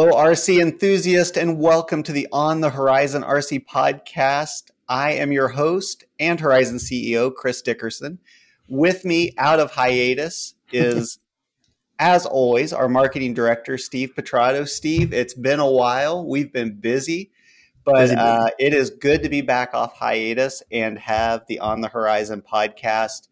Hello, 0.00 0.12
RC 0.12 0.62
enthusiast, 0.62 1.36
and 1.36 1.58
welcome 1.58 2.04
to 2.04 2.12
the 2.12 2.28
On 2.30 2.60
the 2.60 2.70
Horizon 2.70 3.24
RC 3.24 3.66
podcast. 3.66 4.70
I 4.88 5.14
am 5.14 5.32
your 5.32 5.48
host 5.48 6.04
and 6.20 6.38
Horizon 6.38 6.76
CEO, 6.76 7.34
Chris 7.34 7.62
Dickerson. 7.62 8.20
With 8.68 9.04
me 9.04 9.34
out 9.38 9.58
of 9.58 9.72
hiatus 9.72 10.54
is, 10.70 11.18
as 11.98 12.26
always, 12.26 12.72
our 12.72 12.88
marketing 12.88 13.34
director, 13.34 13.76
Steve 13.76 14.12
Petrato. 14.14 14.68
Steve, 14.68 15.12
it's 15.12 15.34
been 15.34 15.58
a 15.58 15.68
while. 15.68 16.24
We've 16.24 16.52
been 16.52 16.78
busy, 16.78 17.32
but 17.84 18.12
uh, 18.12 18.50
it 18.60 18.72
is 18.72 18.90
good 18.90 19.24
to 19.24 19.28
be 19.28 19.40
back 19.40 19.74
off 19.74 19.96
hiatus 19.96 20.62
and 20.70 20.96
have 21.00 21.44
the 21.48 21.58
On 21.58 21.80
the 21.80 21.88
Horizon 21.88 22.40
podcast 22.48 23.26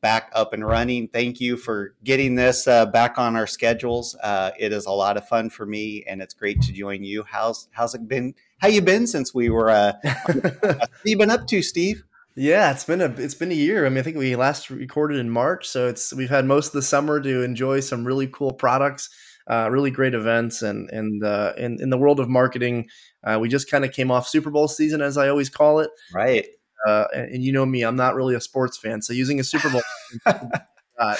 back 0.00 0.30
up 0.34 0.52
and 0.52 0.66
running. 0.66 1.08
Thank 1.08 1.40
you 1.40 1.56
for 1.56 1.94
getting 2.04 2.34
this 2.34 2.66
uh, 2.68 2.86
back 2.86 3.18
on 3.18 3.36
our 3.36 3.46
schedules. 3.46 4.16
Uh, 4.22 4.50
it 4.58 4.72
is 4.72 4.86
a 4.86 4.92
lot 4.92 5.16
of 5.16 5.26
fun 5.26 5.50
for 5.50 5.66
me, 5.66 6.04
and 6.06 6.20
it's 6.22 6.34
great 6.34 6.60
to 6.62 6.72
join 6.72 7.02
you. 7.02 7.24
How's 7.24 7.68
how's 7.72 7.94
it 7.94 8.06
been? 8.08 8.34
How 8.58 8.68
you 8.68 8.82
been 8.82 9.06
since 9.06 9.34
we 9.34 9.50
were? 9.50 9.70
Uh, 9.70 9.92
what 10.30 10.90
you 11.04 11.18
been 11.18 11.30
up 11.30 11.46
to, 11.48 11.62
Steve? 11.62 12.04
Yeah, 12.36 12.70
it's 12.70 12.84
been 12.84 13.00
a 13.00 13.06
it's 13.06 13.34
been 13.34 13.50
a 13.50 13.54
year. 13.54 13.86
I 13.86 13.88
mean, 13.88 13.98
I 13.98 14.02
think 14.02 14.18
we 14.18 14.36
last 14.36 14.68
recorded 14.68 15.18
in 15.18 15.30
March, 15.30 15.66
so 15.66 15.88
it's 15.88 16.12
we've 16.12 16.30
had 16.30 16.44
most 16.44 16.68
of 16.68 16.72
the 16.72 16.82
summer 16.82 17.18
to 17.20 17.42
enjoy 17.42 17.80
some 17.80 18.06
really 18.06 18.26
cool 18.26 18.52
products, 18.52 19.08
uh, 19.50 19.70
really 19.70 19.90
great 19.90 20.12
events, 20.12 20.60
and 20.60 20.90
and 20.90 21.24
uh, 21.24 21.54
in 21.56 21.78
in 21.80 21.88
the 21.88 21.96
world 21.96 22.20
of 22.20 22.28
marketing, 22.28 22.88
uh, 23.24 23.38
we 23.40 23.48
just 23.48 23.70
kind 23.70 23.86
of 23.86 23.92
came 23.92 24.10
off 24.10 24.28
Super 24.28 24.50
Bowl 24.50 24.68
season, 24.68 25.00
as 25.00 25.16
I 25.16 25.28
always 25.28 25.48
call 25.48 25.80
it. 25.80 25.90
Right. 26.12 26.46
Uh, 26.86 27.06
and, 27.14 27.34
and, 27.34 27.44
you 27.44 27.52
know 27.52 27.66
me, 27.66 27.82
I'm 27.82 27.96
not 27.96 28.14
really 28.14 28.34
a 28.34 28.40
sports 28.40 28.76
fan, 28.76 29.02
so 29.02 29.12
using 29.12 29.40
a 29.40 29.44
Super 29.44 29.70
Bowl, 29.70 29.82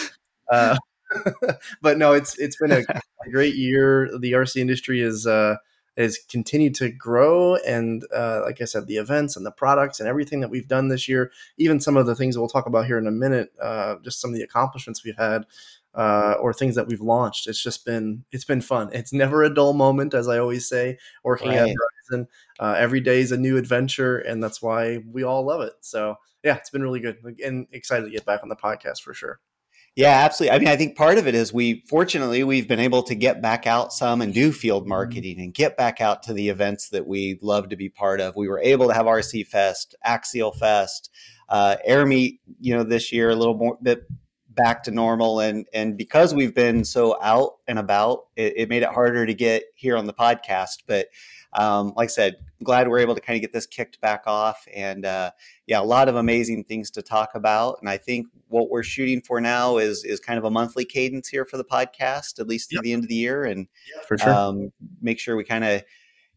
uh, 0.51 0.77
but 1.83 1.99
no, 1.99 2.13
it's 2.13 2.39
it's 2.39 2.57
been 2.57 2.73
a, 2.73 2.81
a, 2.89 3.31
great 3.31 3.55
year. 3.55 4.11
The 4.19 4.33
RC 4.33 4.57
industry 4.57 5.01
is 5.01 5.27
uh, 5.27 5.57
has 5.97 6.19
continued 6.29 6.75
to 6.77 6.91
grow, 6.91 7.57
and 7.57 8.05
uh, 8.15 8.43
like 8.45 8.61
I 8.61 8.65
said, 8.65 8.87
the 8.87 8.97
events 8.97 9.37
and 9.37 9.47
the 9.47 9.51
products 9.51 10.01
and 10.01 10.09
everything 10.09 10.41
that 10.41 10.51
we've 10.51 10.69
done 10.69 10.89
this 10.89 11.09
year, 11.09 11.31
even 11.59 11.81
some 11.81 11.97
of 11.97 12.07
the 12.07 12.15
things 12.15 12.35
that 12.35 12.41
we'll 12.41 12.49
talk 12.49 12.67
about 12.67 12.87
here 12.87 12.99
in 12.99 13.07
a 13.07 13.13
minute, 13.13 13.53
uh, 13.63 13.97
just 14.03 14.21
some 14.21 14.31
of 14.31 14.37
the 14.37 14.43
accomplishments 14.43 15.05
we've 15.05 15.19
had. 15.19 15.47
Uh, 15.95 16.37
or 16.43 16.53
things 16.53 16.75
that 16.75 16.87
we've 16.87 17.01
launched. 17.01 17.47
It's 17.47 17.63
just 17.63 17.87
been 17.87 18.23
it's 18.31 18.45
been 18.45 18.61
fun. 18.61 18.91
It's 18.93 19.15
never 19.15 19.43
a 19.43 19.49
dull 19.49 19.73
moment, 19.73 20.13
as 20.13 20.29
I 20.29 20.37
always 20.37 20.69
say. 20.69 20.99
Working 21.25 21.49
right. 21.49 21.71
at 21.71 21.75
Horizon, 22.09 22.29
uh, 22.59 22.75
every 22.79 23.01
day 23.01 23.21
is 23.21 23.33
a 23.33 23.37
new 23.37 23.57
adventure, 23.57 24.19
and 24.19 24.43
that's 24.43 24.63
why 24.63 24.99
we 25.11 25.23
all 25.23 25.45
love 25.45 25.61
it. 25.61 25.75
So 25.81 26.17
yeah, 26.43 26.57
it's 26.57 26.71
been 26.71 26.83
really 26.83 27.01
good 27.01 27.19
and 27.45 27.67
excited 27.73 28.05
to 28.05 28.11
get 28.11 28.25
back 28.25 28.41
on 28.43 28.49
the 28.49 28.57
podcast 28.57 29.03
for 29.03 29.15
sure. 29.15 29.41
Yeah, 29.97 30.11
absolutely. 30.11 30.55
I 30.55 30.59
mean, 30.59 30.69
I 30.69 30.77
think 30.77 30.95
part 30.95 31.17
of 31.17 31.27
it 31.27 31.35
is 31.35 31.55
we 31.55 31.83
fortunately 31.89 32.45
we've 32.45 32.69
been 32.69 32.81
able 32.81 33.03
to 33.05 33.15
get 33.15 33.41
back 33.41 33.67
out 33.67 33.95
some 33.95 34.21
and 34.21 34.35
do 34.35 34.53
field 34.53 34.83
mm-hmm. 34.83 34.91
marketing 34.91 35.41
and 35.41 35.55
get 35.55 35.77
back 35.79 36.03
out 36.03 36.23
to 36.25 36.35
the 36.35 36.51
events 36.51 36.91
that 36.91 37.07
we 37.07 37.39
love 37.41 37.71
to 37.71 37.77
be 37.77 37.89
part 37.89 38.21
of. 38.21 38.37
We 38.37 38.47
were 38.47 38.61
able 38.61 38.89
to 38.89 38.95
have 38.95 39.07
RC 39.07 39.47
Fest, 39.47 39.95
Axial 40.05 40.53
Fest, 40.53 41.11
uh, 41.49 41.77
Air 41.83 42.05
Meet, 42.05 42.41
you 42.61 42.77
know, 42.77 42.85
this 42.85 43.11
year 43.11 43.31
a 43.31 43.37
little 43.37 43.57
more 43.57 43.79
bit 43.83 44.03
back 44.57 44.83
to 44.83 44.91
normal 44.91 45.41
and 45.41 45.67
and 45.75 45.97
because 45.99 46.35
we've 46.35 46.55
been 46.55 46.83
so 46.83 47.19
out 47.23 47.57
and 47.69 47.79
about 47.79 48.27
it, 48.37 48.55
it 48.57 48.69
made 48.71 48.83
it 48.83 48.89
harder 48.89 49.27
to 49.27 49.35
get 49.35 49.65
here 49.75 49.97
on 49.99 50.07
the 50.07 50.15
podcast 50.15 50.79
but 50.87 51.09
um, 51.57 51.93
like 51.97 52.07
I 52.07 52.13
said, 52.13 52.37
glad 52.63 52.89
we're 52.89 52.99
able 52.99 53.15
to 53.15 53.21
kind 53.21 53.37
of 53.37 53.41
get 53.41 53.53
this 53.53 53.67
kicked 53.67 54.01
back 54.01 54.23
off. 54.27 54.67
And 54.75 55.05
uh, 55.05 55.31
yeah, 55.67 55.81
a 55.81 55.83
lot 55.83 56.09
of 56.09 56.17
amazing 56.17 56.65
things 56.65 56.91
to 56.93 57.03
talk 57.03 57.31
about. 57.35 57.79
And 57.81 57.89
I 57.89 57.97
think 57.97 58.29
what 58.49 58.71
we're 58.71 58.83
shooting 58.83 59.23
for 59.23 59.41
now 59.41 59.79
is 59.79 60.05
is 60.05 60.21
kind 60.21 60.39
of 60.39 60.45
a 60.45 60.51
monthly 60.51 60.85
cadence 60.85 61.29
here 61.29 61.45
for 61.45 61.57
the 61.57 61.65
podcast, 61.65 62.39
at 62.39 62.47
least 62.47 62.71
through 62.71 62.79
yep. 62.79 62.85
the 62.85 62.93
end 62.93 63.05
of 63.05 63.09
the 63.09 63.15
year, 63.17 63.45
and 63.45 63.67
for 64.07 64.19
sure, 64.19 64.33
um, 64.33 64.73
make 65.01 65.19
sure 65.19 65.37
we 65.37 65.45
kind 65.45 65.65
of 65.65 65.83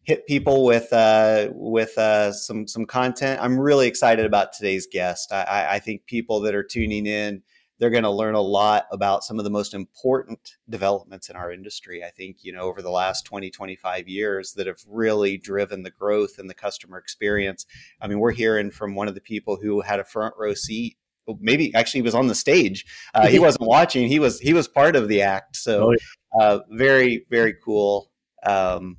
hit 0.02 0.26
people 0.26 0.64
with 0.64 0.92
uh, 0.92 1.48
with 1.52 1.96
uh, 1.98 2.32
some 2.32 2.66
some 2.66 2.86
content. 2.86 3.40
I'm 3.42 3.58
really 3.58 3.86
excited 3.86 4.26
about 4.26 4.52
today's 4.52 4.86
guest. 4.90 5.32
I, 5.32 5.66
I 5.72 5.78
think 5.78 6.06
people 6.06 6.40
that 6.40 6.54
are 6.54 6.64
tuning 6.64 7.06
in 7.06 7.42
they're 7.80 7.90
going 7.90 8.04
to 8.04 8.10
learn 8.10 8.34
a 8.34 8.40
lot 8.40 8.86
about 8.92 9.24
some 9.24 9.38
of 9.38 9.44
the 9.44 9.50
most 9.50 9.72
important 9.72 10.56
developments 10.68 11.30
in 11.30 11.34
our 11.34 11.50
industry. 11.50 12.04
I 12.04 12.10
think, 12.10 12.44
you 12.44 12.52
know, 12.52 12.60
over 12.60 12.82
the 12.82 12.90
last 12.90 13.24
20, 13.24 13.50
25 13.50 14.06
years 14.06 14.52
that 14.52 14.66
have 14.66 14.80
really 14.86 15.38
driven 15.38 15.82
the 15.82 15.90
growth 15.90 16.38
and 16.38 16.48
the 16.48 16.54
customer 16.54 16.98
experience. 16.98 17.64
I 17.98 18.06
mean, 18.06 18.18
we're 18.18 18.32
hearing 18.32 18.70
from 18.70 18.94
one 18.94 19.08
of 19.08 19.14
the 19.14 19.20
people 19.22 19.56
who 19.56 19.80
had 19.80 19.98
a 19.98 20.04
front 20.04 20.34
row 20.38 20.52
seat 20.52 20.98
maybe 21.40 21.74
actually 21.74 22.02
was 22.02 22.14
on 22.14 22.26
the 22.26 22.34
stage. 22.34 22.84
Uh, 23.14 23.28
he 23.28 23.38
wasn't 23.40 23.66
watching. 23.66 24.08
He 24.08 24.18
was 24.18 24.38
he 24.38 24.52
was 24.52 24.68
part 24.68 24.94
of 24.94 25.08
the 25.08 25.22
act. 25.22 25.56
So 25.56 25.94
oh, 26.34 26.40
uh, 26.40 26.60
very 26.70 27.26
very 27.30 27.54
cool. 27.64 28.10
Um, 28.44 28.98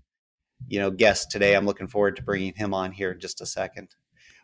you 0.68 0.80
know, 0.80 0.90
guest 0.90 1.30
today. 1.30 1.56
I'm 1.56 1.66
looking 1.66 1.88
forward 1.88 2.16
to 2.16 2.24
bringing 2.24 2.54
him 2.56 2.74
on 2.74 2.92
here 2.92 3.12
in 3.12 3.20
just 3.20 3.42
a 3.42 3.46
second. 3.46 3.90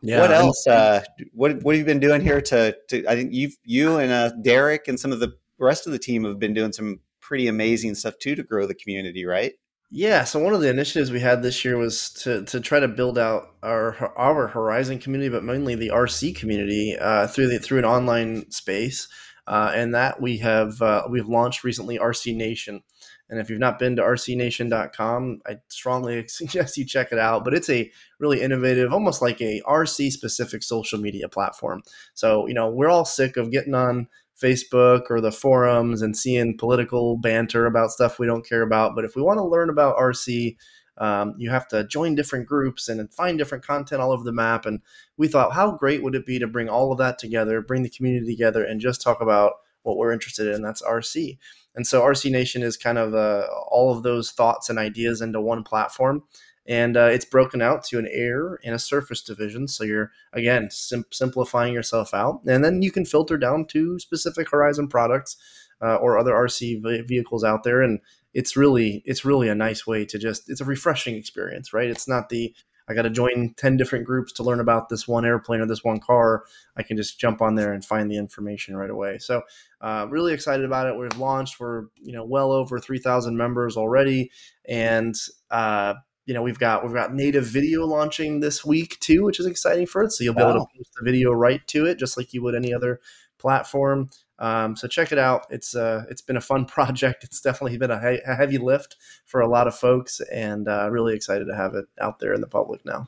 Yeah. 0.02 0.22
What 0.22 0.32
else? 0.32 0.68
Uh, 0.68 1.04
what 1.34 1.64
what 1.64 1.76
have 1.76 1.80
you 1.80 1.86
been 1.86 2.00
doing 2.00 2.22
here 2.22 2.42
to? 2.42 2.76
to 2.90 3.08
I 3.08 3.16
think 3.16 3.34
you 3.34 3.52
you 3.64 3.98
and 3.98 4.12
uh, 4.12 4.32
Derek 4.42 4.88
and 4.88 5.00
some 5.00 5.12
of 5.12 5.20
the 5.20 5.34
rest 5.60 5.88
of 5.88 5.94
the 5.94 6.00
team 6.00 6.24
have 6.24 6.40
been 6.40 6.54
doing 6.54 6.72
some 6.72 7.00
pretty 7.20 7.48
amazing 7.48 7.96
stuff 7.96 8.18
too 8.20 8.36
to 8.36 8.44
grow 8.44 8.66
the 8.66 8.76
community, 8.76 9.26
right? 9.26 9.54
Yeah. 9.90 10.26
So 10.26 10.40
one 10.40 10.54
of 10.54 10.62
the 10.62 10.70
initiatives 10.70 11.12
we 11.12 11.20
had 11.20 11.42
this 11.42 11.64
year 11.64 11.78
was 11.78 12.10
to 12.24 12.44
to 12.46 12.60
try 12.60 12.80
to 12.80 12.88
build 12.88 13.18
out 13.18 13.56
our 13.64 14.14
our 14.18 14.48
Horizon 14.48 15.00
community, 15.00 15.30
but 15.30 15.44
mainly 15.44 15.76
the 15.76 15.90
RC 15.90 16.36
community 16.36 16.98
uh, 17.00 17.28
through 17.28 17.48
the 17.48 17.60
through 17.60 17.80
an 17.80 17.86
online 17.86 18.52
space, 18.52 19.08
uh, 19.48 19.72
and 19.74 19.96
that 19.96 20.22
we 20.22 20.38
have 20.40 20.82
uh, 20.82 21.04
we've 21.10 21.28
launched 21.28 21.64
recently 21.64 21.98
RC 21.98 22.36
Nation. 22.36 22.82
And 23.30 23.40
if 23.40 23.50
you've 23.50 23.60
not 23.60 23.80
been 23.80 23.96
to 23.98 24.02
rcnation.com, 24.02 25.42
I 25.46 25.58
strongly 25.68 26.28
suggest 26.28 26.78
you 26.78 26.86
check 26.86 27.12
it 27.12 27.20
out. 27.20 27.44
But 27.44 27.54
it's 27.54 27.70
a 27.70 27.92
really 28.20 28.42
innovative, 28.42 28.94
almost 28.94 29.22
like 29.22 29.42
a 29.42 29.62
RC 29.68 30.12
specific 30.12 30.64
social 30.64 31.00
media 31.00 31.28
platform. 31.28 31.84
So, 32.14 32.48
you 32.48 32.54
know, 32.54 32.70
we're 32.70 32.90
all 32.90 33.06
sick 33.06 33.38
of 33.38 33.52
getting 33.52 33.76
on 33.76 34.08
Facebook 34.42 35.10
or 35.10 35.20
the 35.20 35.32
forums 35.32 36.02
and 36.02 36.16
seeing 36.16 36.58
political 36.58 37.18
banter 37.18 37.66
about 37.66 37.92
stuff 37.92 38.20
we 38.20 38.28
don't 38.28 38.48
care 38.48 38.62
about. 38.62 38.96
But 38.96 39.06
if 39.06 39.16
we 39.16 39.22
want 39.22 39.40
to 39.40 39.46
learn 39.46 39.70
about 39.70 39.98
RC, 39.98 40.56
um, 41.00 41.36
you 41.38 41.50
have 41.50 41.68
to 41.70 41.86
join 41.88 42.16
different 42.16 42.48
groups 42.48 42.90
and 42.90 43.14
find 43.14 43.38
different 43.38 43.66
content 43.66 44.02
all 44.02 44.12
over 44.12 44.24
the 44.24 44.32
map. 44.32 44.66
And 44.66 44.82
we 45.16 45.28
thought, 45.28 45.54
how 45.54 45.72
great 45.72 46.04
would 46.04 46.16
it 46.16 46.26
be 46.26 46.40
to 46.40 46.48
bring 46.48 46.70
all 46.70 46.92
of 46.92 46.98
that 47.00 47.20
together, 47.20 47.62
bring 47.62 47.84
the 47.84 47.90
community 47.90 48.26
together, 48.26 48.64
and 48.64 48.82
just 48.82 49.02
talk 49.02 49.22
about 49.22 49.54
what 49.84 49.98
we're 49.98 50.12
interested 50.12 50.54
in? 50.54 50.62
That's 50.62 50.82
RC. 50.82 51.38
And 51.78 51.86
so 51.86 52.02
RC 52.02 52.32
Nation 52.32 52.64
is 52.64 52.76
kind 52.76 52.98
of 52.98 53.14
uh, 53.14 53.46
all 53.70 53.96
of 53.96 54.02
those 54.02 54.32
thoughts 54.32 54.68
and 54.70 54.80
ideas 54.80 55.22
into 55.22 55.40
one 55.40 55.64
platform. 55.64 56.24
And 56.66 56.98
uh, 56.98 57.06
it's 57.06 57.24
broken 57.24 57.62
out 57.62 57.84
to 57.86 58.00
an 58.00 58.10
air 58.12 58.60
and 58.66 58.74
a 58.74 58.80
surface 58.80 59.22
division. 59.22 59.68
So 59.68 59.84
you're, 59.84 60.12
again, 60.34 60.70
sim- 60.72 61.06
simplifying 61.12 61.74
yourself 61.74 62.16
out. 62.16 62.42
And 62.48 62.66
then 62.66 62.82
you 62.82 62.92
can 62.92 63.06
filter 63.06 63.38
down 63.38 63.66
to 63.68 64.00
specific 64.00 64.50
Horizon 64.50 64.88
products 64.88 65.38
uh, 65.80 65.96
or 65.98 66.18
other 66.18 66.34
RC 66.34 66.82
v- 66.82 67.02
vehicles 67.02 67.44
out 67.44 67.64
there. 67.64 67.84
And 67.84 68.00
it's 68.34 68.58
really, 68.58 69.04
it's 69.06 69.24
really 69.24 69.48
a 69.48 69.56
nice 69.56 69.86
way 69.86 70.04
to 70.06 70.18
just, 70.18 70.50
it's 70.50 70.62
a 70.62 70.66
refreshing 70.66 71.16
experience, 71.16 71.74
right? 71.74 71.90
It's 71.90 72.08
not 72.08 72.30
the, 72.30 72.56
I 72.88 72.94
got 72.94 73.04
to 73.04 73.10
join 73.10 73.54
10 73.58 73.78
different 73.78 74.06
groups 74.06 74.32
to 74.34 74.44
learn 74.44 74.60
about 74.60 74.90
this 74.90 75.08
one 75.08 75.26
airplane 75.26 75.60
or 75.60 75.66
this 75.66 75.84
one 75.84 76.00
car. 76.00 76.46
I 76.76 76.84
can 76.84 76.96
just 76.96 77.20
jump 77.20 77.42
on 77.42 77.56
there 77.56 77.74
and 77.74 77.84
find 77.84 78.10
the 78.10 78.18
information 78.18 78.76
right 78.76 78.90
away. 78.90 79.18
So, 79.18 79.42
uh, 79.82 80.08
really 80.10 80.34
excited 80.34 80.66
about 80.66 80.88
it. 80.88 80.98
We've 80.98 81.18
launched. 81.18 81.60
We're 81.60 81.86
you 82.02 82.14
know 82.14 82.24
well 82.24 82.52
over 82.52 82.80
3,000 82.80 83.36
members 83.36 83.78
already, 83.78 84.32
and 84.68 85.16
uh, 85.52 85.96
you 86.26 86.34
know 86.34 86.42
we've 86.42 86.60
got 86.60 86.84
we've 86.84 86.94
got 86.94 87.14
native 87.14 87.46
video 87.46 87.86
launching 87.86 88.40
this 88.40 88.64
week 88.66 89.00
too, 89.00 89.24
which 89.24 89.40
is 89.40 89.46
exciting 89.46 89.86
for 89.86 90.04
it. 90.04 90.12
So 90.12 90.24
you'll 90.24 90.34
be 90.34 90.44
wow. 90.44 90.52
able 90.52 90.66
to 90.66 90.78
post 90.78 90.92
the 90.98 91.06
video 91.06 91.32
right 91.32 91.66
to 91.68 91.86
it, 91.86 92.00
just 92.00 92.18
like 92.18 92.34
you 92.34 92.42
would 92.44 92.56
any 92.56 92.74
other 92.74 93.00
platform. 93.38 94.10
Um, 94.40 94.76
so 94.76 94.88
check 94.88 95.12
it 95.12 95.18
out. 95.18 95.48
It's 95.50 95.76
uh, 95.76 96.04
it's 96.10 96.22
been 96.22 96.38
a 96.38 96.42
fun 96.42 96.66
project. 96.78 97.24
It's 97.24 97.42
definitely 97.42 97.78
been 97.78 97.92
a, 97.92 98.00
he- 98.00 98.22
a 98.26 98.36
heavy 98.36 98.58
lift 98.58 98.96
for 99.26 99.42
a 99.42 99.48
lot 99.48 99.68
of 99.68 99.76
folks, 99.76 100.22
and 100.32 100.68
uh, 100.68 100.90
really 100.92 101.16
excited 101.16 101.46
to 101.46 101.56
have 101.56 101.76
it 101.76 101.86
out 102.00 102.20
there 102.20 102.34
in 102.34 102.42
the 102.42 102.48
public 102.48 102.86
now. 102.86 103.08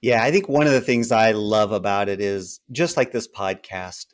Yeah, 0.00 0.22
I 0.24 0.32
think 0.32 0.48
one 0.48 0.66
of 0.66 0.72
the 0.72 0.80
things 0.80 1.12
I 1.12 1.30
love 1.30 1.70
about 1.70 2.08
it 2.08 2.20
is 2.20 2.60
just 2.72 2.96
like 2.96 3.12
this 3.12 3.28
podcast. 3.28 4.06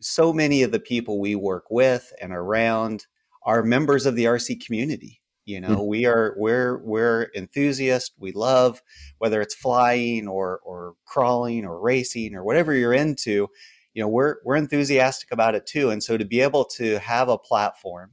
So 0.00 0.32
many 0.32 0.62
of 0.62 0.70
the 0.70 0.78
people 0.78 1.20
we 1.20 1.34
work 1.34 1.64
with 1.68 2.12
and 2.22 2.32
around 2.32 3.06
are 3.44 3.64
members 3.64 4.06
of 4.06 4.14
the 4.14 4.26
RC 4.26 4.64
community. 4.64 5.20
You 5.46 5.60
know, 5.60 5.68
mm-hmm. 5.70 5.86
we 5.86 6.06
are 6.06 6.34
we're 6.36 6.78
we're 6.78 7.30
enthusiasts. 7.34 8.12
We 8.18 8.30
love 8.30 8.82
whether 9.18 9.40
it's 9.40 9.54
flying 9.54 10.28
or 10.28 10.60
or 10.64 10.94
crawling 11.06 11.64
or 11.64 11.80
racing 11.80 12.36
or 12.36 12.44
whatever 12.44 12.72
you're 12.72 12.92
into 12.92 13.48
you 13.94 14.02
know 14.02 14.08
we're 14.08 14.36
we're 14.44 14.56
enthusiastic 14.56 15.30
about 15.32 15.54
it 15.54 15.66
too 15.66 15.90
and 15.90 16.02
so 16.02 16.16
to 16.16 16.24
be 16.24 16.40
able 16.40 16.64
to 16.64 16.98
have 16.98 17.28
a 17.28 17.38
platform 17.38 18.12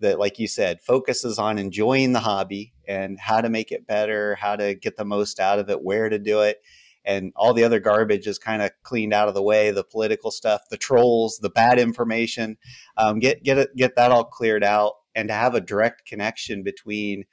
that 0.00 0.18
like 0.18 0.38
you 0.38 0.46
said 0.46 0.80
focuses 0.80 1.38
on 1.38 1.58
enjoying 1.58 2.12
the 2.12 2.20
hobby 2.20 2.72
and 2.86 3.18
how 3.18 3.40
to 3.40 3.48
make 3.48 3.72
it 3.72 3.86
better 3.86 4.34
how 4.36 4.56
to 4.56 4.74
get 4.74 4.96
the 4.96 5.04
most 5.04 5.40
out 5.40 5.58
of 5.58 5.70
it 5.70 5.82
where 5.82 6.08
to 6.08 6.18
do 6.18 6.40
it 6.40 6.60
and 7.04 7.32
all 7.36 7.54
the 7.54 7.64
other 7.64 7.78
garbage 7.78 8.26
is 8.26 8.38
kind 8.38 8.60
of 8.60 8.70
cleaned 8.82 9.12
out 9.12 9.28
of 9.28 9.34
the 9.34 9.42
way 9.42 9.70
the 9.70 9.84
political 9.84 10.30
stuff 10.30 10.62
the 10.70 10.76
trolls 10.76 11.38
the 11.38 11.50
bad 11.50 11.78
information 11.78 12.56
um, 12.96 13.18
get 13.18 13.42
get 13.42 13.58
it 13.58 13.74
get 13.76 13.96
that 13.96 14.12
all 14.12 14.24
cleared 14.24 14.64
out 14.64 14.94
and 15.14 15.28
to 15.28 15.34
have 15.34 15.54
a 15.54 15.60
direct 15.60 16.06
connection 16.06 16.62
between 16.62 17.24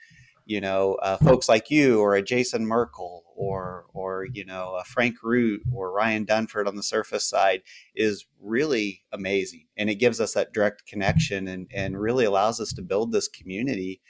you 0.45 0.59
know 0.59 0.95
uh, 0.95 1.17
folks 1.17 1.47
like 1.47 1.69
you 1.69 1.99
or 1.99 2.15
a 2.15 2.21
Jason 2.21 2.65
Merkel 2.65 3.23
or 3.35 3.85
or 3.93 4.25
you 4.25 4.45
know 4.45 4.75
a 4.79 4.83
Frank 4.83 5.23
Root 5.23 5.61
or 5.71 5.91
Ryan 5.91 6.25
Dunford 6.25 6.67
on 6.67 6.75
the 6.75 6.83
surface 6.83 7.27
side 7.27 7.61
is 7.95 8.25
really 8.41 9.03
amazing, 9.11 9.67
and 9.77 9.89
it 9.89 9.95
gives 9.95 10.19
us 10.19 10.33
that 10.33 10.53
direct 10.53 10.85
connection 10.85 11.47
and 11.47 11.67
and 11.73 11.99
really 11.99 12.25
allows 12.25 12.59
us 12.59 12.73
to 12.73 12.81
build 12.81 13.11
this 13.11 13.27
community 13.27 14.01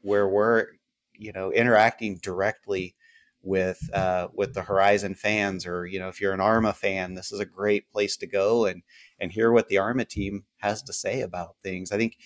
where 0.00 0.28
we're 0.28 0.66
you 1.14 1.32
know 1.32 1.52
interacting 1.52 2.18
directly 2.22 2.94
with 3.42 3.88
uh, 3.94 4.28
with 4.34 4.54
the 4.54 4.62
Horizon 4.62 5.14
fans, 5.14 5.66
or 5.66 5.86
you 5.86 5.98
know, 5.98 6.08
if 6.08 6.20
you're 6.20 6.34
an 6.34 6.40
Arrma 6.40 6.74
fan, 6.74 7.14
this 7.14 7.32
is 7.32 7.40
a 7.40 7.46
great 7.46 7.90
place 7.90 8.16
to 8.18 8.26
go 8.26 8.66
and 8.66 8.82
and 9.18 9.32
hear 9.32 9.52
what 9.52 9.68
the 9.68 9.76
Arrma 9.76 10.06
team 10.06 10.44
has 10.58 10.82
to 10.82 10.92
say 10.92 11.20
about 11.20 11.56
things. 11.62 11.92
I 11.92 11.96
think 11.96 12.16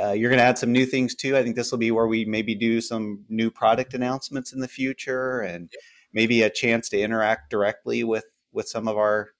uh, 0.00 0.12
you're 0.12 0.30
going 0.30 0.38
to 0.40 0.44
add 0.44 0.58
some 0.58 0.72
new 0.72 0.86
things 0.86 1.14
too. 1.14 1.36
I 1.36 1.42
think 1.42 1.56
this 1.56 1.70
will 1.70 1.78
be 1.78 1.90
where 1.90 2.06
we 2.06 2.24
maybe 2.24 2.54
do 2.54 2.80
some 2.80 3.24
new 3.28 3.50
product 3.50 3.94
announcements 3.94 4.52
in 4.52 4.60
the 4.60 4.68
future, 4.68 5.40
and 5.40 5.70
maybe 6.12 6.42
a 6.42 6.50
chance 6.50 6.88
to 6.90 7.00
interact 7.00 7.50
directly 7.50 8.04
with 8.04 8.26
with 8.52 8.68
some 8.68 8.88
of 8.88 8.96
our 8.96 9.30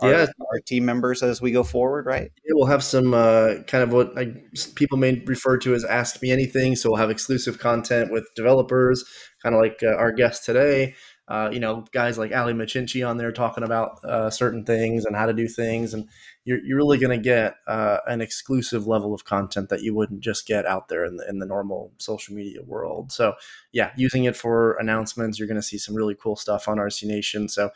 our, 0.00 0.10
yeah. 0.10 0.26
our 0.52 0.60
team 0.60 0.84
members 0.84 1.22
as 1.22 1.40
we 1.40 1.50
go 1.50 1.62
forward, 1.62 2.06
right? 2.06 2.30
Yeah, 2.44 2.52
we'll 2.52 2.66
have 2.66 2.84
some 2.84 3.14
uh, 3.14 3.62
kind 3.66 3.82
of 3.82 3.92
what 3.92 4.16
I, 4.16 4.34
people 4.74 4.98
may 4.98 5.22
refer 5.26 5.58
to 5.58 5.74
as 5.74 5.84
"Ask 5.84 6.22
Me 6.22 6.30
Anything." 6.30 6.76
So 6.76 6.90
we'll 6.90 6.98
have 6.98 7.10
exclusive 7.10 7.58
content 7.58 8.12
with 8.12 8.28
developers, 8.34 9.04
kind 9.42 9.54
of 9.54 9.60
like 9.60 9.80
uh, 9.82 9.96
our 9.96 10.12
guest 10.12 10.44
today. 10.44 10.94
Uh, 11.28 11.50
you 11.52 11.60
know, 11.60 11.84
guys 11.92 12.16
like 12.16 12.34
Ali 12.34 12.54
Machinchy 12.54 13.02
on 13.02 13.18
there 13.18 13.32
talking 13.32 13.62
about 13.62 14.02
uh, 14.02 14.30
certain 14.30 14.64
things 14.64 15.04
and 15.04 15.14
how 15.14 15.26
to 15.26 15.34
do 15.34 15.46
things, 15.46 15.92
and 15.92 16.08
you're, 16.48 16.64
you're 16.64 16.78
really 16.78 16.96
going 16.96 17.16
to 17.16 17.22
get 17.22 17.56
uh, 17.66 17.98
an 18.06 18.22
exclusive 18.22 18.86
level 18.86 19.12
of 19.12 19.26
content 19.26 19.68
that 19.68 19.82
you 19.82 19.94
wouldn't 19.94 20.20
just 20.20 20.46
get 20.46 20.64
out 20.64 20.88
there 20.88 21.04
in 21.04 21.16
the, 21.16 21.28
in 21.28 21.38
the 21.38 21.44
normal 21.44 21.92
social 21.98 22.34
media 22.34 22.62
world. 22.62 23.12
So, 23.12 23.34
yeah, 23.70 23.90
using 23.98 24.24
it 24.24 24.34
for 24.34 24.78
announcements, 24.80 25.38
you're 25.38 25.46
going 25.46 25.60
to 25.60 25.62
see 25.62 25.76
some 25.76 25.94
really 25.94 26.14
cool 26.14 26.36
stuff 26.36 26.66
on 26.66 26.78
RC 26.78 27.06
Nation. 27.06 27.50
So, 27.50 27.68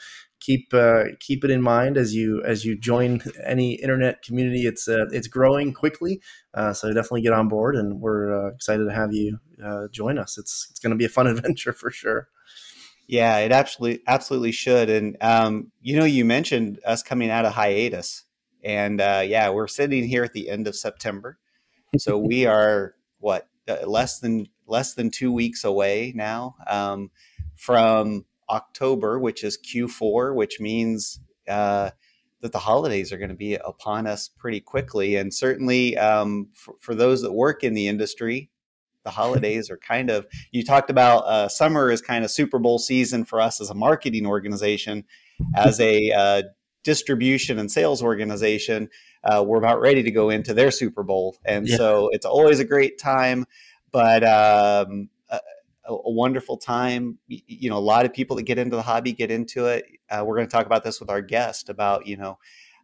keep 0.43 0.75
uh, 0.75 1.05
keep 1.21 1.45
it 1.45 1.51
in 1.51 1.63
mind 1.63 1.97
as 1.97 2.15
you 2.15 2.43
as 2.45 2.65
you 2.65 2.77
join 2.77 3.23
any 3.45 3.75
internet 3.75 4.23
community. 4.23 4.67
It's 4.67 4.89
uh, 4.89 5.07
it's 5.11 5.29
growing 5.29 5.73
quickly, 5.73 6.21
uh, 6.55 6.73
so 6.73 6.89
definitely 6.89 7.23
get 7.23 7.33
on 7.33 7.49
board, 7.49 7.77
and 7.77 8.01
we're 8.01 8.49
uh, 8.49 8.51
excited 8.51 8.85
to 8.85 8.93
have 8.93 9.13
you 9.13 9.39
uh, 9.65 9.89
join 9.91 10.19
us. 10.19 10.37
It's 10.37 10.67
it's 10.71 10.81
going 10.81 10.91
to 10.91 10.97
be 10.97 11.05
a 11.05 11.09
fun 11.09 11.27
adventure 11.29 11.73
for 11.73 11.91
sure. 11.91 12.29
Yeah, 13.07 13.39
it 13.39 13.53
absolutely 13.53 14.03
absolutely 14.07 14.53
should. 14.53 14.91
And 14.91 15.17
um, 15.21 15.71
you 15.81 15.97
know, 15.97 16.05
you 16.05 16.25
mentioned 16.25 16.81
us 16.85 17.03
coming 17.03 17.31
out 17.31 17.45
of 17.45 17.55
hiatus, 17.55 18.25
and 18.63 19.01
uh, 19.01 19.23
yeah, 19.25 19.51
we're 19.51 19.69
sitting 19.69 20.07
here 20.07 20.25
at 20.25 20.33
the 20.33 20.51
end 20.51 20.67
of 20.67 20.77
September, 20.77 21.39
so 21.97 22.19
we 22.31 22.47
are 22.47 22.95
what 23.19 23.49
uh, 23.69 23.87
less 23.87 24.19
than 24.19 24.49
less 24.67 24.95
than 24.95 25.11
two 25.11 25.33
weeks 25.33 25.65
away 25.65 26.13
now 26.17 26.57
um, 26.67 27.11
from 27.57 28.25
October, 28.53 29.19
which 29.19 29.43
is 29.43 29.59
Q4, 29.59 30.35
which 30.35 30.61
means 30.61 31.19
uh, 31.49 31.91
that 32.43 32.53
the 32.53 32.59
holidays 32.59 33.13
are 33.13 33.19
going 33.19 33.31
to 33.31 33.35
be 33.35 33.55
upon 33.55 34.07
us 34.07 34.29
pretty 34.29 34.61
quickly. 34.61 35.17
And 35.17 35.33
certainly 35.33 35.97
um, 35.97 36.49
for, 36.53 36.75
for, 36.81 36.95
those 36.95 37.23
that 37.23 37.33
work 37.33 37.65
in 37.65 37.75
the 37.75 37.89
industry, 37.89 38.51
the 39.05 39.11
holidays 39.23 39.71
are 39.71 39.79
kind 39.79 40.11
of 40.11 40.27
you 40.51 40.63
talked 40.65 40.91
about 40.91 41.21
uh, 41.21 41.49
summer 41.49 41.91
is 41.91 42.03
kind 42.03 42.25
of 42.25 42.31
super 42.31 42.59
bowl 42.59 42.79
season 42.79 43.25
for 43.25 43.41
us 43.41 43.61
as 43.61 43.71
a 43.71 43.75
marketing 43.75 44.27
organization 44.27 45.05
as 45.57 45.81
a 45.81 46.13
uh, 46.13 46.43
distribution 46.85 47.59
and 47.59 47.71
sales 47.71 48.01
organization 48.01 48.89
uh, 49.25 49.43
we're 49.45 49.59
about 49.59 49.81
ready 49.81 50.05
to 50.05 50.11
go 50.13 50.31
into 50.31 50.55
their 50.55 50.71
super 50.71 51.03
bowl 51.03 51.37
and 51.45 51.67
yeah. 51.67 51.77
so 51.77 52.11
it's 52.13 52.27
always 52.27 52.61
a 52.61 52.65
great 52.65 52.97
time 52.97 53.45
but 53.91 54.23
um, 54.23 55.09
a, 55.85 55.93
a, 55.93 56.11
wonderful 56.11 56.57
time 56.57 57.19
you 57.27 57.71
know 57.71 57.77
a 57.77 57.81
lot 57.81 58.05
of 58.05 58.13
people 58.13 58.37
that 58.37 58.45
get 58.45 58.59
into 58.59 58.77
the 58.77 58.83
hobby 58.83 59.13
get 59.13 59.31
into 59.31 59.67
it 59.67 59.85
uh, 60.11 60.23
we're 60.25 60.37
going 60.37 60.47
to 60.47 60.53
talk 60.53 60.67
about 60.67 60.85
this 60.85 61.01
with 61.01 61.11
our 61.11 61.21
guest 61.21 61.69
about 61.69 62.07
you 62.07 62.17
know 62.17 62.39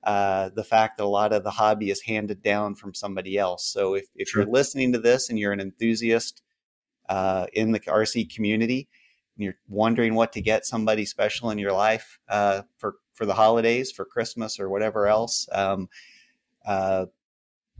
uh, 0.04 0.50
the 0.54 0.64
fact 0.64 0.98
that 0.98 1.04
a 1.04 1.06
lot 1.06 1.32
of 1.32 1.44
the 1.44 1.50
hobby 1.50 1.90
is 1.90 2.02
handed 2.02 2.42
down 2.42 2.74
from 2.74 2.94
somebody 2.94 3.36
else. 3.36 3.66
So 3.66 3.94
if, 3.94 4.06
if 4.14 4.28
sure. 4.28 4.42
you're 4.42 4.50
listening 4.50 4.92
to 4.92 4.98
this 4.98 5.28
and 5.28 5.38
you're 5.38 5.52
an 5.52 5.60
enthusiast 5.60 6.42
uh, 7.08 7.46
in 7.52 7.72
the 7.72 7.80
RC 7.80 8.32
community, 8.34 8.88
and 9.36 9.44
you're 9.44 9.56
wondering 9.68 10.14
what 10.14 10.32
to 10.32 10.40
get 10.40 10.64
somebody 10.64 11.04
special 11.04 11.50
in 11.50 11.58
your 11.58 11.72
life 11.72 12.18
uh, 12.28 12.62
for 12.76 12.96
for 13.14 13.26
the 13.26 13.34
holidays, 13.34 13.90
for 13.90 14.04
Christmas, 14.04 14.60
or 14.60 14.68
whatever 14.68 15.08
else, 15.08 15.48
um, 15.52 15.88
uh, 16.64 17.06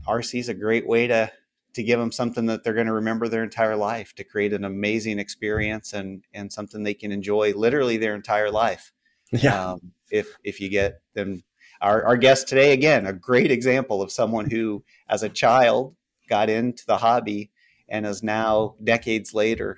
RC 0.05 0.39
is 0.39 0.49
a 0.49 0.53
great 0.53 0.85
way 0.85 1.07
to 1.07 1.31
to 1.79 1.83
give 1.83 1.97
them 1.97 2.11
something 2.11 2.45
that 2.47 2.61
they're 2.61 2.73
going 2.73 2.87
to 2.87 2.93
remember 2.93 3.29
their 3.29 3.43
entire 3.43 3.77
life, 3.77 4.13
to 4.15 4.23
create 4.25 4.51
an 4.51 4.65
amazing 4.65 5.17
experience 5.17 5.93
and 5.93 6.25
and 6.33 6.51
something 6.51 6.83
they 6.83 6.93
can 6.93 7.09
enjoy 7.09 7.53
literally 7.53 7.95
their 7.95 8.15
entire 8.15 8.51
life. 8.51 8.91
Yeah. 9.31 9.71
Um, 9.71 9.93
if 10.11 10.27
if 10.43 10.59
you 10.59 10.69
get 10.69 11.01
them 11.13 11.41
our, 11.79 12.03
our 12.03 12.17
guest 12.17 12.49
today, 12.49 12.73
again, 12.73 13.05
a 13.05 13.13
great 13.13 13.49
example 13.49 14.01
of 14.01 14.11
someone 14.11 14.49
who, 14.49 14.83
as 15.07 15.23
a 15.23 15.29
child, 15.29 15.95
got 16.27 16.49
into 16.49 16.85
the 16.85 16.97
hobby 16.97 17.51
and 17.87 18.05
is 18.05 18.21
now, 18.21 18.75
decades 18.83 19.33
later, 19.33 19.77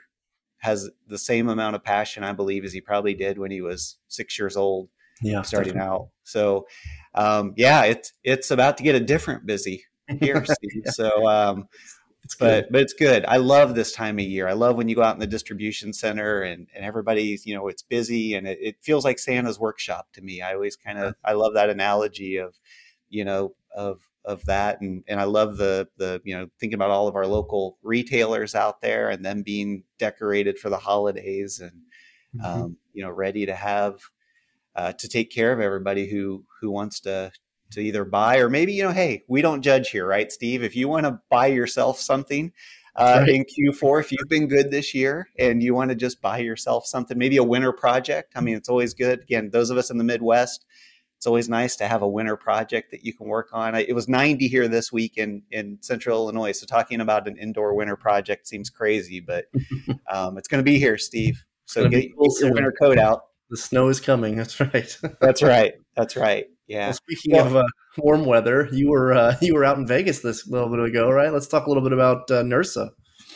has 0.57 0.89
the 1.07 1.19
same 1.19 1.49
amount 1.49 1.75
of 1.75 1.83
passion, 1.83 2.23
I 2.23 2.33
believe, 2.33 2.65
as 2.65 2.73
he 2.73 2.81
probably 2.81 3.13
did 3.13 3.37
when 3.37 3.51
he 3.51 3.61
was 3.61 3.97
six 4.07 4.39
years 4.39 4.57
old, 4.57 4.89
yeah, 5.21 5.43
starting 5.43 5.73
definitely. 5.73 5.95
out. 5.95 6.09
So, 6.23 6.65
um, 7.13 7.53
yeah, 7.57 7.83
it's 7.83 8.13
it's 8.23 8.49
about 8.49 8.77
to 8.77 8.83
get 8.83 8.95
a 8.95 8.99
different 8.99 9.45
busy 9.45 9.83
here, 10.19 10.45
yeah. 10.61 10.91
So, 10.91 11.27
um, 11.27 11.67
it's 12.23 12.35
but 12.35 12.63
good. 12.63 12.67
but 12.71 12.81
it's 12.81 12.93
good. 12.93 13.25
I 13.25 13.37
love 13.37 13.75
this 13.75 13.91
time 13.91 14.19
of 14.19 14.25
year. 14.25 14.47
I 14.47 14.53
love 14.53 14.75
when 14.75 14.87
you 14.87 14.95
go 14.95 15.03
out 15.03 15.15
in 15.15 15.19
the 15.19 15.27
distribution 15.27 15.91
center 15.91 16.41
and, 16.41 16.67
and 16.75 16.85
everybody's, 16.85 17.45
you 17.45 17.55
know, 17.55 17.67
it's 17.67 17.81
busy 17.81 18.35
and 18.35 18.47
it, 18.47 18.59
it 18.61 18.75
feels 18.81 19.03
like 19.03 19.19
Santa's 19.19 19.59
workshop 19.59 20.07
to 20.13 20.21
me. 20.21 20.41
I 20.41 20.53
always 20.53 20.75
kind 20.75 20.99
of 20.99 21.15
I 21.25 21.33
love 21.33 21.55
that 21.55 21.69
analogy 21.69 22.37
of, 22.37 22.59
you 23.09 23.25
know, 23.25 23.55
of 23.75 24.01
of 24.23 24.45
that 24.45 24.81
and 24.81 25.03
and 25.07 25.19
I 25.19 25.23
love 25.23 25.57
the 25.57 25.87
the 25.97 26.21
you 26.23 26.37
know 26.37 26.47
thinking 26.59 26.75
about 26.75 26.91
all 26.91 27.07
of 27.07 27.15
our 27.15 27.25
local 27.25 27.77
retailers 27.81 28.53
out 28.53 28.81
there 28.81 29.09
and 29.09 29.25
them 29.25 29.41
being 29.41 29.83
decorated 29.97 30.59
for 30.59 30.69
the 30.69 30.77
holidays 30.77 31.59
and 31.59 31.71
mm-hmm. 32.35 32.45
um, 32.45 32.77
you 32.93 33.03
know 33.03 33.09
ready 33.09 33.45
to 33.45 33.55
have 33.55 33.99
uh, 34.75 34.93
to 34.93 35.09
take 35.09 35.31
care 35.31 35.51
of 35.51 35.59
everybody 35.59 36.09
who 36.09 36.45
who 36.59 36.69
wants 36.69 36.99
to 37.01 37.31
to 37.71 37.81
either 37.81 38.05
buy 38.05 38.37
or 38.37 38.49
maybe 38.49 38.73
you 38.73 38.83
know 38.83 38.91
hey 38.91 39.23
we 39.27 39.41
don't 39.41 39.61
judge 39.61 39.89
here 39.89 40.05
right 40.05 40.31
steve? 40.31 40.63
If 40.63 40.75
you 40.75 40.87
want 40.87 41.05
to 41.05 41.19
buy 41.29 41.47
yourself 41.47 41.99
something 41.99 42.51
uh, 42.95 43.19
right. 43.21 43.29
in 43.29 43.45
q4 43.45 44.01
if 44.01 44.11
you've 44.11 44.29
been 44.29 44.47
good 44.47 44.69
this 44.69 44.93
year 44.93 45.29
and 45.39 45.63
you 45.63 45.73
want 45.73 45.89
to 45.89 45.95
just 45.95 46.21
buy 46.21 46.37
yourself 46.39 46.85
something 46.85 47.17
maybe 47.17 47.37
a 47.37 47.43
winter 47.43 47.71
project 47.71 48.33
i 48.35 48.41
mean 48.41 48.55
it's 48.55 48.67
always 48.67 48.93
good. 48.93 49.21
Again 49.21 49.49
those 49.51 49.69
of 49.69 49.77
us 49.77 49.89
in 49.89 49.97
the 49.97 50.03
midwest 50.03 50.65
it's 51.21 51.27
always 51.27 51.47
nice 51.47 51.75
to 51.75 51.87
have 51.87 52.01
a 52.01 52.09
winter 52.09 52.35
project 52.35 52.89
that 52.89 53.05
you 53.05 53.13
can 53.13 53.27
work 53.27 53.49
on. 53.53 53.75
It 53.75 53.93
was 53.93 54.07
90 54.07 54.47
here 54.47 54.67
this 54.67 54.91
week 54.91 55.19
in 55.19 55.43
in 55.51 55.77
central 55.79 56.17
illinois 56.17 56.51
so 56.51 56.65
talking 56.65 56.99
about 56.99 57.27
an 57.27 57.37
indoor 57.37 57.75
winter 57.75 57.95
project 57.95 58.47
seems 58.47 58.71
crazy 58.71 59.19
but 59.19 59.45
um, 60.11 60.39
it's 60.39 60.47
going 60.47 60.63
to 60.63 60.63
be 60.63 60.79
here 60.79 60.97
steve. 60.97 61.45
So 61.65 61.87
get, 61.87 62.11
cool 62.17 62.27
get 62.29 62.39
your 62.41 62.53
winter 62.53 62.71
coat 62.71 62.97
out. 62.97 63.25
The 63.51 63.57
snow 63.57 63.89
is 63.89 63.99
coming 63.99 64.35
that's 64.35 64.59
right. 64.59 64.97
That's 65.21 65.43
right 65.43 65.75
that's 65.95 66.15
right 66.15 66.47
yeah. 66.71 66.87
Well, 66.87 66.93
speaking 66.93 67.33
well, 67.33 67.47
of 67.47 67.55
uh, 67.57 67.63
warm 67.97 68.25
weather, 68.25 68.69
you 68.71 68.89
were 68.89 69.13
uh, 69.13 69.35
you 69.41 69.53
were 69.53 69.65
out 69.65 69.77
in 69.77 69.85
Vegas 69.85 70.21
this 70.21 70.47
little 70.47 70.69
bit 70.69 70.79
ago, 70.79 71.09
right? 71.11 71.31
Let's 71.31 71.47
talk 71.47 71.65
a 71.65 71.69
little 71.69 71.83
bit 71.83 71.93
about 71.93 72.31
uh, 72.31 72.43
NERSA. 72.43 72.91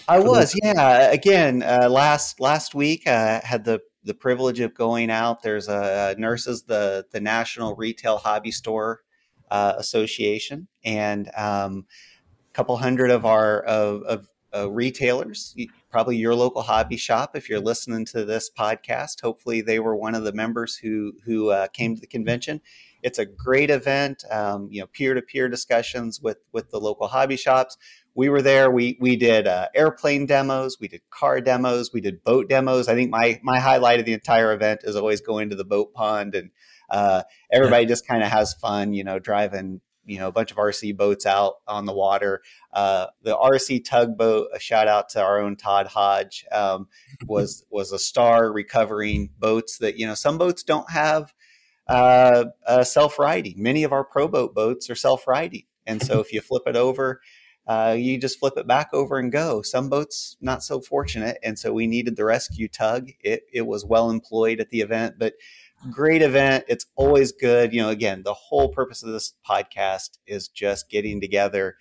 I 0.08 0.20
was, 0.20 0.54
this. 0.54 0.60
yeah. 0.64 1.12
Again, 1.12 1.62
uh, 1.62 1.90
last 1.90 2.40
last 2.40 2.74
week, 2.74 3.08
I 3.08 3.42
had 3.44 3.66
the 3.66 3.82
the 4.04 4.14
privilege 4.14 4.60
of 4.62 4.74
going 4.74 5.10
out. 5.10 5.44
There's 5.44 5.68
a 5.68 6.16
NERSA's 6.18 6.64
the 6.64 7.06
the 7.12 7.20
National 7.20 7.76
Retail 7.76 8.18
Hobby 8.18 8.52
Store 8.52 9.02
uh, 9.52 9.74
Association, 9.78 10.68
and 10.86 11.30
um, 11.36 11.86
a 12.50 12.54
couple 12.54 12.78
hundred 12.78 13.12
of 13.12 13.26
our 13.26 13.60
of, 13.62 14.04
of 14.04 14.28
uh, 14.56 14.72
retailers, 14.72 15.56
probably 15.92 16.16
your 16.16 16.36
local 16.36 16.62
hobby 16.62 16.98
shop. 16.98 17.36
If 17.36 17.50
you're 17.50 17.60
listening 17.60 18.06
to 18.06 18.24
this 18.24 18.50
podcast, 18.50 19.22
hopefully 19.22 19.60
they 19.62 19.80
were 19.80 19.96
one 19.96 20.16
of 20.16 20.24
the 20.24 20.32
members 20.32 20.78
who 20.78 21.14
who 21.26 21.50
uh, 21.50 21.68
came 21.68 21.96
to 21.96 22.02
the 22.02 22.08
convention. 22.08 22.62
It's 23.06 23.20
a 23.20 23.26
great 23.26 23.70
event. 23.70 24.24
Um, 24.32 24.68
you 24.72 24.82
know, 24.82 24.88
peer 24.88 25.14
to 25.14 25.22
peer 25.22 25.48
discussions 25.48 26.20
with 26.20 26.40
with 26.52 26.72
the 26.72 26.80
local 26.80 27.08
hobby 27.08 27.38
shops. 27.38 27.78
We 28.16 28.30
were 28.30 28.42
there. 28.42 28.72
We 28.72 28.98
we 29.00 29.16
did 29.16 29.46
uh, 29.46 29.68
airplane 29.76 30.26
demos. 30.26 30.80
We 30.80 30.88
did 30.88 31.02
car 31.12 31.40
demos. 31.40 31.94
We 31.94 32.02
did 32.02 32.24
boat 32.24 32.50
demos. 32.50 32.88
I 32.88 32.96
think 32.96 33.12
my 33.12 33.40
my 33.44 33.60
highlight 33.60 34.00
of 34.00 34.08
the 34.08 34.14
entire 34.14 34.52
event 34.54 34.82
is 34.86 34.96
always 34.96 35.22
going 35.22 35.52
to 35.52 35.56
the 35.56 35.64
boat 35.64 35.94
pond 35.94 36.34
and 36.34 36.50
uh, 36.90 37.22
everybody 37.52 37.84
yeah. 37.84 37.90
just 37.90 38.08
kind 38.08 38.24
of 38.24 38.30
has 38.30 38.56
fun. 38.56 38.92
You 38.94 39.04
know, 39.04 39.20
driving 39.20 39.82
you 40.08 40.18
know 40.18 40.28
a 40.28 40.32
bunch 40.32 40.50
of 40.50 40.58
RC 40.58 40.98
boats 40.98 41.28
out 41.28 41.58
on 41.68 41.86
the 41.86 41.94
water. 41.94 42.42
Uh, 42.74 43.06
the 43.22 43.38
RC 43.38 43.86
tugboat, 43.86 44.48
a 44.52 44.60
shout 44.60 44.88
out 44.88 45.10
to 45.10 45.22
our 45.22 45.40
own 45.40 45.58
Todd 45.58 45.86
Hodge, 45.86 46.44
um, 46.52 46.88
was 47.28 47.68
was 47.70 47.92
a 47.92 48.00
star 48.00 48.52
recovering 48.52 49.30
boats 49.38 49.78
that 49.78 50.00
you 50.00 50.08
know 50.08 50.16
some 50.16 50.40
boats 50.40 50.64
don't 50.64 50.90
have 50.90 51.36
uh, 51.88 52.46
uh, 52.66 52.84
self 52.84 53.20
righting. 53.20 53.56
Many 53.58 53.84
of 53.84 53.92
our 53.92 54.04
pro 54.04 54.28
boat 54.28 54.56
boats 54.56 54.90
are 54.90 54.96
self 54.96 55.28
righting, 55.28 55.64
and 55.86 56.02
so 56.02 56.20
if 56.20 56.34
you 56.34 56.42
flip 56.42 56.64
it 56.66 56.76
over, 56.76 57.22
uh, 57.68 57.96
you 57.98 58.18
just 58.18 58.40
flip 58.40 58.54
it 58.58 58.68
back 58.68 58.90
over 58.94 59.18
and 59.18 59.32
go. 59.32 59.62
Some 59.62 59.90
boats 59.90 60.38
not 60.42 60.64
so 60.64 60.82
fortunate, 60.82 61.38
and 61.44 61.58
so 61.58 61.74
we 61.74 61.88
needed 61.88 62.16
the 62.16 62.26
rescue 62.26 62.68
tug. 62.68 63.10
It 63.22 63.44
it 63.52 63.68
was 63.68 63.86
well 63.86 64.10
employed 64.10 64.60
at 64.60 64.70
the 64.70 64.82
event, 64.82 65.16
but 65.18 65.34
great 65.92 66.22
event. 66.22 66.66
It's 66.68 66.86
always 66.96 67.32
good. 67.32 67.74
You 67.74 67.82
know, 67.82 67.90
again, 67.90 68.24
the 68.24 68.34
whole 68.34 68.70
purpose 68.70 69.04
of 69.04 69.12
this 69.12 69.34
podcast 69.48 70.18
is 70.28 70.48
just 70.48 70.90
getting 70.90 71.22
together 71.22 71.76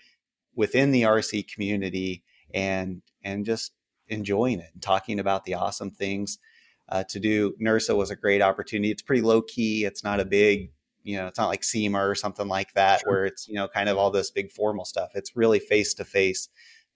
within 0.54 0.90
the 0.90 1.02
RC 1.02 1.48
community 1.52 2.22
and 2.52 3.02
and 3.22 3.44
just 3.44 3.72
enjoying 4.08 4.60
it 4.60 4.70
and 4.72 4.82
talking 4.82 5.18
about 5.18 5.44
the 5.44 5.54
awesome 5.54 5.90
things 5.90 6.38
uh, 6.88 7.04
to 7.10 7.20
do. 7.20 7.54
NERSA 7.60 7.96
was 7.96 8.10
a 8.10 8.16
great 8.16 8.42
opportunity. 8.42 8.90
It's 8.90 9.02
pretty 9.02 9.22
low 9.22 9.42
key. 9.42 9.84
It's 9.84 10.04
not 10.04 10.20
a 10.20 10.24
big, 10.24 10.70
you 11.02 11.16
know, 11.16 11.26
it's 11.26 11.38
not 11.38 11.48
like 11.48 11.64
SEMA 11.64 11.98
or 11.98 12.14
something 12.14 12.48
like 12.48 12.74
that 12.74 13.00
sure. 13.00 13.12
where 13.12 13.24
it's 13.26 13.48
you 13.48 13.54
know 13.54 13.68
kind 13.68 13.88
of 13.88 13.98
all 13.98 14.10
this 14.10 14.30
big 14.30 14.50
formal 14.50 14.84
stuff. 14.84 15.10
It's 15.14 15.36
really 15.36 15.58
face 15.58 15.94
to 15.94 16.04
face 16.04 16.48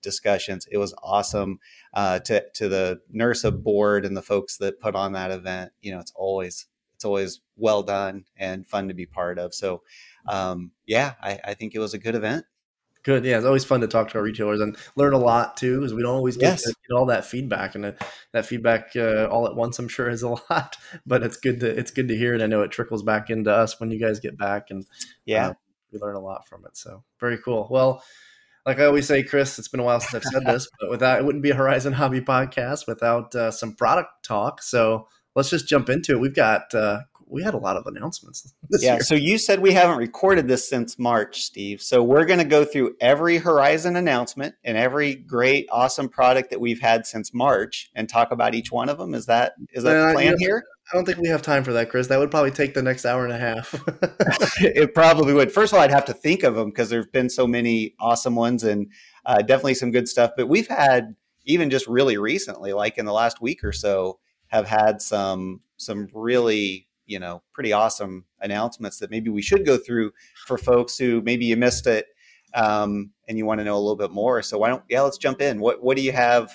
discussions. 0.02 0.66
It 0.71 0.78
was 0.78 0.95
awesome 1.02 1.59
uh, 1.95 2.21
to 2.21 2.45
to 2.54 2.68
the 2.68 3.00
NERSA 3.14 3.62
board 3.62 4.04
and 4.04 4.16
the 4.16 4.23
folks 4.23 4.59
that 4.59 4.80
put 4.80 4.95
on 4.95 5.12
that 5.12 5.30
event. 5.30 5.73
You 5.80 5.92
know, 5.92 6.00
it's 6.00 6.12
always 6.14 6.66
it's 6.95 7.04
always 7.04 7.40
well 7.57 7.85
done 7.85 8.25
and 8.37 8.66
fun 8.66 8.88
to 8.88 8.95
be 8.95 9.07
part 9.07 9.38
of. 9.38 9.54
So, 9.54 9.83
um, 10.26 10.73
yeah, 10.85 11.14
I, 11.23 11.38
I 11.45 11.54
think 11.54 11.75
it 11.75 11.78
was 11.78 11.95
a 11.95 11.99
good 11.99 12.16
event. 12.16 12.45
Good. 13.05 13.25
Yeah, 13.25 13.37
it's 13.37 13.47
always 13.47 13.64
fun 13.64 13.81
to 13.81 13.87
talk 13.87 14.11
to 14.11 14.19
our 14.19 14.25
retailers 14.25 14.61
and 14.61 14.76
learn 14.97 15.12
a 15.12 15.19
lot 15.19 15.57
too, 15.57 15.76
because 15.76 15.95
we 15.95 16.02
don't 16.02 16.14
always 16.14 16.37
get, 16.37 16.61
yes. 16.61 16.67
get 16.67 16.95
all 16.95 17.07
that 17.07 17.25
feedback, 17.25 17.75
and 17.75 17.97
that 18.33 18.47
feedback 18.47 18.90
uh, 18.97 19.26
all 19.31 19.47
at 19.47 19.55
once, 19.55 19.78
I'm 19.78 19.88
sure, 19.88 20.09
is 20.09 20.23
a 20.23 20.28
lot. 20.50 20.76
But 21.07 21.23
it's 21.23 21.37
good 21.37 21.61
to 21.61 21.67
it's 21.67 21.90
good 21.90 22.09
to 22.09 22.17
hear, 22.17 22.35
and 22.35 22.43
I 22.43 22.47
know 22.47 22.62
it 22.62 22.71
trickles 22.71 23.02
back 23.02 23.31
into 23.31 23.52
us 23.52 23.81
when 23.81 23.90
you 23.90 24.00
guys 24.00 24.21
get 24.21 24.37
back, 24.37 24.71
and 24.71 24.87
yeah, 25.25 25.49
uh, 25.49 25.55
we 25.93 25.99
learn 25.99 26.17
a 26.17 26.21
lot 26.21 26.47
from 26.49 26.64
it. 26.64 26.76
So 26.76 27.05
very 27.21 27.38
cool. 27.38 27.69
Well, 27.71 28.02
like 28.67 28.81
I 28.81 28.85
always 28.85 29.07
say, 29.07 29.23
Chris, 29.23 29.59
it's 29.59 29.69
been 29.69 29.81
a 29.81 29.85
while 29.85 30.00
since 30.00 30.26
I've 30.26 30.33
said 30.33 30.45
this, 30.45 30.69
but 30.78 30.90
without 30.90 31.19
it 31.19 31.25
wouldn't 31.25 31.43
be 31.43 31.50
a 31.50 31.55
Horizon 31.55 31.95
Hobby 31.95 32.21
podcast 32.21 32.87
without 32.87 33.35
uh, 33.35 33.50
some 33.50 33.75
product 33.75 34.25
talk. 34.25 34.61
So 34.62 35.09
let's 35.35 35.50
just 35.50 35.69
jump 35.69 35.88
into 35.88 36.12
it. 36.12 36.21
We've 36.21 36.35
got 36.35 36.75
uh, 36.75 37.00
we 37.31 37.43
had 37.43 37.55
a 37.55 37.59
lot 37.59 37.77
of 37.77 37.87
announcements 37.87 38.55
yeah, 38.81 38.95
year. 38.95 39.01
so 39.03 39.15
you 39.15 39.39
said 39.39 39.61
we 39.61 39.73
haven't 39.73 39.99
recorded 39.99 40.49
this 40.49 40.69
since 40.69 40.99
March, 40.99 41.43
Steve. 41.43 41.81
So 41.81 42.03
we're 42.03 42.25
going 42.25 42.39
to 42.39 42.45
go 42.45 42.65
through 42.65 42.97
every 43.01 43.39
Horizon 43.39 43.97
announcement 43.97 44.55
and 44.65 44.77
every 44.77 45.15
great, 45.15 45.69
awesome 45.71 46.09
product 46.09 46.51
that 46.51 46.61
we've 46.61 46.81
had 46.81 47.07
since 47.07 47.33
March 47.35 47.91
and 47.95 48.09
talk 48.09 48.33
about 48.33 48.55
each 48.55 48.73
one 48.73 48.89
of 48.89 48.99
them. 48.99 49.15
Is 49.15 49.27
that 49.27 49.55
is 49.73 49.85
that 49.85 49.97
uh, 49.97 50.09
the 50.09 50.13
plan 50.15 50.35
here? 50.39 50.65
I 50.91 50.97
don't 50.97 51.05
think 51.05 51.19
we 51.19 51.29
have 51.29 51.43
time 51.43 51.65
for 51.65 51.75
that, 51.75 51.91
Chris. 51.91 52.07
That 52.07 52.19
would 52.19 52.31
probably 52.31 52.51
take 52.51 52.73
the 52.73 52.83
next 52.83 53.05
hour 53.05 53.25
and 53.25 53.33
a 53.33 53.39
half. 53.39 53.75
it 54.63 54.95
probably 54.95 55.35
would. 55.35 55.53
First 55.53 55.73
of 55.73 55.79
all, 55.79 55.85
I'd 55.85 55.91
have 55.91 56.07
to 56.07 56.15
think 56.15 56.43
of 56.43 56.55
them 56.55 56.71
because 56.71 56.89
there've 56.89 57.13
been 57.13 57.29
so 57.29 57.47
many 57.47 57.95
awesome 58.01 58.35
ones 58.35 58.65
and 58.65 58.91
uh, 59.27 59.43
definitely 59.43 59.75
some 59.75 59.91
good 59.91 60.09
stuff. 60.09 60.31
But 60.35 60.49
we've 60.49 60.69
had 60.69 61.15
even 61.45 61.69
just 61.69 61.87
really 61.87 62.17
recently, 62.17 62.73
like 62.73 62.97
in 62.97 63.05
the 63.05 63.13
last 63.13 63.43
week 63.43 63.63
or 63.65 63.73
so, 63.73 64.19
have 64.47 64.67
had 64.67 65.03
some 65.03 65.61
some 65.77 66.09
really 66.15 66.88
you 67.09 67.19
know 67.19 67.43
pretty 67.53 67.73
awesome 67.73 68.25
announcements 68.41 68.99
that 69.00 69.11
maybe 69.11 69.31
we 69.31 69.43
should 69.43 69.67
go 69.67 69.77
through 69.77 70.12
for 70.47 70.57
folks 70.57 70.97
who 70.97 71.21
maybe 71.23 71.47
you 71.47 71.57
missed 71.57 71.88
it 71.88 72.07
um, 72.55 73.11
and 73.27 73.37
you 73.37 73.47
want 73.47 73.61
to 73.61 73.65
know 73.65 73.77
a 73.77 73.81
little 73.81 73.97
bit 73.97 74.11
more. 74.11 74.43
So 74.43 74.59
why 74.59 74.69
don't 74.69 74.83
yeah, 74.88 75.03
let's 75.03 75.19
jump 75.19 75.41
in. 75.41 75.61
What 75.61 75.83
what 75.83 75.97
do 75.97 76.03
you 76.03 76.12
have 76.12 76.53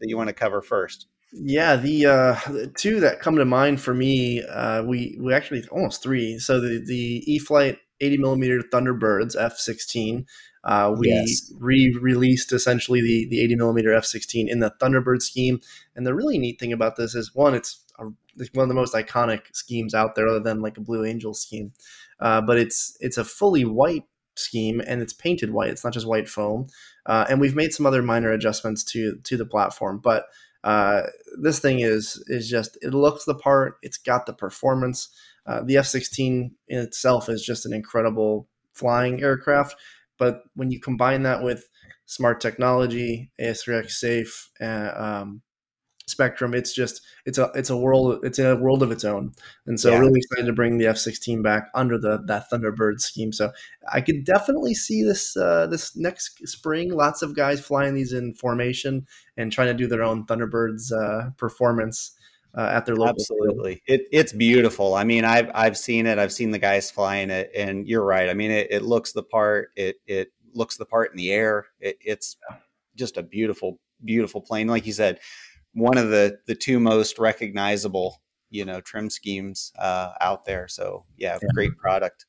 that 0.00 0.08
you 0.08 0.16
want 0.16 0.28
to 0.28 0.34
cover 0.34 0.62
first? 0.62 1.06
Yeah, 1.30 1.76
the, 1.76 2.06
uh, 2.06 2.50
the 2.50 2.72
two 2.74 3.00
that 3.00 3.20
come 3.20 3.36
to 3.36 3.44
mind 3.44 3.82
for 3.82 3.92
me, 3.92 4.42
uh, 4.42 4.82
we 4.84 5.18
we 5.20 5.34
actually 5.34 5.64
almost 5.70 6.02
three. 6.02 6.38
So 6.38 6.60
the 6.60 6.82
the 6.84 7.22
E 7.26 7.38
Flight 7.38 7.78
80 8.00 8.18
millimeter 8.18 8.60
Thunderbirds 8.60 9.36
F16. 9.36 10.24
Uh, 10.64 10.94
we 10.98 11.08
yes. 11.08 11.52
re-released 11.58 12.52
essentially 12.52 13.00
the 13.00 13.26
the 13.28 13.40
80 13.42 13.56
millimeter 13.56 13.90
F16 13.90 14.48
in 14.48 14.60
the 14.60 14.72
Thunderbird 14.80 15.22
scheme, 15.22 15.60
and 15.94 16.06
the 16.06 16.14
really 16.14 16.38
neat 16.38 16.58
thing 16.58 16.72
about 16.72 16.96
this 16.96 17.14
is 17.14 17.34
one, 17.34 17.54
it's 17.54 17.84
a, 17.98 18.04
one 18.52 18.64
of 18.64 18.68
the 18.68 18.74
most 18.74 18.94
iconic 18.94 19.42
schemes 19.52 19.94
out 19.94 20.14
there, 20.14 20.28
other 20.28 20.40
than 20.40 20.62
like 20.62 20.76
a 20.76 20.82
Blue 20.82 21.04
Angel 21.04 21.34
scheme. 21.34 21.72
Uh, 22.20 22.40
but 22.40 22.58
it's 22.58 22.96
it's 23.00 23.18
a 23.18 23.24
fully 23.24 23.64
white 23.64 24.04
scheme 24.36 24.80
and 24.86 25.02
it's 25.02 25.12
painted 25.12 25.52
white. 25.52 25.70
It's 25.70 25.84
not 25.84 25.92
just 25.92 26.06
white 26.06 26.28
foam. 26.28 26.68
Uh, 27.06 27.26
and 27.28 27.40
we've 27.40 27.56
made 27.56 27.72
some 27.72 27.86
other 27.86 28.02
minor 28.02 28.32
adjustments 28.32 28.84
to 28.84 29.18
to 29.24 29.36
the 29.36 29.46
platform, 29.46 30.00
but 30.02 30.26
uh, 30.64 31.02
this 31.40 31.60
thing 31.60 31.80
is 31.80 32.22
is 32.28 32.48
just 32.48 32.78
it 32.82 32.94
looks 32.94 33.24
the 33.24 33.34
part. 33.34 33.76
It's 33.82 33.98
got 33.98 34.26
the 34.26 34.32
performance. 34.32 35.08
Uh, 35.46 35.62
the 35.64 35.78
F-16 35.78 36.50
in 36.68 36.78
itself 36.78 37.28
is 37.28 37.42
just 37.42 37.64
an 37.64 37.72
incredible 37.72 38.48
flying 38.74 39.22
aircraft, 39.22 39.76
but 40.18 40.42
when 40.54 40.70
you 40.70 40.78
combine 40.78 41.22
that 41.22 41.42
with 41.42 41.68
smart 42.04 42.40
technology, 42.40 43.30
AS3X 43.40 43.90
safe, 43.92 44.50
uh, 44.60 44.90
um, 44.94 45.42
Spektrum 46.08 46.54
it's 46.54 46.74
just 46.74 47.02
it's 47.24 47.38
a 47.38 47.50
it's 47.54 47.70
a 47.70 47.76
world 47.76 48.24
it's 48.24 48.38
a 48.38 48.56
world 48.56 48.82
of 48.82 48.90
its 48.90 49.04
own. 49.04 49.32
And 49.66 49.78
so 49.78 49.90
yeah. 49.90 49.98
really 49.98 50.20
excited 50.20 50.46
to 50.46 50.52
bring 50.52 50.78
the 50.78 50.86
f-16 50.86 51.42
back 51.42 51.68
under 51.74 51.98
the 51.98 52.22
that 52.26 52.46
thunderbird 52.50 53.00
scheme. 53.00 53.32
So 53.32 53.50
i 53.92 54.00
could 54.00 54.24
definitely 54.24 54.74
see 54.74 55.02
this 55.02 55.36
uh, 55.36 55.66
this 55.66 55.96
next 55.96 56.46
spring 56.46 56.92
lots 56.92 57.22
of 57.22 57.34
guys 57.34 57.60
flying 57.60 57.94
these 57.94 58.12
in 58.12 58.34
formation 58.34 59.06
and 59.36 59.52
trying 59.52 59.68
to 59.68 59.74
do 59.74 59.86
their 59.86 60.02
own 60.02 60.26
thunderbirds 60.26 60.92
uh, 60.92 61.30
performance 61.36 62.12
uh, 62.56 62.70
at 62.72 62.86
their 62.86 62.96
local 62.96 63.10
absolutely. 63.10 63.82
It, 63.86 64.08
it's 64.10 64.32
beautiful. 64.32 64.94
I 64.94 65.04
mean 65.04 65.24
i've 65.24 65.50
i've 65.54 65.76
seen 65.76 66.06
it. 66.06 66.18
I've 66.18 66.32
seen 66.32 66.50
the 66.50 66.58
guys 66.58 66.90
flying 66.90 67.30
it. 67.30 67.50
And 67.56 67.86
you're 67.86 68.04
right. 68.04 68.28
I 68.28 68.34
mean 68.34 68.50
it, 68.50 68.68
it 68.70 68.82
looks 68.82 69.12
the 69.12 69.22
part. 69.22 69.70
It 69.76 69.96
it 70.06 70.32
looks 70.54 70.76
the 70.76 70.86
part 70.86 71.10
in 71.10 71.16
the 71.16 71.30
air. 71.30 71.66
It, 71.80 71.98
it's 72.00 72.36
just 72.96 73.16
a 73.16 73.22
beautiful 73.22 73.78
beautiful 74.04 74.40
plane. 74.40 74.68
Like 74.68 74.86
you 74.86 74.92
said 74.92 75.20
one 75.72 75.98
of 75.98 76.10
the 76.10 76.38
the 76.46 76.54
two 76.54 76.80
most 76.80 77.18
recognizable 77.18 78.20
you 78.50 78.64
know 78.64 78.80
trim 78.80 79.10
schemes 79.10 79.72
uh, 79.78 80.12
out 80.20 80.44
there. 80.44 80.68
So 80.68 81.04
yeah, 81.16 81.38
yeah, 81.40 81.48
great 81.54 81.76
product. 81.76 82.26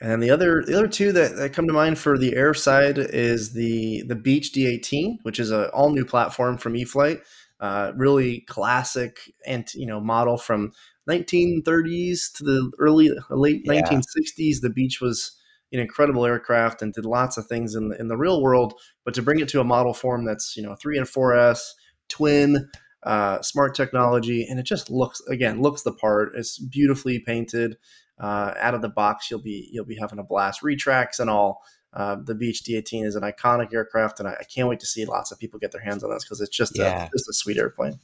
And 0.00 0.22
the 0.22 0.30
other 0.30 0.62
the 0.66 0.76
other 0.76 0.88
two 0.88 1.12
that, 1.12 1.36
that 1.36 1.52
come 1.52 1.66
to 1.66 1.72
mind 1.72 1.98
for 1.98 2.16
the 2.16 2.34
air 2.34 2.54
side 2.54 2.98
is 2.98 3.52
the 3.52 4.02
the 4.06 4.16
Beech 4.16 4.52
D18, 4.52 5.18
which 5.22 5.38
is 5.38 5.50
an 5.50 5.66
all 5.66 5.90
new 5.90 6.04
platform 6.04 6.56
from 6.56 6.76
E-flite. 6.76 7.20
Uh, 7.60 7.92
really 7.94 8.40
classic 8.48 9.20
and 9.46 9.72
you 9.74 9.84
know 9.84 10.00
model 10.00 10.38
from 10.38 10.72
1930s 11.10 12.32
to 12.32 12.44
the 12.44 12.72
early 12.78 13.10
late 13.28 13.60
yeah. 13.64 13.82
1960s. 13.82 14.62
The 14.62 14.72
Beech 14.74 15.00
was 15.02 15.36
an 15.70 15.78
incredible 15.78 16.24
aircraft 16.24 16.80
and 16.80 16.94
did 16.94 17.04
lots 17.04 17.36
of 17.36 17.46
things 17.46 17.74
in 17.74 17.90
the, 17.90 18.00
in 18.00 18.08
the 18.08 18.16
real 18.16 18.42
world. 18.42 18.72
But 19.04 19.12
to 19.14 19.22
bring 19.22 19.40
it 19.40 19.48
to 19.50 19.60
a 19.60 19.64
model 19.64 19.92
form 19.92 20.24
that's 20.24 20.56
you 20.56 20.62
know 20.62 20.74
three 20.74 20.96
and 20.96 21.06
four 21.06 21.36
S 21.36 21.74
twin 22.10 22.68
uh, 23.02 23.40
smart 23.40 23.74
technology, 23.74 24.46
and 24.48 24.58
it 24.58 24.64
just 24.64 24.90
looks 24.90 25.22
again 25.28 25.62
looks 25.62 25.82
the 25.82 25.92
part. 25.92 26.32
It's 26.34 26.58
beautifully 26.58 27.18
painted. 27.18 27.76
Uh, 28.18 28.52
out 28.58 28.74
of 28.74 28.82
the 28.82 28.88
box, 28.90 29.30
you'll 29.30 29.40
be 29.40 29.70
you'll 29.72 29.86
be 29.86 29.96
having 29.96 30.18
a 30.18 30.22
blast. 30.22 30.62
Retracts 30.62 31.18
and 31.18 31.30
all. 31.30 31.62
Uh, 31.92 32.16
the 32.22 32.36
Beech 32.36 32.62
D18 32.62 33.04
is 33.04 33.16
an 33.16 33.24
iconic 33.24 33.74
aircraft, 33.74 34.20
and 34.20 34.28
I, 34.28 34.36
I, 34.38 34.44
can't 34.44 34.68
wait 34.68 34.78
to 34.78 34.86
see 34.86 35.04
lots 35.04 35.32
of 35.32 35.40
people 35.40 35.58
get 35.58 35.72
their 35.72 35.80
hands 35.80 36.04
on 36.04 36.10
this 36.10 36.22
because 36.22 36.40
it's 36.40 36.56
just 36.56 36.78
yeah. 36.78 37.06
a, 37.06 37.10
just 37.10 37.28
a 37.28 37.32
sweet 37.32 37.56
airplane. 37.56 37.98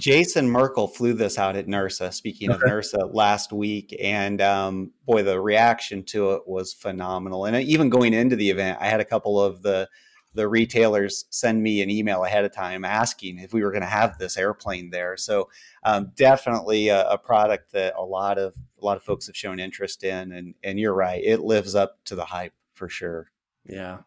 Jason 0.00 0.50
Merkel 0.50 0.88
flew 0.88 1.12
this 1.12 1.38
out 1.38 1.54
at 1.54 1.68
NERSA. 1.68 2.12
Speaking 2.12 2.50
of 2.50 2.60
NERSA, 2.60 3.14
last 3.14 3.52
week, 3.52 3.96
and 4.02 4.40
um, 4.40 4.90
boy, 5.06 5.22
the 5.22 5.40
reaction 5.40 6.02
to 6.06 6.32
it 6.32 6.48
was 6.48 6.72
phenomenal. 6.72 7.44
And 7.44 7.56
even 7.62 7.90
going 7.90 8.12
into 8.12 8.34
the 8.34 8.50
event, 8.50 8.78
I 8.80 8.88
had 8.88 8.98
a 8.98 9.04
couple 9.04 9.40
of 9.40 9.62
the 9.62 9.88
the 10.34 10.48
retailers 10.48 11.24
send 11.30 11.62
me 11.62 11.82
an 11.82 11.90
email 11.90 12.24
ahead 12.24 12.44
of 12.44 12.52
time 12.52 12.84
asking 12.84 13.38
if 13.38 13.52
we 13.52 13.62
were 13.62 13.70
going 13.70 13.82
to 13.82 13.88
have 13.88 14.18
this 14.18 14.36
airplane 14.36 14.90
there. 14.90 15.16
So 15.16 15.48
um, 15.82 16.12
definitely 16.16 16.88
a, 16.88 17.08
a, 17.08 17.18
product 17.18 17.72
that 17.72 17.94
a 17.96 18.04
lot 18.04 18.38
of 18.38 18.54
a 18.80 18.84
lot 18.84 18.96
of 18.96 19.02
folks 19.02 19.26
have 19.26 19.36
shown 19.36 19.58
interest 19.58 20.04
in, 20.04 20.32
and 20.32 20.54
and 20.62 20.78
you're 20.78 20.94
right, 20.94 21.22
it 21.22 21.40
lives 21.40 21.74
up 21.74 21.98
to 22.06 22.14
the 22.14 22.26
hype 22.26 22.54
for 22.74 22.88
sure. 22.88 23.30
Yeah. 23.64 23.98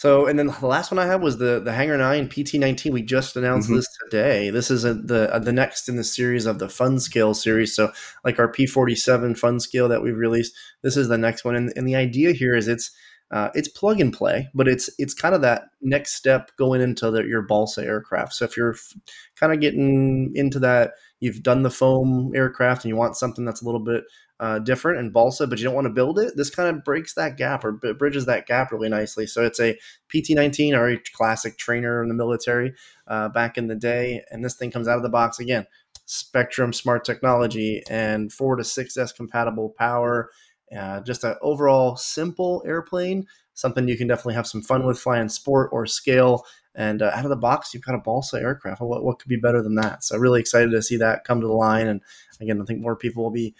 So, 0.00 0.26
and 0.26 0.38
then 0.38 0.46
the 0.46 0.66
last 0.66 0.90
one 0.90 0.98
I 0.98 1.04
had 1.04 1.20
was 1.20 1.36
the 1.36 1.60
the 1.60 1.72
Hangar 1.72 1.98
Nine 1.98 2.26
PT19. 2.26 2.90
We 2.90 3.02
just 3.02 3.36
announced 3.36 3.68
mm-hmm. 3.68 3.76
this 3.76 3.98
today. 4.04 4.48
This 4.48 4.70
is 4.70 4.84
a, 4.84 4.94
the 4.94 5.38
the 5.44 5.52
next 5.52 5.90
in 5.90 5.96
the 5.96 6.04
series 6.04 6.46
of 6.46 6.58
the 6.58 6.70
Fun 6.70 6.98
Scale 6.98 7.34
series. 7.34 7.76
So, 7.76 7.92
like 8.24 8.38
our 8.38 8.50
P47 8.50 9.36
Fun 9.36 9.60
Scale 9.60 9.88
that 9.88 10.02
we've 10.02 10.16
released, 10.16 10.54
this 10.82 10.96
is 10.96 11.08
the 11.08 11.18
next 11.18 11.44
one. 11.44 11.54
And, 11.54 11.70
and 11.76 11.86
the 11.86 11.96
idea 11.96 12.32
here 12.32 12.56
is 12.56 12.66
it's 12.66 12.92
uh, 13.30 13.50
it's 13.54 13.68
plug 13.68 14.00
and 14.00 14.12
play, 14.12 14.48
but 14.54 14.66
it's 14.66 14.90
it's 14.98 15.14
kind 15.14 15.34
of 15.34 15.40
that 15.42 15.68
next 15.80 16.14
step 16.14 16.50
going 16.56 16.80
into 16.80 17.10
the, 17.10 17.22
your 17.22 17.42
balsa 17.42 17.82
aircraft. 17.84 18.34
So 18.34 18.44
if 18.44 18.56
you're 18.56 18.72
f- 18.74 18.94
kind 19.36 19.52
of 19.52 19.60
getting 19.60 20.32
into 20.34 20.58
that, 20.60 20.92
you've 21.20 21.42
done 21.42 21.62
the 21.62 21.70
foam 21.70 22.32
aircraft 22.34 22.84
and 22.84 22.88
you 22.90 22.96
want 22.96 23.16
something 23.16 23.44
that's 23.44 23.62
a 23.62 23.64
little 23.64 23.84
bit 23.84 24.04
uh, 24.40 24.58
different 24.58 24.98
and 24.98 25.12
balsa, 25.12 25.46
but 25.46 25.58
you 25.58 25.64
don't 25.64 25.74
want 25.74 25.84
to 25.84 25.92
build 25.92 26.18
it. 26.18 26.32
This 26.34 26.50
kind 26.50 26.74
of 26.74 26.82
breaks 26.82 27.14
that 27.14 27.36
gap 27.36 27.64
or 27.64 27.72
b- 27.72 27.92
bridges 27.92 28.26
that 28.26 28.46
gap 28.46 28.72
really 28.72 28.88
nicely. 28.88 29.26
So 29.26 29.44
it's 29.44 29.60
a 29.60 29.78
PT19 30.12 30.74
or 30.74 30.88
a 30.88 30.98
classic 31.14 31.56
trainer 31.56 32.02
in 32.02 32.08
the 32.08 32.14
military 32.14 32.72
uh, 33.06 33.28
back 33.28 33.58
in 33.58 33.68
the 33.68 33.76
day, 33.76 34.22
and 34.30 34.44
this 34.44 34.54
thing 34.54 34.70
comes 34.70 34.88
out 34.88 34.96
of 34.96 35.02
the 35.02 35.08
box 35.08 35.38
again. 35.38 35.66
Spektrum 36.08 36.74
smart 36.74 37.04
technology 37.04 37.84
and 37.88 38.32
four 38.32 38.56
to 38.56 38.64
six 38.64 38.96
S 38.96 39.12
compatible 39.12 39.74
power 39.78 40.30
uh, 40.76 41.00
just 41.00 41.24
an 41.24 41.36
overall 41.42 41.96
simple 41.96 42.62
airplane, 42.66 43.26
something 43.54 43.88
you 43.88 43.96
can 43.96 44.08
definitely 44.08 44.34
have 44.34 44.46
some 44.46 44.62
fun 44.62 44.86
with, 44.86 44.98
flying 44.98 45.28
sport 45.28 45.70
or 45.72 45.86
scale. 45.86 46.44
And 46.74 47.02
uh, 47.02 47.10
out 47.12 47.24
of 47.24 47.30
the 47.30 47.36
box, 47.36 47.74
you've 47.74 47.84
got 47.84 47.96
a 47.96 47.98
balsa 47.98 48.38
aircraft. 48.38 48.80
What, 48.80 49.02
what 49.02 49.18
could 49.18 49.28
be 49.28 49.36
better 49.36 49.62
than 49.62 49.74
that? 49.74 50.04
So 50.04 50.16
really 50.16 50.40
excited 50.40 50.70
to 50.70 50.82
see 50.82 50.96
that 50.98 51.24
come 51.24 51.40
to 51.40 51.46
the 51.46 51.52
line. 51.52 51.88
And 51.88 52.00
again, 52.40 52.60
I 52.60 52.64
think 52.64 52.80
more 52.80 52.94
people 52.94 53.24
will 53.24 53.30
be 53.30 53.54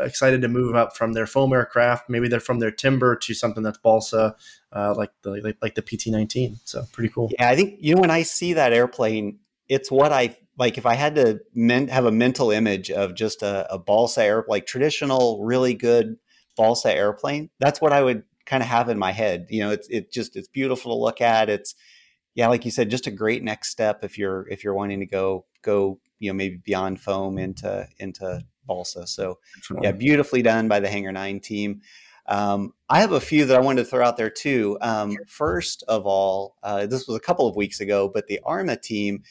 excited 0.00 0.40
to 0.42 0.48
move 0.48 0.74
up 0.74 0.96
from 0.96 1.12
their 1.12 1.26
foam 1.26 1.52
aircraft. 1.52 2.08
Maybe 2.08 2.28
they're 2.28 2.40
from 2.40 2.58
their 2.58 2.70
timber 2.70 3.16
to 3.16 3.34
something 3.34 3.62
that's 3.62 3.78
balsa, 3.78 4.34
uh, 4.72 4.94
like 4.96 5.10
the 5.22 5.30
like, 5.42 5.58
like 5.60 5.74
the 5.74 5.82
PT19. 5.82 6.60
So 6.64 6.84
pretty 6.92 7.12
cool. 7.12 7.30
Yeah, 7.38 7.50
I 7.50 7.56
think 7.56 7.76
you 7.80 7.94
know 7.94 8.00
when 8.00 8.10
I 8.10 8.22
see 8.22 8.54
that 8.54 8.72
airplane, 8.72 9.40
it's 9.68 9.90
what 9.90 10.12
I 10.12 10.36
like. 10.58 10.78
If 10.78 10.86
I 10.86 10.94
had 10.94 11.16
to 11.16 11.40
men- 11.54 11.88
have 11.88 12.06
a 12.06 12.12
mental 12.12 12.50
image 12.50 12.90
of 12.90 13.14
just 13.14 13.42
a, 13.42 13.72
a 13.72 13.78
balsa 13.78 14.24
air, 14.24 14.44
like 14.48 14.66
traditional, 14.66 15.44
really 15.44 15.74
good 15.74 16.16
balsa 16.56 16.94
airplane, 16.94 17.50
that's 17.60 17.80
what 17.80 17.92
I 17.92 18.02
would 18.02 18.24
kind 18.46 18.62
of 18.62 18.68
have 18.68 18.88
in 18.88 18.98
my 18.98 19.12
head. 19.12 19.46
You 19.50 19.60
know, 19.60 19.70
it's 19.70 19.88
it 19.88 20.12
just 20.12 20.36
it's 20.36 20.48
beautiful 20.48 20.94
to 20.94 21.00
look 21.00 21.20
at. 21.20 21.48
It's 21.48 21.74
yeah, 22.34 22.48
like 22.48 22.64
you 22.64 22.70
said, 22.70 22.90
just 22.90 23.06
a 23.06 23.12
great 23.12 23.42
next 23.42 23.70
step 23.70 24.02
if 24.02 24.18
you're 24.18 24.46
if 24.48 24.64
you're 24.64 24.74
wanting 24.74 25.00
to 25.00 25.06
go 25.06 25.46
go 25.62 26.00
you 26.18 26.30
know 26.30 26.34
maybe 26.34 26.60
beyond 26.64 27.00
foam 27.00 27.38
into 27.38 27.86
into 27.98 28.42
balsa. 28.66 29.06
So 29.06 29.38
yeah, 29.82 29.92
beautifully 29.92 30.42
done 30.42 30.68
by 30.68 30.80
the 30.80 30.88
Hangar 30.88 31.12
Nine 31.12 31.40
team. 31.40 31.80
Um, 32.26 32.72
I 32.88 33.00
have 33.00 33.12
a 33.12 33.20
few 33.20 33.44
that 33.44 33.56
I 33.56 33.60
wanted 33.60 33.84
to 33.84 33.90
throw 33.90 34.04
out 34.04 34.16
there 34.16 34.30
too. 34.30 34.78
Um, 34.80 35.16
first 35.26 35.84
of 35.88 36.06
all, 36.06 36.56
uh, 36.62 36.86
this 36.86 37.06
was 37.06 37.16
a 37.16 37.20
couple 37.20 37.46
of 37.46 37.56
weeks 37.56 37.80
ago, 37.80 38.10
but 38.12 38.26
the 38.26 38.40
ARRMA 38.46 38.80
team, 38.80 39.22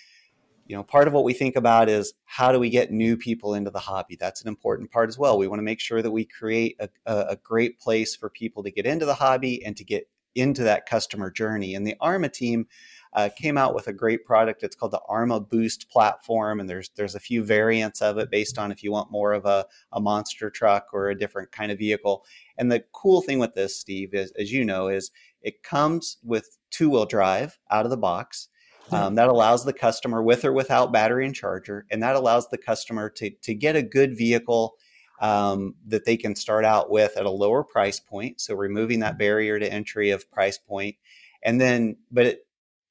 you 0.65 0.75
know, 0.75 0.83
part 0.83 1.07
of 1.07 1.13
what 1.13 1.23
we 1.23 1.33
think 1.33 1.55
about 1.55 1.89
is 1.89 2.13
how 2.25 2.51
do 2.51 2.59
we 2.59 2.69
get 2.69 2.91
new 2.91 3.17
people 3.17 3.53
into 3.53 3.69
the 3.69 3.79
hobby? 3.79 4.15
That's 4.19 4.41
an 4.41 4.47
important 4.47 4.91
part 4.91 5.09
as 5.09 5.17
well. 5.17 5.37
We 5.37 5.47
want 5.47 5.59
to 5.59 5.63
make 5.63 5.79
sure 5.79 6.01
that 6.01 6.11
we 6.11 6.25
create 6.25 6.77
a, 6.79 6.89
a 7.05 7.37
great 7.43 7.79
place 7.79 8.15
for 8.15 8.29
people 8.29 8.63
to 8.63 8.71
get 8.71 8.85
into 8.85 9.05
the 9.05 9.15
hobby 9.15 9.63
and 9.65 9.75
to 9.77 9.83
get 9.83 10.07
into 10.35 10.63
that 10.63 10.85
customer 10.85 11.29
journey. 11.29 11.75
And 11.75 11.85
the 11.85 11.95
ARRMA 12.01 12.31
team 12.31 12.67
uh, 13.13 13.29
came 13.35 13.57
out 13.57 13.75
with 13.75 13.87
a 13.87 13.93
great 13.93 14.25
product. 14.25 14.63
It's 14.63 14.75
called 14.75 14.91
the 14.91 15.01
Arrma 15.09 15.47
Boost 15.47 15.89
platform, 15.89 16.59
and 16.59 16.67
there's 16.69 16.89
there's 16.95 17.15
a 17.15 17.19
few 17.19 17.43
variants 17.43 18.01
of 18.01 18.17
it 18.17 18.31
based 18.31 18.57
on 18.57 18.71
if 18.71 18.83
you 18.83 18.91
want 18.91 19.11
more 19.11 19.33
of 19.33 19.45
a, 19.45 19.65
a 19.91 19.99
monster 19.99 20.49
truck 20.49 20.87
or 20.93 21.09
a 21.09 21.17
different 21.17 21.51
kind 21.51 21.71
of 21.71 21.77
vehicle. 21.77 22.25
And 22.57 22.71
the 22.71 22.83
cool 22.91 23.21
thing 23.21 23.39
with 23.39 23.53
this, 23.53 23.79
Steve, 23.79 24.13
is 24.13 24.31
as 24.39 24.51
you 24.51 24.65
know, 24.65 24.87
is 24.87 25.11
it 25.41 25.61
comes 25.61 26.17
with 26.23 26.57
two 26.71 26.89
wheel 26.89 27.05
drive 27.05 27.59
out 27.69 27.85
of 27.85 27.91
the 27.91 27.97
box. 27.97 28.49
Um, 28.91 29.15
that 29.15 29.29
allows 29.29 29.65
the 29.65 29.73
customer 29.73 30.21
with 30.21 30.45
or 30.45 30.51
without 30.51 30.91
battery 30.91 31.25
and 31.25 31.33
charger, 31.33 31.85
and 31.89 32.03
that 32.03 32.15
allows 32.15 32.49
the 32.49 32.57
customer 32.57 33.09
to 33.11 33.29
to 33.29 33.55
get 33.55 33.75
a 33.75 33.81
good 33.81 34.17
vehicle 34.17 34.75
um, 35.21 35.75
that 35.87 36.05
they 36.05 36.17
can 36.17 36.35
start 36.35 36.65
out 36.65 36.91
with 36.91 37.15
at 37.17 37.25
a 37.25 37.31
lower 37.31 37.63
price 37.63 37.99
point. 37.99 38.41
So 38.41 38.55
removing 38.55 38.99
that 38.99 39.17
barrier 39.17 39.57
to 39.57 39.71
entry 39.71 40.11
of 40.11 40.29
price 40.31 40.57
point, 40.57 40.97
and 41.41 41.61
then 41.61 41.97
but 42.11 42.25
it, 42.25 42.47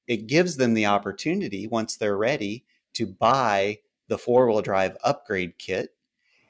it 0.07 0.27
gives 0.27 0.57
them 0.57 0.75
the 0.75 0.87
opportunity 0.87 1.67
once 1.67 1.97
they're 1.97 2.17
ready 2.17 2.65
to 2.95 3.07
buy 3.07 3.79
the 4.09 4.19
four 4.19 4.49
wheel 4.49 4.63
drive 4.63 4.97
upgrade 5.05 5.59
kit 5.59 5.91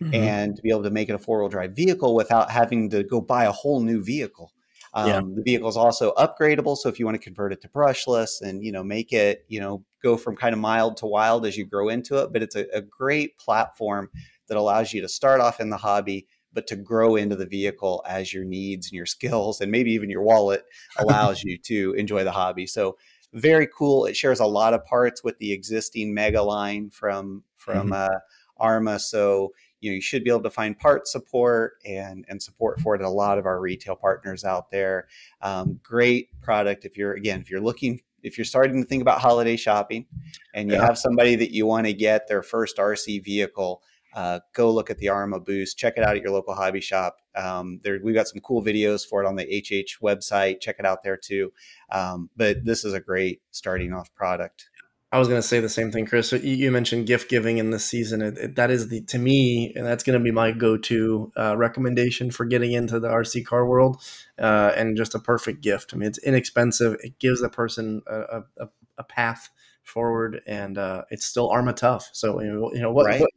mm-hmm. 0.02 0.14
and 0.14 0.56
to 0.56 0.62
be 0.62 0.70
able 0.70 0.82
to 0.82 0.90
make 0.90 1.08
it 1.08 1.14
a 1.14 1.18
four 1.18 1.40
wheel 1.40 1.49
drive 1.49 1.72
vehicle 1.72 2.14
without 2.14 2.50
having 2.50 2.90
to 2.90 3.02
go 3.02 3.20
buy 3.20 3.44
a 3.44 3.52
whole 3.52 3.80
new 3.80 4.02
vehicle. 4.02 4.52
Um, 4.94 5.08
yeah. 5.08 5.20
The 5.37 5.42
vehicle 5.42 5.68
is 5.68 5.76
also 5.76 6.12
upgradable, 6.14 6.76
so 6.76 6.88
if 6.88 6.99
you 6.99 7.06
want 7.06 7.14
to 7.14 7.22
convert 7.22 7.52
it 7.52 7.61
to 7.62 7.68
brushless 7.68 8.42
and 8.42 8.64
you 8.64 8.72
know 8.72 8.84
make 8.84 9.12
it 9.12 9.44
you 9.49 9.61
know 9.61 9.84
go 10.02 10.16
from 10.16 10.37
kind 10.37 10.52
of 10.52 10.58
mild 10.58 10.96
to 10.99 11.06
wild 11.06 11.46
as 11.46 11.56
you 11.56 11.64
grow 11.64 11.88
into 11.88 12.16
it, 12.18 12.32
but 12.32 12.42
it's 12.42 12.56
a, 12.56 12.66
a 12.75 12.82
great 12.82 13.38
platform 13.38 14.11
that 14.49 14.56
allows 14.56 14.92
you 14.92 15.00
to 15.00 15.09
start 15.09 15.40
off 15.40 15.61
in 15.61 15.70
the 15.70 15.76
hobby, 15.76 16.26
but 16.52 16.66
to 16.66 16.76
grow 16.76 17.16
into 17.16 17.37
the 17.37 17.46
vehicle 17.46 18.02
as 18.07 18.35
your 18.35 18.44
needs 18.44 18.88
and 18.88 18.92
your 18.92 19.07
skills 19.07 19.61
and 19.61 19.70
maybe 19.70 19.92
even 19.92 20.11
your 20.11 20.22
wallet 20.22 20.64
allows 20.98 21.42
you 21.44 21.57
to 21.57 21.94
enjoy 21.94 22.24
the 22.24 22.33
hobby. 22.33 22.66
So 22.66 22.98
very 23.33 23.66
cool. 23.66 24.05
It 24.05 24.16
shares 24.16 24.40
a 24.40 24.46
lot 24.46 24.74
of 24.74 24.85
parts 24.85 25.24
with 25.24 25.38
the 25.38 25.52
existing 25.52 26.12
Mega 26.12 26.42
line 26.42 26.90
from 26.90 27.44
from 27.57 27.90
mm-hmm. 27.90 27.92
uh, 27.92 28.18
Arrma. 28.61 29.00
So 29.00 29.52
you 29.83 29.90
know 29.90 29.95
you 29.97 30.01
should 30.01 30.25
be 30.25 30.31
able 30.31 30.42
to 30.42 30.51
find 30.51 30.79
part 30.79 31.07
support 31.07 31.75
and 31.85 32.25
and 32.29 32.42
support 32.42 32.81
for 32.81 32.95
it 32.95 33.03
at 33.03 33.07
a 33.07 33.11
lot 33.11 33.38
of 33.38 33.45
our 33.45 33.61
retail 33.61 33.97
partners 33.97 34.45
out 34.45 34.71
there. 34.71 35.09
Um, 35.42 35.81
great 35.83 36.29
product 36.40 36.85
if 36.85 36.97
you're 36.97 37.12
again 37.12 37.40
if 37.40 37.51
you're 37.51 37.61
looking 37.61 38.01
if 38.23 38.38
you're 38.38 38.45
starting 38.45 38.81
to 38.81 38.88
think 38.88 39.03
about 39.03 39.21
holiday 39.21 39.57
shopping 39.57 40.07
and 40.55 40.71
you 40.71 40.77
yeah. 40.77 40.87
have 40.87 40.97
somebody 40.97 41.35
that 41.35 41.51
you 41.53 41.66
want 41.66 41.87
to 41.87 41.92
get 41.92 42.29
their 42.29 42.42
first 42.42 42.77
RC 42.77 43.25
vehicle 43.25 43.83
uh, 44.14 44.40
go 44.53 44.71
look 44.71 44.90
at 44.90 44.99
the 44.99 45.07
Arrma 45.07 45.45
Boost. 45.45 45.79
Check 45.79 45.95
it 45.97 46.05
out 46.05 46.16
at 46.16 46.23
your 46.23 46.33
local 46.33 46.55
hobby 46.55 46.81
shop. 46.81 47.16
Um, 47.35 47.81
there, 47.83 47.99
we've 48.03 48.14
got 48.14 48.29
some 48.29 48.40
cool 48.40 48.62
videos 48.62 49.07
for 49.07 49.23
it 49.23 49.27
on 49.27 49.37
the 49.37 49.45
HH 49.45 50.03
website. 50.03 50.61
Check 50.61 50.77
it 50.79 50.85
out 50.85 51.03
there 51.03 51.16
too. 51.16 51.53
Um, 51.90 52.29
but 52.37 52.64
this 52.64 52.85
is 52.85 52.92
a 52.92 53.01
great 53.01 53.40
starting 53.51 53.92
off 53.92 54.14
product. 54.14 54.68
I 55.12 55.18
was 55.18 55.29
going 55.29 55.40
to 55.40 55.46
say 55.46 55.61
the 55.61 55.68
same 55.68 55.92
thing, 55.92 56.07
Chris. 56.07 56.31
So 56.31 56.37
you, 56.37 56.70
mentioned 56.70 57.07
gift 57.07 57.29
giving 57.29 57.59
in 57.59 57.70
this 57.70 57.85
season. 57.85 58.22
It, 58.22 58.38
it, 58.38 58.57
that 58.57 58.70
is 58.70 58.88
the 58.88 59.03
to 59.03 59.18
me, 59.18 59.70
and 59.77 59.87
that's 59.87 60.03
going 60.03 60.18
to 60.18 60.25
be 60.25 60.31
my 60.31 60.53
go-to 60.53 61.31
uh, 61.37 61.55
recommendation 61.55 62.31
for 62.31 62.46
getting 62.46 62.72
into 62.72 62.98
the 62.98 63.09
RC 63.09 63.44
car 63.44 63.66
world, 63.66 64.01
uh, 64.38 64.72
and 64.75 64.96
just 64.96 65.14
a 65.14 65.18
perfect 65.18 65.61
gift. 65.61 65.92
I 65.92 65.98
mean, 65.98 66.09
it's 66.09 66.18
inexpensive. 66.18 66.96
It 67.01 67.18
gives 67.18 67.42
the 67.42 67.51
person 67.51 68.01
a, 68.07 68.42
a, 68.57 68.68
a 68.96 69.05
path 69.05 69.51
forward, 69.83 70.40
and 70.46 70.79
uh, 70.79 71.03
it's 71.11 71.27
still 71.27 71.51
Arrma 71.51 71.77
tough. 71.77 72.09
So 72.12 72.40
you 72.40 72.81
know, 72.81 72.90
what, 72.90 73.07
right. 73.07 73.20
what 73.20 73.31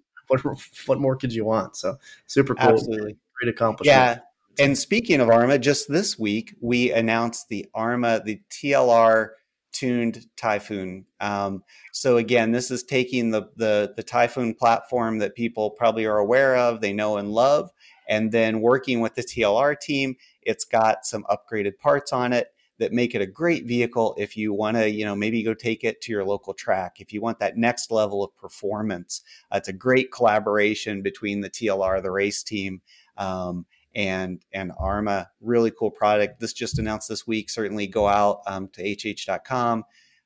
what 0.46 0.60
what 0.86 1.00
more 1.00 1.16
could 1.18 1.34
you 1.34 1.44
want? 1.44 1.76
So 1.76 1.98
super 2.26 2.56
cool. 2.56 2.70
Absolutely. 2.70 3.18
Great 3.40 3.54
accomplishment. 3.54 3.98
Yeah. 3.98 4.20
And 4.58 4.78
speaking 4.78 5.20
of 5.20 5.28
Arrma, 5.28 5.60
just 5.60 5.90
this 5.90 6.18
week 6.18 6.56
we 6.62 6.92
announced 6.92 7.50
the 7.50 7.68
Arrma, 7.76 8.24
the 8.24 8.42
TLR 8.50 9.32
tuned 9.76 10.26
Typhoon. 10.38 11.06
Um, 11.20 11.64
so 11.92 12.18
again, 12.18 12.52
this 12.52 12.72
is 12.72 12.84
taking 12.84 13.32
the, 13.32 13.50
the 13.58 13.94
the 13.96 14.04
Typhoon 14.04 14.54
platform 14.54 15.20
that 15.20 15.36
people 15.36 15.72
probably 15.72 16.06
are 16.06 16.18
aware 16.18 16.56
of, 16.56 16.82
they 16.82 16.94
know 16.94 17.18
and 17.18 17.32
love, 17.32 17.70
and 18.08 18.32
then 18.32 18.62
working 18.62 19.02
with 19.02 19.16
the 19.16 19.24
TLR 19.24 19.80
team. 19.80 20.16
It's 20.42 20.66
got 20.66 21.06
some 21.06 21.26
upgraded 21.30 21.78
parts 21.78 22.14
on 22.14 22.32
it 22.34 22.54
that 22.78 22.92
make 22.92 23.16
it 23.16 23.22
a 23.22 23.26
great 23.26 23.66
vehicle 23.66 24.16
if 24.18 24.36
you 24.36 24.54
want 24.54 24.78
to, 24.78 24.90
you 24.90 25.06
know, 25.06 25.16
maybe 25.16 25.44
go 25.44 25.54
take 25.54 25.84
it 25.84 26.02
to 26.02 26.12
your 26.12 26.26
local 26.26 26.54
track. 26.54 26.98
If 27.00 27.14
you 27.14 27.22
want 27.22 27.40
that 27.40 27.58
next 27.58 27.90
level 27.92 28.24
of 28.24 28.36
performance, 28.36 29.22
uh, 29.52 29.58
it's 29.58 29.70
a 29.70 29.74
great 29.74 30.12
collaboration 30.12 31.02
between 31.02 31.42
the 31.42 31.50
TLR, 31.50 32.02
the 32.02 32.12
race 32.12 32.44
team, 32.44 32.82
um, 33.18 33.66
and 33.96 34.44
and 34.52 34.72
Arrma. 34.80 35.28
Really 35.42 35.72
cool 35.72 35.92
product. 35.92 36.40
This 36.40 36.54
just 36.54 36.78
announced 36.78 37.10
this 37.10 37.26
week. 37.26 37.50
Certainly 37.50 37.88
go 37.88 38.08
out 38.08 38.42
um, 38.46 38.70
to 38.74 38.84
hh.com. 38.84 39.86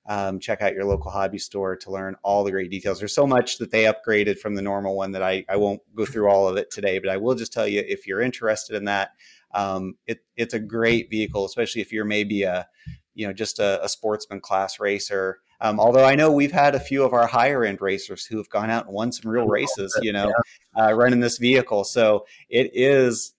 Um, 0.10 0.40
check 0.40 0.64
out 0.64 0.74
your 0.74 0.86
local 0.86 1.12
hobby 1.12 1.38
store 1.38 1.76
to 1.78 1.92
learn 1.92 2.16
all 2.24 2.44
the 2.44 2.50
great 2.50 2.72
details. 2.72 2.98
There's 2.98 3.14
so 3.14 3.28
much 3.28 3.60
that 3.60 3.70
they 3.70 3.84
upgraded 3.84 4.40
from 4.40 4.56
the 4.56 4.62
normal 4.62 4.98
one 4.98 5.12
that 5.12 5.22
I, 5.22 5.46
I 5.48 5.58
won't 5.58 5.82
go 5.94 6.04
through 6.04 6.28
all 6.28 6.48
of 6.48 6.58
it 6.58 6.72
today, 6.72 6.98
but 6.98 7.12
I 7.12 7.18
will 7.18 7.36
just 7.36 7.54
tell 7.54 7.68
you 7.68 7.84
if 7.88 8.08
you're 8.08 8.22
interested 8.22 8.76
in 8.76 8.86
that, 8.86 9.12
um, 9.54 9.98
it, 10.08 10.22
it's 10.36 10.56
a 10.56 10.60
great 10.60 11.12
vehicle, 11.12 11.46
especially 11.46 11.82
if 11.82 11.92
you're 11.92 12.06
maybe 12.06 12.42
a, 12.42 12.68
you 13.14 13.28
know, 13.28 13.34
just 13.34 13.60
a, 13.60 13.84
a 13.84 13.90
sportsman 13.90 14.42
class 14.42 14.80
racer. 14.80 15.42
Um, 15.62 15.80
although 15.80 16.06
I 16.06 16.16
know 16.16 16.32
we've 16.32 16.52
had 16.52 16.74
a 16.74 16.80
few 16.80 17.04
of 17.04 17.14
our 17.14 17.28
higher 17.28 17.64
end 17.64 17.80
racers 17.80 18.26
who 18.26 18.38
have 18.38 18.50
gone 18.50 18.72
out 18.72 18.86
and 18.86 18.96
won 18.96 19.12
some 19.12 19.30
real 19.30 19.48
races, 19.48 19.96
you 20.02 20.12
know, 20.12 20.34
uh, 20.80 20.92
running 20.94 21.20
this 21.20 21.38
vehicle. 21.38 21.84
So 21.84 22.26
it 22.50 22.72
is 22.74 23.34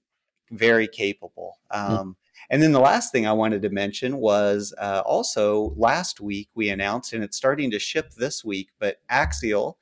very 0.51 0.89
capable. 0.89 1.59
Hmm. 1.71 1.93
Um, 1.93 2.17
And 2.53 2.61
then 2.61 2.73
the 2.73 2.81
last 2.81 3.13
thing 3.13 3.27
I 3.27 3.33
wanted 3.33 3.63
to 3.63 3.71
mention 3.71 4.17
was 4.17 4.75
uh, 4.77 5.03
also 5.07 5.73
last 5.77 6.21
week 6.21 6.49
we 6.55 6.69
announced, 6.69 7.13
and 7.13 7.23
it's 7.23 7.37
starting 7.37 7.71
to 7.71 7.79
ship 7.79 8.11
this 8.17 8.45
week, 8.45 8.71
but 8.81 8.97
Axial, 9.09 9.79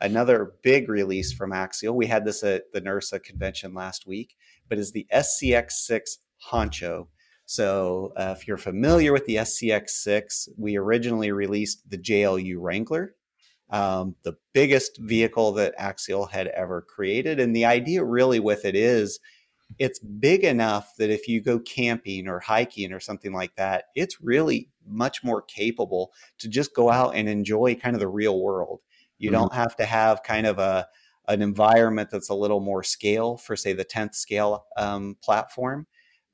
another 0.00 0.52
big 0.62 0.88
release 0.88 1.32
from 1.32 1.52
Axial. 1.52 1.96
We 1.96 2.06
had 2.06 2.24
this 2.24 2.44
at 2.44 2.72
the 2.72 2.80
NERSA 2.80 3.24
convention 3.24 3.74
last 3.74 4.06
week 4.06 4.36
but 4.72 4.78
is 4.78 4.92
the 4.92 5.06
SCX6 5.12 6.16
Honcho. 6.50 7.08
So, 7.44 8.14
uh, 8.16 8.34
if 8.34 8.48
you're 8.48 8.56
familiar 8.56 9.12
with 9.12 9.26
the 9.26 9.36
SCX6, 9.36 10.48
we 10.56 10.78
originally 10.78 11.30
released 11.30 11.90
the 11.90 11.98
JLU 11.98 12.56
Wrangler, 12.56 13.14
um, 13.68 14.16
the 14.22 14.38
biggest 14.54 14.96
vehicle 14.98 15.52
that 15.52 15.74
Axial 15.78 16.24
had 16.30 16.46
ever 16.46 16.80
created. 16.80 17.38
And 17.38 17.54
the 17.54 17.66
idea 17.66 18.02
really 18.02 18.40
with 18.40 18.64
it 18.64 18.74
is 18.74 19.20
it's 19.78 19.98
big 19.98 20.44
enough 20.44 20.94
that 20.98 21.10
if 21.10 21.28
you 21.28 21.40
go 21.40 21.58
camping 21.58 22.28
or 22.28 22.40
hiking 22.40 22.92
or 22.92 23.00
something 23.00 23.32
like 23.32 23.54
that, 23.56 23.84
it's 23.94 24.20
really 24.20 24.68
much 24.86 25.22
more 25.22 25.42
capable 25.42 26.12
to 26.38 26.48
just 26.48 26.74
go 26.74 26.90
out 26.90 27.14
and 27.14 27.28
enjoy 27.28 27.74
kind 27.74 27.94
of 27.94 28.00
the 28.00 28.08
real 28.08 28.40
world. 28.40 28.80
You 29.18 29.30
mm-hmm. 29.30 29.40
don't 29.40 29.54
have 29.54 29.76
to 29.76 29.84
have 29.84 30.22
kind 30.22 30.46
of 30.46 30.58
a 30.58 30.86
an 31.28 31.42
environment 31.42 32.10
that's 32.10 32.30
a 32.30 32.34
little 32.34 32.60
more 32.60 32.82
scale 32.82 33.36
for 33.36 33.56
say 33.56 33.72
the 33.72 33.84
10th 33.84 34.14
scale 34.14 34.66
um, 34.76 35.16
platform 35.22 35.86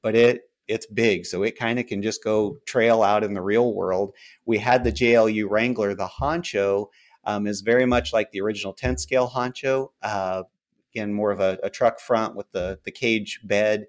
but 0.02 0.14
it 0.14 0.42
it's 0.66 0.86
big 0.86 1.26
so 1.26 1.42
it 1.42 1.58
kind 1.58 1.78
of 1.78 1.86
can 1.86 2.02
just 2.02 2.24
go 2.24 2.58
trail 2.66 3.02
out 3.02 3.24
in 3.24 3.34
the 3.34 3.40
real 3.42 3.74
world 3.74 4.14
we 4.46 4.58
had 4.58 4.84
the 4.84 4.92
jlu 4.92 5.48
wrangler 5.48 5.94
the 5.94 6.06
honcho 6.06 6.86
um, 7.24 7.46
is 7.46 7.60
very 7.60 7.84
much 7.84 8.12
like 8.12 8.30
the 8.30 8.40
original 8.40 8.74
10th 8.74 9.00
scale 9.00 9.28
honcho 9.28 9.90
uh, 10.02 10.42
again 10.98 11.12
more 11.12 11.30
of 11.30 11.40
a, 11.40 11.58
a, 11.62 11.70
truck 11.70 12.00
front 12.00 12.34
with 12.34 12.50
the 12.52 12.78
the 12.84 12.90
cage 12.90 13.40
bed 13.44 13.86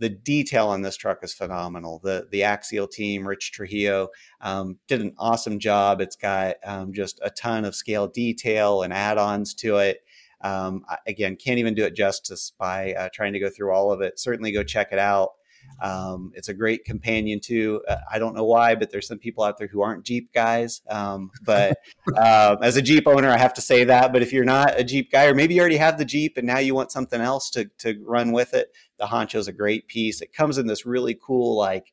the 0.00 0.08
detail 0.08 0.68
on 0.68 0.80
this 0.80 0.96
truck 0.96 1.18
is 1.22 1.34
phenomenal. 1.34 2.00
The 2.02 2.26
the 2.30 2.42
Axial 2.42 2.88
team, 2.88 3.28
Rich 3.28 3.52
Trujillo, 3.52 4.08
um, 4.40 4.78
did 4.88 5.02
an 5.02 5.12
awesome 5.18 5.58
job. 5.58 6.00
It's 6.00 6.16
got 6.16 6.56
um, 6.64 6.92
just 6.92 7.20
a 7.22 7.28
ton 7.28 7.66
of 7.66 7.74
scale 7.74 8.08
detail 8.08 8.82
and 8.82 8.94
add-ons 8.94 9.52
to 9.56 9.76
it. 9.76 9.98
Um, 10.40 10.86
again, 11.06 11.36
can't 11.36 11.58
even 11.58 11.74
do 11.74 11.84
it 11.84 11.94
justice 11.94 12.50
by 12.58 12.94
uh, 12.94 13.10
trying 13.12 13.34
to 13.34 13.38
go 13.38 13.50
through 13.50 13.74
all 13.74 13.92
of 13.92 14.00
it. 14.00 14.18
Certainly, 14.18 14.52
go 14.52 14.62
check 14.62 14.88
it 14.90 14.98
out. 14.98 15.32
Um, 15.80 16.32
it's 16.34 16.48
a 16.48 16.54
great 16.54 16.84
companion 16.84 17.40
too. 17.40 17.82
Uh, 17.88 17.96
I 18.10 18.18
don't 18.18 18.34
know 18.34 18.44
why, 18.44 18.74
but 18.74 18.90
there's 18.90 19.06
some 19.06 19.18
people 19.18 19.44
out 19.44 19.58
there 19.58 19.66
who 19.66 19.80
aren't 19.82 20.04
Jeep 20.04 20.32
guys. 20.32 20.82
Um, 20.88 21.30
but 21.42 21.78
uh, 22.16 22.56
as 22.62 22.76
a 22.76 22.82
Jeep 22.82 23.06
owner, 23.06 23.30
I 23.30 23.38
have 23.38 23.54
to 23.54 23.62
say 23.62 23.84
that. 23.84 24.12
But 24.12 24.22
if 24.22 24.32
you're 24.32 24.44
not 24.44 24.78
a 24.78 24.84
Jeep 24.84 25.10
guy, 25.10 25.26
or 25.26 25.34
maybe 25.34 25.54
you 25.54 25.60
already 25.60 25.78
have 25.78 25.98
the 25.98 26.04
Jeep 26.04 26.36
and 26.36 26.46
now 26.46 26.58
you 26.58 26.74
want 26.74 26.92
something 26.92 27.20
else 27.20 27.50
to 27.50 27.66
to 27.78 27.98
run 28.04 28.32
with 28.32 28.52
it, 28.54 28.72
the 28.98 29.06
Honcho 29.06 29.36
is 29.36 29.48
a 29.48 29.52
great 29.52 29.88
piece. 29.88 30.20
It 30.20 30.32
comes 30.32 30.58
in 30.58 30.66
this 30.66 30.84
really 30.84 31.18
cool 31.20 31.56
like 31.56 31.92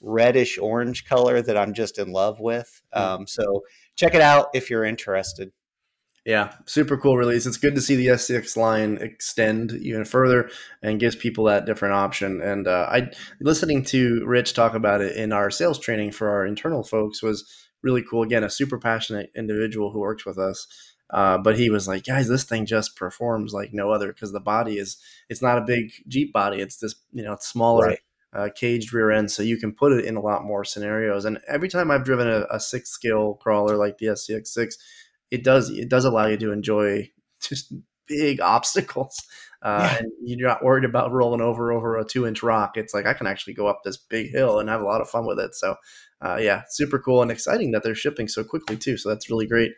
reddish 0.00 0.58
orange 0.58 1.06
color 1.06 1.42
that 1.42 1.56
I'm 1.56 1.74
just 1.74 1.98
in 1.98 2.12
love 2.12 2.38
with. 2.38 2.82
Hmm. 2.92 3.00
Um, 3.00 3.26
so 3.26 3.64
check 3.96 4.14
it 4.14 4.20
out 4.20 4.48
if 4.54 4.70
you're 4.70 4.84
interested. 4.84 5.50
Yeah, 6.24 6.54
super 6.64 6.96
cool 6.96 7.18
release. 7.18 7.44
It's 7.44 7.58
good 7.58 7.74
to 7.74 7.82
see 7.82 7.96
the 7.96 8.06
SCX 8.06 8.56
line 8.56 8.96
extend 8.96 9.72
even 9.72 10.06
further 10.06 10.48
and 10.82 10.98
gives 10.98 11.14
people 11.14 11.44
that 11.44 11.66
different 11.66 11.94
option. 11.94 12.40
And 12.40 12.66
uh, 12.66 12.88
I 12.90 13.10
listening 13.40 13.84
to 13.86 14.24
Rich 14.24 14.54
talk 14.54 14.74
about 14.74 15.02
it 15.02 15.16
in 15.16 15.32
our 15.32 15.50
sales 15.50 15.78
training 15.78 16.12
for 16.12 16.30
our 16.30 16.46
internal 16.46 16.82
folks 16.82 17.22
was 17.22 17.68
really 17.82 18.02
cool. 18.02 18.22
Again, 18.22 18.42
a 18.42 18.48
super 18.48 18.78
passionate 18.78 19.30
individual 19.36 19.90
who 19.90 20.00
works 20.00 20.24
with 20.24 20.38
us. 20.38 20.66
Uh, 21.10 21.36
but 21.36 21.58
he 21.58 21.68
was 21.68 21.86
like, 21.86 22.04
guys, 22.04 22.26
this 22.26 22.44
thing 22.44 22.64
just 22.64 22.96
performs 22.96 23.52
like 23.52 23.74
no 23.74 23.90
other 23.90 24.08
because 24.08 24.32
the 24.32 24.40
body 24.40 24.78
is 24.78 24.96
it's 25.28 25.42
not 25.42 25.58
a 25.58 25.64
big 25.64 25.92
Jeep 26.08 26.32
body. 26.32 26.60
It's 26.62 26.78
this 26.78 26.94
you 27.12 27.22
know 27.22 27.36
smaller 27.38 27.86
right. 27.86 27.98
uh, 28.32 28.48
caged 28.54 28.94
rear 28.94 29.10
end, 29.10 29.30
so 29.30 29.42
you 29.42 29.58
can 29.58 29.72
put 29.72 29.92
it 29.92 30.06
in 30.06 30.16
a 30.16 30.22
lot 30.22 30.44
more 30.44 30.64
scenarios. 30.64 31.26
And 31.26 31.38
every 31.46 31.68
time 31.68 31.90
I've 31.90 32.04
driven 32.04 32.26
a, 32.26 32.46
a 32.50 32.58
six 32.58 32.88
scale 32.88 33.34
crawler 33.34 33.76
like 33.76 33.98
the 33.98 34.06
SCX 34.06 34.48
six 34.48 34.78
it 35.30 35.44
does 35.44 35.70
it 35.70 35.88
does 35.88 36.04
allow 36.04 36.26
you 36.26 36.36
to 36.38 36.52
enjoy 36.52 37.10
just 37.40 37.72
big 38.06 38.40
obstacles. 38.40 39.16
Uh, 39.62 39.88
yeah. 39.92 39.98
and 40.00 40.10
you're 40.38 40.48
not 40.48 40.62
worried 40.62 40.84
about 40.84 41.10
rolling 41.10 41.40
over 41.40 41.72
over 41.72 41.96
a 41.96 42.04
two 42.04 42.26
inch 42.26 42.42
rock. 42.42 42.76
It's 42.76 42.92
like 42.92 43.06
I 43.06 43.14
can 43.14 43.26
actually 43.26 43.54
go 43.54 43.66
up 43.66 43.80
this 43.82 43.96
big 43.96 44.30
hill 44.30 44.58
and 44.58 44.68
have 44.68 44.82
a 44.82 44.84
lot 44.84 45.00
of 45.00 45.08
fun 45.08 45.26
with 45.26 45.38
it. 45.38 45.54
So, 45.54 45.76
uh, 46.20 46.36
yeah, 46.38 46.62
super 46.68 46.98
cool 46.98 47.22
and 47.22 47.30
exciting 47.30 47.70
that 47.70 47.82
they're 47.82 47.94
shipping 47.94 48.28
so 48.28 48.44
quickly 48.44 48.76
too. 48.76 48.98
So 48.98 49.08
that's 49.08 49.30
really 49.30 49.46
great 49.46 49.72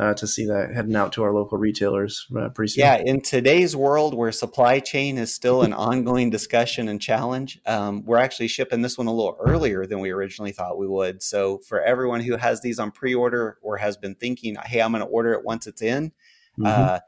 uh, 0.00 0.14
to 0.14 0.26
see 0.26 0.46
that 0.46 0.72
heading 0.74 0.96
out 0.96 1.12
to 1.12 1.22
our 1.22 1.32
local 1.34 1.58
retailers 1.58 2.26
uh, 2.34 2.48
pretty 2.48 2.72
soon. 2.72 2.82
Yeah, 2.82 2.96
in 2.96 3.20
today's 3.20 3.76
world 3.76 4.14
where 4.14 4.32
supply 4.32 4.80
chain 4.80 5.18
is 5.18 5.34
still 5.34 5.60
an 5.60 5.72
ongoing 5.90 6.30
discussion 6.30 6.88
and 6.88 7.00
challenge, 7.00 7.60
um, 7.66 8.02
we're 8.06 8.16
actually 8.16 8.48
shipping 8.48 8.80
this 8.80 8.96
one 8.96 9.08
a 9.08 9.12
little 9.12 9.36
earlier 9.38 9.84
than 9.84 10.00
we 10.00 10.10
originally 10.10 10.52
thought 10.52 10.78
we 10.78 10.88
would. 10.88 11.22
So 11.22 11.58
for 11.58 11.82
everyone 11.82 12.22
who 12.22 12.36
has 12.36 12.62
these 12.62 12.78
on 12.78 12.92
pre-order 12.92 13.58
or 13.60 13.76
has 13.76 13.98
been 13.98 14.14
thinking, 14.14 14.56
"Hey, 14.64 14.80
I'm 14.80 14.92
going 14.92 15.04
to 15.04 15.06
order 15.06 15.34
it 15.34 15.44
once 15.44 15.66
it's 15.66 15.82
in," 15.82 16.12
mm-hmm. 16.58 16.64
uh, 16.64 17.00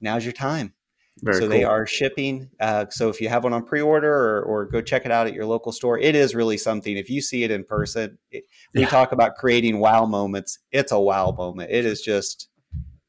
now's 0.00 0.24
your 0.24 0.32
time. 0.32 0.74
Very 1.22 1.36
so 1.36 1.40
cool. 1.40 1.48
they 1.48 1.64
are 1.64 1.86
shipping. 1.86 2.50
Uh, 2.60 2.86
so 2.90 3.08
if 3.08 3.20
you 3.20 3.28
have 3.28 3.44
one 3.44 3.52
on 3.52 3.64
pre-order 3.64 4.12
or, 4.12 4.42
or, 4.42 4.66
go 4.66 4.80
check 4.80 5.04
it 5.04 5.10
out 5.10 5.26
at 5.26 5.34
your 5.34 5.46
local 5.46 5.72
store, 5.72 5.98
it 5.98 6.14
is 6.14 6.34
really 6.34 6.56
something. 6.56 6.96
If 6.96 7.10
you 7.10 7.20
see 7.20 7.44
it 7.44 7.50
in 7.50 7.64
person, 7.64 8.18
it, 8.30 8.44
we 8.74 8.82
yeah. 8.82 8.88
talk 8.88 9.12
about 9.12 9.34
creating 9.34 9.78
wow 9.78 10.06
moments. 10.06 10.60
It's 10.70 10.92
a 10.92 10.98
wow 10.98 11.34
moment. 11.36 11.70
It 11.70 11.84
is 11.84 12.02
just, 12.02 12.48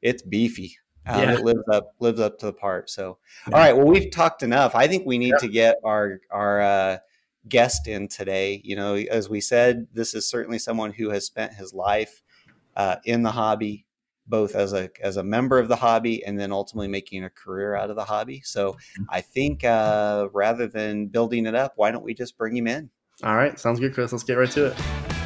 it's 0.01 0.23
beefy. 0.23 0.77
Um, 1.05 1.21
yeah. 1.21 1.33
It 1.33 1.43
lives 1.43 1.63
up 1.71 1.95
lives 1.99 2.19
up 2.19 2.37
to 2.39 2.47
the 2.47 2.53
part. 2.53 2.89
So, 2.89 3.17
yeah. 3.47 3.55
all 3.55 3.59
right. 3.61 3.75
Well, 3.75 3.87
we've 3.87 4.11
talked 4.11 4.43
enough. 4.43 4.75
I 4.75 4.87
think 4.87 5.05
we 5.05 5.17
need 5.17 5.33
to 5.39 5.47
get 5.47 5.77
our 5.83 6.19
our 6.29 6.61
uh, 6.61 6.97
guest 7.47 7.87
in 7.87 8.07
today. 8.07 8.61
You 8.63 8.75
know, 8.75 8.95
as 8.95 9.29
we 9.29 9.41
said, 9.41 9.87
this 9.93 10.13
is 10.13 10.29
certainly 10.29 10.59
someone 10.59 10.91
who 10.91 11.09
has 11.09 11.25
spent 11.25 11.53
his 11.53 11.73
life 11.73 12.21
uh, 12.75 12.97
in 13.05 13.23
the 13.23 13.31
hobby 13.31 13.85
both 14.29 14.55
as 14.55 14.73
a 14.73 14.89
as 15.01 15.17
a 15.17 15.23
member 15.23 15.59
of 15.59 15.67
the 15.67 15.75
hobby 15.75 16.23
and 16.23 16.39
then 16.39 16.51
ultimately 16.51 16.87
making 16.87 17.23
a 17.23 17.29
career 17.29 17.75
out 17.75 17.89
of 17.89 17.95
the 17.95 18.05
hobby. 18.05 18.41
So 18.45 18.73
mm-hmm. 18.73 19.03
I 19.09 19.21
think 19.21 19.63
uh, 19.63 20.27
rather 20.31 20.67
than 20.67 21.07
building 21.07 21.45
it 21.45 21.55
up, 21.55 21.73
why 21.75 21.91
don't 21.91 22.03
we 22.03 22.13
just 22.13 22.37
bring 22.37 22.55
him 22.55 22.67
in? 22.67 22.89
All 23.23 23.35
right, 23.35 23.59
sounds 23.59 23.79
good, 23.79 23.93
Chris. 23.93 24.11
Let's 24.13 24.23
get 24.23 24.35
right 24.35 24.51
to 24.51 24.67
it. 24.67 24.77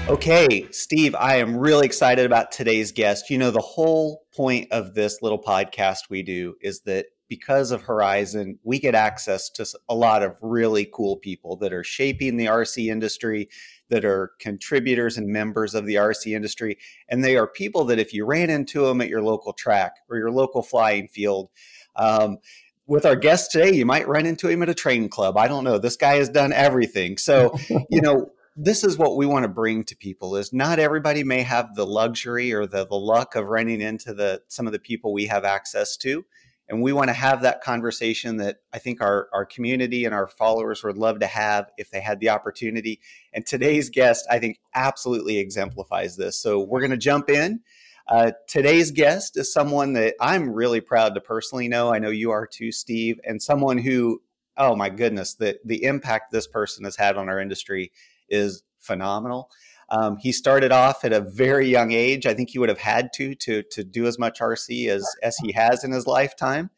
Okay, 0.10 0.68
Steve, 0.72 1.16
I 1.16 1.38
am 1.38 1.56
really 1.56 1.86
excited 1.86 2.26
about 2.26 2.52
today's 2.52 2.92
guest. 2.92 3.30
You 3.30 3.38
know, 3.38 3.52
the 3.52 3.62
whole 3.62 4.26
point 4.36 4.70
of 4.72 4.96
this 4.96 5.22
little 5.22 5.42
podcast 5.42 6.10
we 6.10 6.24
do 6.24 6.56
is 6.60 6.82
that 6.82 7.06
because 7.30 7.72
of 7.72 7.84
Horizon, 7.84 8.60
we 8.63 8.80
get 8.80 8.96
access 8.96 9.50
to 9.52 9.66
a 9.88 9.96
lot 9.96 10.22
of 10.22 10.38
really 10.42 10.88
cool 10.94 11.18
people 11.18 11.56
that 11.58 11.72
are 11.72 11.84
shaping 11.84 12.38
the 12.38 12.48
RC 12.48 12.92
industry, 12.92 13.48
that 13.89 14.06
are 14.06 14.32
contributors 14.39 15.17
and 15.17 15.28
members 15.28 15.76
of 15.76 15.86
the 15.86 15.96
RC 15.96 16.36
industry. 16.36 16.78
And 17.10 17.24
they 17.24 17.38
are 17.38 17.48
people 17.48 17.86
that 17.86 18.00
if 18.00 18.13
you 18.13 18.26
ran 18.26 18.50
into 18.50 18.86
them 18.86 19.02
at 19.02 19.10
your 19.10 19.22
local 19.22 19.54
track 19.54 19.98
or 20.10 20.17
your 20.17 20.32
local 20.32 20.63
flying 20.63 21.08
field, 21.08 21.50
um, 21.96 22.38
with 22.86 23.06
our 23.06 23.15
guest 23.15 23.52
today, 23.52 23.74
you 23.74 23.86
might 23.86 24.08
run 24.08 24.26
into 24.26 24.50
him 24.50 24.62
at 24.62 24.69
a 24.69 24.74
train 24.74 25.08
club. 25.08 25.38
I 25.38 25.48
don't 25.48 25.63
know. 25.63 25.78
This 25.78 25.96
guy 25.96 26.15
has 26.15 26.30
done 26.30 26.52
everything. 26.52 27.17
So, 27.17 27.58
you 27.89 28.02
know, 28.02 28.32
this 28.56 28.84
is 28.84 28.98
what 28.98 29.15
we 29.15 29.26
want 29.26 29.43
to 29.43 29.50
bring 29.50 29.84
to 29.86 29.96
people 29.96 30.36
is 30.36 30.54
not 30.54 30.80
everybody 30.80 31.24
may 31.24 31.41
have 31.41 31.76
the 31.76 31.86
luxury 31.86 32.54
or 32.54 32.67
the, 32.67 32.86
the 32.86 32.96
luck 32.96 33.36
of 33.36 33.48
running 33.48 33.82
into 33.82 34.13
the 34.13 34.41
some 34.48 34.67
of 34.67 34.74
the 34.74 34.80
people 34.80 35.12
we 35.13 35.26
have 35.26 35.43
access 35.43 35.98
to 35.98 36.24
and 36.69 36.82
we 36.82 36.93
want 36.93 37.10
to 37.10 37.13
have 37.13 37.41
that 37.41 37.62
conversation 37.62 38.38
that 38.38 38.58
I 38.71 38.80
think 38.80 39.02
our, 39.02 39.28
our 39.34 39.45
community 39.45 40.06
and 40.06 40.13
our 40.15 40.28
followers 40.28 40.84
would 40.84 40.97
love 40.97 41.19
to 41.19 41.28
have 41.28 41.69
if 41.78 41.91
they 41.91 41.99
had 41.99 42.19
the 42.19 42.30
opportunity. 42.30 43.02
And 43.34 43.45
today's 43.45 43.89
guest, 43.89 44.26
I 44.32 44.39
think, 44.39 44.60
absolutely 44.73 45.38
exemplifies 45.38 46.15
this. 46.15 46.39
So 46.39 46.62
we're 46.62 46.80
going 46.80 46.91
to 46.91 46.97
jump 46.97 47.30
in. 47.30 47.62
Uh, 48.08 48.32
today's 48.47 48.91
guest 48.91 49.38
is 49.38 49.52
someone 49.52 49.93
that 49.93 50.15
I'm 50.19 50.49
really 50.49 50.82
proud 50.82 51.15
to 51.15 51.21
personally 51.21 51.67
know. 51.67 51.93
I 51.93 51.99
know 51.99 52.10
you 52.10 52.32
are 52.32 52.47
too, 52.47 52.71
Steve, 52.71 53.19
and 53.23 53.41
someone 53.41 53.78
who, 53.78 54.21
oh 54.58 54.76
my 54.76 54.89
goodness, 54.89 55.36
the, 55.36 55.60
the 55.65 55.84
impact 55.84 56.32
this 56.32 56.47
person 56.47 56.86
has 56.86 56.95
had 56.95 57.17
on 57.17 57.30
our 57.30 57.39
industry 57.39 57.91
is 58.30 58.63
phenomenal. 58.80 59.49
Um, 59.93 60.17
he 60.17 60.32
started 60.32 60.71
off 60.71 61.06
at 61.06 61.13
a 61.13 61.21
very 61.21 61.69
young 61.69 61.91
age. 61.91 62.25
I 62.25 62.34
think 62.34 62.49
he 62.49 62.58
would 62.58 62.69
have 62.69 62.79
had 62.79 63.13
to 63.13 63.36
to 63.36 63.62
to 63.62 63.84
do 63.84 64.08
as 64.08 64.17
much 64.17 64.39
RC 64.39 64.88
as 64.88 65.08
as 65.21 65.38
he 65.38 65.51
has 65.51 65.84
in 65.84 65.91
his 65.91 66.08
lifetime, 66.08 66.71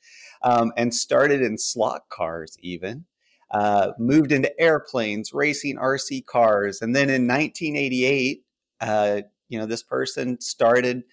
um, 0.43 0.73
and 0.75 0.93
started 0.93 1.41
in 1.41 1.57
slot 1.57 2.09
cars 2.09 2.57
even. 2.59 3.05
Uh, 3.51 3.93
moved 3.97 4.33
into 4.33 4.59
airplanes, 4.59 5.31
racing 5.31 5.77
RC 5.77 6.25
cars, 6.25 6.81
and 6.81 6.93
then 6.93 7.09
in 7.09 7.25
1988, 7.25 8.43
uh, 8.81 9.21
you 9.47 9.57
know, 9.57 9.65
this 9.65 9.83
person 9.83 10.41
started. 10.41 11.03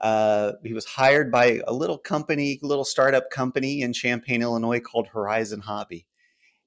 Uh, 0.00 0.52
he 0.64 0.72
was 0.72 0.86
hired 0.86 1.30
by 1.30 1.60
a 1.66 1.72
little 1.72 1.98
company, 1.98 2.58
little 2.62 2.84
startup 2.84 3.30
company 3.30 3.82
in 3.82 3.92
Champaign, 3.92 4.40
Illinois, 4.40 4.80
called 4.80 5.08
Horizon 5.08 5.60
Hobby 5.60 6.06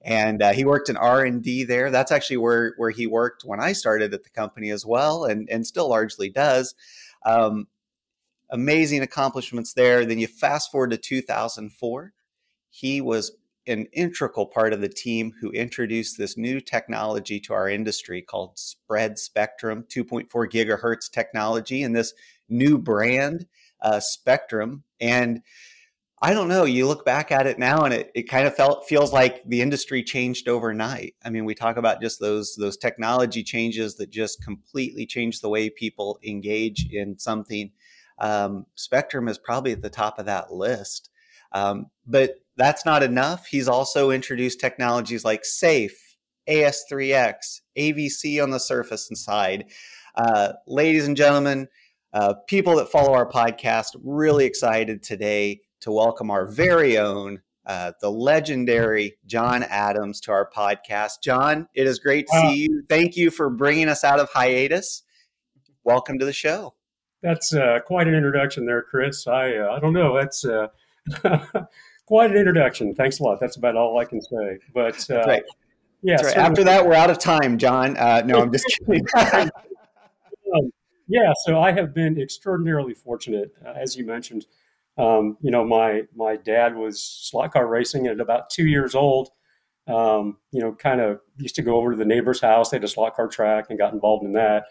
and 0.05 0.41
uh, 0.41 0.53
he 0.53 0.63
worked 0.63 0.87
in 0.87 0.95
r&d 0.95 1.63
there. 1.65 1.91
That's 1.91 2.11
actually 2.11 2.37
where, 2.37 2.73
where 2.77 2.91
he 2.91 3.07
worked 3.07 3.43
when 3.43 3.59
i 3.59 3.73
started 3.73 4.13
at 4.13 4.23
the 4.23 4.29
company 4.29 4.69
as 4.69 4.85
well 4.85 5.25
and, 5.25 5.49
and 5.49 5.67
still 5.67 5.89
largely 5.89 6.29
does. 6.29 6.73
Um, 7.25 7.67
amazing 8.49 9.01
accomplishments 9.01 9.73
there. 9.73 10.05
Then 10.05 10.19
you 10.19 10.27
fast 10.27 10.71
forward 10.71 10.91
to 10.91 10.97
2004 10.97 12.13
he 12.75 12.99
was 12.99 13.31
an 13.67 13.87
integral 13.93 14.45
part 14.45 14.73
of 14.73 14.81
the 14.81 14.89
team 14.89 15.33
who 15.39 15.49
introduced 15.51 16.17
this 16.17 16.35
new 16.35 16.59
technology 16.59 17.39
to 17.39 17.53
our 17.53 17.69
industry 17.69 18.21
called 18.21 18.59
spread 18.59 19.17
spectrum 19.17 19.85
2.4 19.87 20.27
gigahertz 20.29 21.09
technology 21.09 21.83
and 21.83 21.95
this 21.95 22.13
new 22.49 22.77
brand 22.77 23.47
uh, 23.81 24.01
Spektrum. 24.01 24.81
And 24.99 25.41
I 26.25 26.33
don't 26.33 26.47
know. 26.47 26.65
You 26.65 26.87
look 26.87 27.05
back 27.05 27.31
at 27.31 27.45
it 27.45 27.59
now, 27.59 27.83
and 27.83 27.93
it, 27.93 28.09
it 28.15 28.23
kind 28.23 28.47
of 28.47 28.55
felt 28.55 28.87
feels 28.87 29.13
like 29.13 29.43
the 29.45 29.61
industry 29.61 30.01
changed 30.01 30.47
overnight. 30.47 31.13
I 31.23 31.29
mean, 31.29 31.45
we 31.45 31.53
talk 31.53 31.77
about 31.77 32.01
just 32.01 32.19
those 32.19 32.55
those 32.55 32.77
technology 32.77 33.43
changes 33.43 33.93
that 33.97 34.09
just 34.09 34.43
completely 34.43 35.05
change 35.05 35.39
the 35.41 35.49
way 35.49 35.69
people 35.69 36.17
engage 36.23 36.87
in 36.91 37.19
something. 37.19 37.69
Um, 38.17 38.65
Spektrum 38.75 39.29
is 39.29 39.37
probably 39.37 39.71
at 39.71 39.83
the 39.83 39.89
top 39.91 40.17
of 40.17 40.25
that 40.25 40.51
list, 40.51 41.11
um, 41.51 41.91
but 42.07 42.39
that's 42.57 42.87
not 42.87 43.03
enough. 43.03 43.45
He's 43.45 43.67
also 43.67 44.09
introduced 44.09 44.59
technologies 44.59 45.23
like 45.23 45.45
Safe, 45.45 46.17
AS3X, 46.49 47.61
AVC 47.77 48.41
on 48.41 48.49
the 48.49 48.59
surface 48.59 49.11
and 49.11 49.17
side. 49.17 49.65
Uh, 50.15 50.53
ladies 50.65 51.05
and 51.05 51.15
gentlemen, 51.15 51.67
uh, 52.13 52.33
people 52.47 52.77
that 52.77 52.89
follow 52.89 53.13
our 53.13 53.29
podcast, 53.29 53.95
really 54.03 54.45
excited 54.45 55.03
today 55.03 55.61
to 55.85 55.91
welcome 55.91 56.31
our 56.31 56.47
very 56.47 56.97
own, 56.97 57.39
uh, 57.67 57.91
the 58.01 58.09
legendary 58.09 59.19
John 59.27 59.61
Adams 59.61 60.19
to 60.21 60.31
our 60.31 60.49
podcast. 60.49 61.21
John, 61.21 61.67
it 61.75 61.85
is 61.85 61.99
great 61.99 62.25
to 62.25 62.39
see 62.39 62.55
you. 62.63 62.83
Thank 62.89 63.15
you 63.15 63.29
for 63.29 63.51
bringing 63.51 63.87
us 63.87 64.03
out 64.03 64.19
of 64.19 64.27
hiatus. 64.31 65.03
Welcome 65.83 66.17
to 66.17 66.25
the 66.25 66.33
show. 66.33 66.73
That's 67.21 67.53
uh, 67.53 67.81
quite 67.85 68.07
an 68.07 68.15
introduction 68.15 68.65
there, 68.65 68.81
Chris. 68.81 69.27
I 69.27 69.57
uh, 69.57 69.73
I 69.73 69.79
don't 69.79 69.93
know. 69.93 70.17
That's 70.17 70.43
uh, 70.43 70.69
quite 72.07 72.31
an 72.31 72.37
introduction. 72.37 72.95
Thanks 72.95 73.19
a 73.19 73.23
lot. 73.23 73.39
That's 73.39 73.57
about 73.57 73.75
all 73.75 73.99
I 73.99 74.05
can 74.05 74.23
say. 74.23 74.57
But 74.73 75.07
uh, 75.11 75.23
right. 75.27 75.43
Yeah. 76.01 76.15
Right. 76.15 76.35
After 76.35 76.63
that, 76.63 76.83
we're 76.83 76.95
out 76.95 77.11
of 77.11 77.19
time, 77.19 77.59
John. 77.59 77.95
Uh, 77.95 78.23
no, 78.25 78.41
I'm 78.41 78.51
just 78.51 78.65
kidding. 78.87 79.05
um, 79.15 80.71
yeah. 81.07 81.31
So 81.45 81.59
I 81.59 81.71
have 81.73 81.93
been 81.93 82.19
extraordinarily 82.19 82.95
fortunate, 82.95 83.53
uh, 83.63 83.73
as 83.75 83.95
you 83.95 84.03
mentioned. 84.03 84.47
Um, 84.97 85.37
you 85.41 85.51
know, 85.51 85.65
my 85.65 86.03
my 86.15 86.37
dad 86.37 86.75
was 86.75 87.01
slot 87.01 87.53
car 87.53 87.67
racing 87.67 88.07
at 88.07 88.19
about 88.19 88.49
two 88.49 88.65
years 88.67 88.95
old. 88.95 89.29
Um, 89.87 90.37
you 90.51 90.61
know, 90.61 90.73
kind 90.73 90.99
of 91.01 91.19
used 91.37 91.55
to 91.55 91.61
go 91.61 91.75
over 91.77 91.91
to 91.91 91.97
the 91.97 92.05
neighbor's 92.05 92.41
house. 92.41 92.69
They 92.69 92.77
had 92.77 92.83
a 92.83 92.87
slot 92.87 93.15
car 93.15 93.27
track 93.27 93.65
and 93.69 93.77
got 93.77 93.93
involved 93.93 94.25
in 94.25 94.31
that. 94.33 94.65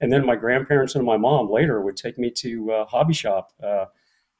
And 0.00 0.12
then 0.12 0.26
my 0.26 0.36
grandparents 0.36 0.94
and 0.94 1.04
my 1.04 1.16
mom 1.16 1.50
later 1.50 1.80
would 1.80 1.96
take 1.96 2.18
me 2.18 2.30
to 2.38 2.72
a 2.72 2.84
hobby 2.86 3.14
shop, 3.14 3.50
uh, 3.62 3.86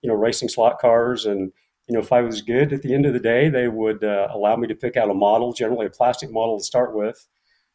you 0.03 0.09
know, 0.09 0.17
racing 0.17 0.49
slot 0.49 0.79
cars. 0.81 1.27
And, 1.27 1.53
you 1.89 1.95
know, 1.95 2.01
if 2.01 2.13
I 2.13 2.23
was 2.23 2.43
good 2.43 2.73
at 2.73 2.83
the 2.83 2.93
end 2.93 3.07
of 3.07 3.13
the 3.13 3.21
day, 3.21 3.49
they 3.49 3.69
would 3.69 4.03
uh, 4.05 4.29
allow 4.33 4.57
me 4.57 4.67
to 4.69 4.75
pick 4.75 4.97
out 4.97 5.11
a 5.11 5.15
model, 5.15 5.53
generally 5.53 5.87
a 5.87 5.91
plastic 5.91 6.31
model 6.31 6.59
to 6.59 6.65
start 6.65 6.95
with. 6.95 7.27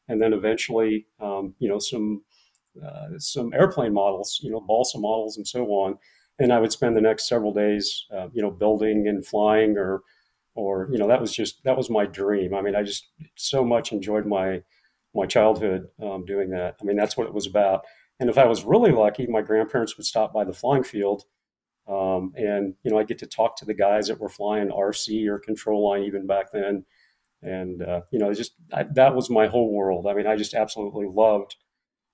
And 0.07 0.21
then 0.21 0.33
eventually, 0.33 1.07
um, 1.19 1.55
you 1.59 1.69
know, 1.69 1.79
some, 1.79 2.23
uh, 2.85 3.17
some 3.17 3.53
airplane 3.53 3.93
models, 3.93 4.39
you 4.43 4.51
know, 4.51 4.59
balsa 4.59 4.99
models 4.99 5.37
and 5.37 5.47
so 5.47 5.65
on. 5.67 5.97
And 6.39 6.51
I 6.51 6.59
would 6.59 6.71
spend 6.71 6.97
the 6.97 7.01
next 7.01 7.27
several 7.27 7.53
days, 7.53 8.05
uh, 8.15 8.27
you 8.33 8.41
know, 8.41 8.51
building 8.51 9.07
and 9.07 9.25
flying 9.25 9.77
or, 9.77 10.01
or, 10.55 10.89
you 10.91 10.97
know, 10.97 11.07
that 11.07 11.21
was 11.21 11.33
just, 11.33 11.63
that 11.63 11.77
was 11.77 11.89
my 11.89 12.05
dream. 12.05 12.53
I 12.53 12.61
mean, 12.61 12.75
I 12.75 12.83
just 12.83 13.09
so 13.35 13.63
much 13.63 13.91
enjoyed 13.91 14.25
my, 14.25 14.61
my 15.13 15.25
childhood 15.25 15.87
um, 16.01 16.25
doing 16.25 16.49
that. 16.51 16.77
I 16.81 16.83
mean, 16.83 16.97
that's 16.97 17.15
what 17.15 17.27
it 17.27 17.33
was 17.33 17.45
about. 17.45 17.83
And 18.19 18.29
if 18.29 18.37
I 18.37 18.45
was 18.45 18.63
really 18.63 18.91
lucky, 18.91 19.27
my 19.27 19.41
grandparents 19.41 19.97
would 19.97 20.05
stop 20.05 20.33
by 20.33 20.43
the 20.43 20.53
flying 20.53 20.83
field, 20.83 21.23
um, 21.91 22.33
and 22.35 22.75
you 22.83 22.91
know, 22.91 22.97
I 22.97 23.03
get 23.03 23.17
to 23.19 23.25
talk 23.27 23.57
to 23.57 23.65
the 23.65 23.73
guys 23.73 24.07
that 24.07 24.19
were 24.19 24.29
flying 24.29 24.69
RC 24.69 25.27
or 25.27 25.39
control 25.39 25.89
line 25.89 26.03
even 26.03 26.25
back 26.25 26.51
then. 26.53 26.85
And 27.41 27.81
uh, 27.81 28.01
you 28.11 28.19
know, 28.19 28.33
just 28.33 28.53
I, 28.71 28.83
that 28.93 29.15
was 29.15 29.29
my 29.29 29.47
whole 29.47 29.73
world. 29.73 30.07
I 30.07 30.13
mean, 30.13 30.27
I 30.27 30.35
just 30.35 30.53
absolutely 30.53 31.07
loved 31.07 31.57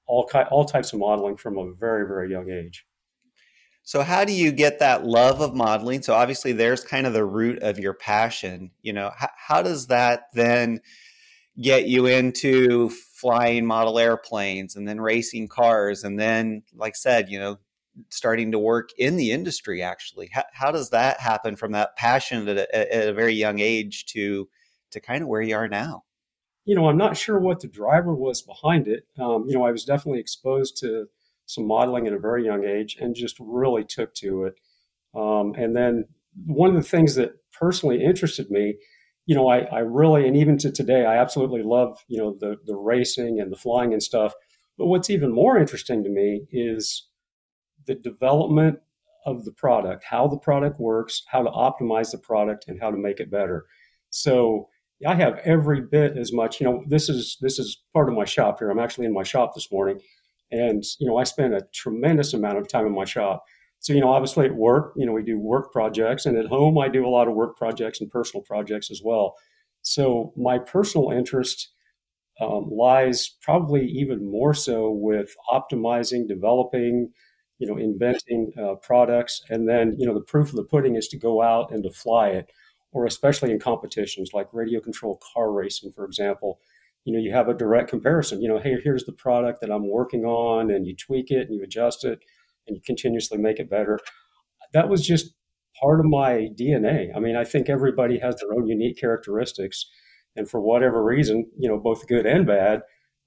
all 0.07 0.29
all 0.49 0.65
types 0.65 0.93
of 0.93 0.99
modeling 0.99 1.37
from 1.37 1.57
a 1.57 1.73
very 1.73 2.07
very 2.07 2.31
young 2.31 2.49
age. 2.49 2.86
So 3.87 4.01
how 4.01 4.25
do 4.25 4.33
you 4.33 4.51
get 4.51 4.79
that 4.79 5.05
love 5.05 5.39
of 5.39 5.55
modeling? 5.55 6.01
So 6.01 6.13
obviously, 6.13 6.51
there's 6.51 6.83
kind 6.83 7.07
of 7.07 7.13
the 7.13 7.23
root 7.23 7.63
of 7.63 7.79
your 7.79 7.93
passion. 7.93 8.71
You 8.81 8.91
know, 8.91 9.13
how, 9.15 9.29
how 9.37 9.61
does 9.61 9.87
that 9.87 10.23
then 10.33 10.81
get 11.61 11.87
you 11.87 12.05
into 12.05 12.89
flying 12.89 13.65
model 13.65 13.97
airplanes 13.97 14.75
and 14.75 14.85
then 14.85 14.99
racing 14.99 15.47
cars 15.47 16.03
and 16.03 16.19
then 16.19 16.63
like 16.75 16.97
said 16.97 17.29
you 17.29 17.39
know 17.39 17.57
starting 18.09 18.51
to 18.51 18.59
work 18.59 18.89
in 18.99 19.15
the 19.15 19.31
industry 19.31 19.81
actually 19.81 20.29
how, 20.31 20.43
how 20.53 20.69
does 20.69 20.91
that 20.91 21.19
happen 21.19 21.55
from 21.55 21.71
that 21.71 21.95
passion 21.95 22.47
at 22.47 22.57
a, 22.57 22.95
at 22.95 23.09
a 23.09 23.13
very 23.13 23.33
young 23.33 23.57
age 23.57 24.05
to 24.05 24.47
to 24.91 24.99
kind 24.99 25.23
of 25.23 25.27
where 25.27 25.41
you 25.41 25.55
are 25.55 25.67
now 25.67 26.03
you 26.65 26.75
know 26.75 26.87
i'm 26.87 26.97
not 26.97 27.17
sure 27.17 27.39
what 27.39 27.59
the 27.59 27.67
driver 27.67 28.13
was 28.13 28.43
behind 28.43 28.87
it 28.87 29.07
um, 29.17 29.45
you 29.47 29.57
know 29.57 29.63
i 29.63 29.71
was 29.71 29.83
definitely 29.83 30.19
exposed 30.19 30.77
to 30.77 31.07
some 31.47 31.67
modeling 31.67 32.05
at 32.05 32.13
a 32.13 32.19
very 32.19 32.45
young 32.45 32.63
age 32.63 32.95
and 33.01 33.15
just 33.15 33.35
really 33.39 33.83
took 33.83 34.13
to 34.13 34.43
it 34.43 34.59
um, 35.15 35.53
and 35.55 35.75
then 35.75 36.05
one 36.45 36.69
of 36.69 36.75
the 36.75 36.87
things 36.87 37.15
that 37.15 37.31
personally 37.51 38.03
interested 38.03 38.51
me 38.51 38.75
you 39.27 39.35
know, 39.35 39.49
I, 39.49 39.59
I 39.65 39.79
really, 39.79 40.25
and 40.25 40.37
even 40.37 40.57
to 40.59 40.71
today, 40.71 41.05
I 41.05 41.17
absolutely 41.17 41.61
love, 41.61 41.99
you 42.07 42.17
know, 42.17 42.35
the, 42.39 42.55
the 42.65 42.77
racing 42.77 43.41
and 43.41 43.51
the 43.51 43.57
flying 43.57 43.91
and 43.91 44.01
stuff. 44.01 44.33
But 44.77 44.87
what's 44.87 45.09
even 45.09 45.33
more 45.33 45.57
interesting 45.57 46.01
to 46.03 46.09
me 46.09 46.47
is 46.49 47.09
the 47.85 47.95
development 47.95 48.79
of 49.25 49.43
the 49.43 49.51
product, 49.51 50.05
how 50.09 50.27
the 50.27 50.37
product 50.37 50.79
works, 50.79 51.23
how 51.27 51.43
to 51.43 51.49
optimize 51.49 52.11
the 52.11 52.17
product, 52.17 52.65
and 52.69 52.79
how 52.79 52.89
to 52.89 52.97
make 52.97 53.19
it 53.19 53.29
better. 53.29 53.65
So 54.11 54.69
I 55.05 55.15
have 55.15 55.39
every 55.43 55.81
bit 55.81 56.17
as 56.17 56.31
much. 56.31 56.61
You 56.61 56.67
know, 56.67 56.83
this 56.87 57.09
is 57.09 57.37
this 57.41 57.59
is 57.59 57.83
part 57.93 58.07
of 58.07 58.15
my 58.15 58.23
shop 58.23 58.59
here. 58.59 58.69
I'm 58.69 58.79
actually 58.79 59.07
in 59.07 59.13
my 59.13 59.23
shop 59.23 59.53
this 59.53 59.69
morning, 59.71 59.99
and 60.51 60.83
you 60.99 61.07
know, 61.07 61.17
I 61.17 61.23
spend 61.23 61.53
a 61.53 61.67
tremendous 61.73 62.33
amount 62.33 62.57
of 62.57 62.67
time 62.67 62.85
in 62.85 62.93
my 62.95 63.05
shop. 63.05 63.43
So, 63.79 63.93
you 63.93 64.01
know, 64.01 64.09
obviously 64.11 64.45
at 64.45 64.55
work, 64.55 64.93
you 64.95 65.05
know, 65.05 65.11
we 65.13 65.23
do 65.23 65.39
work 65.39 65.71
projects, 65.71 66.25
and 66.25 66.37
at 66.37 66.47
home, 66.47 66.77
I 66.79 66.87
do 66.89 67.05
a 67.05 67.09
lot 67.09 67.27
of 67.27 67.35
work 67.35 67.57
projects 67.57 68.01
and 68.01 68.09
personal 68.09 68.43
projects 68.43 68.89
as 68.89 69.01
well. 69.03 69.35
So, 69.81 70.33
my 70.35 70.57
personal 70.59 71.11
interest 71.11 71.69
um, 72.39 72.69
lies 72.71 73.29
probably 73.41 73.85
even 73.87 74.29
more 74.29 74.53
so 74.53 74.91
with 74.91 75.35
optimizing, 75.51 76.27
developing, 76.27 77.11
you 77.59 77.67
know, 77.67 77.77
inventing 77.77 78.51
uh, 78.61 78.75
products, 78.75 79.41
and 79.49 79.67
then, 79.67 79.95
you 79.97 80.05
know, 80.05 80.13
the 80.13 80.21
proof 80.21 80.49
of 80.49 80.55
the 80.55 80.63
pudding 80.63 80.95
is 80.95 81.07
to 81.09 81.17
go 81.17 81.41
out 81.41 81.71
and 81.71 81.83
to 81.83 81.91
fly 81.91 82.29
it, 82.29 82.51
or 82.91 83.05
especially 83.05 83.51
in 83.51 83.59
competitions 83.59 84.31
like 84.33 84.47
radio 84.53 84.79
control 84.79 85.19
car 85.33 85.51
racing, 85.51 85.91
for 85.91 86.05
example. 86.05 86.59
You 87.07 87.13
know, 87.13 87.19
you 87.19 87.31
have 87.31 87.47
a 87.47 87.53
direct 87.53 87.89
comparison. 87.89 88.41
You 88.41 88.49
know, 88.49 88.59
hey, 88.59 88.75
here's 88.83 89.05
the 89.05 89.13
product 89.13 89.61
that 89.61 89.71
I'm 89.71 89.89
working 89.89 90.25
on, 90.25 90.69
and 90.69 90.85
you 90.85 90.93
tweak 90.93 91.31
it 91.31 91.47
and 91.47 91.55
you 91.55 91.63
adjust 91.63 92.03
it 92.03 92.19
and 92.67 92.75
you 92.75 92.81
continuously 92.85 93.37
make 93.37 93.59
it 93.59 93.69
better. 93.69 93.97
That 94.73 94.89
was 94.89 95.07
just 95.07 95.33
part 95.81 96.01
of 96.01 96.05
my 96.05 96.49
DNA. 96.59 97.15
I 97.15 97.19
mean, 97.21 97.37
I 97.37 97.45
think 97.45 97.69
everybody 97.69 98.19
has 98.19 98.35
their 98.35 98.53
own 98.53 98.67
unique 98.67 98.99
characteristics. 98.99 99.89
And 100.35 100.49
for 100.49 100.59
whatever 100.59 101.01
reason, 101.01 101.49
you 101.57 101.69
know, 101.69 101.79
both 101.79 102.07
good 102.07 102.25
and 102.25 102.45
bad, 102.45 102.81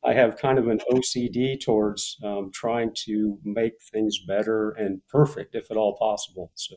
I 0.04 0.12
have 0.12 0.36
kind 0.36 0.58
of 0.58 0.68
an 0.68 0.80
OCD 0.92 1.58
towards 1.58 2.18
um, 2.22 2.50
trying 2.52 2.92
to 3.06 3.38
make 3.44 3.80
things 3.90 4.18
better 4.28 4.72
and 4.72 5.00
perfect, 5.08 5.54
if 5.54 5.70
at 5.70 5.78
all 5.78 5.96
possible. 5.96 6.52
So. 6.54 6.76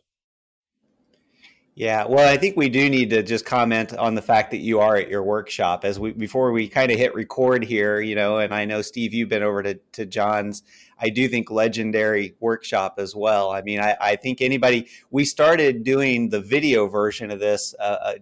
Yeah, 1.76 2.06
well, 2.06 2.32
I 2.32 2.38
think 2.38 2.56
we 2.56 2.70
do 2.70 2.88
need 2.88 3.10
to 3.10 3.24
just 3.24 3.46
comment 3.46 3.98
on 3.98 4.14
the 4.14 4.22
fact 4.22 4.52
that 4.52 4.60
you 4.60 4.80
are 4.80 4.96
at 4.96 5.10
your 5.10 5.24
workshop 5.24 5.84
as 5.84 6.00
we 6.00 6.12
before 6.12 6.52
we 6.52 6.68
kind 6.68 6.92
of 6.92 7.00
hit 7.00 7.16
record 7.16 7.64
here, 7.64 8.00
you 8.00 8.14
know, 8.14 8.38
and 8.38 8.54
I 8.54 8.66
know 8.66 8.84
Steve, 8.84 9.12
you've 9.12 9.30
been 9.30 9.42
over 9.42 9.64
to, 9.64 9.80
to 9.94 10.06
John's, 10.06 10.62
I 11.00 11.10
do 11.10 11.28
think 11.28 11.50
legendary 11.50 12.36
workshop 12.40 12.96
as 13.00 13.16
well. 13.16 13.50
I 13.50 13.64
mean, 13.64 13.80
I, 13.80 13.98
I 14.00 14.16
think 14.18 14.40
anybody 14.40 14.88
we 15.10 15.26
started 15.26 15.84
doing 15.84 16.30
the 16.30 16.42
video 16.42 16.88
version 16.88 17.32
of 17.32 17.40
this, 17.40 17.74
uh, 17.80 17.98
uh, 18.04 18.14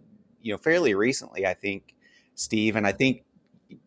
you 0.42 0.54
know, 0.54 0.58
fairly 0.58 0.96
recently. 0.96 1.46
I 1.46 1.54
think 1.54 1.94
Steve, 2.36 2.78
and 2.78 2.88
I 2.88 2.94
think 2.94 3.26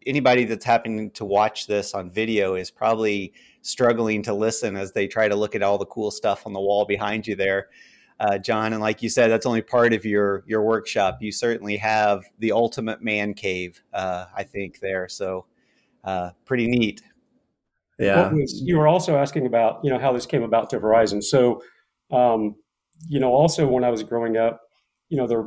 anybody 0.04 0.44
that's 0.44 0.66
happening 0.66 1.10
to 1.12 1.24
watch 1.24 1.66
this 1.66 1.94
on 1.94 2.10
video 2.10 2.54
is 2.54 2.70
probably 2.70 3.32
struggling 3.62 4.22
to 4.24 4.34
listen 4.34 4.76
as 4.76 4.92
they 4.92 5.06
try 5.06 5.26
to 5.26 5.36
look 5.36 5.54
at 5.54 5.62
all 5.62 5.78
the 5.78 5.86
cool 5.86 6.10
stuff 6.10 6.46
on 6.46 6.52
the 6.52 6.60
wall 6.60 6.84
behind 6.84 7.26
you 7.26 7.34
there 7.34 7.68
uh, 8.20 8.38
John. 8.38 8.72
And 8.72 8.80
like 8.80 9.02
you 9.02 9.08
said, 9.08 9.30
that's 9.30 9.46
only 9.46 9.62
part 9.62 9.92
of 9.92 10.04
your 10.04 10.44
your 10.46 10.62
workshop. 10.62 11.18
You 11.20 11.32
certainly 11.32 11.76
have 11.78 12.24
the 12.38 12.52
ultimate 12.52 13.02
man 13.02 13.34
cave, 13.34 13.82
uh, 13.92 14.26
I 14.34 14.44
think 14.44 14.80
there. 14.80 15.08
So 15.08 15.46
uh, 16.04 16.30
pretty 16.44 16.68
neat. 16.68 17.02
Yeah. 17.98 18.32
Was, 18.32 18.60
you 18.64 18.76
were 18.76 18.88
also 18.88 19.16
asking 19.16 19.46
about 19.46 19.80
you 19.84 19.90
know 19.90 19.98
how 19.98 20.12
this 20.12 20.26
came 20.26 20.42
about 20.42 20.70
to 20.70 20.80
Horizon. 20.80 21.22
So 21.22 21.62
um, 22.10 22.56
you 23.08 23.20
know 23.20 23.32
also 23.32 23.66
when 23.66 23.84
I 23.84 23.90
was 23.90 24.02
growing 24.02 24.36
up, 24.36 24.60
you 25.08 25.16
know 25.16 25.26
there 25.26 25.44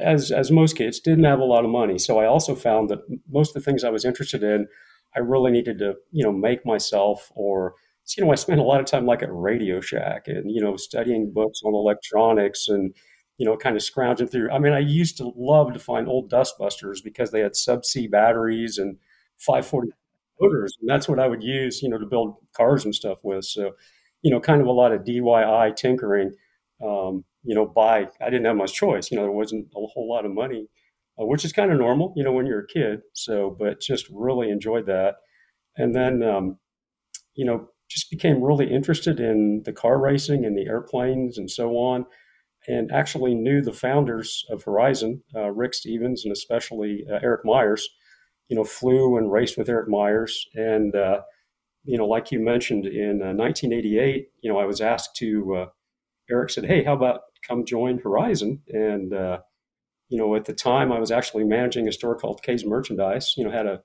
as 0.00 0.30
as 0.30 0.50
most 0.50 0.76
kids 0.76 1.00
didn't 1.00 1.24
have 1.24 1.38
a 1.38 1.44
lot 1.44 1.64
of 1.64 1.70
money. 1.70 1.98
So 1.98 2.18
I 2.18 2.26
also 2.26 2.54
found 2.54 2.88
that 2.90 3.00
most 3.28 3.50
of 3.50 3.62
the 3.62 3.70
things 3.70 3.84
I 3.84 3.90
was 3.90 4.04
interested 4.04 4.42
in, 4.42 4.66
I 5.14 5.20
really 5.20 5.50
needed 5.50 5.78
to 5.78 5.94
you 6.12 6.24
know 6.24 6.32
make 6.32 6.64
myself 6.66 7.30
or 7.34 7.74
so, 8.06 8.20
you 8.20 8.26
know, 8.26 8.32
I 8.32 8.36
spent 8.36 8.60
a 8.60 8.64
lot 8.64 8.80
of 8.80 8.86
time 8.86 9.06
like 9.06 9.22
at 9.22 9.28
Radio 9.32 9.80
Shack 9.80 10.28
and, 10.28 10.50
you 10.50 10.60
know, 10.62 10.76
studying 10.76 11.32
books 11.32 11.60
on 11.64 11.74
electronics 11.74 12.68
and, 12.68 12.94
you 13.38 13.46
know, 13.46 13.56
kind 13.56 13.76
of 13.76 13.82
scrounging 13.82 14.28
through. 14.28 14.50
I 14.50 14.58
mean, 14.60 14.72
I 14.72 14.78
used 14.78 15.16
to 15.18 15.32
love 15.36 15.72
to 15.74 15.80
find 15.80 16.08
old 16.08 16.30
dustbusters 16.30 17.02
because 17.02 17.32
they 17.32 17.40
had 17.40 17.56
sub-C 17.56 18.06
batteries 18.06 18.78
and 18.78 18.96
540 19.38 19.90
motors. 20.40 20.76
And 20.80 20.88
that's 20.88 21.08
what 21.08 21.18
I 21.18 21.26
would 21.26 21.42
use, 21.42 21.82
you 21.82 21.88
know, 21.88 21.98
to 21.98 22.06
build 22.06 22.36
cars 22.56 22.84
and 22.84 22.94
stuff 22.94 23.18
with. 23.24 23.44
So, 23.44 23.72
you 24.22 24.30
know, 24.30 24.40
kind 24.40 24.60
of 24.60 24.68
a 24.68 24.72
lot 24.72 24.92
of 24.92 25.04
DIY 25.04 25.70
tinkering, 25.70 26.32
um, 26.84 27.24
you 27.42 27.54
know, 27.54 27.66
by, 27.66 28.08
I 28.20 28.30
didn't 28.30 28.44
have 28.46 28.56
much 28.56 28.72
choice. 28.74 29.10
You 29.10 29.16
know, 29.16 29.24
there 29.24 29.32
wasn't 29.32 29.66
a 29.76 29.86
whole 29.86 30.08
lot 30.08 30.24
of 30.24 30.32
money, 30.32 30.68
uh, 31.20 31.26
which 31.26 31.44
is 31.44 31.52
kind 31.52 31.72
of 31.72 31.78
normal, 31.78 32.12
you 32.16 32.24
know, 32.24 32.32
when 32.32 32.46
you're 32.46 32.60
a 32.60 32.66
kid. 32.66 33.00
So, 33.14 33.50
but 33.58 33.80
just 33.80 34.06
really 34.12 34.50
enjoyed 34.50 34.86
that. 34.86 35.16
And 35.76 35.94
then, 35.94 36.22
um, 36.22 36.58
you 37.34 37.44
know, 37.44 37.68
just 37.88 38.10
became 38.10 38.42
really 38.42 38.70
interested 38.70 39.20
in 39.20 39.62
the 39.64 39.72
car 39.72 39.98
racing 39.98 40.44
and 40.44 40.56
the 40.56 40.66
airplanes 40.66 41.38
and 41.38 41.50
so 41.50 41.76
on, 41.76 42.04
and 42.66 42.90
actually 42.90 43.34
knew 43.34 43.62
the 43.62 43.72
founders 43.72 44.44
of 44.50 44.64
Horizon, 44.64 45.22
uh, 45.34 45.50
Rick 45.50 45.74
Stevens 45.74 46.24
and 46.24 46.32
especially 46.32 47.04
uh, 47.10 47.18
Eric 47.22 47.42
Myers. 47.44 47.88
You 48.48 48.56
know, 48.56 48.64
flew 48.64 49.16
and 49.16 49.32
raced 49.32 49.58
with 49.58 49.68
Eric 49.68 49.88
Myers, 49.88 50.46
and 50.54 50.94
uh, 50.94 51.22
you 51.84 51.98
know, 51.98 52.06
like 52.06 52.30
you 52.30 52.38
mentioned 52.38 52.86
in 52.86 53.18
1988, 53.18 54.14
uh, 54.14 54.28
you 54.40 54.52
know, 54.52 54.58
I 54.58 54.64
was 54.66 54.80
asked 54.80 55.16
to. 55.16 55.56
Uh, 55.56 55.66
Eric 56.30 56.50
said, 56.50 56.64
"Hey, 56.64 56.84
how 56.84 56.92
about 56.92 57.22
come 57.46 57.64
join 57.64 57.98
Horizon?" 57.98 58.62
And 58.68 59.12
uh, 59.12 59.38
you 60.08 60.18
know, 60.18 60.36
at 60.36 60.44
the 60.44 60.52
time, 60.52 60.92
I 60.92 61.00
was 61.00 61.10
actually 61.10 61.42
managing 61.42 61.88
a 61.88 61.92
store 61.92 62.16
called 62.16 62.42
K's 62.44 62.64
Merchandise. 62.64 63.34
You 63.36 63.44
know, 63.44 63.50
had 63.50 63.66
a 63.66 63.82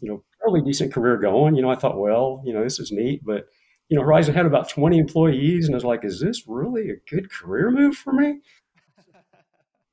you 0.00 0.08
know, 0.08 0.24
fairly 0.44 0.62
decent 0.62 0.92
career 0.92 1.16
going. 1.16 1.54
You 1.54 1.62
know, 1.62 1.70
I 1.70 1.76
thought, 1.76 1.98
well, 1.98 2.42
you 2.44 2.52
know, 2.52 2.62
this 2.62 2.78
is 2.78 2.92
neat, 2.92 3.24
but 3.24 3.46
you 3.88 3.96
know, 3.96 4.02
Horizon 4.02 4.34
had 4.34 4.46
about 4.46 4.68
20 4.68 4.98
employees, 4.98 5.66
and 5.66 5.74
I 5.74 5.76
was 5.76 5.84
like, 5.84 6.04
is 6.04 6.20
this 6.20 6.44
really 6.46 6.90
a 6.90 6.96
good 7.10 7.30
career 7.30 7.70
move 7.70 7.96
for 7.96 8.12
me? 8.12 8.40
I 9.14 9.20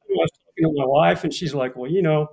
was 0.09 0.29
talking 0.31 0.63
to 0.63 0.73
my 0.79 0.85
wife, 0.85 1.23
and 1.23 1.33
she's 1.33 1.53
like, 1.53 1.75
well, 1.75 1.91
you 1.91 2.01
know, 2.01 2.27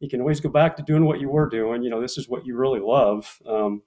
you 0.00 0.08
can 0.08 0.20
always 0.20 0.40
go 0.40 0.48
back 0.48 0.76
to 0.76 0.82
doing 0.82 1.04
what 1.04 1.20
you 1.20 1.28
were 1.28 1.48
doing. 1.48 1.82
You 1.82 1.90
know, 1.90 2.00
this 2.00 2.18
is 2.18 2.28
what 2.28 2.44
you 2.46 2.56
really 2.56 2.80
love. 2.80 3.38
Um, 3.46 3.82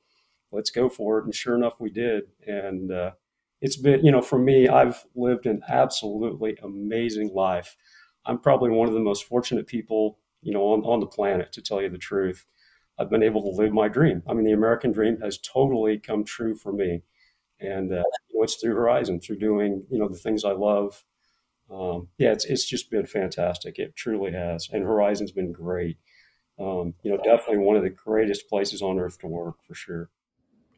let's 0.52 0.70
go 0.72 0.88
for 0.90 1.20
it. 1.20 1.26
And 1.26 1.36
sure 1.36 1.56
enough, 1.56 1.80
we 1.80 1.90
did. 1.90 2.24
And 2.48 2.92
uh, 2.92 3.12
it's 3.62 3.76
been, 3.76 4.06
you 4.06 4.12
know, 4.12 4.22
for 4.22 4.40
me, 4.40 4.68
I've 4.68 5.04
lived 5.16 5.46
an 5.46 5.62
absolutely 5.68 6.58
amazing 6.64 7.32
life. 7.34 7.76
I'm 8.26 8.40
probably 8.40 8.70
one 8.70 8.88
of 8.88 8.94
the 8.94 9.00
most 9.02 9.26
fortunate 9.26 9.68
people, 9.68 10.20
you 10.42 10.54
know, 10.54 10.62
on, 10.62 10.84
on 10.84 11.00
the 11.00 11.06
planet, 11.08 11.52
to 11.54 11.62
tell 11.62 11.82
you 11.82 11.90
the 11.90 11.98
truth. 11.98 12.46
I've 12.98 13.10
been 13.10 13.24
able 13.24 13.42
to 13.42 13.62
live 13.62 13.74
my 13.74 13.88
dream. 13.88 14.24
I 14.28 14.34
mean, 14.34 14.46
the 14.46 14.54
American 14.54 14.92
dream 14.92 15.20
has 15.22 15.38
totally 15.38 16.00
come 16.00 16.24
true 16.24 16.56
for 16.56 16.72
me. 16.72 17.02
And 17.60 17.92
uh, 17.92 18.04
you 18.30 18.40
know, 18.40 18.44
it's 18.44 18.56
through 18.56 18.76
Horizon, 18.76 19.20
through 19.20 19.40
doing, 19.40 19.86
you 19.90 20.00
know, 20.00 20.08
the 20.08 20.18
things 20.18 20.46
I 20.46 20.52
love. 20.52 21.04
Um, 21.72 22.10
yeah, 22.18 22.32
it's, 22.32 22.46
it's 22.46 22.66
just 22.66 22.92
been 22.92 23.06
fantastic. 23.06 23.80
It 23.80 23.96
truly 23.96 24.32
has. 24.34 24.70
And 24.72 24.84
Horizon's 24.84 25.32
been 25.32 25.52
great. 25.52 25.98
Um, 26.60 26.94
you 27.04 27.12
know, 27.12 27.18
definitely 27.18 27.60
one 27.60 27.76
of 27.76 27.84
the 27.84 27.90
greatest 27.90 28.48
places 28.50 28.82
on 28.82 29.00
earth 29.00 29.20
to 29.20 29.28
work 29.28 29.58
for 29.68 29.74
sure. 29.76 30.10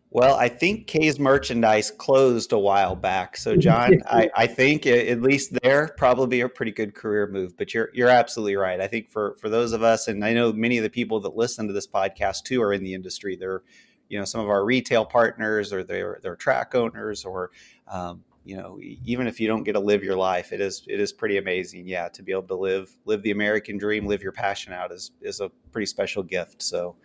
Well, 0.09 0.35
I 0.35 0.47
think 0.47 0.87
K's 0.87 1.19
merchandise 1.19 1.91
closed 1.91 2.53
a 2.53 2.57
while 2.57 2.95
back. 2.95 3.35
So, 3.35 3.57
John, 3.57 4.01
I, 4.09 4.29
I 4.35 4.47
think 4.47 4.87
at 4.87 5.21
least 5.21 5.57
there 5.61 5.93
probably 5.97 6.41
a 6.41 6.49
pretty 6.49 6.71
good 6.71 6.95
career 6.95 7.27
move. 7.27 7.57
But 7.57 7.73
you're 7.73 7.89
you're 7.93 8.09
absolutely 8.09 8.55
right. 8.55 8.79
I 8.79 8.87
think 8.87 9.09
for 9.09 9.35
for 9.41 9.49
those 9.49 9.73
of 9.73 9.83
us, 9.83 10.07
and 10.07 10.23
I 10.23 10.33
know 10.33 10.53
many 10.53 10.77
of 10.77 10.83
the 10.83 10.89
people 10.89 11.19
that 11.21 11.35
listen 11.35 11.67
to 11.67 11.73
this 11.73 11.87
podcast 11.87 12.43
too 12.43 12.61
are 12.61 12.71
in 12.71 12.83
the 12.83 12.93
industry. 12.93 13.35
They're, 13.35 13.63
you 14.07 14.17
know, 14.17 14.23
some 14.23 14.39
of 14.39 14.49
our 14.49 14.63
retail 14.63 15.05
partners, 15.05 15.73
or 15.73 15.83
they're 15.83 16.19
they're 16.23 16.37
track 16.37 16.73
owners, 16.73 17.25
or 17.25 17.51
um, 17.89 18.23
you 18.45 18.55
know, 18.55 18.79
even 19.03 19.27
if 19.27 19.41
you 19.41 19.49
don't 19.49 19.63
get 19.63 19.73
to 19.73 19.81
live 19.81 20.05
your 20.05 20.15
life, 20.15 20.53
it 20.53 20.61
is 20.61 20.83
it 20.87 21.01
is 21.01 21.11
pretty 21.11 21.37
amazing. 21.37 21.85
Yeah, 21.85 22.07
to 22.07 22.23
be 22.23 22.31
able 22.31 22.43
to 22.43 22.55
live 22.55 22.95
live 23.03 23.23
the 23.23 23.31
American 23.31 23.77
dream, 23.77 24.05
live 24.05 24.23
your 24.23 24.31
passion 24.31 24.71
out 24.71 24.93
is 24.93 25.11
is 25.21 25.41
a 25.41 25.49
pretty 25.73 25.85
special 25.85 26.23
gift. 26.23 26.63
So, 26.63 26.95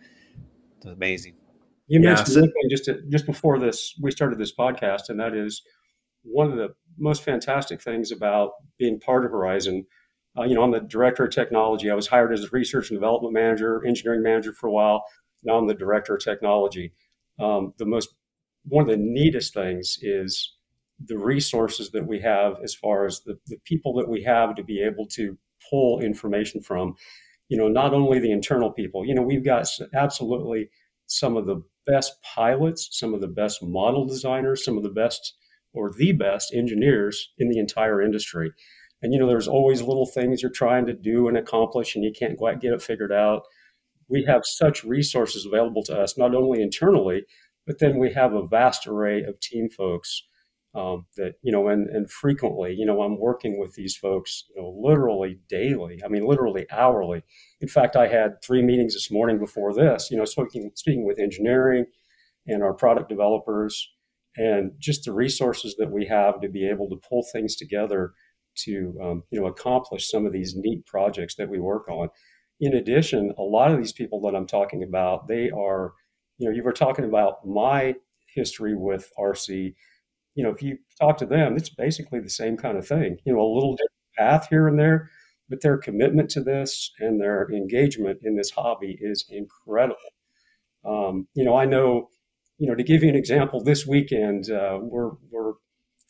it's 0.77 0.85
amazing. 0.85 1.33
You 1.87 1.99
yeah, 2.01 2.15
mentioned 2.15 2.27
so, 2.29 2.47
just 2.69 2.85
to, 2.85 3.01
just 3.09 3.25
before 3.25 3.59
this 3.59 3.95
we 4.01 4.11
started 4.11 4.39
this 4.39 4.55
podcast, 4.55 5.09
and 5.09 5.19
that 5.19 5.35
is 5.35 5.61
one 6.23 6.49
of 6.51 6.57
the 6.57 6.69
most 6.97 7.23
fantastic 7.23 7.81
things 7.81 8.11
about 8.11 8.51
being 8.77 8.99
part 8.99 9.25
of 9.25 9.31
Horizon. 9.31 9.85
Uh, 10.37 10.43
you 10.43 10.55
know, 10.55 10.63
I'm 10.63 10.71
the 10.71 10.79
director 10.79 11.25
of 11.25 11.31
technology. 11.31 11.91
I 11.91 11.95
was 11.95 12.07
hired 12.07 12.33
as 12.33 12.45
a 12.45 12.49
research 12.51 12.89
and 12.89 12.99
development 12.99 13.33
manager, 13.33 13.85
engineering 13.85 14.23
manager 14.23 14.53
for 14.53 14.67
a 14.67 14.71
while. 14.71 15.03
Now 15.43 15.57
I'm 15.57 15.67
the 15.67 15.73
director 15.73 16.15
of 16.15 16.23
technology. 16.23 16.93
Um, 17.39 17.73
the 17.77 17.85
most 17.85 18.15
one 18.65 18.83
of 18.83 18.89
the 18.89 18.97
neatest 18.97 19.53
things 19.53 19.97
is 20.01 20.55
the 21.05 21.17
resources 21.17 21.91
that 21.91 22.07
we 22.07 22.21
have 22.21 22.55
as 22.63 22.73
far 22.73 23.05
as 23.05 23.21
the, 23.21 23.37
the 23.47 23.57
people 23.65 23.93
that 23.95 24.07
we 24.07 24.23
have 24.23 24.55
to 24.55 24.63
be 24.63 24.81
able 24.81 25.05
to 25.07 25.37
pull 25.69 25.99
information 25.99 26.61
from. 26.61 26.95
You 27.49 27.57
know, 27.57 27.67
not 27.67 27.93
only 27.93 28.19
the 28.19 28.31
internal 28.31 28.71
people. 28.71 29.05
You 29.05 29.13
know, 29.13 29.21
we've 29.21 29.43
got 29.43 29.67
absolutely 29.93 30.69
some 31.07 31.35
of 31.35 31.45
the 31.45 31.61
best 31.85 32.13
pilots, 32.35 32.89
some 32.91 33.13
of 33.13 33.21
the 33.21 33.27
best 33.27 33.61
model 33.61 34.05
designers, 34.05 34.63
some 34.63 34.77
of 34.77 34.83
the 34.83 34.89
best 34.89 35.35
or 35.73 35.91
the 35.91 36.11
best 36.11 36.53
engineers 36.53 37.29
in 37.37 37.49
the 37.49 37.59
entire 37.59 38.01
industry. 38.01 38.51
And 39.01 39.11
you 39.11 39.19
know, 39.19 39.27
there's 39.27 39.47
always 39.47 39.81
little 39.81 40.05
things 40.05 40.41
you're 40.41 40.51
trying 40.51 40.85
to 40.85 40.93
do 40.93 41.27
and 41.27 41.37
accomplish, 41.37 41.95
and 41.95 42.03
you 42.03 42.11
can't 42.17 42.37
quite 42.37 42.61
get 42.61 42.73
it 42.73 42.81
figured 42.81 43.11
out. 43.11 43.43
We 44.07 44.23
have 44.25 44.43
such 44.45 44.83
resources 44.83 45.45
available 45.45 45.83
to 45.83 45.99
us, 45.99 46.17
not 46.17 46.35
only 46.35 46.61
internally, 46.61 47.23
but 47.65 47.79
then 47.79 47.97
we 47.97 48.13
have 48.13 48.33
a 48.33 48.47
vast 48.47 48.87
array 48.87 49.23
of 49.23 49.39
team 49.39 49.69
folks 49.69 50.23
um, 50.75 51.05
that 51.17 51.35
you 51.43 51.51
know, 51.51 51.67
and 51.67 51.87
and 51.89 52.09
frequently, 52.09 52.73
you 52.73 52.85
know, 52.85 53.01
I'm 53.03 53.19
working 53.19 53.59
with 53.59 53.75
these 53.75 53.95
folks, 53.95 54.45
you 54.55 54.61
know, 54.61 54.75
literally 54.81 55.39
daily. 55.47 56.01
I 56.03 56.07
mean, 56.07 56.25
literally 56.25 56.65
hourly. 56.71 57.23
In 57.61 57.67
fact, 57.67 57.95
I 57.95 58.07
had 58.07 58.41
three 58.43 58.63
meetings 58.63 58.93
this 58.93 59.11
morning 59.11 59.37
before 59.37 59.73
this. 59.73 60.09
You 60.09 60.17
know, 60.17 60.25
speaking 60.25 60.71
speaking 60.75 61.05
with 61.05 61.19
engineering 61.19 61.85
and 62.47 62.63
our 62.63 62.73
product 62.73 63.07
developers, 63.07 63.87
and 64.35 64.71
just 64.79 65.05
the 65.05 65.13
resources 65.13 65.75
that 65.77 65.91
we 65.91 66.05
have 66.07 66.41
to 66.41 66.49
be 66.49 66.67
able 66.67 66.89
to 66.89 66.99
pull 67.07 67.23
things 67.31 67.55
together 67.55 68.13
to 68.55 68.97
um, 69.01 69.23
you 69.29 69.39
know 69.39 69.47
accomplish 69.47 70.09
some 70.09 70.25
of 70.25 70.33
these 70.33 70.55
neat 70.55 70.85
projects 70.87 71.35
that 71.35 71.49
we 71.49 71.59
work 71.59 71.87
on. 71.87 72.09
In 72.59 72.73
addition, 72.73 73.33
a 73.37 73.43
lot 73.43 73.71
of 73.71 73.77
these 73.77 73.93
people 73.93 74.21
that 74.21 74.35
I'm 74.35 74.47
talking 74.47 74.83
about, 74.83 75.27
they 75.27 75.51
are, 75.51 75.93
you 76.37 76.47
know, 76.47 76.55
you 76.55 76.63
were 76.63 76.71
talking 76.71 77.05
about 77.05 77.45
my 77.45 77.95
history 78.33 78.75
with 78.75 79.11
RC 79.19 79.73
you 80.35 80.43
know, 80.43 80.49
if 80.49 80.61
you 80.61 80.77
talk 80.99 81.17
to 81.17 81.25
them, 81.25 81.55
it's 81.55 81.69
basically 81.69 82.19
the 82.19 82.29
same 82.29 82.57
kind 82.57 82.77
of 82.77 82.87
thing. 82.87 83.17
You 83.25 83.33
know, 83.33 83.41
a 83.41 83.53
little 83.53 83.73
different 83.75 83.91
path 84.17 84.47
here 84.49 84.67
and 84.67 84.79
there, 84.79 85.09
but 85.49 85.61
their 85.61 85.77
commitment 85.77 86.29
to 86.31 86.41
this 86.41 86.91
and 86.99 87.19
their 87.21 87.49
engagement 87.51 88.19
in 88.23 88.35
this 88.35 88.51
hobby 88.51 88.97
is 88.99 89.25
incredible. 89.29 89.97
Um, 90.85 91.27
you 91.33 91.43
know, 91.43 91.55
I 91.55 91.65
know, 91.65 92.09
you 92.57 92.67
know, 92.67 92.75
to 92.75 92.83
give 92.83 93.03
you 93.03 93.09
an 93.09 93.15
example, 93.15 93.63
this 93.63 93.85
weekend 93.87 94.49
uh, 94.49 94.79
we're 94.81 95.11
we're 95.31 95.53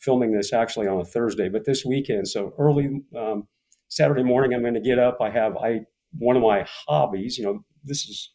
filming 0.00 0.32
this 0.32 0.52
actually 0.52 0.86
on 0.86 1.00
a 1.00 1.04
Thursday, 1.04 1.48
but 1.48 1.64
this 1.64 1.84
weekend, 1.84 2.28
so 2.28 2.52
early 2.58 3.02
um, 3.16 3.48
Saturday 3.88 4.22
morning, 4.22 4.54
I'm 4.54 4.62
going 4.62 4.74
to 4.74 4.80
get 4.80 4.98
up. 4.98 5.18
I 5.20 5.30
have 5.30 5.56
I 5.56 5.80
one 6.18 6.36
of 6.36 6.42
my 6.42 6.66
hobbies. 6.86 7.38
You 7.38 7.44
know, 7.44 7.64
this 7.84 8.04
is 8.04 8.30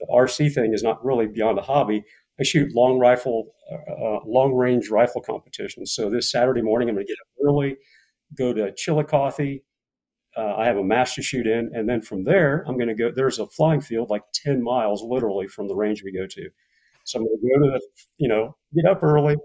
the 0.00 0.06
RC 0.12 0.52
thing 0.52 0.72
is 0.72 0.82
not 0.82 1.04
really 1.04 1.26
beyond 1.26 1.58
a 1.58 1.62
hobby. 1.62 2.04
I 2.38 2.42
shoot 2.42 2.74
long 2.74 2.98
rifle, 2.98 3.54
uh, 3.70 3.92
uh, 3.92 4.20
long 4.26 4.54
range 4.54 4.90
rifle 4.90 5.20
competitions. 5.20 5.92
So 5.92 6.10
this 6.10 6.30
Saturday 6.30 6.62
morning, 6.62 6.88
I'm 6.88 6.96
going 6.96 7.06
to 7.06 7.12
get 7.12 7.18
up 7.20 7.48
early, 7.48 7.76
go 8.36 8.52
to 8.52 8.72
Chillicothe. 8.72 9.60
Uh, 10.36 10.54
I 10.56 10.66
have 10.66 10.76
a 10.76 11.04
to 11.14 11.22
shoot 11.22 11.46
in, 11.46 11.70
and 11.74 11.88
then 11.88 12.02
from 12.02 12.24
there, 12.24 12.64
I'm 12.66 12.76
going 12.76 12.88
to 12.88 12.94
go. 12.94 13.12
There's 13.14 13.38
a 13.38 13.46
flying 13.46 13.80
field 13.80 14.10
like 14.10 14.22
10 14.34 14.60
miles, 14.60 15.00
literally, 15.04 15.46
from 15.46 15.68
the 15.68 15.76
range 15.76 16.02
we 16.02 16.12
go 16.12 16.26
to. 16.26 16.48
So 17.04 17.20
I'm 17.20 17.24
going 17.24 17.38
to 17.40 17.48
go 17.48 17.66
to 17.66 17.78
the, 17.78 17.80
you 18.18 18.28
know, 18.28 18.56
get 18.74 18.90
up 18.90 19.04
early, 19.04 19.36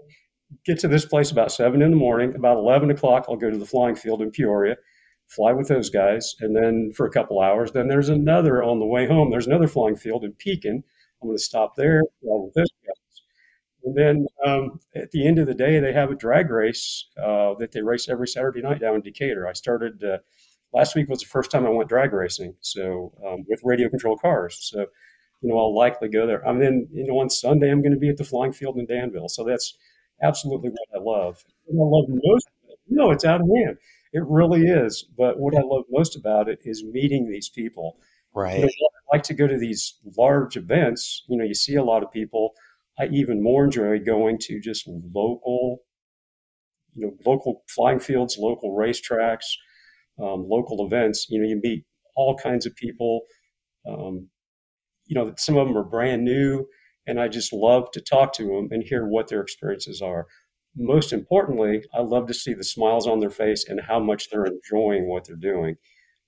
get 0.64 0.80
to 0.80 0.88
this 0.88 1.04
place 1.04 1.30
about 1.30 1.52
seven 1.52 1.80
in 1.80 1.90
the 1.90 1.96
morning. 1.96 2.34
About 2.34 2.56
11 2.56 2.90
o'clock, 2.90 3.26
I'll 3.28 3.36
go 3.36 3.50
to 3.50 3.58
the 3.58 3.66
flying 3.66 3.94
field 3.94 4.20
in 4.20 4.32
Peoria, 4.32 4.76
fly 5.28 5.52
with 5.52 5.68
those 5.68 5.90
guys, 5.90 6.34
and 6.40 6.56
then 6.56 6.90
for 6.96 7.06
a 7.06 7.10
couple 7.10 7.40
hours. 7.40 7.70
Then 7.70 7.86
there's 7.86 8.08
another 8.08 8.60
on 8.64 8.80
the 8.80 8.86
way 8.86 9.06
home. 9.06 9.30
There's 9.30 9.46
another 9.46 9.68
flying 9.68 9.94
field 9.94 10.24
in 10.24 10.32
Pekin. 10.32 10.82
I'm 11.22 11.28
going 11.28 11.36
to 11.36 11.42
stop 11.42 11.76
there, 11.76 12.02
with 12.22 12.54
and 13.84 13.96
then 13.96 14.26
um, 14.44 14.80
at 14.94 15.10
the 15.10 15.26
end 15.26 15.38
of 15.38 15.46
the 15.46 15.54
day, 15.54 15.80
they 15.80 15.92
have 15.92 16.10
a 16.10 16.14
drag 16.14 16.50
race 16.50 17.06
uh, 17.18 17.54
that 17.54 17.72
they 17.72 17.80
race 17.80 18.08
every 18.08 18.28
Saturday 18.28 18.60
night 18.60 18.80
down 18.80 18.96
in 18.96 19.00
Decatur. 19.00 19.46
I 19.48 19.54
started 19.54 20.04
uh, 20.04 20.18
last 20.74 20.94
week 20.94 21.08
was 21.08 21.20
the 21.20 21.26
first 21.26 21.50
time 21.50 21.66
I 21.66 21.70
went 21.70 21.88
drag 21.88 22.12
racing, 22.12 22.54
so 22.60 23.12
um, 23.26 23.44
with 23.48 23.60
radio 23.64 23.88
control 23.88 24.18
cars. 24.18 24.58
So 24.60 24.80
you 25.40 25.48
know 25.48 25.58
I'll 25.58 25.74
likely 25.74 26.08
go 26.08 26.26
there. 26.26 26.46
I 26.46 26.52
mean, 26.52 26.88
you 26.92 27.06
know 27.06 27.18
on 27.20 27.30
Sunday 27.30 27.70
I'm 27.70 27.80
going 27.80 27.94
to 27.94 27.98
be 27.98 28.10
at 28.10 28.18
the 28.18 28.24
flying 28.24 28.52
field 28.52 28.76
in 28.76 28.86
Danville. 28.86 29.28
So 29.28 29.44
that's 29.44 29.74
absolutely 30.22 30.70
what 30.70 31.00
I 31.00 31.02
love. 31.02 31.42
I 31.68 31.72
love 31.72 32.04
most. 32.08 32.48
No, 32.88 33.10
it's 33.12 33.24
out 33.24 33.40
of 33.40 33.46
hand. 33.46 33.78
It 34.12 34.24
really 34.26 34.62
is. 34.66 35.06
But 35.16 35.38
what 35.38 35.54
I 35.56 35.62
love 35.62 35.84
most 35.90 36.16
about 36.16 36.48
it 36.48 36.58
is 36.64 36.84
meeting 36.84 37.28
these 37.30 37.48
people. 37.48 37.96
Right. 38.34 38.58
You 38.58 38.64
know, 38.64 38.89
like 39.12 39.22
to 39.24 39.34
go 39.34 39.46
to 39.46 39.58
these 39.58 39.96
large 40.16 40.56
events. 40.56 41.24
You 41.28 41.36
know, 41.36 41.44
you 41.44 41.54
see 41.54 41.74
a 41.74 41.84
lot 41.84 42.02
of 42.02 42.10
people 42.10 42.54
I 43.00 43.06
even 43.06 43.42
more 43.42 43.64
enjoy 43.64 43.98
going 44.00 44.38
to 44.42 44.60
just 44.60 44.86
local, 44.86 45.78
you 46.94 47.06
know, 47.06 47.16
local 47.24 47.62
flying 47.68 47.98
fields, 47.98 48.36
local 48.38 48.76
racetracks, 48.76 49.46
um, 50.20 50.46
local 50.48 50.84
events. 50.84 51.26
You 51.30 51.40
know, 51.40 51.48
you 51.48 51.60
meet 51.62 51.84
all 52.14 52.36
kinds 52.36 52.66
of 52.66 52.76
people. 52.76 53.22
Um, 53.88 54.28
you 55.06 55.14
know, 55.14 55.32
some 55.38 55.56
of 55.56 55.66
them 55.66 55.78
are 55.78 55.84
brand 55.84 56.24
new, 56.24 56.66
and 57.06 57.18
I 57.18 57.28
just 57.28 57.52
love 57.52 57.90
to 57.92 58.00
talk 58.02 58.34
to 58.34 58.44
them 58.44 58.68
and 58.70 58.82
hear 58.82 59.06
what 59.06 59.28
their 59.28 59.40
experiences 59.40 60.02
are. 60.02 60.26
Most 60.76 61.12
importantly, 61.12 61.82
I 61.94 62.00
love 62.00 62.26
to 62.28 62.34
see 62.34 62.52
the 62.52 62.64
smiles 62.64 63.06
on 63.06 63.20
their 63.20 63.30
face 63.30 63.64
and 63.66 63.80
how 63.80 63.98
much 63.98 64.28
they're 64.28 64.46
enjoying 64.46 65.08
what 65.08 65.24
they're 65.26 65.36
doing. 65.36 65.76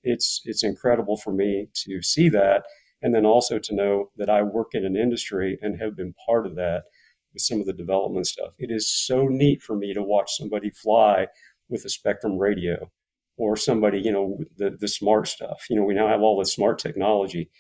It's 0.02 0.40
it's 0.44 0.64
incredible 0.64 1.16
for 1.16 1.32
me 1.32 1.68
to 1.84 2.02
see 2.02 2.28
that 2.30 2.64
and 3.03 3.14
then 3.14 3.26
also 3.26 3.59
to 3.59 3.74
know 3.74 4.11
that 4.16 4.30
I 4.30 4.42
work 4.42 4.68
in 4.72 4.84
an 4.84 4.96
industry 4.96 5.59
and 5.61 5.80
have 5.80 5.96
been 5.96 6.14
part 6.26 6.46
of 6.46 6.55
that 6.57 6.84
with 7.32 7.42
some 7.42 7.61
of 7.61 7.66
the 7.66 7.72
development 7.72 8.26
stuff. 8.26 8.55
It 8.59 8.70
is 8.70 8.88
so 8.88 9.26
neat 9.26 9.62
for 9.62 9.76
me 9.76 9.92
to 9.94 10.03
watch 10.03 10.36
somebody 10.36 10.70
fly 10.70 11.26
with 11.68 11.84
a 11.84 11.88
Spektrum 11.88 12.38
radio 12.38 12.90
or 13.36 13.57
somebody, 13.57 14.00
you 14.00 14.12
know, 14.12 14.38
the, 14.57 14.76
the 14.78 14.88
smart 14.88 15.26
stuff. 15.26 15.64
You 15.68 15.76
know, 15.76 15.84
we 15.84 15.94
now 15.94 16.09
have 16.09 16.20
all 16.20 16.38
the 16.38 16.44
smart 16.44 16.78
technology, 16.78 17.50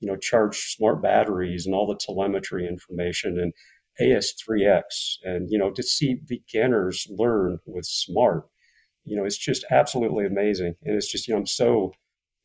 you 0.00 0.08
know, 0.08 0.16
charge 0.16 0.56
smart 0.56 1.02
batteries 1.02 1.66
and 1.66 1.74
all 1.74 1.86
the 1.86 1.96
telemetry 1.96 2.66
information 2.66 3.38
and 3.38 3.52
AS3X. 4.00 4.82
And, 5.22 5.48
you 5.50 5.58
know, 5.58 5.70
to 5.70 5.82
see 5.82 6.20
beginners 6.26 7.06
learn 7.10 7.58
with 7.66 7.86
smart, 7.86 8.48
you 9.04 9.16
know, 9.16 9.24
it's 9.24 9.38
just 9.38 9.64
absolutely 9.70 10.26
amazing. 10.26 10.74
And 10.84 10.96
it's 10.96 11.10
just, 11.10 11.28
you 11.28 11.34
know, 11.34 11.40
I'm 11.40 11.46
so 11.46 11.92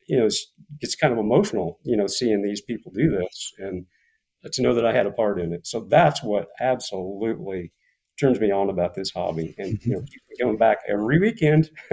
you 0.08 0.18
know, 0.18 0.26
it's, 0.26 0.52
it's 0.82 0.96
kind 0.96 1.14
of 1.14 1.20
emotional, 1.20 1.80
you 1.84 1.98
know, 1.98 2.08
seeing 2.08 2.42
these 2.42 2.62
people 2.62 2.92
do 2.94 3.10
this 3.10 3.54
and 3.60 3.86
to 4.52 4.62
know 4.62 4.74
that 4.76 4.86
I 4.86 4.94
had 4.94 5.08
a 5.08 5.12
part 5.12 5.40
in 5.40 5.54
it. 5.54 5.66
So 5.66 5.82
that's 5.90 6.24
what 6.24 6.48
absolutely 6.60 7.72
turns 8.20 8.40
me 8.40 8.52
on 8.52 8.70
about 8.70 8.96
this 8.96 9.12
hobby. 9.12 9.56
And 9.58 9.80
you 9.84 9.96
know, 9.96 10.06
going 10.40 10.58
back 10.58 10.80
every 10.88 11.20
weekend. 11.20 11.70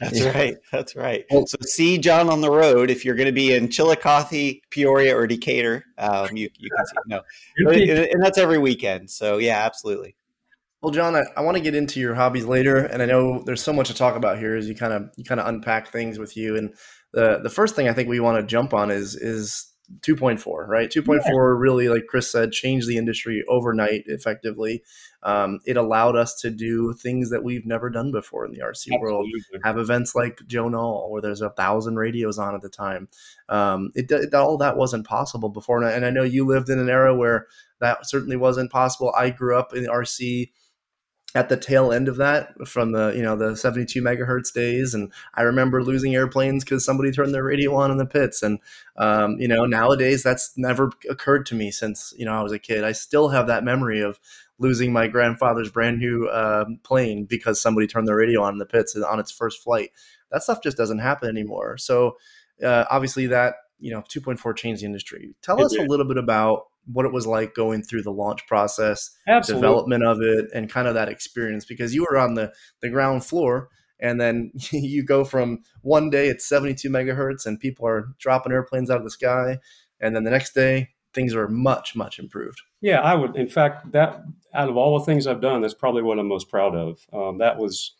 That's 0.00 0.22
right. 0.22 0.56
That's 0.72 0.96
right. 0.96 1.24
So 1.30 1.58
see 1.62 1.98
John 1.98 2.28
on 2.30 2.40
the 2.40 2.50
road 2.50 2.90
if 2.90 3.04
you're 3.04 3.14
going 3.14 3.26
to 3.26 3.32
be 3.32 3.54
in 3.54 3.68
Chillicothe, 3.68 4.60
Peoria, 4.70 5.16
or 5.16 5.26
Decatur. 5.26 5.84
Um, 5.98 6.36
you 6.36 6.48
you 6.58 6.70
can 6.74 6.86
see 6.86 6.96
no, 7.06 7.22
and 8.12 8.22
that's 8.22 8.38
every 8.38 8.58
weekend. 8.58 9.10
So 9.10 9.38
yeah, 9.38 9.64
absolutely. 9.64 10.14
Well, 10.80 10.92
John, 10.92 11.16
I, 11.16 11.24
I 11.36 11.40
want 11.40 11.56
to 11.56 11.62
get 11.62 11.74
into 11.74 11.98
your 11.98 12.14
hobbies 12.14 12.44
later, 12.44 12.76
and 12.76 13.02
I 13.02 13.06
know 13.06 13.42
there's 13.42 13.62
so 13.62 13.72
much 13.72 13.88
to 13.88 13.94
talk 13.94 14.14
about 14.14 14.38
here 14.38 14.54
as 14.54 14.68
you 14.68 14.76
kind 14.76 14.92
of 14.92 15.10
you 15.16 15.24
kind 15.24 15.40
of 15.40 15.48
unpack 15.48 15.88
things 15.88 16.18
with 16.18 16.36
you. 16.36 16.56
And 16.56 16.72
the 17.12 17.40
the 17.42 17.50
first 17.50 17.74
thing 17.74 17.88
I 17.88 17.92
think 17.92 18.08
we 18.08 18.20
want 18.20 18.40
to 18.40 18.46
jump 18.46 18.74
on 18.74 18.90
is 18.90 19.14
is 19.14 19.72
2.4, 20.00 20.68
right? 20.68 20.90
2.4 20.90 21.20
yeah. 21.24 21.32
really, 21.34 21.88
like 21.88 22.06
Chris 22.06 22.30
said, 22.30 22.52
changed 22.52 22.86
the 22.86 22.98
industry 22.98 23.42
overnight 23.48 24.02
effectively. 24.06 24.82
Um, 25.22 25.60
it 25.64 25.76
allowed 25.76 26.14
us 26.14 26.34
to 26.40 26.50
do 26.50 26.92
things 26.92 27.30
that 27.30 27.42
we've 27.42 27.64
never 27.64 27.88
done 27.88 28.12
before 28.12 28.44
in 28.44 28.52
the 28.52 28.58
RC 28.58 28.92
Absolutely. 28.92 29.00
world. 29.00 29.26
Have 29.64 29.78
events 29.78 30.14
like 30.14 30.40
Joe 30.46 30.68
Nall, 30.68 31.10
where 31.10 31.22
there's 31.22 31.40
a 31.40 31.50
thousand 31.50 31.96
radios 31.96 32.38
on 32.38 32.54
at 32.54 32.60
the 32.60 32.68
time. 32.68 33.08
Um, 33.48 33.90
it, 33.94 34.10
it, 34.10 34.34
all 34.34 34.58
that 34.58 34.76
wasn't 34.76 35.06
possible 35.06 35.48
before, 35.48 35.78
and 35.78 35.86
I, 35.86 35.92
and 35.92 36.04
I 36.04 36.10
know 36.10 36.22
you 36.22 36.46
lived 36.46 36.68
in 36.68 36.78
an 36.78 36.90
era 36.90 37.14
where 37.14 37.46
that 37.80 38.06
certainly 38.06 38.36
wasn't 38.36 38.70
possible. 38.70 39.12
I 39.16 39.30
grew 39.30 39.56
up 39.56 39.74
in 39.74 39.84
the 39.84 39.90
RC 39.90 40.50
at 41.34 41.50
the 41.50 41.56
tail 41.56 41.92
end 41.92 42.08
of 42.08 42.16
that 42.16 42.54
from 42.66 42.92
the 42.92 43.12
you 43.14 43.22
know 43.22 43.36
the 43.36 43.56
72 43.56 44.00
megahertz 44.02 44.52
days. 44.52 44.94
And 44.94 45.12
i 45.34 45.42
remember 45.42 45.82
losing 45.82 46.14
airplanes 46.14 46.64
because 46.64 46.84
somebody 46.84 47.12
turned 47.12 47.34
their 47.34 47.44
radio 47.44 47.74
on 47.74 47.90
in 47.90 47.98
the 47.98 48.06
pits. 48.06 48.42
And 48.42 48.58
um, 48.96 49.38
you 49.38 49.48
know 49.48 49.64
nowadays 49.64 50.22
that's 50.22 50.52
never 50.56 50.90
occurred 51.08 51.44
to 51.46 51.54
me 51.54 51.70
since 51.70 52.14
you 52.16 52.24
know 52.24 52.32
i 52.32 52.42
was 52.42 52.52
a 52.52 52.58
kid. 52.58 52.84
I 52.84 52.92
still 52.92 53.28
have 53.28 53.46
that 53.48 53.64
memory 53.64 54.00
of 54.00 54.18
losing 54.58 54.92
my 54.92 55.06
grandfather's 55.06 55.70
brand 55.70 55.98
new 55.98 56.26
uh, 56.28 56.64
plane 56.82 57.24
because 57.24 57.60
somebody 57.60 57.86
turned 57.86 58.08
the 58.08 58.14
radio 58.14 58.42
on 58.42 58.54
in 58.54 58.58
the 58.58 58.66
pits 58.66 58.96
on 58.96 59.20
its 59.20 59.30
first 59.30 59.62
flight. 59.62 59.90
That 60.32 60.42
stuff 60.42 60.62
just 60.62 60.76
doesn't 60.76 60.98
happen 60.98 61.28
anymore. 61.28 61.78
So 61.78 62.16
uh, 62.64 62.84
obviously 62.90 63.26
that 63.28 63.54
you 63.78 63.92
know 63.92 64.02
2.4 64.02 64.56
changed 64.56 64.82
the 64.82 64.86
industry. 64.86 65.34
Tell 65.42 65.58
it 65.60 65.64
us 65.64 65.72
did. 65.72 65.86
a 65.86 65.90
little 65.90 66.06
bit 66.06 66.16
about 66.16 66.68
what 66.92 67.06
it 67.06 67.12
was 67.12 67.26
like 67.26 67.54
going 67.54 67.82
through 67.82 68.02
the 68.02 68.12
launch 68.12 68.46
process, 68.46 69.10
Absolutely. 69.26 69.60
development 69.60 70.04
of 70.04 70.18
it, 70.20 70.46
and 70.54 70.70
kind 70.70 70.88
of 70.88 70.94
that 70.94 71.08
experience 71.08 71.64
because 71.64 71.94
you 71.94 72.06
were 72.08 72.18
on 72.18 72.34
the 72.34 72.52
the 72.80 72.88
ground 72.88 73.24
floor, 73.24 73.68
and 74.00 74.20
then 74.20 74.50
you 74.72 75.04
go 75.04 75.24
from 75.24 75.62
one 75.82 76.10
day 76.10 76.28
it's 76.28 76.48
72 76.48 76.88
megahertz 76.88 77.46
and 77.46 77.60
people 77.60 77.86
are 77.86 78.08
dropping 78.18 78.52
airplanes 78.52 78.90
out 78.90 78.98
of 78.98 79.04
the 79.04 79.10
sky, 79.10 79.58
and 80.00 80.14
then 80.14 80.24
the 80.24 80.30
next 80.30 80.54
day 80.54 80.90
things 81.14 81.34
are 81.34 81.48
much 81.48 81.96
much 81.96 82.18
improved. 82.18 82.60
Yeah, 82.80 83.00
I 83.00 83.14
would. 83.14 83.36
In 83.36 83.48
fact, 83.48 83.92
that 83.92 84.22
out 84.54 84.68
of 84.68 84.76
all 84.76 84.98
the 84.98 85.04
things 85.04 85.26
I've 85.26 85.40
done, 85.40 85.60
that's 85.60 85.74
probably 85.74 86.02
what 86.02 86.18
I'm 86.18 86.28
most 86.28 86.48
proud 86.48 86.74
of. 86.74 87.00
Um, 87.12 87.38
that 87.38 87.58
was 87.58 87.94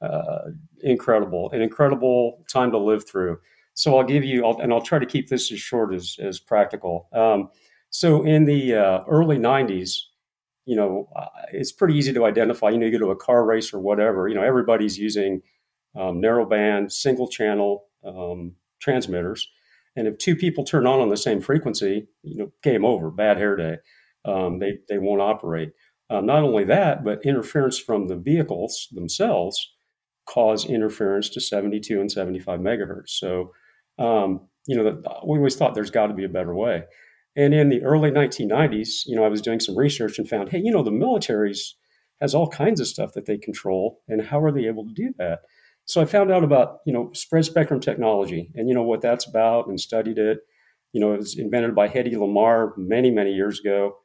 uh, 0.00 0.50
incredible, 0.80 1.50
an 1.52 1.62
incredible 1.62 2.44
time 2.50 2.70
to 2.72 2.78
live 2.78 3.08
through. 3.08 3.38
So 3.74 3.98
I'll 3.98 4.04
give 4.04 4.24
you, 4.24 4.44
I'll, 4.44 4.60
and 4.60 4.72
I'll 4.72 4.80
try 4.80 4.98
to 4.98 5.06
keep 5.06 5.28
this 5.28 5.50
as 5.50 5.58
short 5.58 5.94
as 5.94 6.16
as 6.20 6.38
practical. 6.38 7.08
Um, 7.12 7.50
so 7.94 8.24
in 8.24 8.44
the 8.44 8.74
uh, 8.74 9.04
early 9.08 9.36
90s, 9.36 9.98
you 10.66 10.74
know, 10.74 11.08
uh, 11.14 11.26
it's 11.52 11.70
pretty 11.70 11.94
easy 11.94 12.12
to 12.12 12.24
identify. 12.24 12.70
You 12.70 12.78
know, 12.78 12.86
you 12.86 12.98
go 12.98 12.98
to 12.98 13.12
a 13.12 13.16
car 13.16 13.44
race 13.44 13.72
or 13.72 13.78
whatever, 13.78 14.26
you 14.26 14.34
know, 14.34 14.42
everybody's 14.42 14.98
using 14.98 15.42
um, 15.94 16.20
narrowband, 16.20 16.90
single 16.90 17.28
channel 17.28 17.84
um, 18.04 18.56
transmitters. 18.80 19.48
And 19.94 20.08
if 20.08 20.18
two 20.18 20.34
people 20.34 20.64
turn 20.64 20.88
on 20.88 20.98
on 20.98 21.08
the 21.08 21.16
same 21.16 21.40
frequency, 21.40 22.08
you 22.24 22.36
know, 22.36 22.52
game 22.64 22.84
over, 22.84 23.12
bad 23.12 23.36
hair 23.36 23.54
day. 23.54 23.76
Um, 24.24 24.58
they, 24.58 24.78
they 24.88 24.98
won't 24.98 25.22
operate. 25.22 25.70
Uh, 26.10 26.20
not 26.20 26.42
only 26.42 26.64
that, 26.64 27.04
but 27.04 27.24
interference 27.24 27.78
from 27.78 28.08
the 28.08 28.16
vehicles 28.16 28.88
themselves 28.90 29.72
cause 30.28 30.64
interference 30.64 31.28
to 31.28 31.40
72 31.40 32.00
and 32.00 32.10
75 32.10 32.58
megahertz. 32.58 33.10
So, 33.10 33.52
um, 34.00 34.48
you 34.66 34.76
know, 34.76 35.00
we 35.24 35.38
always 35.38 35.54
thought 35.54 35.76
there's 35.76 35.92
got 35.92 36.08
to 36.08 36.14
be 36.14 36.24
a 36.24 36.28
better 36.28 36.56
way. 36.56 36.82
And 37.36 37.52
in 37.52 37.68
the 37.68 37.82
early 37.82 38.10
1990s, 38.10 39.06
you 39.06 39.16
know, 39.16 39.24
I 39.24 39.28
was 39.28 39.42
doing 39.42 39.60
some 39.60 39.76
research 39.76 40.18
and 40.18 40.28
found, 40.28 40.50
hey, 40.50 40.60
you 40.62 40.70
know, 40.70 40.82
the 40.82 40.90
military's 40.90 41.74
has 42.20 42.34
all 42.34 42.48
kinds 42.48 42.80
of 42.80 42.86
stuff 42.86 43.12
that 43.12 43.26
they 43.26 43.36
control, 43.36 44.00
and 44.08 44.22
how 44.22 44.40
are 44.40 44.52
they 44.52 44.66
able 44.66 44.86
to 44.86 44.94
do 44.94 45.12
that? 45.18 45.40
So 45.84 46.00
I 46.00 46.06
found 46.06 46.30
out 46.30 46.44
about, 46.44 46.78
you 46.86 46.92
know, 46.92 47.10
spread 47.12 47.44
spectrum 47.44 47.80
technology 47.80 48.50
and 48.54 48.68
you 48.68 48.74
know 48.74 48.82
what 48.82 49.02
that's 49.02 49.26
about, 49.26 49.66
and 49.66 49.78
studied 49.78 50.18
it. 50.18 50.38
You 50.92 51.00
know, 51.00 51.12
it 51.12 51.18
was 51.18 51.36
invented 51.36 51.74
by 51.74 51.88
Hedy 51.88 52.14
Lamarr 52.14 52.72
many, 52.78 53.10
many 53.10 53.32
years 53.32 53.60
ago, 53.60 53.96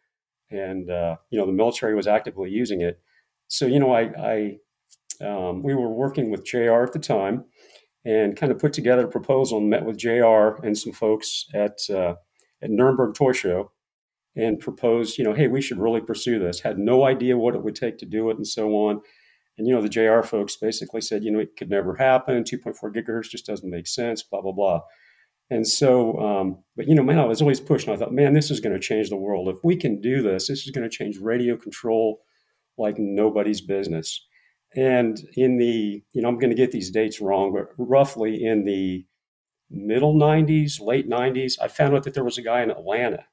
and 0.50 0.90
uh, 0.90 1.18
you 1.30 1.40
know, 1.40 1.46
the 1.46 1.52
military 1.52 1.96
was 1.96 2.08
actively 2.08 2.50
using 2.50 2.82
it. 2.82 3.00
So 3.48 3.66
you 3.66 3.80
know, 3.80 3.94
I, 3.94 4.58
I 5.22 5.26
um, 5.26 5.64
we 5.64 5.76
were 5.76 5.94
working 5.94 6.32
with 6.32 6.46
JR 6.46 6.84
at 6.84 6.94
the 6.94 7.00
time, 7.00 7.46
and 8.04 8.36
kind 8.36 8.52
of 8.52 8.60
put 8.60 8.74
together 8.74 9.06
a 9.06 9.12
proposal 9.12 9.60
and 9.60 9.70
met 9.70 9.86
with 9.86 9.98
JR 9.98 10.56
and 10.64 10.78
some 10.78 10.94
folks 10.94 11.46
at 11.54 11.78
uh, 11.90 12.16
at 12.62 12.70
Nuremberg 12.70 13.16
Toy 13.16 13.32
Show 13.32 13.72
and 14.36 14.60
proposed, 14.60 15.18
you 15.18 15.24
know, 15.24 15.34
hey, 15.34 15.48
we 15.48 15.62
should 15.62 15.80
really 15.80 16.02
pursue 16.02 16.40
this. 16.40 16.62
Had 16.62 16.78
no 16.78 17.06
idea 17.06 17.38
what 17.38 17.56
it 17.56 17.64
would 17.64 17.76
take 17.76 17.98
to 18.00 18.06
do 18.06 18.30
it 18.30 18.38
and 18.38 18.48
so 18.48 18.70
on. 18.72 19.02
And, 19.58 19.68
you 19.68 19.74
know, 19.74 19.82
the 19.82 19.90
JR 19.90 20.22
folks 20.22 20.56
basically 20.56 21.02
said, 21.02 21.24
you 21.24 21.32
know, 21.32 21.40
it 21.40 21.58
could 21.58 21.70
never 21.70 21.96
happen. 21.96 22.44
2.4 22.44 22.94
gigahertz 22.94 23.30
just 23.30 23.46
doesn't 23.46 23.70
make 23.70 23.88
sense, 23.88 24.24
blah, 24.24 24.42
blah, 24.42 24.54
blah. 24.54 24.82
And 25.50 25.68
so, 25.68 26.18
um, 26.20 26.64
but, 26.78 26.88
you 26.88 26.96
know, 26.96 27.04
man, 27.04 27.20
I 27.20 27.26
was 27.26 27.42
always 27.42 27.60
pushing. 27.60 27.92
I 27.92 27.98
thought, 27.98 28.14
man, 28.14 28.34
this 28.34 28.52
is 28.52 28.60
going 28.60 28.74
to 28.74 28.80
change 28.80 29.10
the 29.10 29.18
world. 29.18 29.50
If 29.50 29.58
we 29.64 29.76
can 29.76 30.00
do 30.00 30.22
this, 30.22 30.48
this 30.48 30.66
is 30.66 30.72
going 30.72 30.88
to 30.88 30.96
change 30.96 31.18
radio 31.18 31.58
control 31.58 32.22
like 32.78 32.96
nobody's 32.98 33.62
business. 33.62 34.26
And 34.76 35.20
in 35.36 35.58
the, 35.58 36.04
you 36.14 36.22
know, 36.22 36.30
I'm 36.30 36.38
going 36.38 36.52
to 36.52 36.56
get 36.56 36.72
these 36.72 36.92
dates 36.92 37.20
wrong, 37.20 37.52
but 37.52 37.74
roughly 37.78 38.44
in 38.44 38.64
the 38.66 39.06
middle 39.70 40.16
90s, 40.16 40.82
late 40.82 41.10
90s, 41.10 41.54
I 41.62 41.68
found 41.68 41.96
out 41.96 42.04
that 42.04 42.14
there 42.14 42.24
was 42.24 42.38
a 42.38 42.44
guy 42.44 42.62
in 42.62 42.72
Atlanta 42.72 43.26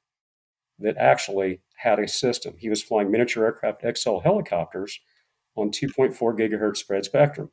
that 0.79 0.97
actually 0.97 1.61
had 1.77 1.99
a 1.99 2.07
system. 2.07 2.55
He 2.57 2.69
was 2.69 2.83
flying 2.83 3.11
miniature 3.11 3.45
aircraft 3.45 3.83
X-Cell 3.83 4.21
helicopters 4.21 4.99
on 5.55 5.71
2.4 5.71 6.15
gigahertz 6.37 6.77
spread 6.77 7.05
spectrum. 7.05 7.49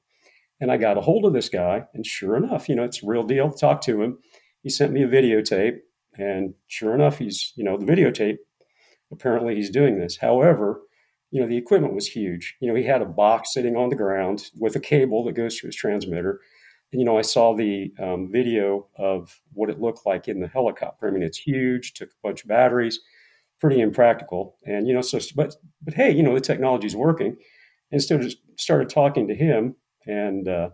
And 0.60 0.70
I 0.70 0.76
got 0.76 0.98
a 0.98 1.02
hold 1.02 1.24
of 1.24 1.32
this 1.32 1.48
guy, 1.48 1.84
and 1.94 2.06
sure 2.06 2.36
enough, 2.36 2.68
you 2.68 2.76
know, 2.76 2.84
it's 2.84 3.02
a 3.02 3.06
real 3.06 3.24
deal. 3.24 3.50
To 3.50 3.58
talk 3.58 3.80
to 3.82 4.02
him. 4.02 4.18
He 4.62 4.70
sent 4.70 4.92
me 4.92 5.02
a 5.02 5.08
videotape, 5.08 5.78
and 6.16 6.54
sure 6.68 6.94
enough, 6.94 7.18
he's, 7.18 7.52
you 7.56 7.64
know, 7.64 7.76
the 7.76 7.84
videotape, 7.84 8.36
apparently 9.12 9.56
he's 9.56 9.68
doing 9.68 9.98
this. 9.98 10.16
However, 10.16 10.80
you 11.30 11.40
know, 11.40 11.48
the 11.48 11.56
equipment 11.56 11.94
was 11.94 12.06
huge. 12.06 12.56
You 12.60 12.68
know, 12.68 12.74
he 12.74 12.84
had 12.84 13.02
a 13.02 13.06
box 13.06 13.52
sitting 13.52 13.76
on 13.76 13.88
the 13.88 13.96
ground 13.96 14.50
with 14.58 14.76
a 14.76 14.80
cable 14.80 15.24
that 15.24 15.32
goes 15.32 15.58
to 15.58 15.66
his 15.66 15.76
transmitter 15.76 16.40
you 16.94 17.04
know, 17.04 17.18
I 17.18 17.22
saw 17.22 17.54
the 17.54 17.92
um, 18.00 18.30
video 18.30 18.86
of 18.96 19.40
what 19.52 19.70
it 19.70 19.80
looked 19.80 20.06
like 20.06 20.28
in 20.28 20.40
the 20.40 20.48
helicopter. 20.48 21.08
I 21.08 21.10
mean, 21.10 21.22
it's 21.22 21.38
huge, 21.38 21.94
took 21.94 22.10
a 22.10 22.26
bunch 22.26 22.42
of 22.42 22.48
batteries, 22.48 23.00
pretty 23.60 23.80
impractical. 23.80 24.56
And, 24.64 24.86
you 24.86 24.94
know, 24.94 25.00
so, 25.00 25.18
but, 25.34 25.54
but 25.82 25.94
hey, 25.94 26.10
you 26.10 26.22
know, 26.22 26.34
the 26.34 26.40
technology's 26.40 26.96
working. 26.96 27.36
And 27.90 28.02
so 28.02 28.18
just 28.18 28.38
started 28.56 28.88
talking 28.88 29.28
to 29.28 29.34
him 29.34 29.76
and, 30.06 30.48
uh, 30.48 30.70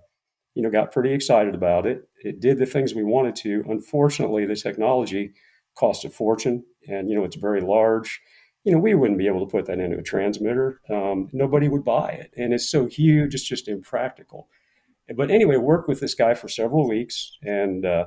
you 0.54 0.62
know, 0.62 0.70
got 0.70 0.92
pretty 0.92 1.12
excited 1.12 1.54
about 1.54 1.86
it. 1.86 2.08
It 2.22 2.40
did 2.40 2.58
the 2.58 2.66
things 2.66 2.94
we 2.94 3.04
wanted 3.04 3.36
to. 3.36 3.64
Unfortunately, 3.68 4.44
the 4.46 4.56
technology 4.56 5.32
cost 5.76 6.04
a 6.04 6.10
fortune 6.10 6.64
and, 6.88 7.08
you 7.08 7.16
know, 7.16 7.24
it's 7.24 7.36
very 7.36 7.60
large. 7.60 8.20
You 8.64 8.72
know, 8.72 8.78
we 8.78 8.94
wouldn't 8.94 9.18
be 9.18 9.26
able 9.26 9.46
to 9.46 9.50
put 9.50 9.66
that 9.66 9.78
into 9.78 9.96
a 9.96 10.02
transmitter. 10.02 10.80
Um, 10.90 11.28
nobody 11.32 11.68
would 11.68 11.84
buy 11.84 12.10
it. 12.10 12.32
And 12.36 12.52
it's 12.52 12.70
so 12.70 12.86
huge, 12.86 13.34
it's 13.34 13.44
just 13.44 13.68
impractical 13.68 14.48
but 15.16 15.30
anyway, 15.30 15.56
worked 15.56 15.88
with 15.88 16.00
this 16.00 16.14
guy 16.14 16.34
for 16.34 16.48
several 16.48 16.88
weeks 16.88 17.36
and, 17.42 17.84
uh, 17.84 18.06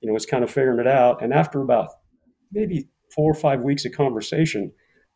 you 0.00 0.08
know, 0.08 0.14
was 0.14 0.26
kind 0.26 0.44
of 0.44 0.50
figuring 0.50 0.78
it 0.78 0.86
out. 0.86 1.22
And 1.22 1.32
after 1.32 1.60
about 1.60 1.90
maybe 2.52 2.88
four 3.14 3.30
or 3.30 3.34
five 3.34 3.62
weeks 3.62 3.84
of 3.84 3.92
conversation, 3.92 4.72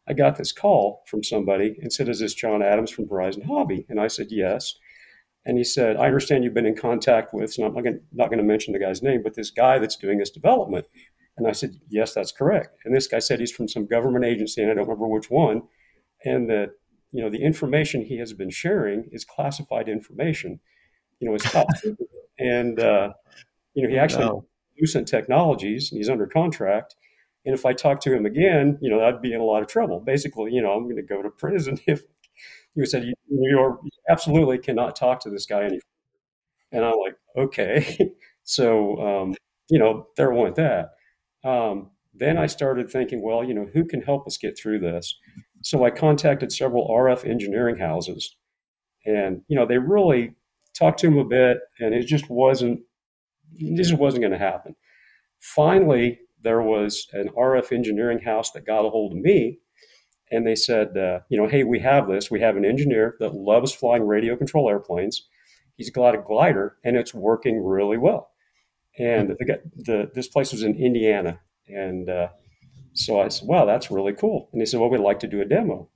I 0.08 0.12
got 0.12 0.36
this 0.36 0.52
call 0.52 1.02
from 1.06 1.22
somebody 1.22 1.76
and 1.80 1.92
said, 1.92 2.08
Is 2.08 2.20
this 2.20 2.34
John 2.34 2.62
Adams 2.62 2.90
from 2.90 3.08
Horizon 3.08 3.42
Hobby? 3.42 3.86
And 3.88 4.00
I 4.00 4.08
said, 4.08 4.28
Yes. 4.30 4.74
And 5.46 5.56
he 5.56 5.64
said, 5.64 5.96
I 5.96 6.06
understand 6.06 6.44
you've 6.44 6.54
been 6.54 6.66
in 6.66 6.76
contact 6.76 7.32
with, 7.32 7.52
so 7.52 7.64
I'm 7.64 7.74
not 7.74 7.84
going, 7.84 8.00
not 8.12 8.28
going 8.28 8.38
to 8.38 8.44
mention 8.44 8.72
the 8.72 8.78
guy's 8.78 9.02
name, 9.02 9.22
but 9.22 9.34
this 9.34 9.50
guy 9.50 9.78
that's 9.78 9.96
doing 9.96 10.18
this 10.18 10.30
development. 10.30 10.86
And 11.36 11.46
I 11.46 11.52
said, 11.52 11.76
Yes, 11.88 12.14
that's 12.14 12.32
correct. 12.32 12.76
And 12.84 12.94
this 12.94 13.06
guy 13.06 13.20
said 13.20 13.40
he's 13.40 13.52
from 13.52 13.68
some 13.68 13.86
government 13.86 14.24
agency, 14.24 14.62
and 14.62 14.70
I 14.70 14.74
don't 14.74 14.88
remember 14.88 15.06
which 15.06 15.30
one. 15.30 15.62
And 16.24 16.50
that, 16.50 16.72
you 17.12 17.22
know, 17.22 17.30
the 17.30 17.42
information 17.42 18.04
he 18.04 18.18
has 18.18 18.32
been 18.32 18.50
sharing 18.50 19.08
is 19.12 19.24
classified 19.24 19.88
information 19.88 20.60
you 21.20 21.28
know, 21.28 21.34
it's 21.34 21.50
top 21.50 21.66
secret. 21.76 22.08
And, 22.38 22.80
uh, 22.80 23.12
you 23.74 23.82
know, 23.82 23.90
he 23.90 23.98
actually 23.98 24.24
no. 24.24 24.46
Lucent 24.80 25.06
Technologies, 25.06 25.90
and 25.90 25.98
he's 25.98 26.08
under 26.08 26.26
contract. 26.26 26.96
And 27.44 27.54
if 27.54 27.64
I 27.64 27.72
talk 27.72 28.00
to 28.00 28.14
him 28.14 28.26
again, 28.26 28.78
you 28.80 28.90
know, 28.90 29.02
I'd 29.02 29.22
be 29.22 29.32
in 29.32 29.40
a 29.40 29.44
lot 29.44 29.62
of 29.62 29.68
trouble. 29.68 30.00
Basically, 30.00 30.52
you 30.52 30.62
know, 30.62 30.72
I'm 30.72 30.84
going 30.84 30.96
to 30.96 31.02
go 31.02 31.22
to 31.22 31.30
prison 31.38 31.78
if 31.86 32.02
you 32.74 32.86
said 32.86 33.04
you, 33.04 33.14
you 33.28 33.78
absolutely 34.08 34.58
cannot 34.58 34.96
talk 34.96 35.20
to 35.20 35.30
this 35.30 35.46
guy 35.46 35.62
anymore. 35.62 35.80
And 36.72 36.84
I'm 36.84 36.98
like, 36.98 37.16
okay. 37.36 38.12
so, 38.44 38.96
um, 38.98 39.34
you 39.68 39.78
know, 39.78 40.06
there 40.16 40.30
went 40.30 40.56
that. 40.56 40.90
Um, 41.44 41.90
then 42.14 42.38
I 42.38 42.46
started 42.46 42.90
thinking, 42.90 43.22
well, 43.22 43.44
you 43.44 43.54
know, 43.54 43.66
who 43.72 43.84
can 43.84 44.02
help 44.02 44.26
us 44.26 44.36
get 44.36 44.58
through 44.58 44.80
this? 44.80 45.16
So 45.62 45.84
I 45.84 45.90
contacted 45.90 46.52
several 46.52 46.88
RF 46.88 47.28
engineering 47.28 47.76
houses, 47.76 48.36
and 49.04 49.42
you 49.48 49.56
know 49.56 49.66
they 49.66 49.78
really 49.78 50.34
talked 50.78 51.00
to 51.00 51.08
him 51.08 51.18
a 51.18 51.24
bit, 51.24 51.58
and 51.78 51.94
it 51.94 52.06
just 52.06 52.28
wasn't 52.30 52.80
this 53.58 53.88
just 53.88 54.00
wasn't 54.00 54.22
going 54.22 54.32
to 54.32 54.38
happen. 54.38 54.76
Finally, 55.40 56.20
there 56.42 56.62
was 56.62 57.06
an 57.12 57.28
RF 57.36 57.72
engineering 57.72 58.20
house 58.20 58.50
that 58.52 58.66
got 58.66 58.84
a 58.84 58.90
hold 58.90 59.12
of 59.12 59.18
me, 59.18 59.58
and 60.30 60.46
they 60.46 60.54
said, 60.54 60.96
uh, 60.96 61.20
you 61.28 61.36
know, 61.36 61.48
hey, 61.48 61.64
we 61.64 61.80
have 61.80 62.08
this. 62.08 62.30
We 62.30 62.40
have 62.40 62.56
an 62.56 62.64
engineer 62.64 63.16
that 63.20 63.34
loves 63.34 63.72
flying 63.72 64.06
radio 64.06 64.36
control 64.36 64.68
airplanes. 64.68 65.26
He's 65.76 65.90
got 65.90 66.14
a 66.14 66.18
glider, 66.18 66.76
and 66.84 66.96
it's 66.96 67.14
working 67.14 67.64
really 67.64 67.98
well. 67.98 68.30
And 68.98 69.30
the, 69.30 69.60
the 69.76 70.10
this 70.14 70.28
place 70.28 70.52
was 70.52 70.62
in 70.62 70.76
Indiana, 70.76 71.40
and 71.68 72.08
uh, 72.08 72.28
so 72.92 73.20
I 73.20 73.28
said, 73.28 73.48
wow, 73.48 73.64
that's 73.64 73.90
really 73.90 74.12
cool. 74.12 74.48
And 74.52 74.60
he 74.60 74.66
said, 74.66 74.80
well, 74.80 74.90
we'd 74.90 74.98
like 74.98 75.20
to 75.20 75.28
do 75.28 75.40
a 75.40 75.44
demo. 75.44 75.88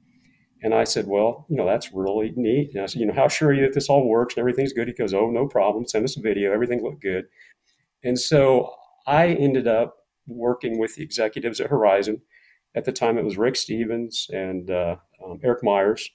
And 0.65 0.75
I 0.75 0.85
said, 0.85 1.07
well, 1.07 1.45
you 1.51 1.59
know, 1.59 1.67
that's 1.67 1.93
really 1.93 2.33
neat. 2.37 2.71
And 2.73 2.83
I 2.83 2.87
said, 2.87 2.99
you 2.99 3.05
know, 3.07 3.13
how 3.13 3.29
sure 3.29 3.51
are 3.51 3.53
you 3.53 3.67
that 3.67 3.75
this 3.75 3.91
all 3.91 4.09
works 4.09 4.33
and 4.35 4.41
everything's 4.41 4.73
good? 4.73 4.89
He 4.89 4.95
goes, 4.95 5.13
oh, 5.13 5.31
no 5.31 5.47
problem. 5.47 5.87
Send 5.87 6.07
us 6.07 6.17
a 6.17 6.23
video. 6.23 6.55
Everything 6.55 6.83
looked 6.83 7.03
good. 7.03 7.27
And 8.03 8.19
so 8.19 8.75
I 9.07 9.29
ended 9.29 9.69
up 9.69 9.97
working 10.27 10.79
with 10.79 10.95
the 10.95 11.03
executives 11.03 11.61
at 11.61 11.69
Horizon. 11.69 12.23
At 12.75 12.87
the 12.87 12.93
time, 12.93 13.19
it 13.19 13.27
was 13.27 13.37
Rick 13.37 13.57
Stevens 13.57 14.27
and 14.33 14.71
uh, 14.71 14.97
um, 15.23 15.39
Eric 15.45 15.63
Myers. 15.63 16.09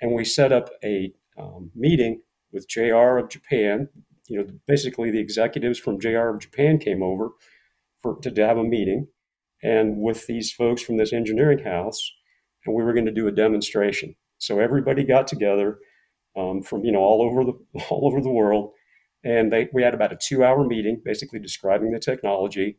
And 0.00 0.10
we 0.10 0.24
set 0.24 0.50
up 0.50 0.70
a 0.82 1.12
um, 1.38 1.70
meeting 1.76 2.22
with 2.50 2.68
JR 2.68 3.18
of 3.18 3.28
Japan. 3.28 3.88
You 4.26 4.38
know, 4.38 4.46
basically 4.66 5.12
the 5.12 5.20
executives 5.20 5.78
from 5.78 6.00
JR 6.00 6.28
of 6.30 6.40
Japan 6.40 6.78
came 6.78 7.04
over 7.04 7.28
for, 8.02 8.16
to, 8.22 8.32
to 8.32 8.46
have 8.48 8.58
a 8.58 8.64
meeting 8.64 9.06
and 9.62 9.98
with 9.98 10.26
these 10.26 10.50
folks 10.50 10.82
from 10.82 10.96
this 10.96 11.12
engineering 11.12 11.60
house 11.60 12.10
and 12.64 12.74
we 12.74 12.82
were 12.82 12.92
going 12.92 13.06
to 13.06 13.12
do 13.12 13.28
a 13.28 13.32
demonstration. 13.32 14.14
So 14.38 14.58
everybody 14.58 15.04
got 15.04 15.26
together 15.26 15.78
um, 16.36 16.62
from 16.62 16.84
you 16.84 16.92
know 16.92 17.00
all 17.00 17.22
over 17.22 17.44
the 17.44 17.84
all 17.90 18.06
over 18.06 18.20
the 18.20 18.30
world, 18.30 18.72
and 19.24 19.52
they, 19.52 19.68
we 19.72 19.82
had 19.82 19.94
about 19.94 20.12
a 20.12 20.18
two-hour 20.20 20.66
meeting, 20.66 21.00
basically 21.04 21.38
describing 21.38 21.92
the 21.92 21.98
technology. 21.98 22.76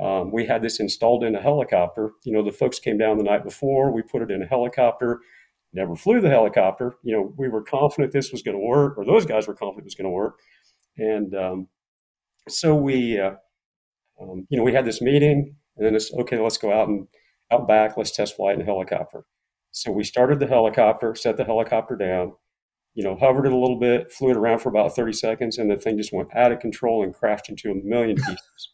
Um, 0.00 0.32
we 0.32 0.46
had 0.46 0.62
this 0.62 0.80
installed 0.80 1.22
in 1.22 1.34
a 1.34 1.40
helicopter. 1.40 2.12
You 2.24 2.32
know, 2.32 2.42
the 2.42 2.52
folks 2.52 2.78
came 2.78 2.98
down 2.98 3.18
the 3.18 3.24
night 3.24 3.44
before. 3.44 3.92
We 3.92 4.02
put 4.02 4.22
it 4.22 4.30
in 4.30 4.42
a 4.42 4.46
helicopter. 4.46 5.20
Never 5.74 5.96
flew 5.96 6.20
the 6.20 6.28
helicopter. 6.28 6.94
You 7.02 7.16
know, 7.16 7.34
we 7.36 7.48
were 7.48 7.62
confident 7.62 8.12
this 8.12 8.32
was 8.32 8.42
going 8.42 8.56
to 8.56 8.64
work, 8.64 8.96
or 8.96 9.04
those 9.04 9.26
guys 9.26 9.46
were 9.46 9.54
confident 9.54 9.84
it 9.84 9.84
was 9.84 9.94
going 9.94 10.06
to 10.06 10.10
work. 10.10 10.38
And 10.96 11.34
um, 11.34 11.68
so 12.48 12.74
we, 12.74 13.18
uh, 13.18 13.32
um, 14.20 14.46
you 14.50 14.58
know, 14.58 14.64
we 14.64 14.72
had 14.72 14.84
this 14.84 15.00
meeting, 15.00 15.54
and 15.76 15.86
then 15.86 15.94
it's 15.94 16.12
okay. 16.12 16.38
Let's 16.38 16.58
go 16.58 16.72
out 16.72 16.88
and 16.88 17.06
out 17.52 17.68
back, 17.68 17.96
let's 17.96 18.10
test 18.10 18.36
flight 18.36 18.60
a 18.60 18.64
helicopter. 18.64 19.24
So 19.70 19.90
we 19.90 20.04
started 20.04 20.38
the 20.38 20.46
helicopter, 20.46 21.14
set 21.14 21.36
the 21.36 21.44
helicopter 21.44 21.96
down, 21.96 22.32
you 22.94 23.02
know, 23.02 23.16
hovered 23.16 23.46
it 23.46 23.52
a 23.52 23.56
little 23.56 23.78
bit, 23.78 24.12
flew 24.12 24.30
it 24.30 24.36
around 24.36 24.58
for 24.58 24.68
about 24.68 24.94
30 24.94 25.12
seconds, 25.14 25.58
and 25.58 25.70
the 25.70 25.76
thing 25.76 25.96
just 25.96 26.12
went 26.12 26.34
out 26.36 26.52
of 26.52 26.60
control 26.60 27.02
and 27.02 27.14
crashed 27.14 27.48
into 27.48 27.70
a 27.70 27.74
million 27.74 28.16
pieces. 28.16 28.68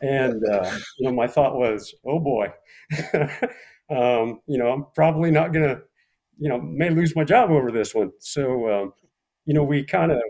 and, 0.00 0.42
uh, 0.48 0.78
you 0.98 1.06
know, 1.06 1.14
my 1.14 1.26
thought 1.26 1.56
was, 1.56 1.94
oh 2.06 2.18
boy, 2.18 2.46
um, 3.90 4.40
you 4.46 4.58
know, 4.58 4.70
I'm 4.72 4.86
probably 4.94 5.30
not 5.30 5.52
going 5.52 5.68
to, 5.68 5.82
you 6.38 6.48
know, 6.48 6.58
may 6.58 6.88
lose 6.88 7.14
my 7.14 7.24
job 7.24 7.50
over 7.50 7.70
this 7.70 7.94
one. 7.94 8.12
So, 8.18 8.70
um, 8.72 8.92
you 9.44 9.52
know, 9.52 9.62
we 9.62 9.84
kind 9.84 10.10
of 10.10 10.22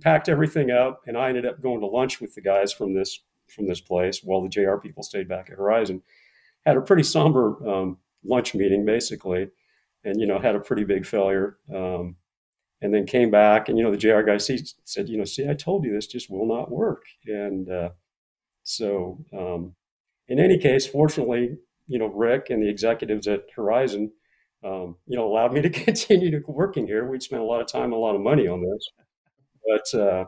packed 0.00 0.30
everything 0.30 0.70
up, 0.70 1.02
and 1.06 1.18
I 1.18 1.28
ended 1.28 1.44
up 1.44 1.62
going 1.62 1.80
to 1.80 1.86
lunch 1.86 2.22
with 2.22 2.34
the 2.34 2.40
guys 2.40 2.72
from 2.72 2.94
this 2.94 3.20
from 3.48 3.66
this 3.66 3.82
place 3.82 4.20
while 4.24 4.40
the 4.40 4.48
JR 4.48 4.76
people 4.76 5.02
stayed 5.02 5.28
back 5.28 5.50
at 5.50 5.58
Horizon 5.58 6.02
had 6.66 6.76
a 6.76 6.80
pretty 6.80 7.02
somber 7.02 7.56
um, 7.68 7.98
lunch 8.24 8.54
meeting 8.54 8.84
basically, 8.84 9.48
and 10.04 10.20
you 10.20 10.26
know 10.26 10.38
had 10.38 10.56
a 10.56 10.60
pretty 10.60 10.84
big 10.84 11.06
failure. 11.06 11.58
Um, 11.74 12.16
and 12.82 12.92
then 12.92 13.06
came 13.06 13.30
back, 13.30 13.68
and 13.68 13.78
you 13.78 13.84
know 13.84 13.90
the 13.92 13.96
JR 13.96 14.22
guy 14.22 14.38
said, 14.38 15.08
you 15.08 15.16
know, 15.16 15.24
see, 15.24 15.48
I 15.48 15.54
told 15.54 15.84
you 15.84 15.92
this 15.92 16.06
just 16.06 16.28
will 16.30 16.46
not 16.46 16.70
work. 16.70 17.04
And 17.26 17.70
uh, 17.70 17.90
so, 18.64 19.24
um, 19.36 19.74
in 20.28 20.38
any 20.40 20.58
case, 20.58 20.86
fortunately, 20.86 21.58
you 21.86 21.98
know, 21.98 22.06
Rick 22.06 22.50
and 22.50 22.62
the 22.62 22.68
executives 22.68 23.28
at 23.28 23.44
Horizon, 23.54 24.12
um, 24.64 24.96
you 25.06 25.16
know, 25.16 25.26
allowed 25.26 25.52
me 25.52 25.62
to 25.62 25.70
continue 25.84 26.30
to 26.30 26.42
working 26.48 26.86
here. 26.86 27.08
We'd 27.08 27.22
spent 27.22 27.42
a 27.42 27.46
lot 27.46 27.60
of 27.60 27.68
time, 27.68 27.92
a 27.92 27.96
lot 27.96 28.16
of 28.16 28.20
money 28.20 28.48
on 28.48 28.62
this, 28.62 28.90
but 29.66 30.00
uh, 30.00 30.24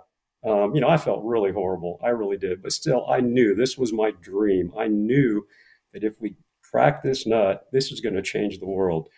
um, 0.48 0.74
you 0.74 0.80
know, 0.80 0.88
I 0.88 0.96
felt 0.96 1.24
really 1.24 1.52
horrible. 1.52 1.98
I 2.04 2.08
really 2.08 2.36
did. 2.36 2.62
But 2.62 2.72
still, 2.72 3.06
I 3.08 3.20
knew 3.20 3.54
this 3.54 3.78
was 3.78 3.92
my 3.92 4.12
dream. 4.20 4.72
I 4.78 4.88
knew 4.88 5.46
that 5.94 6.04
if 6.04 6.20
we 6.20 6.36
crack 6.62 7.02
this 7.02 7.26
nut, 7.26 7.66
this 7.72 7.90
is 7.90 8.00
going 8.00 8.14
to 8.14 8.22
change 8.22 8.58
the 8.58 8.66
world. 8.66 9.08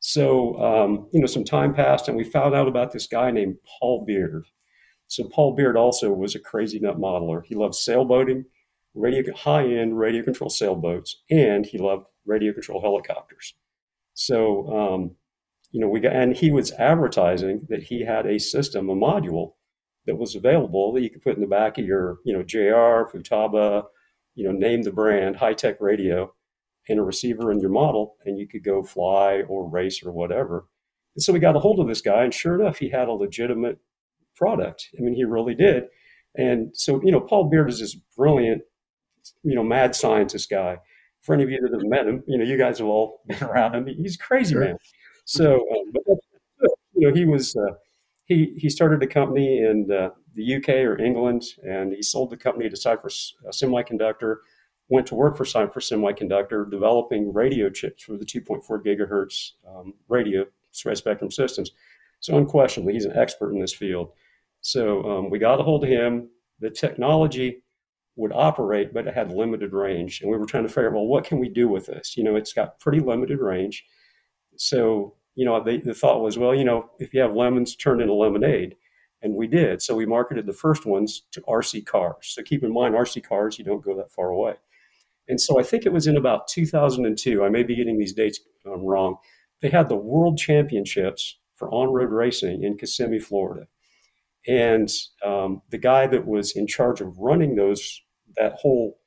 So, 0.00 0.56
um, 0.60 1.08
you 1.12 1.20
know, 1.20 1.26
some 1.26 1.44
time 1.44 1.74
passed 1.74 2.08
and 2.08 2.16
we 2.16 2.24
found 2.24 2.54
out 2.54 2.66
about 2.66 2.92
this 2.92 3.06
guy 3.06 3.30
named 3.30 3.56
Paul 3.78 4.04
Beard. 4.04 4.46
So, 5.06 5.28
Paul 5.28 5.54
Beard 5.54 5.76
also 5.76 6.10
was 6.10 6.34
a 6.34 6.40
crazy 6.40 6.80
nut 6.80 6.98
modeler. 6.98 7.44
He 7.44 7.54
loved 7.54 7.74
sailboating, 7.74 8.46
radio, 8.94 9.34
high 9.36 9.66
end 9.66 9.98
radio 9.98 10.24
control 10.24 10.50
sailboats, 10.50 11.22
and 11.30 11.64
he 11.64 11.78
loved 11.78 12.06
radio 12.24 12.52
control 12.52 12.80
helicopters. 12.80 13.54
So, 14.14 14.66
um, 14.76 15.16
you 15.70 15.80
know, 15.80 15.88
we 15.88 16.00
got, 16.00 16.14
and 16.14 16.36
he 16.36 16.50
was 16.50 16.72
advertising 16.72 17.66
that 17.68 17.84
he 17.84 18.04
had 18.04 18.26
a 18.26 18.38
system, 18.38 18.90
a 18.90 18.94
module 18.94 19.54
that 20.06 20.16
was 20.16 20.34
available 20.34 20.92
that 20.92 21.02
you 21.02 21.10
could 21.10 21.22
put 21.22 21.34
in 21.34 21.40
the 21.40 21.46
back 21.46 21.78
of 21.78 21.84
your, 21.84 22.18
you 22.24 22.32
know, 22.32 22.42
JR, 22.42 23.08
Futaba, 23.10 23.84
you 24.34 24.44
know, 24.44 24.52
name 24.52 24.82
the 24.82 24.92
brand, 24.92 25.36
high 25.36 25.54
tech 25.54 25.80
radio, 25.80 26.32
and 26.88 26.98
a 26.98 27.02
receiver 27.02 27.52
in 27.52 27.60
your 27.60 27.70
model, 27.70 28.16
and 28.24 28.38
you 28.38 28.48
could 28.48 28.64
go 28.64 28.82
fly 28.82 29.42
or 29.48 29.68
race 29.68 30.02
or 30.04 30.12
whatever. 30.12 30.66
And 31.14 31.22
so 31.22 31.32
we 31.32 31.38
got 31.38 31.56
a 31.56 31.60
hold 31.60 31.80
of 31.80 31.88
this 31.88 32.00
guy, 32.00 32.24
and 32.24 32.32
sure 32.32 32.60
enough, 32.60 32.78
he 32.78 32.90
had 32.90 33.08
a 33.08 33.12
legitimate 33.12 33.78
product. 34.34 34.88
I 34.98 35.02
mean, 35.02 35.14
he 35.14 35.24
really 35.24 35.54
did. 35.54 35.84
And 36.34 36.70
so, 36.74 37.00
you 37.04 37.12
know, 37.12 37.20
Paul 37.20 37.50
Beard 37.50 37.68
is 37.68 37.80
this 37.80 37.94
brilliant, 38.16 38.62
you 39.42 39.54
know, 39.54 39.62
mad 39.62 39.94
scientist 39.94 40.50
guy. 40.50 40.78
For 41.22 41.34
any 41.34 41.44
of 41.44 41.50
you 41.50 41.60
that 41.60 41.72
have 41.72 41.88
met 41.88 42.06
him, 42.06 42.24
you 42.26 42.36
know, 42.36 42.44
you 42.44 42.58
guys 42.58 42.78
have 42.78 42.88
all 42.88 43.22
been 43.26 43.42
around 43.44 43.74
him. 43.74 43.86
He's 43.86 44.16
crazy 44.16 44.54
sure. 44.54 44.64
man. 44.64 44.76
So, 45.24 45.54
um, 45.54 45.92
but 45.92 46.18
you 46.94 47.08
know, 47.08 47.14
he 47.14 47.24
was 47.24 47.54
uh, 47.54 47.74
he 48.26 48.54
he 48.56 48.68
started 48.68 49.02
a 49.02 49.06
company 49.06 49.58
and 49.58 49.90
uh, 49.92 50.10
the 50.34 50.56
UK 50.56 50.68
or 50.70 51.00
England, 51.00 51.44
and 51.62 51.92
he 51.92 52.02
sold 52.02 52.30
the 52.30 52.36
company 52.36 52.68
to 52.68 52.76
Cypress 52.76 53.34
uh, 53.46 53.50
Semiconductor. 53.50 54.36
Went 54.88 55.06
to 55.06 55.14
work 55.14 55.36
for 55.36 55.44
Cypress 55.44 55.90
Semiconductor, 55.90 56.70
developing 56.70 57.32
radio 57.32 57.70
chips 57.70 58.04
for 58.04 58.16
the 58.16 58.24
2.4 58.24 58.62
gigahertz 58.84 59.52
um, 59.68 59.94
radio 60.08 60.44
spectrum 60.72 61.30
systems. 61.30 61.70
So 62.20 62.36
unquestionably, 62.36 62.94
he's 62.94 63.04
an 63.04 63.16
expert 63.16 63.52
in 63.52 63.60
this 63.60 63.74
field. 63.74 64.12
So 64.60 65.02
um, 65.02 65.30
we 65.30 65.38
got 65.38 65.60
a 65.60 65.62
hold 65.62 65.84
of 65.84 65.90
him. 65.90 66.28
The 66.60 66.70
technology 66.70 67.62
would 68.16 68.32
operate, 68.32 68.92
but 68.92 69.06
it 69.06 69.14
had 69.14 69.32
limited 69.32 69.72
range, 69.72 70.20
and 70.20 70.30
we 70.30 70.36
were 70.36 70.46
trying 70.46 70.64
to 70.64 70.68
figure 70.68 70.88
out, 70.88 70.94
well, 70.94 71.06
what 71.06 71.24
can 71.24 71.38
we 71.38 71.48
do 71.48 71.68
with 71.68 71.86
this? 71.86 72.16
You 72.16 72.24
know, 72.24 72.36
it's 72.36 72.52
got 72.52 72.78
pretty 72.78 73.00
limited 73.00 73.40
range. 73.40 73.84
So 74.56 75.14
you 75.34 75.44
know, 75.44 75.62
they, 75.62 75.78
the 75.78 75.94
thought 75.94 76.22
was, 76.22 76.38
well, 76.38 76.54
you 76.54 76.64
know, 76.64 76.90
if 76.98 77.14
you 77.14 77.20
have 77.20 77.34
lemons, 77.34 77.74
turn 77.76 78.00
into 78.00 78.12
lemonade. 78.12 78.76
And 79.22 79.36
we 79.36 79.46
did. 79.46 79.80
So 79.80 79.94
we 79.94 80.04
marketed 80.04 80.46
the 80.46 80.52
first 80.52 80.84
ones 80.84 81.22
to 81.30 81.40
RC 81.42 81.86
cars. 81.86 82.16
So 82.22 82.42
keep 82.42 82.64
in 82.64 82.72
mind, 82.72 82.94
RC 82.94 83.22
cars, 83.26 83.58
you 83.58 83.64
don't 83.64 83.84
go 83.84 83.96
that 83.96 84.10
far 84.10 84.30
away. 84.30 84.54
And 85.28 85.40
so 85.40 85.60
I 85.60 85.62
think 85.62 85.86
it 85.86 85.92
was 85.92 86.06
in 86.06 86.16
about 86.16 86.48
2002, 86.48 87.44
I 87.44 87.48
may 87.48 87.62
be 87.62 87.76
getting 87.76 87.98
these 87.98 88.12
dates 88.12 88.40
um, 88.66 88.82
wrong. 88.82 89.16
They 89.60 89.70
had 89.70 89.88
the 89.88 89.96
world 89.96 90.38
championships 90.38 91.38
for 91.54 91.70
on 91.70 91.92
road 91.92 92.10
racing 92.10 92.64
in 92.64 92.76
Kissimmee, 92.76 93.20
Florida. 93.20 93.68
And 94.48 94.90
um, 95.24 95.62
the 95.70 95.78
guy 95.78 96.08
that 96.08 96.26
was 96.26 96.56
in 96.56 96.66
charge 96.66 97.00
of 97.00 97.16
running 97.18 97.54
those, 97.54 98.02
that 98.36 98.54
whole 98.54 98.98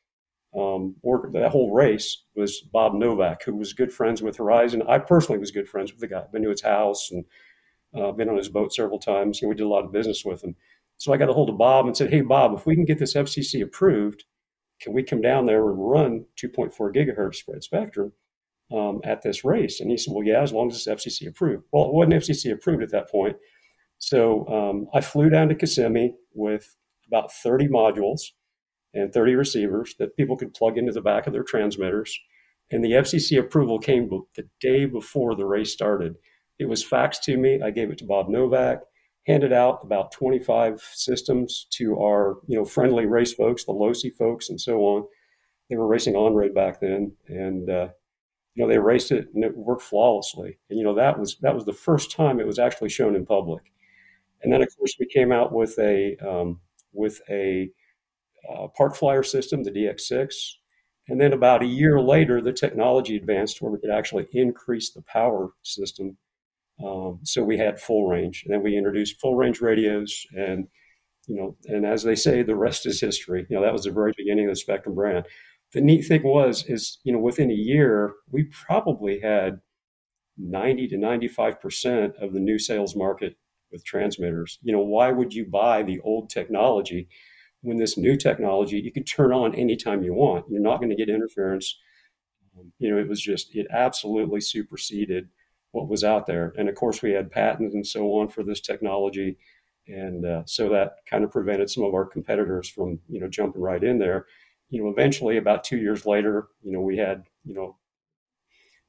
um, 0.58 0.96
or 1.02 1.30
that 1.34 1.52
whole 1.52 1.74
race 1.74 2.24
was 2.34 2.62
Bob 2.62 2.94
Novak, 2.94 3.44
who 3.44 3.56
was 3.56 3.74
good 3.74 3.92
friends 3.92 4.22
with 4.22 4.38
Horizon. 4.38 4.84
I 4.88 5.00
personally 5.00 5.38
was 5.38 5.52
good 5.52 5.68
friends 5.68 5.92
with 5.92 6.00
the 6.00 6.08
guy. 6.08 6.20
I 6.20 6.28
Been 6.32 6.44
to 6.44 6.50
his 6.50 6.62
house 6.62 7.12
and 7.12 7.26
uh, 7.98 8.12
been 8.12 8.30
on 8.30 8.38
his 8.38 8.50
boat 8.50 8.74
several 8.74 9.00
times. 9.00 9.42
and 9.42 9.50
we 9.50 9.56
did 9.56 9.64
a 9.66 9.70
lot 9.70 9.86
of 9.86 9.92
business 9.92 10.24
with 10.26 10.44
him. 10.44 10.56
So 10.98 11.14
I 11.14 11.18
got 11.18 11.30
a 11.30 11.34
hold 11.34 11.50
of 11.50 11.58
Bob 11.58 11.86
and 11.86 11.96
said, 11.96 12.12
"Hey, 12.12 12.22
Bob, 12.22 12.58
if 12.58 12.66
we 12.66 12.76
can 12.76 12.86
get 12.86 13.00
this 13.00 13.16
FCC 13.16 13.62
approved, 13.62 14.26
can 14.82 14.94
we 14.94 15.04
come 15.04 15.22
down 15.22 15.46
there 15.46 15.70
and 15.70 15.78
run 15.78 16.26
2.4 16.42 16.94
gigahertz 16.94 17.36
spread 17.36 17.64
spectrum 17.64 18.14
um, 18.72 19.02
at 19.04 19.22
this 19.22 19.44
race?" 19.44 19.80
And 19.82 19.92
he 19.92 19.98
said, 19.98 20.14
"Well, 20.14 20.26
yeah, 20.26 20.42
as 20.42 20.54
long 20.54 20.70
as 20.70 20.76
it's 20.76 20.88
FCC 20.88 21.28
approved." 21.28 21.64
Well, 21.72 21.86
it 21.86 21.94
wasn't 21.94 22.14
FCC 22.16 22.52
approved 22.52 22.84
at 22.84 22.92
that 22.92 23.10
point. 23.10 23.38
So 23.98 24.48
um, 24.48 24.88
I 24.94 25.02
flew 25.02 25.30
down 25.30 25.50
to 25.50 25.56
Kissimmee 25.56 26.16
with 26.34 26.76
about 27.08 27.32
30 27.32 27.68
modules 27.68 28.22
and 28.94 29.14
30 29.14 29.36
receivers 29.36 29.96
that 30.00 30.16
people 30.16 30.38
could 30.38 30.54
plug 30.54 30.78
into 30.78 30.92
the 30.92 31.02
back 31.02 31.28
of 31.28 31.34
their 31.34 31.44
transmitters. 31.44 32.18
And 32.72 32.84
the 32.84 32.92
FCC 32.92 33.38
approval 33.38 33.80
came 33.80 34.10
the 34.36 34.48
day 34.60 34.86
before 34.86 35.36
the 35.36 35.46
race 35.46 35.72
started. 35.72 36.16
It 36.60 36.70
was 36.70 36.86
faxed 36.86 37.22
to 37.24 37.38
me. 37.38 37.62
I 37.62 37.72
gave 37.72 37.92
it 37.92 37.98
to 38.00 38.06
Bob 38.06 38.30
Novak, 38.30 38.82
handed 39.28 39.52
out 39.52 39.80
about 39.84 40.12
25 40.12 40.82
systems 40.94 41.68
to 41.72 42.00
our 42.00 42.38
you 42.48 42.58
know 42.58 42.66
friendly 42.66 43.06
race 43.06 43.34
folks, 43.34 43.66
the 43.66 43.74
Losi 43.74 44.14
folks, 44.16 44.50
and 44.50 44.60
so 44.60 44.80
on. 44.82 45.06
They 45.70 45.76
were 45.76 45.88
racing 45.88 46.16
on 46.16 46.34
road 46.34 46.54
back 46.54 46.80
then, 46.80 47.14
and 47.28 47.70
uh, 47.70 47.88
you 48.56 48.64
know, 48.64 48.70
they 48.70 48.80
raced 48.80 49.12
it 49.12 49.28
and 49.36 49.44
it 49.44 49.56
worked 49.56 49.82
flawlessly. 49.82 50.58
And, 50.70 50.80
you 50.80 50.86
know, 50.86 50.96
that 50.96 51.20
was, 51.20 51.38
that 51.42 51.54
was 51.54 51.66
the 51.66 51.74
first 51.74 52.12
time 52.12 52.40
it 52.40 52.48
was 52.48 52.58
actually 52.58 52.90
shown 52.90 53.16
in 53.16 53.26
public. 53.26 53.64
And 54.42 54.52
then, 54.52 54.62
of 54.62 54.70
course, 54.78 54.96
we 55.00 55.06
came 55.06 55.32
out 55.32 55.52
with 55.52 55.78
a, 55.78 56.16
um, 56.26 56.62
with 56.94 57.22
a 57.30 57.70
uh, 58.50 58.68
park 58.76 58.96
flyer 58.96 59.24
system, 59.24 59.64
the 59.64 59.72
DX6. 59.72 60.34
And 61.10 61.20
then 61.20 61.34
about 61.34 61.64
a 61.64 61.68
year 61.68 62.00
later, 62.00 62.42
the 62.42 62.54
technology 62.54 63.18
advanced 63.18 63.62
where 63.62 63.72
we 63.72 63.80
could 63.80 63.92
actually 63.92 64.28
increase 64.32 64.92
the 64.92 65.02
power 65.02 65.50
system. 65.62 66.18
Um, 66.84 67.20
so 67.24 67.44
we 67.44 67.58
had 67.58 67.80
full 67.80 68.08
range. 68.08 68.44
And 68.46 68.54
then 68.54 68.64
we 68.64 68.78
introduced 68.78 69.20
full 69.20 69.36
range 69.36 69.62
radios 69.62 70.26
and, 70.36 70.68
you 71.28 71.36
know, 71.36 71.58
and 71.66 71.86
as 71.86 72.04
they 72.04 72.16
say, 72.16 72.44
the 72.44 72.56
rest 72.56 72.86
is 72.86 73.02
history. 73.02 73.46
You 73.50 73.56
know, 73.58 73.64
that 73.64 73.74
was 73.74 73.84
the 73.84 73.92
very 73.92 74.14
beginning 74.16 74.50
of 74.50 74.56
the 74.56 74.62
Spektrum 74.62 74.96
brand. 74.96 75.26
The 75.74 75.82
neat 75.82 76.04
thing 76.04 76.24
was, 76.24 76.66
is, 76.68 77.00
you 77.04 77.12
know, 77.12 77.20
within 77.20 77.50
a 77.50 77.56
year, 77.56 78.14
we 78.30 78.44
probably 78.44 79.20
had 79.20 79.60
90 80.38 80.88
to 80.90 80.98
95% 80.98 82.22
of 82.22 82.34
the 82.34 82.40
new 82.40 82.60
sales 82.60 82.96
market 82.96 83.38
with 83.72 83.86
transmitters. 83.86 84.60
You 84.62 84.74
know, 84.74 84.82
why 84.82 85.12
would 85.12 85.34
you 85.34 85.46
buy 85.46 85.82
the 85.84 86.00
old 86.02 86.30
technology 86.30 87.08
when 87.62 87.78
this 87.78 87.98
new 87.98 88.16
technology 88.16 88.80
you 88.80 88.92
can 88.92 89.04
turn 89.04 89.34
on 89.34 89.56
anytime 89.56 90.04
you 90.04 90.14
want? 90.14 90.46
You're 90.50 90.62
not 90.62 90.78
going 90.78 90.90
to 90.90 90.96
get 90.96 91.10
interference. 91.10 91.78
You 92.80 92.92
know, 92.92 93.00
it 93.00 93.08
was 93.08 93.22
just, 93.22 93.56
it 93.56 93.68
absolutely 93.72 94.42
superseded 94.42 95.30
what 95.76 95.90
was 95.90 96.06
out 96.06 96.26
there. 96.26 96.54
And 96.58 96.70
of 96.70 96.76
course, 96.76 97.02
we 97.02 97.12
had 97.12 97.30
patents 97.30 97.76
and 97.76 97.86
so 97.86 98.06
on 98.14 98.30
for 98.30 98.44
this 98.44 98.62
technology. 98.62 99.38
And 99.88 100.26
uh, 100.26 100.44
so 100.46 100.70
that 100.70 100.94
kind 101.08 101.26
of 101.26 101.32
prevented 101.32 101.70
some 101.70 101.84
of 101.84 101.94
our 101.94 102.06
competitors 102.06 102.70
from 102.70 103.00
you 103.10 103.20
know 103.20 103.28
jumping 103.28 103.62
right 103.62 103.84
in 103.84 104.00
there. 104.00 104.26
You 104.70 104.84
know 104.84 104.90
eventually 104.90 105.38
about 105.38 105.64
two 105.64 105.78
years 105.78 106.06
later 106.06 106.48
you 106.64 106.72
know 106.72 106.80
we 106.80 106.98
had 106.98 107.26
you 107.44 107.54
know 107.54 107.78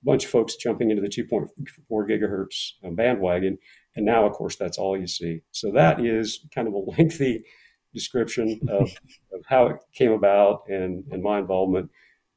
a 0.03 0.05
bunch 0.05 0.25
of 0.25 0.31
folks 0.31 0.55
jumping 0.55 0.91
into 0.91 1.03
the 1.03 1.09
2.4 1.09 1.49
gigahertz 1.91 2.71
uh, 2.87 2.91
bandwagon. 2.91 3.59
And 3.97 4.07
now 4.07 4.25
of 4.25 4.33
course 4.33 4.57
that's 4.57 4.79
all 4.79 4.97
you 4.97 5.09
see. 5.09 5.41
So 5.51 5.73
that 5.73 6.05
is 6.05 6.47
kind 6.55 6.69
of 6.69 6.75
a 6.75 6.79
lengthy 6.97 7.45
description 7.93 8.61
of, 8.71 8.91
of 9.33 9.45
how 9.47 9.67
it 9.67 9.77
came 9.93 10.13
about 10.13 10.63
and, 10.69 11.05
and 11.11 11.23
my 11.23 11.41
involvement. 11.41 11.91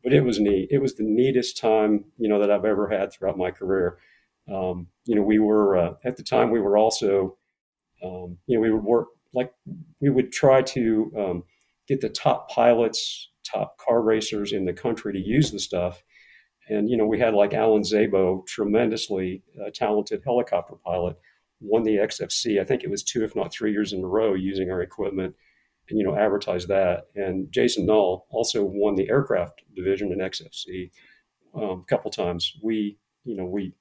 But 0.04 0.14
it 0.14 0.22
was 0.22 0.40
neat. 0.40 0.70
It 0.72 0.82
was 0.82 0.96
the 0.96 1.04
neatest 1.04 1.58
time 1.58 2.06
you 2.18 2.30
know 2.30 2.40
that 2.40 2.50
i've 2.50 2.64
ever 2.64 2.88
had 2.88 3.12
throughout 3.12 3.38
my 3.38 3.52
career 3.52 3.98
um, 4.54 4.88
you 5.06 5.16
know 5.16 5.22
we 5.22 5.40
were 5.40 5.78
uh, 5.78 5.94
at 6.04 6.18
the 6.18 6.24
time 6.24 6.52
we 6.52 6.62
were 6.62 6.78
also 6.78 7.38
um, 8.04 8.38
you 8.48 8.56
know, 8.56 8.62
we 8.62 8.72
would 8.72 8.84
work 8.84 9.08
like 9.34 9.54
we 10.00 10.10
would 10.10 10.32
try 10.32 10.62
to 10.62 11.12
um, 11.18 11.44
get 11.88 12.02
the 12.02 12.10
top 12.10 12.50
pilots, 12.50 13.30
top 13.50 13.78
car 13.78 14.02
racers 14.02 14.54
in 14.54 14.66
the 14.66 14.74
country 14.74 15.14
to 15.14 15.20
use 15.20 15.52
the 15.52 15.60
stuff. 15.60 16.04
And 16.68 16.90
you 16.90 16.98
know, 16.98 17.06
we 17.06 17.20
had 17.20 17.34
like 17.34 17.54
Alan 17.54 17.84
Szabo, 17.84 18.46
tremendously 18.48 19.44
uh, 19.60 19.70
talented 19.74 20.22
helicopter 20.24 20.76
pilot, 20.86 21.18
won 21.60 21.84
the 21.84 21.98
XFC. 21.98 22.60
I 22.60 22.64
think 22.64 22.84
it 22.84 22.90
was 22.90 23.04
two, 23.04 23.24
if 23.24 23.36
not 23.36 23.52
three 23.52 23.72
years 23.72 23.94
in 23.94 24.04
a 24.04 24.08
row, 24.08 24.34
using 24.34 24.72
our 24.72 24.82
equipment, 24.82 25.36
and 25.90 26.00
you 26.00 26.06
know, 26.06 26.16
advertised 26.16 26.68
that. 26.70 27.08
And 27.16 27.52
Jason 27.52 27.86
Noll 27.86 28.28
also 28.30 28.64
won 28.64 28.96
the 28.96 29.10
aircraft 29.10 29.62
division 29.76 30.12
in 30.12 30.20
XFC 30.20 30.92
um, 31.56 31.82
a 31.82 31.86
couple 31.90 32.12
times. 32.12 32.54
We, 32.64 32.98
you 33.26 33.36
know, 33.36 33.46
we 33.46 33.74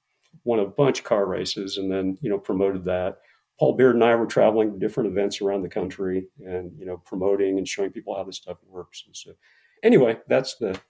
won 0.44 0.60
a 0.60 0.66
bunch 0.66 1.00
of 1.00 1.04
car 1.04 1.26
races, 1.26 1.76
and 1.78 1.90
then 1.90 2.18
you 2.20 2.30
know, 2.30 2.38
promoted 2.38 2.84
that. 2.84 3.18
Paul 3.58 3.74
Beard 3.74 3.96
and 3.96 4.04
I 4.04 4.14
were 4.14 4.26
traveling 4.26 4.72
to 4.72 4.78
different 4.78 5.10
events 5.10 5.40
around 5.40 5.62
the 5.62 5.68
country 5.68 6.28
and, 6.46 6.70
you 6.78 6.86
know, 6.86 6.98
promoting 6.98 7.58
and 7.58 7.66
showing 7.66 7.90
people 7.90 8.14
how 8.14 8.22
this 8.22 8.36
stuff 8.36 8.58
works. 8.68 9.02
And 9.04 9.16
so 9.16 9.32
anyway, 9.82 10.16
that's 10.28 10.54
the, 10.58 10.80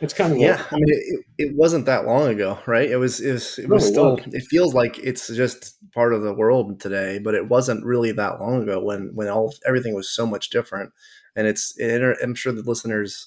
it's 0.00 0.14
kind 0.14 0.32
of, 0.32 0.38
yeah. 0.38 0.62
I 0.70 0.76
mean, 0.76 0.84
it, 0.86 1.24
it 1.38 1.56
wasn't 1.56 1.86
that 1.86 2.06
long 2.06 2.28
ago, 2.28 2.56
right? 2.68 2.88
It 2.88 2.98
was, 2.98 3.20
it 3.20 3.32
was, 3.32 3.58
it 3.58 3.68
was 3.68 3.84
still, 3.84 4.16
it 4.26 4.44
feels 4.44 4.74
like 4.74 4.96
it's 5.00 5.26
just 5.26 5.74
part 5.90 6.14
of 6.14 6.22
the 6.22 6.32
world 6.32 6.78
today, 6.78 7.18
but 7.18 7.34
it 7.34 7.48
wasn't 7.48 7.84
really 7.84 8.12
that 8.12 8.40
long 8.40 8.62
ago 8.62 8.78
when, 8.78 9.10
when 9.12 9.26
all, 9.26 9.52
everything 9.66 9.96
was 9.96 10.08
so 10.08 10.24
much 10.24 10.50
different. 10.50 10.92
And 11.34 11.48
it's, 11.48 11.76
it, 11.80 12.16
I'm 12.22 12.36
sure 12.36 12.52
the 12.52 12.62
listeners 12.62 13.26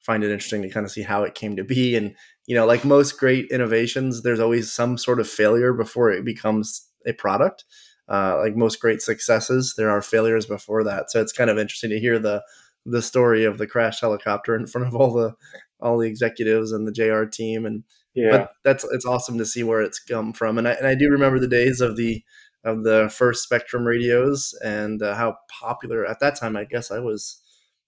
find 0.00 0.24
it 0.24 0.32
interesting 0.32 0.62
to 0.62 0.70
kind 0.70 0.84
of 0.84 0.90
see 0.90 1.02
how 1.02 1.22
it 1.22 1.36
came 1.36 1.54
to 1.54 1.62
be. 1.62 1.94
And, 1.94 2.16
you 2.48 2.56
know, 2.56 2.66
like 2.66 2.84
most 2.84 3.20
great 3.20 3.46
innovations, 3.52 4.22
there's 4.22 4.40
always 4.40 4.72
some 4.72 4.98
sort 4.98 5.20
of 5.20 5.28
failure 5.28 5.72
before 5.72 6.10
it 6.10 6.24
becomes 6.24 6.88
a 7.06 7.12
product 7.12 7.62
uh, 8.08 8.38
like 8.38 8.56
most 8.56 8.80
great 8.80 9.02
successes, 9.02 9.74
there 9.76 9.90
are 9.90 10.00
failures 10.00 10.46
before 10.46 10.82
that. 10.84 11.10
So 11.10 11.20
it's 11.20 11.32
kind 11.32 11.50
of 11.50 11.58
interesting 11.58 11.90
to 11.90 12.00
hear 12.00 12.18
the 12.18 12.42
the 12.86 13.02
story 13.02 13.44
of 13.44 13.58
the 13.58 13.66
crashed 13.66 14.00
helicopter 14.00 14.56
in 14.56 14.66
front 14.66 14.86
of 14.86 14.94
all 14.94 15.12
the 15.12 15.34
all 15.80 15.98
the 15.98 16.08
executives 16.08 16.72
and 16.72 16.86
the 16.86 16.92
JR 16.92 17.24
team. 17.24 17.66
And 17.66 17.84
yeah, 18.14 18.30
but 18.30 18.50
that's 18.64 18.84
it's 18.92 19.04
awesome 19.04 19.36
to 19.38 19.44
see 19.44 19.62
where 19.62 19.82
it's 19.82 19.98
come 19.98 20.32
from. 20.32 20.56
And 20.56 20.66
I 20.66 20.72
and 20.72 20.86
I 20.86 20.94
do 20.94 21.10
remember 21.10 21.38
the 21.38 21.48
days 21.48 21.80
of 21.80 21.96
the 21.96 22.22
of 22.64 22.82
the 22.82 23.10
first 23.12 23.48
Spektrum 23.48 23.84
radios 23.84 24.58
and 24.64 25.02
uh, 25.02 25.14
how 25.14 25.36
popular 25.50 26.06
at 26.06 26.20
that 26.20 26.36
time. 26.36 26.56
I 26.56 26.64
guess 26.64 26.90
I 26.90 27.00
was. 27.00 27.42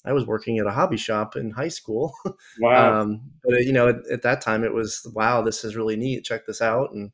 I 0.05 0.13
was 0.13 0.27
working 0.27 0.59
at 0.59 0.67
a 0.67 0.73
hobby 0.73 0.97
shop 0.97 1.37
in 1.37 1.51
high 1.51 1.69
school. 1.69 2.13
Wow! 2.59 3.01
um, 3.01 3.21
but 3.45 3.65
you 3.65 3.73
know, 3.73 3.89
at, 3.89 3.97
at, 4.11 4.23
that 4.23 4.41
time, 4.41 4.65
it 4.65 4.75
was 4.75 5.07
wow, 5.15 5.43
this 5.43 5.65
is 5.65 5.77
really 5.77 5.97
neat. 5.97 6.25
Check 6.25 6.47
this 6.47 6.61
out, 6.61 6.93
and 6.93 7.11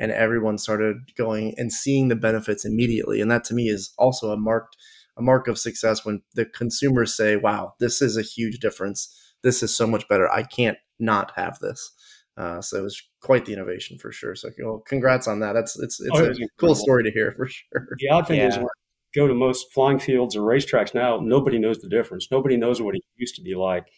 and 0.00 0.10
everyone 0.10 0.58
started 0.58 0.96
going 1.16 1.54
and 1.58 1.72
seeing 1.72 2.08
the 2.08 2.16
benefits 2.16 2.64
immediately 2.64 3.20
and 3.20 3.30
that 3.30 3.44
to 3.44 3.54
me 3.54 3.68
is 3.68 3.92
also 3.98 4.32
a 4.32 4.36
marked 4.36 4.76
a 5.16 5.22
mark 5.22 5.46
of 5.46 5.58
success 5.58 6.04
when 6.04 6.22
the 6.34 6.44
consumers 6.44 7.14
say 7.14 7.36
wow 7.36 7.74
this 7.78 8.02
is 8.02 8.16
a 8.16 8.22
huge 8.22 8.58
difference 8.58 9.14
this 9.42 9.62
is 9.62 9.76
so 9.76 9.86
much 9.86 10.08
better 10.08 10.28
i 10.32 10.42
can't 10.42 10.78
not 10.98 11.32
have 11.36 11.58
this 11.60 11.92
uh, 12.36 12.62
so 12.62 12.78
it 12.78 12.82
was 12.82 13.02
quite 13.20 13.44
the 13.44 13.52
innovation 13.52 13.98
for 13.98 14.10
sure 14.10 14.34
so 14.34 14.48
well, 14.64 14.82
congrats 14.86 15.28
on 15.28 15.40
that 15.40 15.52
that's 15.52 15.78
it's 15.78 16.00
it's 16.00 16.18
oh, 16.18 16.30
a 16.30 16.48
cool 16.58 16.74
story 16.74 17.04
to 17.04 17.10
hear 17.10 17.34
for 17.36 17.46
sure 17.48 17.88
the 17.98 18.08
odd 18.08 18.26
thing 18.26 18.38
yeah. 18.38 18.48
is 18.48 18.56
when 18.56 18.66
go 19.14 19.26
to 19.26 19.34
most 19.34 19.72
flying 19.72 19.98
fields 19.98 20.36
or 20.36 20.42
racetracks 20.42 20.94
now 20.94 21.18
nobody 21.20 21.58
knows 21.58 21.78
the 21.78 21.88
difference 21.88 22.28
nobody 22.30 22.56
knows 22.56 22.80
what 22.80 22.94
it 22.94 23.02
used 23.16 23.34
to 23.34 23.42
be 23.42 23.54
like 23.54 23.88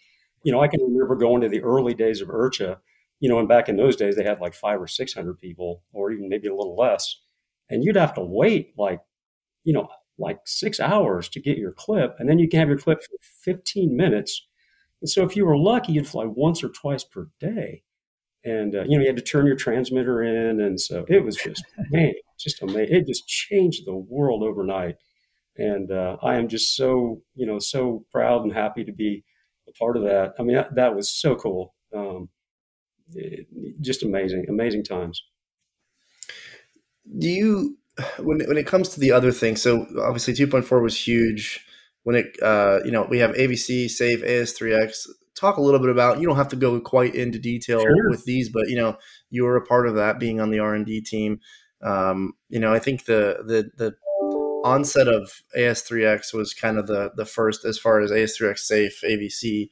you 0.43 0.53
know 0.53 0.61
i 0.61 0.69
can 0.69 0.81
remember 0.83 1.17
going 1.17 1.41
to 1.41 1.49
the 1.49 1.63
early 1.63 1.95
days 1.95 2.21
of 2.21 2.29
Urcha, 2.29 2.79
you 3.23 3.29
know, 3.29 3.39
and 3.39 3.49
back 3.49 3.69
in 3.69 3.77
those 3.77 3.95
days, 3.95 4.17
they 4.17 4.25
had 4.25 4.41
like 4.41 4.53
five 4.53 4.83
or 4.83 4.89
600 4.89 5.39
people, 5.39 5.85
or 5.93 6.11
even 6.11 6.29
maybe 6.29 6.49
a 6.49 6.55
little 6.55 6.77
less. 6.77 7.21
And 7.71 7.85
you'd 7.85 7.97
have 7.97 8.15
to 8.15 8.21
wait 8.21 8.75
like, 8.77 9.01
you 9.65 9.73
know, 9.73 9.89
like 10.19 10.41
six 10.45 10.81
hours 10.81 11.29
to 11.31 11.41
get 11.41 11.57
your 11.57 11.73
clip. 11.73 12.17
And 12.19 12.29
then 12.29 12.41
you 12.41 12.49
can 12.49 12.59
have 12.61 12.69
your 12.69 12.79
clip 12.79 13.01
for 13.03 13.17
15 13.45 13.97
minutes. 13.97 14.47
And 15.01 15.09
so 15.09 15.23
if 15.23 15.37
you 15.37 15.47
were 15.47 15.57
lucky, 15.57 15.93
you'd 15.93 16.09
fly 16.09 16.25
once 16.25 16.65
or 16.65 16.69
twice 16.69 17.05
per 17.05 17.29
day. 17.41 17.85
And, 18.45 18.75
uh, 18.75 18.83
you 18.83 18.99
know, 18.99 19.03
you 19.03 19.07
had 19.07 19.17
to 19.17 19.23
turn 19.23 19.47
your 19.47 19.57
transmitter 19.57 20.23
in. 20.23 20.61
And 20.61 20.81
so 20.81 21.05
it 21.09 21.25
was 21.25 21.37
just, 21.37 21.65
man, 21.91 22.13
just 22.39 22.63
amazing. 22.63 22.97
It 22.97 23.07
just 23.07 23.27
changed 23.29 23.87
the 23.87 23.95
world 23.95 24.43
overnight. 24.43 24.97
And 25.57 25.93
uh, 25.93 26.17
I 26.23 26.37
am 26.37 26.49
just 26.49 26.75
so, 26.75 27.23
you 27.35 27.47
know, 27.47 27.59
so 27.59 28.05
proud 28.11 28.43
and 28.43 28.53
happy 28.53 28.85
to 28.85 28.93
be 28.93 29.25
a 29.69 29.73
part 29.73 29.97
of 29.97 30.03
that. 30.05 30.35
I 30.39 30.43
mean, 30.43 30.57
that, 30.57 30.75
that 30.75 30.97
was 30.97 31.09
so 31.09 31.37
cool. 31.37 31.75
Um, 31.95 32.31
just 33.81 34.03
amazing, 34.03 34.47
amazing 34.49 34.85
times. 34.85 35.23
Do 37.19 37.29
you, 37.29 37.77
when 38.19 38.41
when 38.47 38.57
it 38.57 38.67
comes 38.67 38.89
to 38.91 39.01
the 39.01 39.13
other 39.13 39.33
things? 39.33 39.61
So 39.61 39.87
obviously, 40.03 40.35
two 40.35 40.47
point 40.47 40.65
four 40.65 40.81
was 40.81 40.97
huge. 40.97 41.65
When 42.05 42.17
it, 42.17 42.37
uh, 42.43 42.81
you 42.85 42.91
know, 42.91 43.07
we 43.09 43.19
have 43.19 43.33
AVC 43.33 43.91
Safe 43.91 44.23
AS3X. 44.23 45.07
Talk 45.35 45.57
a 45.57 45.63
little 45.63 45.81
bit 45.81 45.89
about. 45.89 46.21
You 46.21 46.27
don't 46.27 46.37
have 46.37 46.49
to 46.49 46.57
go 46.57 46.81
quite 46.81 47.15
into 47.15 47.39
detail 47.39 47.81
sure. 47.81 48.11
with 48.11 48.25
these, 48.25 48.49
but 48.49 48.69
you 48.69 48.77
know, 48.77 48.97
you 49.31 49.45
were 49.45 49.57
a 49.57 49.65
part 49.65 49.87
of 49.87 49.95
that, 49.95 50.19
being 50.19 50.41
on 50.41 50.51
the 50.51 50.59
R 50.59 50.75
and 50.75 50.87
D 50.87 51.01
team. 51.01 51.41
Um, 51.83 52.35
you 52.49 52.61
know, 52.61 52.73
I 52.73 52.79
think 52.79 53.07
the 53.07 53.39
the 53.47 53.71
the 53.77 53.95
onset 54.65 55.09
of 55.09 55.43
AS3X 55.57 56.33
was 56.33 56.55
kind 56.55 56.79
of 56.79 56.87
the 56.87 57.13
the 57.17 57.25
first 57.25 57.65
as 57.65 57.79
far 57.79 58.01
as 58.01 58.11
AS3X 58.11 58.59
Safe, 58.59 59.01
AVC 59.05 59.71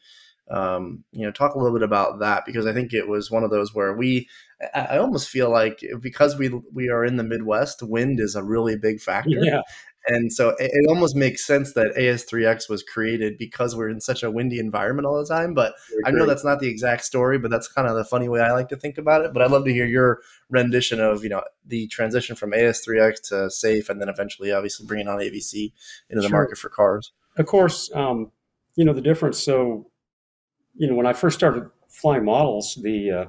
um, 0.50 1.04
you 1.12 1.24
know, 1.24 1.30
talk 1.30 1.54
a 1.54 1.58
little 1.58 1.78
bit 1.78 1.84
about 1.84 2.18
that 2.18 2.44
because 2.44 2.66
I 2.66 2.72
think 2.72 2.92
it 2.92 3.08
was 3.08 3.30
one 3.30 3.44
of 3.44 3.50
those 3.50 3.72
where 3.72 3.94
we, 3.94 4.28
I 4.74 4.98
almost 4.98 5.28
feel 5.28 5.48
like 5.48 5.80
because 6.00 6.36
we 6.36 6.48
we 6.72 6.90
are 6.90 7.04
in 7.04 7.16
the 7.16 7.22
Midwest, 7.22 7.82
wind 7.82 8.18
is 8.18 8.34
a 8.34 8.42
really 8.42 8.76
big 8.76 9.00
factor. 9.00 9.38
Yeah. 9.40 9.60
And 10.08 10.32
so 10.32 10.50
it, 10.58 10.70
it 10.72 10.88
almost 10.88 11.14
makes 11.14 11.46
sense 11.46 11.74
that 11.74 11.94
AS3X 11.96 12.68
was 12.68 12.82
created 12.82 13.38
because 13.38 13.76
we're 13.76 13.90
in 13.90 14.00
such 14.00 14.22
a 14.22 14.30
windy 14.30 14.58
environment 14.58 15.06
all 15.06 15.18
the 15.18 15.28
time. 15.28 15.54
But 15.54 15.74
I 16.04 16.10
know 16.10 16.26
that's 16.26 16.44
not 16.44 16.60
the 16.60 16.68
exact 16.68 17.04
story, 17.04 17.38
but 17.38 17.50
that's 17.50 17.68
kind 17.68 17.86
of 17.86 17.96
the 17.96 18.04
funny 18.04 18.28
way 18.28 18.40
I 18.40 18.52
like 18.52 18.68
to 18.68 18.76
think 18.76 18.98
about 18.98 19.24
it. 19.24 19.32
But 19.32 19.42
I'd 19.42 19.50
love 19.50 19.64
to 19.64 19.72
hear 19.72 19.86
your 19.86 20.20
rendition 20.48 21.00
of, 21.00 21.22
you 21.22 21.30
know, 21.30 21.42
the 21.66 21.86
transition 21.88 22.34
from 22.34 22.52
AS3X 22.52 23.28
to 23.28 23.50
Safe 23.50 23.88
and 23.88 24.00
then 24.00 24.08
eventually 24.08 24.52
obviously 24.52 24.86
bringing 24.86 25.08
on 25.08 25.18
AVC 25.18 25.72
into 26.08 26.22
the 26.22 26.30
market 26.30 26.58
for 26.58 26.68
cars. 26.68 27.12
Of 27.36 27.46
course, 27.46 27.90
um, 27.94 28.32
you 28.76 28.84
know, 28.84 28.92
the 28.92 29.00
difference. 29.00 29.38
So 29.38 29.90
you 30.80 30.88
know, 30.88 30.94
when 30.94 31.06
I 31.06 31.12
first 31.12 31.38
started 31.38 31.68
flying 31.88 32.24
models, 32.24 32.78
the 32.82 33.10
uh, 33.10 33.24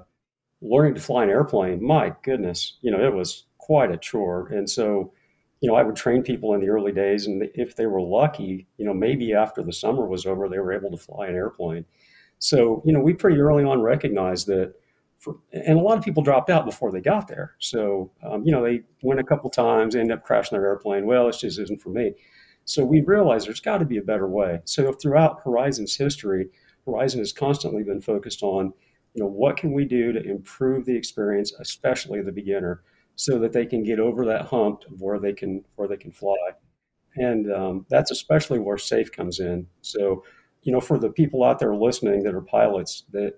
learning 0.61 0.95
to 0.95 1.01
fly 1.01 1.23
an 1.23 1.29
airplane, 1.29 1.83
my 1.83 2.13
goodness, 2.23 2.77
you 2.81 2.91
know, 2.91 3.03
it 3.03 3.13
was 3.13 3.43
quite 3.57 3.91
a 3.91 3.97
chore. 3.97 4.47
And 4.47 4.69
so, 4.69 5.13
you 5.61 5.69
know, 5.69 5.75
I 5.75 5.83
would 5.83 5.95
train 5.95 6.23
people 6.23 6.53
in 6.53 6.59
the 6.59 6.69
early 6.69 6.91
days, 6.91 7.27
and 7.27 7.47
if 7.53 7.75
they 7.75 7.85
were 7.85 8.01
lucky, 8.01 8.67
you 8.77 8.85
know, 8.85 8.93
maybe 8.93 9.33
after 9.33 9.63
the 9.63 9.71
summer 9.71 10.07
was 10.07 10.25
over, 10.25 10.49
they 10.49 10.59
were 10.59 10.73
able 10.73 10.91
to 10.91 10.97
fly 10.97 11.27
an 11.27 11.35
airplane. 11.35 11.85
So, 12.39 12.81
you 12.83 12.91
know, 12.91 12.99
we 12.99 13.13
pretty 13.13 13.39
early 13.39 13.63
on 13.63 13.81
recognized 13.81 14.47
that 14.47 14.73
for, 15.19 15.37
and 15.53 15.77
a 15.77 15.81
lot 15.81 15.99
of 15.99 16.03
people 16.03 16.23
dropped 16.23 16.49
out 16.49 16.65
before 16.65 16.91
they 16.91 16.99
got 16.99 17.27
there. 17.27 17.55
So, 17.59 18.11
um, 18.23 18.43
you 18.43 18.51
know, 18.51 18.63
they 18.63 18.81
went 19.03 19.19
a 19.19 19.23
couple 19.23 19.51
times, 19.51 19.95
end 19.95 20.11
up 20.11 20.23
crashing 20.23 20.57
their 20.57 20.67
airplane. 20.67 21.05
Well, 21.05 21.27
this 21.27 21.37
just 21.37 21.59
isn't 21.59 21.81
for 21.81 21.89
me. 21.89 22.15
So 22.65 22.83
we 22.83 23.01
realized 23.01 23.47
there's 23.47 23.59
got 23.59 23.77
to 23.77 23.85
be 23.85 23.97
a 23.97 24.03
better 24.03 24.27
way. 24.27 24.61
So 24.65 24.91
throughout 24.93 25.41
Horizon's 25.43 25.95
history, 25.95 26.47
Horizon 26.87 27.19
has 27.19 27.31
constantly 27.31 27.83
been 27.83 28.01
focused 28.01 28.41
on, 28.41 28.73
you 29.13 29.21
know, 29.21 29.29
what 29.29 29.57
can 29.57 29.73
we 29.73 29.85
do 29.85 30.11
to 30.11 30.23
improve 30.23 30.85
the 30.85 30.95
experience, 30.95 31.53
especially 31.59 32.21
the 32.23 32.31
beginner, 32.31 32.81
so 33.15 33.39
that 33.39 33.53
they 33.53 33.65
can 33.65 33.83
get 33.83 33.99
over 33.99 34.25
that 34.25 34.45
hump 34.47 34.83
of 34.91 35.01
where 35.01 35.19
they 35.19 35.33
can 35.33 35.63
where 35.75 35.87
they 35.87 35.97
can 35.97 36.11
fly. 36.11 36.35
And 37.15 37.51
um, 37.51 37.85
that's 37.89 38.11
especially 38.11 38.59
where 38.59 38.77
SAFE 38.77 39.11
comes 39.11 39.39
in. 39.39 39.67
So, 39.81 40.23
you 40.63 40.71
know, 40.71 40.79
for 40.79 40.97
the 40.97 41.09
people 41.09 41.43
out 41.43 41.59
there 41.59 41.75
listening 41.75 42.23
that 42.23 42.33
are 42.33 42.41
pilots 42.41 43.03
that 43.11 43.33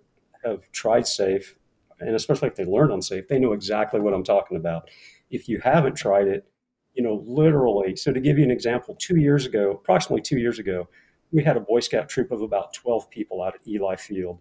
have 0.45 0.71
tried 0.71 1.07
SAFE, 1.07 1.55
and 1.99 2.15
especially 2.15 2.49
if 2.49 2.55
they 2.55 2.65
learned 2.65 2.91
on 2.91 3.01
SAFE, 3.01 3.27
they 3.27 3.39
know 3.39 3.53
exactly 3.53 3.99
what 3.99 4.13
I'm 4.13 4.23
talking 4.23 4.57
about. 4.57 4.89
If 5.31 5.49
you 5.49 5.59
haven't 5.59 5.95
tried 5.95 6.27
it, 6.27 6.45
you 6.93 7.01
know, 7.01 7.23
literally. 7.25 7.95
So 7.95 8.11
to 8.11 8.19
give 8.19 8.37
you 8.37 8.43
an 8.43 8.51
example, 8.51 8.95
two 8.99 9.19
years 9.19 9.45
ago, 9.45 9.71
approximately 9.71 10.21
two 10.21 10.37
years 10.37 10.59
ago, 10.59 10.87
we 11.31 11.43
had 11.43 11.57
a 11.57 11.61
Boy 11.61 11.79
Scout 11.79 12.07
troop 12.09 12.31
of 12.31 12.41
about 12.41 12.73
12 12.73 13.09
people 13.09 13.41
out 13.41 13.55
at 13.55 13.67
Ely 13.67 13.95
Field. 13.95 14.39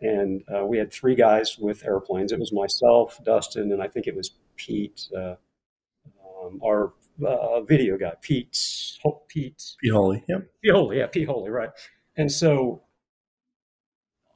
And 0.00 0.42
uh, 0.54 0.64
we 0.64 0.78
had 0.78 0.90
three 0.90 1.14
guys 1.14 1.58
with 1.58 1.84
airplanes. 1.84 2.32
It 2.32 2.38
was 2.38 2.52
myself, 2.52 3.22
Dustin, 3.22 3.70
and 3.70 3.82
I 3.82 3.88
think 3.88 4.06
it 4.06 4.16
was 4.16 4.30
Pete, 4.66 5.08
uh, 5.16 5.34
um, 6.44 6.60
our 6.64 6.92
uh, 7.26 7.60
video 7.62 7.96
guy, 7.96 8.12
Pete, 8.20 8.58
Pete, 9.28 9.62
Pete 9.80 9.92
Holy, 9.92 10.24
yep, 10.28 10.50
Pete 10.62 10.72
Holy, 10.72 10.98
yeah, 10.98 11.06
Pete 11.06 11.28
Holy, 11.28 11.50
right. 11.50 11.70
And 12.16 12.30
so, 12.30 12.82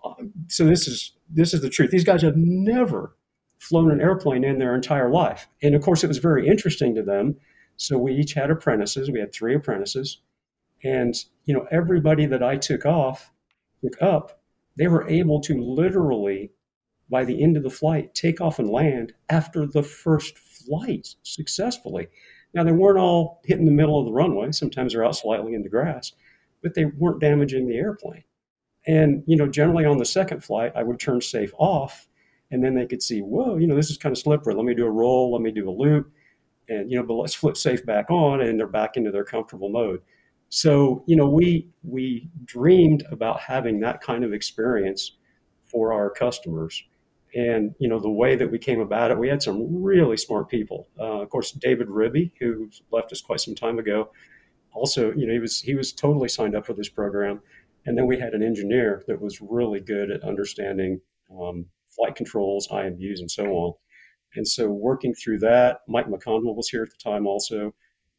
uh, 0.05 0.15
so 0.49 0.65
this 0.65 0.89
is 0.89 1.13
this 1.29 1.53
is 1.53 1.61
the 1.61 1.71
truth. 1.71 1.91
These 1.91 2.05
guys 2.05 2.23
have 2.23 2.37
never 2.37 3.17
flown 3.59 3.91
an 3.91 4.01
airplane 4.01 4.45
in 4.45 4.59
their 4.59 4.75
entire 4.75 5.11
life, 5.11 5.49
and 5.63 5.75
of 5.75 5.83
course, 5.83 6.05
it 6.05 6.09
was 6.09 6.19
very 6.19 6.47
interesting 6.47 6.95
to 6.95 7.03
them 7.03 7.37
so 7.77 7.99
we 7.99 8.15
each 8.15 8.35
had 8.35 8.51
apprentices. 8.51 9.11
We 9.11 9.21
had 9.21 9.33
three 9.33 9.55
apprentices. 9.55 10.19
And, 10.83 11.15
you 11.45 11.55
know, 11.55 11.67
everybody 11.71 12.27
that 12.27 12.43
I 12.43 12.57
took 12.57 12.85
off, 12.85 13.33
took 13.83 14.01
up, 14.03 14.41
they 14.77 14.87
were 14.87 15.09
able 15.09 15.41
to 15.43 15.61
literally, 15.61 16.53
by 17.11 17.25
the 17.25 17.43
end 17.43 17.57
of 17.57 17.63
the 17.63 17.71
flight, 17.71 18.15
take 18.15 18.41
off 18.41 18.59
and 18.59 18.71
land 18.71 19.13
after 19.29 19.67
the 19.67 19.83
first 19.83 20.39
flight 20.39 21.15
successfully. 21.23 22.09
Now, 22.55 22.65
they 22.65 22.73
weren't 22.73 22.99
all 22.99 23.41
hitting 23.45 23.65
the 23.65 23.71
middle 23.71 23.99
of 23.99 24.07
the 24.07 24.13
runway. 24.13 24.53
Sometimes 24.53 24.93
they're 24.93 25.05
out 25.05 25.17
slightly 25.17 25.55
in 25.55 25.63
the 25.63 25.69
grass, 25.69 26.13
but 26.63 26.75
they 26.75 26.85
weren't 26.85 27.21
damaging 27.21 27.69
the 27.69 27.77
airplane. 27.77 28.25
And, 28.87 29.23
you 29.27 29.37
know, 29.37 29.49
generally 29.49 29.85
on 29.85 29.99
the 29.99 30.05
second 30.05 30.45
flight, 30.45 30.73
I 30.77 30.83
would 30.83 31.01
turn 31.01 31.21
safe 31.21 31.53
off 31.59 32.07
and 32.51 32.63
then 32.63 32.75
they 32.75 32.87
could 32.87 33.03
see, 33.03 33.21
whoa, 33.21 33.57
you 33.57 33.67
know, 33.67 33.75
this 33.75 33.91
is 33.91 33.97
kind 33.97 34.13
of 34.13 34.19
slippery. 34.19 34.55
Let 34.55 34.65
me 34.65 34.75
do 34.75 34.87
a 34.87 34.91
roll. 34.91 35.33
Let 35.33 35.43
me 35.43 35.51
do 35.51 35.69
a 35.69 35.73
loop 35.73 36.13
and 36.69 36.91
you 36.91 36.97
know 36.97 37.05
but 37.05 37.15
let's 37.15 37.35
flip 37.35 37.57
safe 37.57 37.85
back 37.85 38.11
on 38.11 38.41
and 38.41 38.59
they're 38.59 38.67
back 38.67 38.97
into 38.97 39.11
their 39.11 39.25
comfortable 39.25 39.69
mode 39.69 40.01
so 40.49 41.05
you 41.07 41.17
know 41.17 41.29
we 41.29 41.69
we 41.83 42.29
dreamed 42.45 43.05
about 43.11 43.41
having 43.41 43.81
that 43.81 44.01
kind 44.01 44.25
of 44.25 44.33
experience 44.33 45.13
for 45.65 45.93
our 45.93 46.11
customers 46.11 46.85
and 47.35 47.75
you 47.79 47.89
know 47.89 47.99
the 47.99 48.11
way 48.11 48.37
that 48.37 48.51
we 48.51 48.59
came 48.59 48.81
about 48.81 49.11
it 49.11 49.19
we 49.19 49.29
had 49.29 49.43
some 49.43 49.83
really 49.83 50.17
smart 50.17 50.49
people. 50.49 50.89
Uh, 50.99 51.23
of 51.23 51.31
course 51.31 51.53
david 51.53 51.89
ribby 51.89 52.33
who 52.41 52.71
left 52.91 53.13
us 53.13 53.21
quite 53.21 53.41
some 53.41 53.55
time 53.55 53.79
ago 53.79 54.11
also 54.75 55.13
you 55.15 55.27
know 55.27 55.33
he 55.33 55.39
was 55.39 55.61
he 55.61 55.75
was 55.75 55.93
totally 55.93 56.29
signed 56.29 56.55
up 56.55 56.67
for 56.67 56.75
this 56.75 56.89
program. 56.89 57.41
And 57.87 57.99
then 57.99 58.07
we 58.07 58.19
had 58.19 58.33
an 58.33 58.43
engineer 58.43 59.05
that 59.09 59.21
was 59.21 59.41
really 59.41 59.81
good 59.81 60.11
at 60.11 60.23
understanding 60.23 61.01
um, 61.31 61.67
flight 61.91 62.17
controls 62.17 62.69
imbus 62.69 63.21
and 63.21 63.31
so 63.31 63.45
on. 63.45 63.75
And 64.37 64.49
so 64.49 64.69
working 64.69 65.15
through 65.15 65.41
that, 65.41 65.81
Mike 65.87 66.07
McConville 66.07 66.57
was 66.57 66.69
here 66.69 66.83
at 66.83 66.91
the 66.91 67.11
time 67.11 67.27
also, 67.27 67.75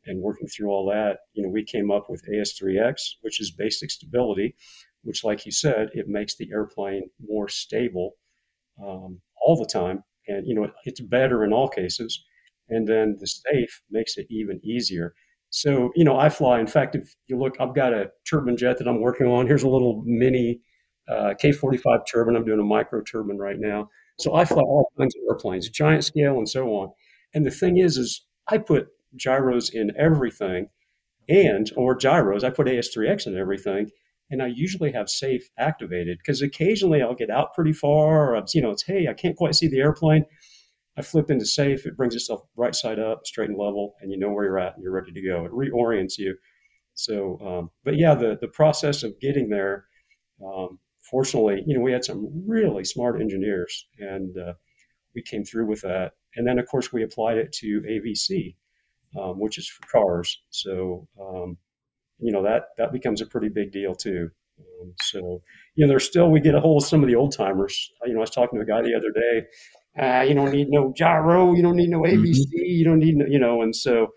and 0.06 0.22
working 0.22 0.48
through 0.48 0.70
all 0.70 0.86
that, 0.90 1.20
you 1.34 1.44
know, 1.44 1.50
we 1.50 1.64
came 1.64 1.92
up 1.92 2.10
with 2.10 2.24
AS3X, 2.32 3.16
which 3.22 3.42
is 3.42 3.52
basic 3.52 3.90
stability, 3.90 4.56
which, 5.04 5.24
like 5.24 5.46
you 5.46 5.52
said, 5.52 5.90
it 5.94 6.08
makes 6.08 6.36
the 6.36 6.50
airplane 6.52 7.10
more 7.28 7.50
stable 7.50 8.12
um, 8.82 9.20
all 9.46 9.58
the 9.58 9.70
time, 9.72 10.04
and 10.28 10.48
you 10.48 10.56
know, 10.56 10.70
it's 10.86 11.02
better 11.02 11.44
in 11.44 11.54
all 11.54 11.68
cases. 11.68 12.24
And 12.68 12.88
then 12.88 13.18
the 13.20 13.28
safe 13.28 13.82
makes 13.92 14.18
it 14.18 14.26
even 14.30 14.60
easier. 14.64 15.14
So, 15.52 15.92
you 15.96 16.04
know, 16.04 16.18
I 16.18 16.30
fly. 16.30 16.60
In 16.60 16.68
fact, 16.68 16.96
if 16.96 17.16
you 17.28 17.38
look, 17.38 17.56
I've 17.60 17.76
got 17.76 17.94
a 17.94 18.10
turbine 18.28 18.58
jet 18.58 18.80
that 18.80 18.88
I'm 18.88 19.02
working 19.02 19.28
on. 19.28 19.46
Here's 19.46 19.64
a 19.64 19.70
little 19.70 20.04
mini 20.06 20.62
uh, 21.08 21.34
K45 21.42 22.00
turbine. 22.12 22.36
I'm 22.36 22.46
doing 22.46 22.60
a 22.60 22.64
micro 22.64 23.02
turbine 23.02 23.38
right 23.38 23.60
now. 23.60 23.90
So 24.18 24.34
I 24.34 24.46
fly 24.46 24.62
all 24.62 24.92
kinds 24.98 25.16
of 25.16 25.22
airplanes, 25.30 25.70
giant 25.70 26.04
scale 26.04 26.38
and 26.38 26.50
so 26.50 26.68
on. 26.70 26.90
And 27.34 27.46
the 27.46 27.52
thing 27.52 27.78
is, 27.78 27.98
is 27.98 28.26
I 28.48 28.58
put 28.58 28.88
gyros 29.16 29.70
in 29.70 29.92
everything 29.98 30.68
and 31.28 31.72
or 31.76 31.96
gyros, 31.96 32.44
I 32.44 32.50
put 32.50 32.68
AS3X 32.68 33.28
in 33.28 33.38
everything. 33.38 33.90
And 34.32 34.42
I 34.42 34.48
usually 34.48 34.92
have 34.92 35.10
safe 35.10 35.50
activated 35.58 36.18
because 36.18 36.42
occasionally 36.42 37.02
I'll 37.02 37.16
get 37.16 37.30
out 37.30 37.54
pretty 37.54 37.74
far 37.74 38.36
or, 38.36 38.44
you 38.54 38.62
know, 38.62 38.72
it's, 38.72 38.84
hey, 38.84 39.08
I 39.08 39.14
can't 39.14 39.36
quite 39.36 39.56
see 39.56 39.68
the 39.68 39.80
airplane. 39.80 40.26
I 40.98 41.02
flip 41.02 41.30
into 41.30 41.46
safe. 41.46 41.86
It 41.86 41.98
brings 41.98 42.16
itself 42.16 42.42
right 42.56 42.74
side 42.74 43.00
up, 43.00 43.28
straight 43.28 43.50
and 43.50 43.58
level, 43.58 43.96
and 44.02 44.12
you 44.12 44.18
know 44.18 44.32
where 44.32 44.46
you're 44.46 44.60
at 44.60 44.76
and 44.76 44.84
you're 44.84 44.94
ready 44.94 45.12
to 45.12 45.22
go. 45.22 45.46
It 45.46 45.52
reorients 45.52 46.18
you. 46.18 46.36
So, 46.94 47.38
um, 47.46 47.72
but 47.84 47.98
yeah, 47.98 48.16
the, 48.16 48.38
the 48.40 48.48
process 48.48 49.04
of 49.04 49.20
getting 49.20 49.50
there, 49.50 49.86
um, 50.44 50.80
fortunately, 51.02 51.64
you 51.68 51.76
know, 51.76 51.82
we 51.82 51.92
had 51.92 52.06
some 52.06 52.44
really 52.48 52.86
smart 52.86 53.20
engineers, 53.22 53.88
and 54.00 54.38
uh, 54.38 54.54
we 55.14 55.22
came 55.22 55.44
through 55.44 55.68
with 55.68 55.82
that. 55.82 56.14
And 56.36 56.48
then, 56.48 56.58
of 56.58 56.68
course, 56.68 56.92
we 56.92 57.04
applied 57.04 57.38
it 57.38 57.52
to 57.54 57.82
AVC, 57.82 58.56
um, 59.20 59.40
which 59.40 59.58
is 59.58 59.68
for 59.68 59.86
cars. 59.88 60.42
So, 60.50 61.08
um, 61.20 61.58
you 62.20 62.32
know, 62.32 62.44
that 62.44 62.64
that 62.78 62.92
becomes 62.92 63.22
a 63.22 63.26
pretty 63.26 63.50
big 63.50 63.72
deal 63.72 63.96
too. 63.96 64.30
Um, 64.60 64.94
so, 65.02 65.42
you 65.76 65.86
know, 65.86 65.90
there's 65.90 66.06
still 66.06 66.32
we 66.32 66.40
get 66.40 66.56
a 66.56 66.60
hold 66.60 66.82
of 66.82 66.88
some 66.88 67.04
of 67.04 67.08
the 67.08 67.16
old 67.16 67.36
timers. 67.36 67.92
You 68.06 68.14
know, 68.14 68.20
I 68.20 68.22
was 68.22 68.30
talking 68.30 68.60
to 68.60 68.64
a 68.64 68.68
guy 68.68 68.82
the 68.82 68.96
other 68.96 69.12
day. 69.12 69.48
Uh, 69.98 70.24
you 70.24 70.34
don't 70.34 70.52
need 70.52 70.70
no 70.70 70.94
gyro. 70.96 71.54
You 71.54 71.62
don't 71.62 71.76
need 71.76 71.90
no 71.90 72.02
AVC. 72.02 72.40
Mm-hmm. 72.40 72.58
You 72.66 72.86
don't 72.86 73.00
need 73.00 73.16
no, 73.16 73.26
you 73.26 73.40
know. 73.40 73.62
And 73.62 73.76
so, 73.76 74.08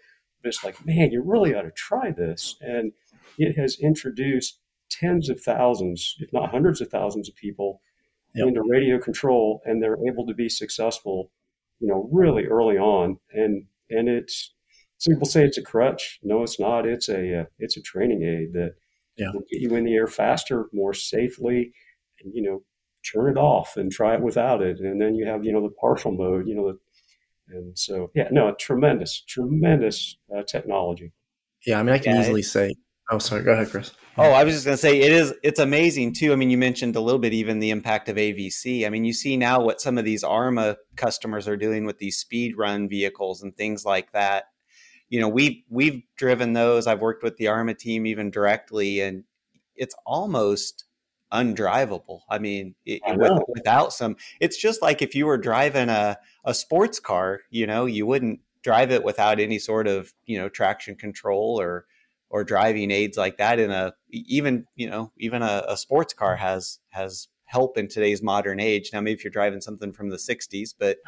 it's 0.44 0.64
like, 0.64 0.84
man, 0.84 1.11
you 1.12 1.22
really 1.24 1.55
ought 1.55 1.62
to 1.62 1.70
try 1.72 2.11
this. 2.11 2.57
And 2.61 2.92
it 3.36 3.59
has 3.59 3.78
introduced 3.80 4.59
tens 4.90 5.28
of 5.28 5.40
thousands, 5.40 6.16
if 6.18 6.32
not 6.32 6.51
hundreds 6.51 6.80
of 6.80 6.88
thousands 6.88 7.28
of 7.28 7.36
people 7.36 7.80
yep. 8.34 8.49
into 8.49 8.62
radio 8.68 8.99
control, 8.99 9.61
and 9.64 9.82
they're 9.82 9.99
able 10.07 10.26
to 10.26 10.34
be 10.34 10.49
successful, 10.49 11.30
you 11.80 11.88
know, 11.88 12.09
really 12.12 12.46
early 12.46 12.76
on. 12.76 13.18
And 13.32 13.66
and 13.90 14.09
it's 14.09 14.55
some 14.99 15.14
people 15.14 15.28
say 15.28 15.44
it's 15.44 15.59
a 15.59 15.62
crutch. 15.62 16.18
No, 16.22 16.42
it's 16.42 16.61
not. 16.61 16.86
It's 16.86 17.09
a 17.09 17.40
uh, 17.40 17.44
it's 17.59 17.76
a 17.76 17.82
training 17.82 18.22
aid 18.22 18.53
that 18.53 18.74
yeah. 19.16 19.30
will 19.32 19.44
get 19.51 19.61
you 19.61 19.74
in 19.74 19.84
the 19.84 19.94
air 19.94 20.07
faster, 20.07 20.66
more 20.72 20.94
safely, 20.94 21.72
and 22.22 22.32
you 22.34 22.42
know, 22.42 22.62
turn 23.11 23.30
it 23.30 23.38
off 23.38 23.76
and 23.76 23.90
try 23.90 24.14
it 24.14 24.22
without 24.22 24.62
it, 24.62 24.78
and 24.80 25.01
then 25.01 25.14
you 25.14 25.26
have 25.26 25.44
you 25.44 25.53
know 25.53 25.62
the 25.62 25.74
partial 25.80 26.12
mode. 26.12 26.46
You 26.46 26.55
know, 26.55 26.72
the, 26.72 27.57
and 27.57 27.78
so 27.78 28.11
yeah, 28.14 28.28
no, 28.30 28.55
tremendous, 28.59 29.22
tremendous 29.26 30.16
uh, 30.36 30.42
technology. 30.42 31.12
Yeah, 31.66 31.80
I 31.80 31.82
mean, 31.82 31.94
I 31.94 31.99
can 31.99 32.14
yeah, 32.14 32.22
easily 32.22 32.42
say 32.42 32.74
Oh, 33.11 33.18
sorry. 33.18 33.42
Go 33.42 33.53
ahead, 33.53 33.70
Chris. 33.70 33.92
Oh, 34.18 34.30
I 34.32 34.44
was 34.44 34.55
just 34.55 34.66
going 34.66 34.76
to 34.76 34.80
say 34.80 35.01
it 35.01 35.12
is. 35.12 35.32
It's 35.42 35.61
amazing 35.61 36.12
too. 36.12 36.32
I 36.32 36.36
mean, 36.36 36.51
you 36.51 36.59
mentioned 36.59 36.94
a 36.96 37.01
little 37.01 37.20
bit 37.20 37.32
even 37.32 37.59
the 37.59 37.70
impact 37.70 38.09
of 38.09 38.16
AVC. 38.16 38.86
I 38.86 38.90
mean, 38.90 39.05
you 39.05 39.14
see 39.14 39.36
now 39.36 39.62
what 39.62 39.80
some 39.80 39.96
of 39.96 40.05
these 40.05 40.22
ARRMA 40.22 40.76
customers 40.96 41.49
are 41.49 41.57
doing 41.57 41.86
with 41.86 41.99
these 41.99 42.18
speed 42.18 42.59
run 42.59 42.88
vehicles 42.88 43.42
and 43.42 43.57
things 43.57 43.84
like 43.84 44.12
that. 44.12 44.44
You 45.09 45.21
know, 45.21 45.29
we've 45.29 45.63
we've 45.69 46.03
driven 46.17 46.53
those. 46.53 46.87
I've 46.87 47.01
worked 47.01 47.23
with 47.23 47.37
the 47.37 47.47
ARRMA 47.47 47.79
team 47.79 48.07
even 48.07 48.31
directly, 48.31 49.01
and 49.01 49.25
it's 49.75 49.95
almost 50.05 50.85
undrivable. 51.33 52.21
I 52.29 52.39
mean, 52.39 52.75
it, 52.85 53.01
I 53.07 53.17
with, 53.17 53.43
without 53.49 53.93
some, 53.93 54.17
it's 54.41 54.57
just 54.57 54.83
like 54.83 55.03
if 55.03 55.15
you 55.15 55.27
were 55.27 55.39
driving 55.39 55.89
a 55.89 56.19
a 56.45 56.55
sports 56.55 57.01
car. 57.01 57.41
You 57.51 57.67
know, 57.67 57.87
you 57.87 58.07
wouldn't 58.07 58.41
drive 58.63 58.91
it 58.91 59.05
without 59.05 59.41
any 59.41 59.59
sort 59.59 59.87
of 59.87 60.13
you 60.27 60.39
know 60.39 60.49
traction 60.49 60.95
control 60.97 61.61
or 61.61 61.87
or 62.31 62.45
driving 62.45 62.91
aids 62.91 63.17
like 63.17 63.39
that 63.39 63.59
in 63.59 63.71
a 63.71 63.93
even 64.11 64.67
you 64.77 64.89
know 64.89 65.13
even 65.17 65.43
a, 65.43 65.65
a, 65.69 65.77
sports 65.77 66.13
car 66.13 66.37
has 66.37 66.79
has 66.91 67.29
help 67.45 67.79
in 67.79 67.89
today's 67.89 68.23
modern 68.23 68.61
age 68.61 68.91
now 68.93 69.01
maybe 69.01 69.15
if 69.15 69.25
you're 69.25 69.31
driving 69.31 69.61
something 69.61 69.93
from 69.93 70.11
the 70.11 70.17
60s 70.17 70.75
but 70.79 70.99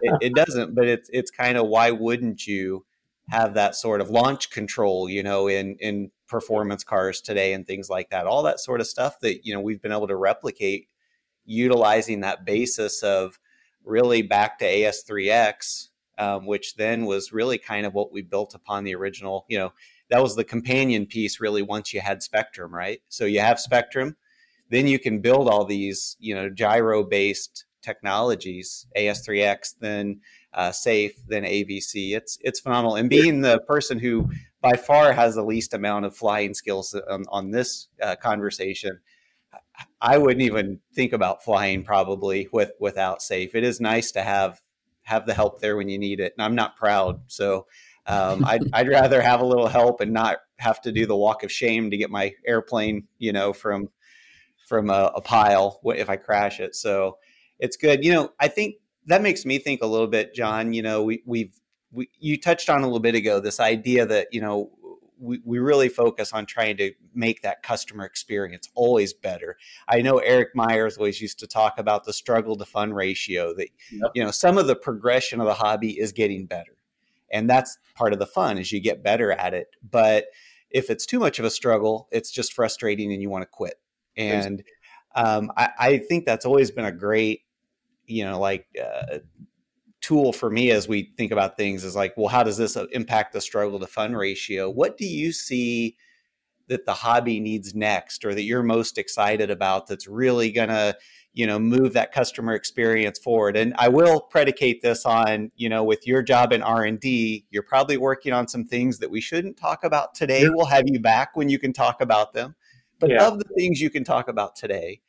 it, 0.00 0.14
it 0.22 0.34
doesn't 0.34 0.74
but 0.74 0.86
it's 0.86 1.10
it's 1.12 1.30
kind 1.30 1.58
of 1.58 1.66
why 1.66 1.90
wouldn't 1.90 2.46
you 2.46 2.84
have 3.30 3.54
that 3.54 3.74
sort 3.74 4.00
of 4.00 4.10
launch 4.10 4.50
control 4.50 5.08
you 5.08 5.22
know 5.22 5.48
in 5.48 5.76
in 5.80 6.10
performance 6.28 6.84
cars 6.84 7.20
today 7.20 7.52
and 7.52 7.66
things 7.66 7.88
like 7.88 8.10
that 8.10 8.26
all 8.26 8.42
that 8.42 8.60
sort 8.60 8.80
of 8.80 8.86
stuff 8.86 9.18
that 9.20 9.44
you 9.44 9.52
know 9.52 9.60
we've 9.60 9.82
been 9.82 9.92
able 9.92 10.08
to 10.08 10.16
replicate 10.16 10.88
utilizing 11.44 12.20
that 12.20 12.44
basis 12.44 13.02
of 13.02 13.38
really 13.84 14.22
back 14.22 14.58
to 14.58 14.64
as3x 14.64 15.88
um, 16.18 16.44
which 16.44 16.76
then 16.76 17.06
was 17.06 17.32
really 17.32 17.56
kind 17.56 17.86
of 17.86 17.94
what 17.94 18.12
we 18.12 18.20
built 18.20 18.54
upon 18.54 18.84
the 18.84 18.94
original 18.94 19.46
you 19.48 19.58
know 19.58 19.72
that 20.10 20.22
was 20.22 20.36
the 20.36 20.44
companion 20.44 21.06
piece 21.06 21.40
really 21.40 21.62
once 21.62 21.94
you 21.94 22.00
had 22.00 22.20
Spektrum, 22.20 22.70
right? 22.70 23.00
So 23.08 23.24
you 23.24 23.40
have 23.40 23.58
Spektrum, 23.58 24.16
then 24.68 24.86
you 24.86 24.98
can 24.98 25.20
build 25.20 25.48
all 25.48 25.64
these, 25.64 26.16
you 26.18 26.34
know, 26.34 26.50
gyro 26.50 27.04
based 27.04 27.64
technologies, 27.80 28.86
AS3X, 28.96 29.76
then 29.80 30.20
uh, 30.52 30.72
Safe, 30.72 31.14
than 31.26 31.44
AVC. 31.44 32.16
It's 32.16 32.38
it's 32.40 32.60
phenomenal. 32.60 32.96
And 32.96 33.08
being 33.08 33.40
the 33.40 33.60
person 33.60 33.98
who 33.98 34.30
by 34.60 34.72
far 34.72 35.12
has 35.12 35.34
the 35.34 35.44
least 35.44 35.74
amount 35.74 36.04
of 36.04 36.16
flying 36.16 36.54
skills 36.54 36.94
on, 36.94 37.24
on 37.28 37.50
this 37.50 37.88
uh, 38.02 38.16
conversation, 38.16 39.00
I 40.00 40.18
wouldn't 40.18 40.42
even 40.42 40.80
think 40.94 41.12
about 41.12 41.44
flying 41.44 41.84
probably 41.84 42.48
with 42.52 42.72
without 42.78 43.22
Safe. 43.22 43.54
It 43.54 43.64
is 43.64 43.80
nice 43.80 44.12
to 44.12 44.22
have 44.22 44.60
have 45.02 45.26
the 45.26 45.34
help 45.34 45.60
there 45.60 45.76
when 45.76 45.88
you 45.88 45.98
need 45.98 46.20
it, 46.20 46.34
and 46.36 46.44
I'm 46.44 46.54
not 46.54 46.76
proud, 46.76 47.22
so 47.26 47.66
um, 48.06 48.44
I'd, 48.46 48.62
I'd 48.72 48.88
rather 48.88 49.22
have 49.22 49.40
a 49.40 49.46
little 49.46 49.68
help 49.68 50.00
and 50.00 50.12
not 50.12 50.38
have 50.58 50.80
to 50.82 50.92
do 50.92 51.06
the 51.06 51.16
walk 51.16 51.42
of 51.42 51.50
shame 51.50 51.90
to 51.90 51.96
get 51.96 52.10
my 52.10 52.34
airplane, 52.46 53.06
you 53.18 53.32
know, 53.32 53.52
from 53.52 53.88
from 54.66 54.88
a, 54.88 55.12
a 55.16 55.20
pile 55.20 55.80
if 55.84 56.08
I 56.08 56.16
crash 56.16 56.60
it. 56.60 56.76
So 56.76 57.18
it's 57.58 57.76
good. 57.76 58.04
You 58.04 58.12
know, 58.12 58.32
I 58.38 58.46
think 58.46 58.76
that 59.10 59.22
makes 59.22 59.44
me 59.44 59.58
think 59.58 59.82
a 59.82 59.86
little 59.86 60.06
bit, 60.06 60.34
John. 60.34 60.72
You 60.72 60.82
know, 60.82 61.02
we, 61.02 61.22
we've 61.26 61.60
we, 61.92 62.08
you 62.18 62.40
touched 62.40 62.70
on 62.70 62.82
a 62.82 62.86
little 62.86 63.00
bit 63.00 63.14
ago 63.14 63.40
this 63.40 63.60
idea 63.60 64.06
that 64.06 64.28
you 64.32 64.40
know 64.40 64.70
we, 65.18 65.40
we 65.44 65.58
really 65.58 65.88
focus 65.88 66.32
on 66.32 66.46
trying 66.46 66.76
to 66.78 66.92
make 67.14 67.42
that 67.42 67.62
customer 67.62 68.04
experience 68.04 68.68
always 68.74 69.12
better. 69.12 69.56
I 69.88 70.00
know 70.02 70.18
Eric 70.18 70.50
Myers 70.54 70.96
always 70.96 71.20
used 71.20 71.38
to 71.40 71.46
talk 71.46 71.78
about 71.78 72.04
the 72.04 72.12
struggle 72.12 72.56
to 72.56 72.64
fun 72.64 72.92
ratio 72.92 73.54
that 73.54 73.68
yep. 73.90 74.10
you 74.14 74.24
know 74.24 74.30
some 74.30 74.58
of 74.58 74.66
the 74.66 74.76
progression 74.76 75.40
of 75.40 75.46
the 75.46 75.54
hobby 75.54 75.98
is 75.98 76.12
getting 76.12 76.46
better. 76.46 76.76
And 77.30 77.48
that's 77.48 77.78
part 77.94 78.12
of 78.12 78.18
the 78.18 78.26
fun 78.26 78.58
is 78.58 78.72
you 78.72 78.80
get 78.80 79.02
better 79.02 79.30
at 79.30 79.54
it. 79.54 79.68
But 79.88 80.26
if 80.70 80.90
it's 80.90 81.06
too 81.06 81.18
much 81.18 81.38
of 81.38 81.44
a 81.44 81.50
struggle, 81.50 82.08
it's 82.10 82.30
just 82.30 82.52
frustrating 82.52 83.12
and 83.12 83.22
you 83.22 83.30
want 83.30 83.42
to 83.42 83.46
quit. 83.46 83.78
And 84.16 84.62
um, 85.14 85.52
I, 85.56 85.70
I, 85.78 85.98
think 85.98 86.24
that's 86.24 86.44
always 86.44 86.70
been 86.70 86.84
a 86.84 86.92
great, 86.92 87.42
you 88.10 88.24
know, 88.24 88.38
like 88.38 88.66
uh, 88.82 89.18
tool 90.00 90.32
for 90.32 90.50
me 90.50 90.70
as 90.70 90.88
we 90.88 91.12
think 91.16 91.32
about 91.32 91.56
things 91.56 91.84
is 91.84 91.96
like, 91.96 92.14
well, 92.16 92.28
how 92.28 92.42
does 92.42 92.56
this 92.56 92.76
uh, 92.76 92.86
impact 92.92 93.32
the 93.32 93.40
struggle 93.40 93.78
to 93.78 93.86
fund 93.86 94.16
ratio? 94.16 94.68
What 94.68 94.96
do 94.96 95.06
you 95.06 95.32
see 95.32 95.96
that 96.70 96.86
the 96.86 96.94
hobby 96.94 97.40
needs 97.40 97.74
next 97.74 98.24
or 98.24 98.32
that 98.32 98.44
you're 98.44 98.62
most 98.62 98.96
excited 98.96 99.50
about 99.50 99.88
that's 99.88 100.06
really 100.06 100.52
going 100.52 100.68
to 100.68 100.96
you 101.32 101.46
know 101.46 101.58
move 101.58 101.92
that 101.92 102.12
customer 102.12 102.54
experience 102.54 103.18
forward 103.18 103.56
and 103.56 103.74
i 103.76 103.88
will 103.88 104.20
predicate 104.20 104.80
this 104.80 105.04
on 105.04 105.50
you 105.56 105.68
know 105.68 105.84
with 105.84 106.06
your 106.06 106.22
job 106.22 106.52
in 106.52 106.62
r&d 106.62 107.44
you're 107.50 107.62
probably 107.62 107.96
working 107.96 108.32
on 108.32 108.48
some 108.48 108.64
things 108.64 108.98
that 108.98 109.10
we 109.10 109.20
shouldn't 109.20 109.56
talk 109.56 109.84
about 109.84 110.14
today 110.14 110.48
we'll 110.48 110.66
have 110.66 110.84
you 110.86 110.98
back 110.98 111.36
when 111.36 111.48
you 111.48 111.58
can 111.58 111.72
talk 111.72 112.00
about 112.00 112.32
them 112.32 112.54
but 112.98 113.10
yeah. 113.10 113.26
of 113.26 113.38
the 113.38 113.48
things 113.56 113.80
you 113.80 113.90
can 113.90 114.04
talk 114.04 114.28
about 114.28 114.56
today 114.56 115.00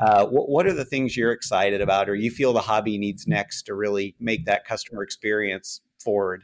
uh, 0.00 0.26
what, 0.26 0.48
what 0.48 0.66
are 0.66 0.72
the 0.72 0.84
things 0.84 1.16
you're 1.16 1.32
excited 1.32 1.80
about 1.80 2.08
or 2.08 2.14
you 2.14 2.30
feel 2.30 2.52
the 2.52 2.60
hobby 2.60 2.98
needs 2.98 3.26
next 3.26 3.62
to 3.62 3.74
really 3.74 4.14
make 4.20 4.44
that 4.44 4.64
customer 4.64 5.02
experience 5.02 5.80
forward 5.98 6.42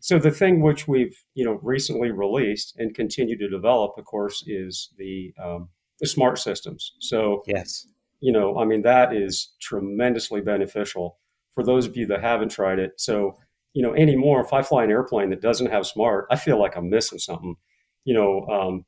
so 0.00 0.18
the 0.18 0.30
thing 0.30 0.60
which 0.60 0.88
we've 0.88 1.22
you 1.34 1.44
know 1.44 1.58
recently 1.62 2.10
released 2.10 2.74
and 2.78 2.94
continue 2.94 3.36
to 3.36 3.48
develop 3.48 3.92
of 3.98 4.04
course 4.04 4.44
is 4.46 4.90
the 4.98 5.32
um, 5.42 5.68
the 6.00 6.06
smart 6.06 6.38
systems 6.38 6.92
so 7.00 7.42
yes 7.46 7.86
you 8.24 8.32
know, 8.32 8.58
I 8.58 8.64
mean, 8.64 8.80
that 8.82 9.12
is 9.14 9.52
tremendously 9.60 10.40
beneficial 10.40 11.18
for 11.54 11.62
those 11.62 11.86
of 11.86 11.94
you 11.94 12.06
that 12.06 12.22
haven't 12.22 12.48
tried 12.48 12.78
it. 12.78 12.92
So, 12.96 13.36
you 13.74 13.82
know, 13.82 13.94
anymore, 13.94 14.40
if 14.40 14.50
I 14.54 14.62
fly 14.62 14.82
an 14.82 14.90
airplane 14.90 15.28
that 15.28 15.42
doesn't 15.42 15.70
have 15.70 15.86
smart, 15.86 16.24
I 16.30 16.36
feel 16.36 16.58
like 16.58 16.74
I'm 16.74 16.88
missing 16.88 17.18
something. 17.18 17.56
You 18.04 18.14
know, 18.14 18.46
um, 18.46 18.86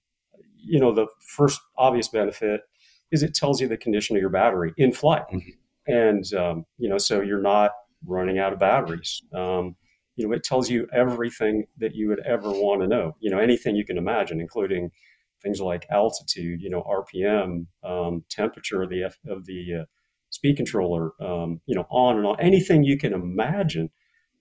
you 0.56 0.80
know, 0.80 0.90
the 0.94 1.06
first 1.36 1.60
obvious 1.76 2.08
benefit 2.08 2.62
is 3.12 3.22
it 3.22 3.34
tells 3.34 3.60
you 3.60 3.68
the 3.68 3.76
condition 3.76 4.16
of 4.16 4.20
your 4.20 4.30
battery 4.30 4.72
in 4.76 4.92
flight, 4.92 5.24
mm-hmm. 5.32 5.92
and 5.92 6.24
um, 6.34 6.66
you 6.78 6.88
know, 6.88 6.98
so 6.98 7.20
you're 7.20 7.42
not 7.42 7.72
running 8.06 8.38
out 8.38 8.52
of 8.52 8.58
batteries. 8.58 9.22
Um, 9.34 9.76
you 10.16 10.26
know, 10.26 10.34
it 10.34 10.44
tells 10.44 10.70
you 10.70 10.88
everything 10.92 11.66
that 11.78 11.94
you 11.94 12.08
would 12.08 12.20
ever 12.20 12.50
want 12.50 12.80
to 12.80 12.88
know. 12.88 13.16
You 13.20 13.30
know, 13.30 13.38
anything 13.38 13.76
you 13.76 13.84
can 13.84 13.98
imagine, 13.98 14.40
including 14.40 14.90
things 15.42 15.60
like 15.60 15.86
altitude, 15.90 16.60
you 16.60 16.70
know, 16.70 16.82
RPM, 16.82 17.66
um, 17.84 18.24
temperature 18.30 18.82
of 18.82 18.90
the 18.90 19.02
of 19.02 19.44
the 19.46 19.82
uh, 19.82 19.84
speed 20.30 20.56
controller, 20.56 21.10
um, 21.20 21.60
you 21.66 21.74
know, 21.74 21.86
on 21.90 22.16
and 22.16 22.26
on. 22.26 22.40
Anything 22.40 22.82
you 22.82 22.98
can 22.98 23.12
imagine, 23.12 23.90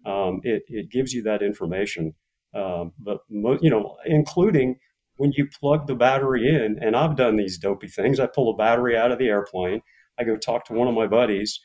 um, 0.06 0.42
it, 0.44 0.64
it 0.68 0.90
gives 0.90 1.14
you 1.14 1.24
that 1.24 1.42
information. 1.42 2.14
Um, 2.54 2.94
but 2.98 3.20
mo- 3.30 3.60
you 3.62 3.70
know, 3.70 3.98
including 4.06 4.78
when 5.18 5.32
you 5.34 5.48
plug 5.48 5.88
the 5.88 5.96
battery 5.96 6.48
in, 6.48 6.78
and 6.82 6.96
I've 6.96 7.16
done 7.16 7.36
these 7.36 7.58
dopey 7.58 7.88
things. 7.88 8.20
I 8.20 8.28
pull 8.28 8.50
a 8.50 8.58
battery 8.58 8.98
out 8.98 9.12
of 9.12 9.20
the 9.20 9.28
airplane. 9.28 9.82
I 10.20 10.24
go 10.24 10.38
talk 10.38 10.66
to 10.66 10.74
one 10.74 10.88
of 10.88 10.96
my 10.96 11.08
buddies. 11.08 11.60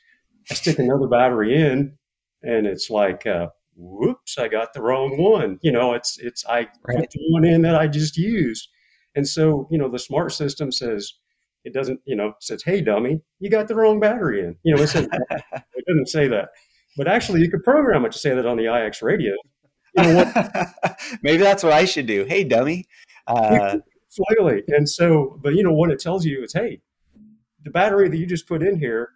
I 0.49 0.55
stick 0.55 0.79
another 0.79 1.07
battery 1.07 1.55
in, 1.55 1.97
and 2.41 2.65
it's 2.65 2.89
like, 2.89 3.25
uh, 3.27 3.47
whoops, 3.75 4.37
I 4.37 4.47
got 4.47 4.73
the 4.73 4.81
wrong 4.81 5.17
one. 5.17 5.59
You 5.61 5.71
know, 5.71 5.93
it's 5.93 6.17
it's 6.19 6.45
I 6.45 6.67
right. 6.87 6.99
put 6.99 7.11
the 7.11 7.19
one 7.29 7.45
in 7.45 7.61
that 7.63 7.75
I 7.75 7.87
just 7.87 8.17
used 8.17 8.69
and 9.15 9.27
so, 9.27 9.67
you 9.69 9.77
know, 9.77 9.89
the 9.89 9.99
smart 9.99 10.31
system 10.31 10.71
says, 10.71 11.13
it 11.63 11.73
doesn't, 11.73 11.99
you 12.05 12.15
know, 12.15 12.33
says, 12.39 12.63
hey, 12.63 12.81
dummy, 12.81 13.21
you 13.39 13.49
got 13.49 13.67
the 13.67 13.75
wrong 13.75 13.99
battery 13.99 14.41
in. 14.41 14.55
You 14.63 14.75
know, 14.75 14.81
it, 14.81 14.87
says, 14.87 15.07
it 15.31 15.85
doesn't 15.87 16.09
say 16.09 16.27
that. 16.27 16.49
But 16.97 17.07
actually, 17.07 17.41
you 17.41 17.51
could 17.51 17.63
program 17.63 18.05
it 18.05 18.11
to 18.13 18.17
say 18.17 18.33
that 18.33 18.45
on 18.45 18.57
the 18.57 18.73
IX 18.73 19.01
radio. 19.01 19.33
You 19.97 20.03
know 20.03 20.33
Maybe 21.21 21.43
that's 21.43 21.63
what 21.63 21.73
I 21.73 21.85
should 21.85 22.07
do. 22.07 22.25
Hey, 22.25 22.43
dummy. 22.43 22.87
Uh, 23.35 23.77
Slightly. 24.09 24.63
And 24.67 24.89
so, 24.89 25.39
but, 25.41 25.55
you 25.55 25.63
know, 25.63 25.71
what 25.71 25.89
it 25.89 25.99
tells 25.99 26.25
you 26.25 26.43
is, 26.43 26.51
hey, 26.51 26.81
the 27.63 27.71
battery 27.71 28.09
that 28.09 28.17
you 28.17 28.25
just 28.25 28.45
put 28.45 28.61
in 28.61 28.77
here 28.77 29.11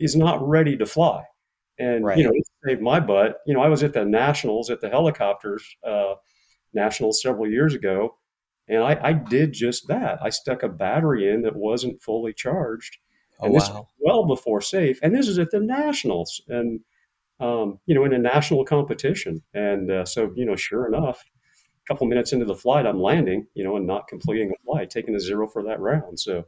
is 0.00 0.16
not 0.16 0.46
ready 0.46 0.76
to 0.76 0.86
fly. 0.86 1.22
And, 1.78 2.04
right. 2.04 2.18
you 2.18 2.24
know, 2.24 2.32
it 2.34 2.44
saved 2.64 2.82
my 2.82 2.98
butt. 2.98 3.38
You 3.46 3.54
know, 3.54 3.60
I 3.60 3.68
was 3.68 3.84
at 3.84 3.92
the 3.92 4.04
Nationals, 4.04 4.70
at 4.70 4.80
the 4.80 4.88
helicopters 4.88 5.64
uh, 5.86 6.14
Nationals 6.72 7.22
several 7.22 7.48
years 7.48 7.74
ago 7.74 8.16
and 8.68 8.82
I, 8.82 8.98
I, 9.02 9.12
did 9.12 9.52
just 9.52 9.88
that. 9.88 10.18
I 10.22 10.30
stuck 10.30 10.62
a 10.62 10.68
battery 10.68 11.30
in 11.30 11.42
that 11.42 11.56
wasn't 11.56 12.02
fully 12.02 12.32
charged. 12.32 12.96
Oh, 13.40 13.46
and 13.46 13.54
this 13.54 13.68
wow. 13.68 13.88
well 13.98 14.26
before 14.26 14.60
safe. 14.60 14.98
And 15.02 15.14
this 15.14 15.28
is 15.28 15.38
at 15.38 15.50
the 15.50 15.60
nationals 15.60 16.40
and, 16.48 16.80
um, 17.40 17.78
you 17.86 17.94
know, 17.94 18.04
in 18.04 18.14
a 18.14 18.18
national 18.18 18.64
competition. 18.64 19.42
And 19.52 19.90
uh, 19.90 20.04
so, 20.04 20.32
you 20.34 20.46
know, 20.46 20.56
sure 20.56 20.86
enough, 20.86 21.24
a 21.84 21.92
couple 21.92 22.06
minutes 22.06 22.32
into 22.32 22.44
the 22.44 22.54
flight, 22.54 22.86
I'm 22.86 23.00
landing, 23.00 23.46
you 23.54 23.64
know, 23.64 23.76
and 23.76 23.86
not 23.86 24.08
completing 24.08 24.48
the 24.48 24.56
flight, 24.64 24.90
taking 24.90 25.14
a 25.14 25.20
zero 25.20 25.48
for 25.48 25.62
that 25.64 25.80
round. 25.80 26.18
So, 26.18 26.44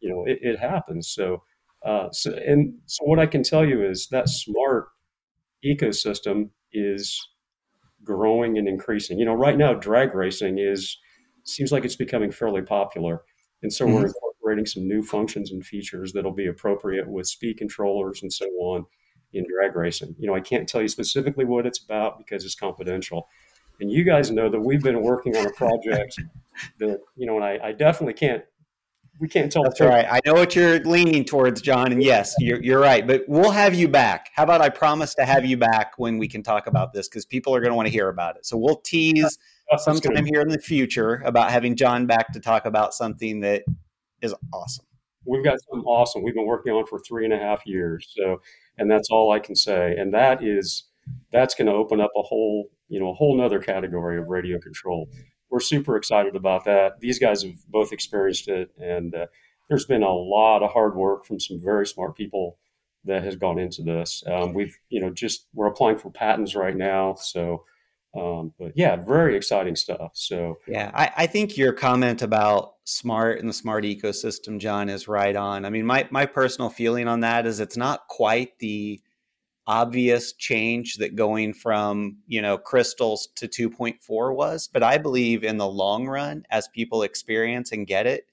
you 0.00 0.08
know, 0.08 0.24
it, 0.24 0.38
it 0.42 0.58
happens. 0.58 1.08
So, 1.08 1.42
uh, 1.84 2.08
so, 2.10 2.32
and 2.32 2.74
so 2.86 3.04
what 3.04 3.18
I 3.18 3.26
can 3.26 3.42
tell 3.42 3.64
you 3.64 3.84
is 3.84 4.08
that 4.08 4.28
smart 4.28 4.88
ecosystem 5.64 6.50
is 6.72 7.20
growing 8.02 8.56
and 8.58 8.68
increasing. 8.68 9.18
You 9.18 9.26
know, 9.26 9.34
right 9.34 9.56
now, 9.56 9.74
drag 9.74 10.14
racing 10.14 10.58
is, 10.58 10.96
seems 11.44 11.72
like 11.72 11.84
it's 11.84 11.96
becoming 11.96 12.30
fairly 12.30 12.62
popular. 12.62 13.22
And 13.62 13.72
so 13.72 13.84
mm-hmm. 13.84 13.94
we're 13.94 14.06
incorporating 14.06 14.66
some 14.66 14.86
new 14.86 15.02
functions 15.02 15.50
and 15.50 15.64
features 15.64 16.12
that'll 16.12 16.32
be 16.32 16.46
appropriate 16.46 17.08
with 17.08 17.26
speed 17.26 17.58
controllers 17.58 18.22
and 18.22 18.32
so 18.32 18.46
on 18.46 18.86
in 19.32 19.44
drag 19.52 19.76
racing. 19.76 20.14
You 20.18 20.28
know, 20.28 20.34
I 20.34 20.40
can't 20.40 20.68
tell 20.68 20.80
you 20.80 20.88
specifically 20.88 21.44
what 21.44 21.66
it's 21.66 21.82
about 21.82 22.18
because 22.18 22.44
it's 22.44 22.54
confidential. 22.54 23.28
And 23.80 23.90
you 23.90 24.04
guys 24.04 24.30
know 24.30 24.50
that 24.50 24.60
we've 24.60 24.82
been 24.82 25.02
working 25.02 25.36
on 25.36 25.46
a 25.46 25.52
project 25.52 26.20
that, 26.78 27.00
you 27.16 27.26
know, 27.26 27.36
and 27.36 27.44
I, 27.44 27.58
I 27.62 27.72
definitely 27.72 28.14
can't 28.14 28.42
we 29.20 29.28
can't 29.28 29.50
tell. 29.50 29.64
That's 29.64 29.80
right. 29.80 30.06
I 30.08 30.20
know 30.24 30.34
what 30.34 30.54
you're 30.54 30.78
leaning 30.80 31.24
towards, 31.24 31.60
John, 31.60 31.92
and 31.92 32.02
yes, 32.02 32.34
you're, 32.38 32.62
you're 32.62 32.80
right. 32.80 33.06
But 33.06 33.24
we'll 33.26 33.50
have 33.50 33.74
you 33.74 33.88
back. 33.88 34.30
How 34.34 34.44
about 34.44 34.60
I 34.60 34.68
promise 34.68 35.14
to 35.16 35.24
have 35.24 35.44
you 35.44 35.56
back 35.56 35.94
when 35.96 36.18
we 36.18 36.28
can 36.28 36.42
talk 36.42 36.66
about 36.66 36.92
this 36.92 37.08
because 37.08 37.26
people 37.26 37.54
are 37.54 37.60
going 37.60 37.70
to 37.70 37.76
want 37.76 37.86
to 37.86 37.92
hear 37.92 38.08
about 38.08 38.36
it. 38.36 38.46
So 38.46 38.56
we'll 38.56 38.80
tease 38.80 39.38
sometime 39.78 40.24
here 40.24 40.40
in 40.40 40.48
the 40.48 40.58
future 40.58 41.22
about 41.24 41.50
having 41.50 41.74
John 41.74 42.06
back 42.06 42.32
to 42.32 42.40
talk 42.40 42.64
about 42.64 42.94
something 42.94 43.40
that 43.40 43.64
is 44.22 44.34
awesome. 44.52 44.86
We've 45.26 45.44
got 45.44 45.58
something 45.68 45.84
awesome 45.84 46.22
we've 46.22 46.34
been 46.34 46.46
working 46.46 46.72
on 46.72 46.86
for 46.86 47.00
three 47.00 47.24
and 47.24 47.34
a 47.34 47.38
half 47.38 47.62
years. 47.66 48.14
So, 48.16 48.40
and 48.78 48.90
that's 48.90 49.10
all 49.10 49.32
I 49.32 49.40
can 49.40 49.56
say. 49.56 49.96
And 49.98 50.14
that 50.14 50.44
is, 50.44 50.84
that's 51.32 51.54
going 51.54 51.66
to 51.66 51.72
open 51.72 52.00
up 52.00 52.10
a 52.16 52.22
whole, 52.22 52.70
you 52.88 53.00
know, 53.00 53.10
a 53.10 53.14
whole 53.14 53.36
nother 53.36 53.60
category 53.60 54.18
of 54.18 54.28
radio 54.28 54.58
control. 54.58 55.08
We're 55.50 55.60
super 55.60 55.96
excited 55.96 56.36
about 56.36 56.64
that. 56.64 57.00
These 57.00 57.18
guys 57.18 57.42
have 57.42 57.54
both 57.68 57.92
experienced 57.92 58.48
it, 58.48 58.70
and 58.78 59.14
uh, 59.14 59.26
there's 59.68 59.86
been 59.86 60.02
a 60.02 60.12
lot 60.12 60.62
of 60.62 60.72
hard 60.72 60.96
work 60.96 61.24
from 61.24 61.40
some 61.40 61.60
very 61.62 61.86
smart 61.86 62.16
people 62.16 62.58
that 63.04 63.24
has 63.24 63.36
gone 63.36 63.58
into 63.58 63.82
this. 63.82 64.22
Um, 64.26 64.52
we've, 64.52 64.76
you 64.90 65.00
know, 65.00 65.10
just 65.10 65.46
we're 65.54 65.68
applying 65.68 65.98
for 65.98 66.10
patents 66.10 66.54
right 66.54 66.76
now, 66.76 67.14
so 67.14 67.64
um, 68.16 68.52
but 68.58 68.72
yeah, 68.74 68.96
very 68.96 69.36
exciting 69.36 69.76
stuff. 69.76 70.12
So 70.14 70.58
yeah, 70.66 70.90
I, 70.94 71.10
I, 71.16 71.26
think 71.26 71.56
your 71.56 71.72
comment 71.72 72.22
about 72.22 72.74
smart 72.84 73.38
and 73.38 73.48
the 73.48 73.52
smart 73.52 73.84
ecosystem, 73.84 74.58
John, 74.58 74.88
is 74.88 75.08
right 75.08 75.36
on. 75.36 75.66
I 75.66 75.70
mean, 75.70 75.84
my 75.84 76.08
my 76.10 76.24
personal 76.24 76.70
feeling 76.70 77.06
on 77.06 77.20
that 77.20 77.46
is 77.46 77.60
it's 77.60 77.76
not 77.76 78.08
quite 78.08 78.58
the 78.60 79.00
obvious 79.68 80.32
change 80.32 80.96
that 80.96 81.14
going 81.14 81.52
from 81.52 82.16
you 82.26 82.42
know 82.42 82.58
crystals 82.58 83.28
to 83.36 83.46
2.4 83.46 84.34
was, 84.34 84.68
but 84.72 84.82
I 84.82 84.98
believe 84.98 85.44
in 85.44 85.58
the 85.58 85.68
long 85.68 86.08
run, 86.08 86.44
as 86.50 86.66
people 86.68 87.02
experience 87.02 87.70
and 87.70 87.86
get 87.86 88.06
it, 88.06 88.24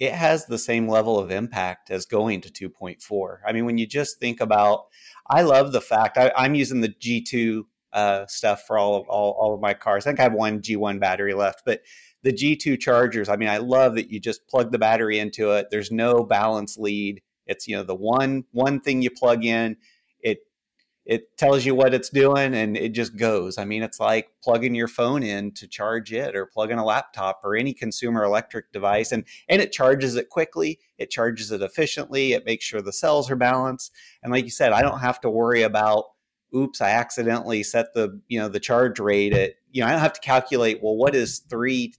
it 0.00 0.12
has 0.12 0.46
the 0.46 0.58
same 0.58 0.88
level 0.88 1.18
of 1.18 1.30
impact 1.30 1.90
as 1.90 2.06
going 2.06 2.40
to 2.40 2.70
2.4. 2.70 3.38
I 3.46 3.52
mean, 3.52 3.66
when 3.66 3.78
you 3.78 3.86
just 3.86 4.18
think 4.18 4.40
about, 4.40 4.86
I 5.30 5.42
love 5.42 5.72
the 5.72 5.80
fact 5.80 6.18
I, 6.18 6.32
am 6.36 6.54
using 6.54 6.80
the 6.80 6.88
G2 6.88 7.62
uh, 7.92 8.26
stuff 8.26 8.64
for 8.66 8.78
all 8.78 8.96
of 8.96 9.06
all, 9.08 9.32
all 9.38 9.54
of 9.54 9.60
my 9.60 9.74
cars. 9.74 10.06
I 10.06 10.10
think 10.10 10.20
I 10.20 10.24
have 10.24 10.32
one 10.32 10.60
G1 10.60 10.98
battery 10.98 11.34
left, 11.34 11.62
but 11.66 11.82
the 12.22 12.32
G2 12.32 12.80
chargers, 12.80 13.28
I 13.28 13.36
mean, 13.36 13.50
I 13.50 13.58
love 13.58 13.94
that 13.96 14.10
you 14.10 14.18
just 14.18 14.48
plug 14.48 14.72
the 14.72 14.78
battery 14.78 15.18
into 15.18 15.50
it. 15.52 15.68
There's 15.70 15.90
no 15.92 16.24
balance 16.24 16.78
lead. 16.78 17.20
It's 17.46 17.68
you 17.68 17.76
know 17.76 17.82
the 17.82 17.94
one 17.94 18.44
one 18.52 18.80
thing 18.80 19.02
you 19.02 19.10
plug 19.10 19.44
in, 19.44 19.76
it 21.04 21.36
tells 21.36 21.64
you 21.64 21.74
what 21.74 21.94
it's 21.94 22.08
doing 22.08 22.54
and 22.54 22.76
it 22.76 22.90
just 22.90 23.16
goes. 23.16 23.58
I 23.58 23.64
mean, 23.64 23.82
it's 23.82 23.98
like 23.98 24.28
plugging 24.42 24.74
your 24.74 24.88
phone 24.88 25.22
in 25.22 25.52
to 25.52 25.66
charge 25.66 26.12
it 26.12 26.36
or 26.36 26.46
plugging 26.46 26.78
a 26.78 26.84
laptop 26.84 27.40
or 27.42 27.56
any 27.56 27.74
consumer 27.74 28.22
electric 28.22 28.72
device 28.72 29.10
and 29.10 29.24
and 29.48 29.60
it 29.60 29.72
charges 29.72 30.14
it 30.14 30.28
quickly, 30.28 30.78
it 30.98 31.10
charges 31.10 31.50
it 31.50 31.60
efficiently, 31.60 32.32
it 32.32 32.46
makes 32.46 32.64
sure 32.64 32.80
the 32.80 32.92
cells 32.92 33.30
are 33.30 33.36
balanced. 33.36 33.92
And 34.22 34.32
like 34.32 34.44
you 34.44 34.50
said, 34.50 34.72
I 34.72 34.82
don't 34.82 35.00
have 35.00 35.20
to 35.22 35.30
worry 35.30 35.62
about 35.62 36.04
oops, 36.54 36.80
I 36.80 36.90
accidentally 36.90 37.62
set 37.62 37.94
the, 37.94 38.20
you 38.28 38.38
know, 38.38 38.48
the 38.48 38.60
charge 38.60 39.00
rate 39.00 39.32
at, 39.32 39.54
you 39.70 39.80
know, 39.80 39.88
I 39.88 39.92
don't 39.92 40.00
have 40.00 40.12
to 40.12 40.20
calculate, 40.20 40.80
well, 40.82 40.96
what 40.96 41.14
is 41.14 41.40
3 41.50 41.94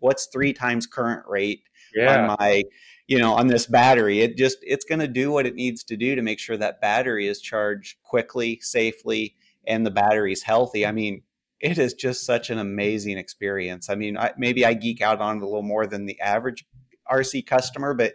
what's 0.00 0.26
3 0.26 0.52
times 0.52 0.86
current 0.86 1.24
rate 1.26 1.62
yeah. 1.94 2.30
on 2.30 2.36
my 2.38 2.62
you 3.06 3.18
know 3.18 3.34
on 3.34 3.46
this 3.46 3.66
battery 3.66 4.20
it 4.20 4.36
just 4.36 4.58
it's 4.62 4.84
going 4.84 4.98
to 4.98 5.08
do 5.08 5.30
what 5.30 5.46
it 5.46 5.54
needs 5.54 5.84
to 5.84 5.96
do 5.96 6.14
to 6.14 6.22
make 6.22 6.38
sure 6.38 6.56
that 6.56 6.80
battery 6.80 7.26
is 7.26 7.40
charged 7.40 7.96
quickly 8.02 8.58
safely 8.62 9.34
and 9.66 9.84
the 9.84 9.90
battery 9.90 10.32
is 10.32 10.42
healthy. 10.42 10.86
I 10.86 10.92
mean 10.92 11.22
it 11.60 11.78
is 11.78 11.94
just 11.94 12.26
such 12.26 12.50
an 12.50 12.58
amazing 12.58 13.18
experience. 13.18 13.88
I 13.88 13.94
mean 13.94 14.16
I, 14.16 14.32
maybe 14.36 14.64
i 14.64 14.74
geek 14.74 15.00
out 15.00 15.20
on 15.20 15.38
it 15.38 15.42
a 15.42 15.46
little 15.46 15.62
more 15.62 15.86
than 15.86 16.06
the 16.06 16.20
average 16.20 16.66
rc 17.10 17.46
customer 17.46 17.94
but 17.94 18.14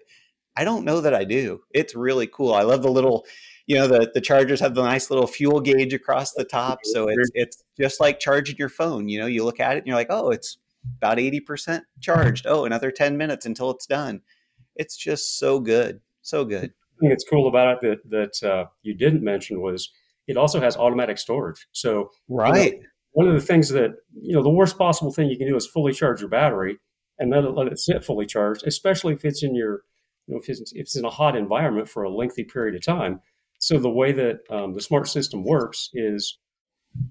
i 0.57 0.63
don't 0.63 0.85
know 0.85 1.01
that 1.01 1.13
i 1.13 1.23
do. 1.23 1.61
It's 1.71 1.95
really 1.95 2.27
cool. 2.27 2.53
I 2.53 2.63
love 2.63 2.81
the 2.81 2.91
little 2.91 3.25
you 3.67 3.77
know 3.77 3.87
the, 3.87 4.11
the 4.13 4.21
chargers 4.21 4.59
have 4.59 4.75
the 4.75 4.83
nice 4.83 5.09
little 5.09 5.27
fuel 5.27 5.61
gauge 5.61 5.93
across 5.93 6.33
the 6.33 6.43
top 6.43 6.79
so 6.83 7.07
it's 7.07 7.31
it's 7.33 7.63
just 7.79 8.01
like 8.01 8.19
charging 8.19 8.57
your 8.57 8.69
phone. 8.69 9.07
You 9.07 9.21
know 9.21 9.27
you 9.27 9.45
look 9.45 9.61
at 9.61 9.75
it 9.75 9.79
and 9.79 9.87
you're 9.87 9.95
like 9.95 10.07
oh 10.09 10.31
it's 10.31 10.57
about 10.97 11.19
80% 11.19 11.83
charged. 11.99 12.47
Oh 12.47 12.65
another 12.65 12.91
10 12.91 13.15
minutes 13.15 13.45
until 13.45 13.69
it's 13.69 13.85
done 13.85 14.21
it's 14.75 14.97
just 14.97 15.39
so 15.39 15.59
good, 15.59 16.01
so 16.21 16.45
good. 16.45 16.65
I 16.65 16.99
think 16.99 17.13
it's 17.13 17.25
cool 17.29 17.47
about 17.47 17.83
it 17.83 18.01
that 18.09 18.39
that 18.41 18.49
uh, 18.49 18.65
you 18.83 18.93
didn't 18.93 19.23
mention 19.23 19.61
was 19.61 19.89
it 20.27 20.37
also 20.37 20.59
has 20.59 20.77
automatic 20.77 21.17
storage. 21.17 21.67
So 21.71 22.11
right, 22.27 22.73
you 22.73 22.79
know, 22.79 22.85
one 23.13 23.27
of 23.27 23.33
the 23.33 23.45
things 23.45 23.69
that 23.69 23.91
you 24.21 24.35
know 24.35 24.43
the 24.43 24.49
worst 24.49 24.77
possible 24.77 25.11
thing 25.11 25.29
you 25.29 25.37
can 25.37 25.47
do 25.47 25.55
is 25.55 25.67
fully 25.67 25.93
charge 25.93 26.21
your 26.21 26.29
battery 26.29 26.77
and 27.19 27.31
let 27.31 27.43
it 27.43 27.51
let 27.51 27.67
it 27.67 27.79
sit 27.79 28.05
fully 28.05 28.25
charged, 28.25 28.65
especially 28.65 29.13
if 29.13 29.25
it's 29.25 29.43
in 29.43 29.55
your 29.55 29.81
you 30.27 30.35
know 30.35 30.39
if 30.39 30.49
it's, 30.49 30.71
if 30.73 30.81
it's 30.81 30.95
in 30.95 31.05
a 31.05 31.09
hot 31.09 31.35
environment 31.35 31.89
for 31.89 32.03
a 32.03 32.13
lengthy 32.13 32.43
period 32.43 32.75
of 32.75 32.85
time. 32.85 33.19
So 33.59 33.77
the 33.77 33.89
way 33.89 34.11
that 34.11 34.39
um, 34.49 34.73
the 34.73 34.81
smart 34.81 35.07
system 35.07 35.43
works 35.43 35.89
is 35.93 36.39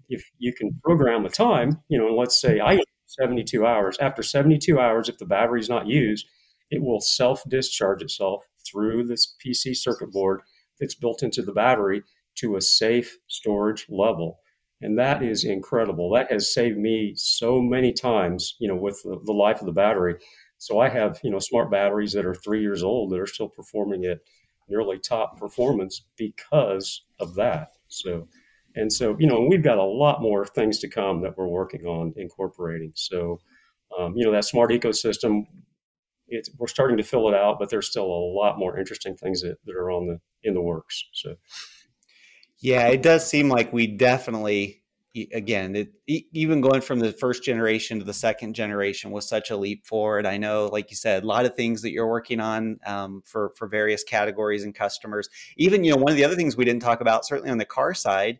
if 0.09 0.23
you 0.39 0.53
can 0.53 0.79
program 0.83 1.23
the 1.23 1.29
time, 1.29 1.81
you 1.89 1.99
know, 1.99 2.09
and 2.09 2.17
let's 2.17 2.41
say 2.41 2.61
I 2.61 2.81
72 3.11 3.67
hours. 3.67 3.99
After 3.99 4.23
72 4.23 4.79
hours, 4.79 5.09
if 5.09 5.19
the 5.19 5.27
battery's 5.27 5.69
not 5.69 5.87
used, 5.87 6.27
it 6.71 6.83
will 6.83 7.01
self 7.01 7.43
discharge 7.49 8.03
itself 8.03 8.45
through 8.65 9.07
this 9.07 9.35
PC 9.45 9.77
circuit 9.77 10.13
board 10.13 10.43
that's 10.79 10.95
built 10.95 11.23
into 11.23 11.43
the 11.43 11.53
battery 11.53 12.03
to 12.37 12.57
a 12.57 12.61
safe 12.61 13.19
storage 13.27 13.87
level. 13.89 14.41
And 14.81 14.99
that 14.99 15.23
is 15.23 15.45
incredible. 15.45 16.11
That 16.11 16.33
has 16.33 16.55
saved 16.55 16.79
me 16.79 17.13
so 17.15 17.61
many 17.61 17.93
times, 17.93 18.57
you 18.59 18.69
know, 18.69 18.77
with 18.77 19.03
the, 19.03 19.21
the 19.25 19.33
life 19.33 19.61
of 19.61 19.67
the 19.67 19.73
battery. 19.73 20.17
So 20.57 20.79
I 20.79 20.89
have, 20.89 21.21
you 21.23 21.31
know, 21.31 21.39
smart 21.39 21.71
batteries 21.71 22.13
that 22.13 22.25
are 22.25 22.35
three 22.35 22.63
years 22.63 22.83
old 22.83 23.11
that 23.11 23.21
are 23.21 23.27
still 23.27 23.49
performing 23.49 24.05
at 24.07 24.21
nearly 24.69 24.99
top 24.99 25.39
performance 25.39 26.03
because 26.17 27.03
of 27.19 27.35
that. 27.35 27.73
So, 27.89 28.29
and 28.77 28.91
so, 28.91 29.17
you 29.19 29.27
know, 29.27 29.41
we've 29.41 29.63
got 29.63 29.79
a 29.79 29.85
lot 29.85 30.23
more 30.23 30.47
things 30.47 30.79
to 30.79 30.89
come 30.89 31.23
that 31.23 31.37
we're 31.37 31.49
working 31.49 31.85
on 31.85 32.15
incorporating. 32.17 32.93
So, 32.95 33.41
um, 33.99 34.15
you 34.17 34.25
know, 34.25 34.33
that 34.33 34.45
smart 34.45 34.71
ecosystem, 34.71 35.43
it's, 36.31 36.51
we're 36.59 36.67
starting 36.67 36.97
to 36.97 37.03
fill 37.03 37.29
it 37.29 37.35
out, 37.35 37.59
but 37.59 37.69
there's 37.69 37.89
still 37.89 38.07
a 38.07 38.33
lot 38.33 38.59
more 38.59 38.79
interesting 38.79 39.17
things 39.17 39.43
that, 39.43 39.57
that 39.67 39.77
are 39.77 39.91
on 39.91 40.07
the 40.07 40.21
in 40.43 40.55
the 40.55 40.63
works. 40.63 41.05
So, 41.13 41.35
yeah, 42.61 42.87
it 42.89 43.03
does 43.03 43.27
seem 43.27 43.49
like 43.49 43.73
we 43.73 43.87
definitely 43.87 44.81
again 45.33 45.75
it, 45.75 45.93
even 46.07 46.61
going 46.61 46.81
from 46.81 47.01
the 47.01 47.11
first 47.11 47.43
generation 47.43 47.99
to 47.99 48.05
the 48.05 48.15
second 48.15 48.55
generation 48.55 49.11
was 49.11 49.29
such 49.29 49.51
a 49.51 49.57
leap 49.57 49.85
forward 49.85 50.25
i 50.25 50.37
know 50.37 50.69
like 50.73 50.89
you 50.89 50.95
said 50.95 51.25
a 51.25 51.27
lot 51.27 51.45
of 51.45 51.57
things 51.57 51.83
that 51.83 51.91
you're 51.91 52.07
working 52.07 52.39
on 52.39 52.79
um, 52.87 53.21
for 53.27 53.53
for 53.57 53.67
various 53.67 54.05
categories 54.05 54.63
and 54.63 54.73
customers 54.73 55.29
even 55.57 55.83
you 55.83 55.91
know 55.91 55.97
one 55.97 56.13
of 56.13 56.17
the 56.17 56.25
other 56.25 56.37
things 56.37 56.57
we 56.57 56.65
didn't 56.65 56.83
talk 56.83 57.01
about 57.01 57.27
certainly 57.27 57.51
on 57.51 57.59
the 57.59 57.65
car 57.65 57.93
side 57.93 58.39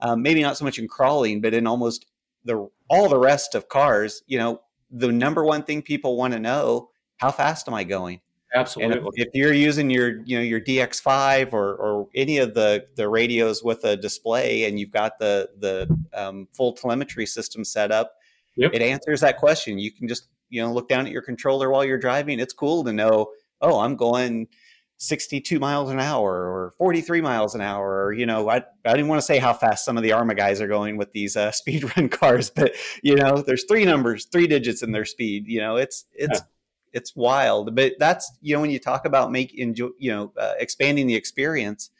um, 0.00 0.20
maybe 0.20 0.42
not 0.42 0.58
so 0.58 0.66
much 0.66 0.78
in 0.78 0.86
crawling 0.86 1.40
but 1.40 1.54
in 1.54 1.66
almost 1.66 2.04
the 2.44 2.68
all 2.90 3.08
the 3.08 3.18
rest 3.18 3.54
of 3.54 3.70
cars 3.70 4.22
you 4.26 4.36
know 4.36 4.60
the 4.90 5.10
number 5.10 5.42
one 5.42 5.62
thing 5.62 5.80
people 5.80 6.18
want 6.18 6.34
to 6.34 6.38
know 6.38 6.90
how 7.22 7.30
fast 7.30 7.68
am 7.68 7.74
I 7.74 7.84
going? 7.84 8.20
Absolutely. 8.52 8.98
And 8.98 9.06
if, 9.14 9.28
if, 9.28 9.28
you're 9.32 9.52
using 9.52 9.88
your, 9.90 10.18
you 10.24 10.36
know, 10.36 10.42
your 10.42 10.60
DX5 10.60 11.52
or, 11.52 11.76
or 11.76 12.08
any 12.16 12.38
of 12.38 12.52
the, 12.52 12.84
the 12.96 13.08
radios 13.08 13.62
with 13.62 13.84
a 13.84 13.96
display 13.96 14.64
and 14.64 14.78
you've 14.78 14.90
got 14.90 15.20
the, 15.20 15.48
the 15.56 15.88
um, 16.12 16.48
full 16.52 16.72
telemetry 16.72 17.24
system 17.24 17.64
set 17.64 17.92
up, 17.92 18.14
yep. 18.56 18.72
it 18.74 18.82
answers 18.82 19.20
that 19.20 19.38
question. 19.38 19.78
You 19.78 19.92
can 19.92 20.08
just, 20.08 20.26
you 20.50 20.60
know, 20.60 20.72
look 20.72 20.88
down 20.88 21.06
at 21.06 21.12
your 21.12 21.22
controller 21.22 21.70
while 21.70 21.84
you're 21.84 21.96
driving. 21.96 22.40
It's 22.40 22.52
cool 22.52 22.82
to 22.82 22.92
know, 22.92 23.28
oh, 23.60 23.78
I'm 23.78 23.94
going 23.94 24.48
62 24.96 25.60
miles 25.60 25.88
an 25.90 26.00
hour 26.00 26.32
or 26.32 26.74
43 26.76 27.20
miles 27.20 27.54
an 27.54 27.60
hour 27.60 28.04
or 28.04 28.12
you 28.12 28.24
know 28.24 28.48
i, 28.48 28.62
I 28.84 28.92
didn't 28.92 29.08
want 29.08 29.18
to 29.18 29.26
say 29.26 29.38
how 29.38 29.52
fast 29.52 29.84
some 29.84 29.96
of 29.96 30.04
the 30.04 30.10
Arrma 30.10 30.36
guys 30.36 30.60
are 30.60 30.68
going 30.68 30.96
with 30.96 31.10
these 31.10 31.36
uh, 31.36 31.50
speed 31.50 31.82
run 31.96 32.08
cars 32.08 32.50
but 32.50 32.72
you 33.02 33.16
know 33.16 33.42
there's 33.44 33.64
three 33.64 33.84
numbers 33.84 34.26
three 34.26 34.46
digits 34.46 34.80
in 34.80 34.92
their 34.92 35.04
speed 35.04 35.48
you 35.48 35.58
know 35.58 35.74
it's 35.74 36.04
it's 36.14 36.38
yeah 36.38 36.46
it's 36.92 37.14
wild. 37.16 37.74
But 37.74 37.94
that's 37.98 38.30
you 38.40 38.54
know 38.54 38.60
when 38.60 38.70
you 38.70 38.78
talk 38.78 39.04
about 39.04 39.30
make 39.30 39.54
enjoy, 39.54 39.88
you 39.98 40.10
know 40.10 40.32
uh, 40.38 40.54
expanding 40.58 41.06
the 41.06 41.14
experience, 41.14 41.90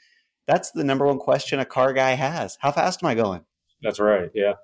that's 0.46 0.70
the 0.70 0.84
number 0.84 1.06
one 1.06 1.18
question 1.18 1.60
a 1.60 1.64
car 1.64 1.92
guy 1.92 2.12
has. 2.12 2.58
How 2.60 2.72
fast 2.72 3.02
am 3.02 3.08
I 3.08 3.14
going? 3.14 3.44
That's 3.82 4.00
right. 4.00 4.30
Yeah. 4.34 4.54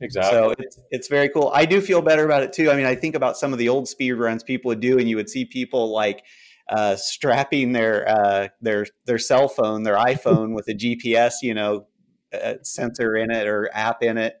Exactly. 0.00 0.32
So 0.32 0.54
it's, 0.58 0.78
it's 0.90 1.08
very 1.08 1.28
cool. 1.28 1.50
I 1.54 1.66
do 1.66 1.80
feel 1.80 2.00
better 2.00 2.24
about 2.24 2.42
it 2.42 2.52
too. 2.52 2.70
I 2.70 2.76
mean, 2.76 2.86
I 2.86 2.94
think 2.94 3.14
about 3.14 3.36
some 3.36 3.52
of 3.52 3.58
the 3.58 3.68
old 3.68 3.86
speed 3.86 4.12
runs 4.12 4.42
people 4.42 4.70
would 4.70 4.80
do, 4.80 4.98
and 4.98 5.08
you 5.08 5.16
would 5.16 5.28
see 5.28 5.44
people 5.44 5.92
like 5.92 6.24
uh, 6.70 6.96
strapping 6.96 7.72
their 7.72 8.08
uh, 8.08 8.48
their 8.60 8.86
their 9.04 9.18
cell 9.18 9.48
phone, 9.48 9.82
their 9.82 9.96
iPhone, 9.96 10.54
with 10.54 10.68
a 10.68 10.74
GPS, 10.74 11.34
you 11.42 11.52
know, 11.52 11.86
uh, 12.32 12.54
sensor 12.62 13.16
in 13.16 13.30
it 13.30 13.46
or 13.46 13.68
app 13.74 14.02
in 14.02 14.16
it, 14.16 14.39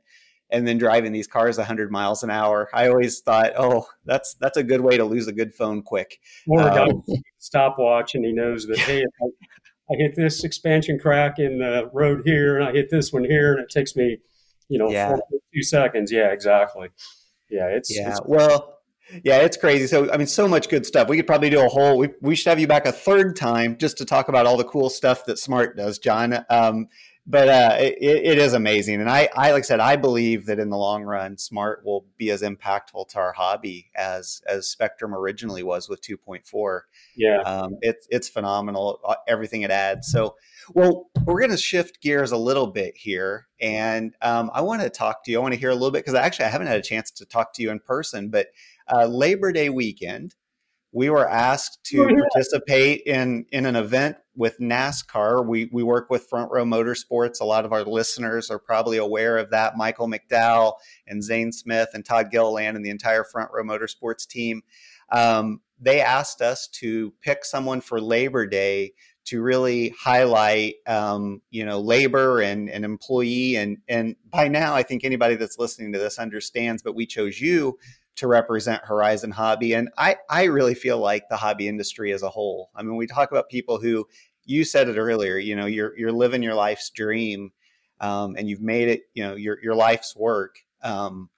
and 0.52 0.66
then 0.66 0.78
driving 0.78 1.12
these 1.12 1.26
cars 1.26 1.58
100 1.58 1.90
miles 1.90 2.22
an 2.22 2.30
hour. 2.30 2.68
I 2.72 2.88
always 2.88 3.20
thought, 3.20 3.52
oh, 3.56 3.86
that's 4.04 4.34
that's 4.34 4.56
a 4.56 4.62
good 4.62 4.80
way 4.80 4.96
to 4.96 5.04
lose 5.04 5.26
a 5.28 5.32
good 5.32 5.54
phone 5.54 5.82
quick. 5.82 6.18
Or 6.46 6.60
a 6.60 6.82
um, 6.82 7.02
stopwatch, 7.38 8.14
and 8.14 8.24
he 8.24 8.32
knows 8.32 8.66
that 8.66 8.78
hey, 8.78 9.02
I, 9.02 9.26
I, 9.92 9.96
hit 9.96 10.14
this 10.16 10.44
expansion 10.44 10.98
crack 10.98 11.38
in 11.38 11.58
the 11.58 11.90
road 11.92 12.22
here, 12.24 12.58
and 12.58 12.68
I 12.68 12.72
hit 12.72 12.90
this 12.90 13.12
one 13.12 13.24
here, 13.24 13.52
and 13.52 13.60
it 13.60 13.70
takes 13.70 13.96
me, 13.96 14.18
you 14.68 14.78
know, 14.78 14.90
yeah. 14.90 15.16
two 15.54 15.62
seconds. 15.62 16.12
Yeah, 16.12 16.28
exactly. 16.28 16.88
Yeah, 17.50 17.66
it's 17.66 17.94
yeah. 17.94 18.10
It's, 18.10 18.20
well. 18.24 18.76
Yeah, 19.24 19.38
it's 19.38 19.56
crazy. 19.56 19.88
So, 19.88 20.08
I 20.12 20.16
mean, 20.16 20.28
so 20.28 20.46
much 20.46 20.68
good 20.68 20.86
stuff. 20.86 21.08
We 21.08 21.16
could 21.16 21.26
probably 21.26 21.50
do 21.50 21.64
a 21.64 21.68
whole. 21.68 21.98
We, 21.98 22.10
we 22.20 22.36
should 22.36 22.48
have 22.48 22.60
you 22.60 22.68
back 22.68 22.86
a 22.86 22.92
third 22.92 23.34
time 23.34 23.76
just 23.76 23.98
to 23.98 24.04
talk 24.04 24.28
about 24.28 24.46
all 24.46 24.56
the 24.56 24.62
cool 24.62 24.88
stuff 24.88 25.24
that 25.24 25.36
Smart 25.36 25.76
does, 25.76 25.98
John. 25.98 26.44
Um, 26.48 26.86
but 27.26 27.48
uh, 27.48 27.76
it, 27.78 27.98
it 28.00 28.38
is 28.38 28.54
amazing. 28.54 29.00
And 29.00 29.08
I, 29.08 29.28
I, 29.36 29.52
like 29.52 29.60
I 29.60 29.66
said, 29.66 29.80
I 29.80 29.96
believe 29.96 30.46
that 30.46 30.58
in 30.58 30.70
the 30.70 30.76
long 30.76 31.04
run, 31.04 31.36
smart 31.36 31.84
will 31.84 32.06
be 32.16 32.30
as 32.30 32.42
impactful 32.42 33.08
to 33.10 33.18
our 33.18 33.32
hobby 33.32 33.90
as 33.94 34.42
as 34.48 34.74
Spektrum 34.74 35.14
originally 35.14 35.62
was 35.62 35.88
with 35.88 36.00
2.4. 36.02 36.80
Yeah, 37.16 37.38
um, 37.42 37.76
it's 37.82 38.06
it's 38.10 38.28
phenomenal. 38.28 39.00
Uh, 39.04 39.14
everything 39.28 39.62
it 39.62 39.70
adds. 39.70 40.10
So, 40.10 40.36
well, 40.72 41.10
we're 41.24 41.40
going 41.40 41.50
to 41.50 41.56
shift 41.56 42.00
gears 42.00 42.32
a 42.32 42.36
little 42.36 42.66
bit 42.66 42.96
here, 42.96 43.46
and 43.60 44.14
um, 44.22 44.50
I 44.54 44.62
want 44.62 44.82
to 44.82 44.90
talk 44.90 45.24
to 45.24 45.30
you. 45.30 45.38
I 45.38 45.42
want 45.42 45.54
to 45.54 45.60
hear 45.60 45.70
a 45.70 45.74
little 45.74 45.90
bit 45.90 46.04
because 46.04 46.14
actually 46.14 46.46
I 46.46 46.50
haven't 46.50 46.68
had 46.68 46.78
a 46.78 46.82
chance 46.82 47.10
to 47.12 47.26
talk 47.26 47.52
to 47.54 47.62
you 47.62 47.70
in 47.70 47.80
person, 47.80 48.30
but 48.30 48.48
uh, 48.92 49.06
Labor 49.06 49.52
Day 49.52 49.68
weekend 49.68 50.34
we 50.92 51.10
were 51.10 51.28
asked 51.28 51.84
to 51.84 52.02
oh, 52.02 52.08
participate 52.08 53.02
in 53.06 53.46
in 53.52 53.66
an 53.66 53.76
event 53.76 54.16
with 54.40 54.58
NASCAR. 54.58 55.44
We 55.46 55.68
we 55.70 55.82
work 55.82 56.08
with 56.08 56.26
Front 56.26 56.50
Row 56.50 56.64
Motorsports. 56.64 57.42
A 57.42 57.44
lot 57.44 57.66
of 57.66 57.74
our 57.74 57.84
listeners 57.84 58.50
are 58.50 58.58
probably 58.58 58.96
aware 58.96 59.36
of 59.36 59.50
that. 59.50 59.76
Michael 59.76 60.08
McDowell 60.08 60.76
and 61.06 61.22
Zane 61.22 61.52
Smith 61.52 61.90
and 61.92 62.06
Todd 62.06 62.30
Gilliland 62.30 62.74
and 62.74 62.84
the 62.84 62.88
entire 62.88 63.22
Front 63.22 63.50
Row 63.52 63.62
Motorsports 63.62 64.26
team. 64.26 64.62
Um, 65.12 65.60
they 65.78 66.00
asked 66.00 66.40
us 66.40 66.68
to 66.68 67.12
pick 67.20 67.44
someone 67.44 67.82
for 67.82 68.00
Labor 68.00 68.46
Day 68.46 68.94
to 69.26 69.42
really 69.42 69.90
highlight, 70.00 70.76
um, 70.86 71.42
you 71.50 71.66
know, 71.66 71.78
labor 71.78 72.40
and, 72.40 72.70
and 72.70 72.82
employee. 72.82 73.56
And, 73.56 73.78
and 73.88 74.16
by 74.24 74.48
now, 74.48 74.74
I 74.74 74.82
think 74.82 75.04
anybody 75.04 75.36
that's 75.36 75.58
listening 75.58 75.92
to 75.92 75.98
this 75.98 76.18
understands, 76.18 76.82
but 76.82 76.94
we 76.94 77.04
chose 77.04 77.40
you 77.40 77.78
to 78.16 78.26
represent 78.26 78.84
Horizon 78.84 79.30
Hobby. 79.30 79.72
And 79.72 79.88
I, 79.96 80.16
I 80.28 80.44
really 80.44 80.74
feel 80.74 80.98
like 80.98 81.28
the 81.30 81.36
hobby 81.36 81.68
industry 81.68 82.12
as 82.12 82.22
a 82.22 82.28
whole. 82.28 82.70
I 82.74 82.82
mean, 82.82 82.96
we 82.96 83.06
talk 83.06 83.30
about 83.30 83.48
people 83.48 83.80
who 83.80 84.06
you 84.50 84.64
said 84.64 84.88
it 84.88 84.98
earlier, 84.98 85.38
you 85.38 85.54
know, 85.54 85.66
you're 85.66 85.96
you're 85.96 86.12
living 86.12 86.42
your 86.42 86.54
life's 86.54 86.90
dream 86.90 87.52
um, 88.00 88.34
and 88.36 88.48
you've 88.48 88.60
made 88.60 88.88
it, 88.88 89.02
you 89.14 89.22
know, 89.22 89.36
your 89.36 89.62
your 89.62 89.74
life's 89.74 90.16
work. 90.16 90.58
Um, 90.82 91.30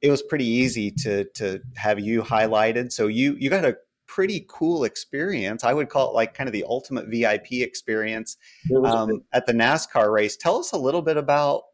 it 0.00 0.10
was 0.10 0.22
pretty 0.22 0.46
easy 0.46 0.90
to 0.90 1.24
to 1.34 1.60
have 1.76 2.00
you 2.00 2.22
highlighted. 2.22 2.92
So 2.92 3.08
you 3.08 3.36
you 3.38 3.50
got 3.50 3.64
a 3.64 3.76
pretty 4.06 4.46
cool 4.48 4.84
experience. 4.84 5.64
I 5.64 5.74
would 5.74 5.90
call 5.90 6.10
it 6.10 6.14
like 6.14 6.32
kind 6.32 6.48
of 6.48 6.52
the 6.52 6.64
ultimate 6.66 7.08
VIP 7.08 7.52
experience 7.52 8.38
um, 8.84 9.22
at 9.32 9.46
the 9.46 9.52
NASCAR 9.52 10.10
race. 10.10 10.36
Tell 10.36 10.58
us 10.58 10.72
a 10.72 10.78
little 10.78 11.02
bit 11.02 11.16
about 11.16 11.64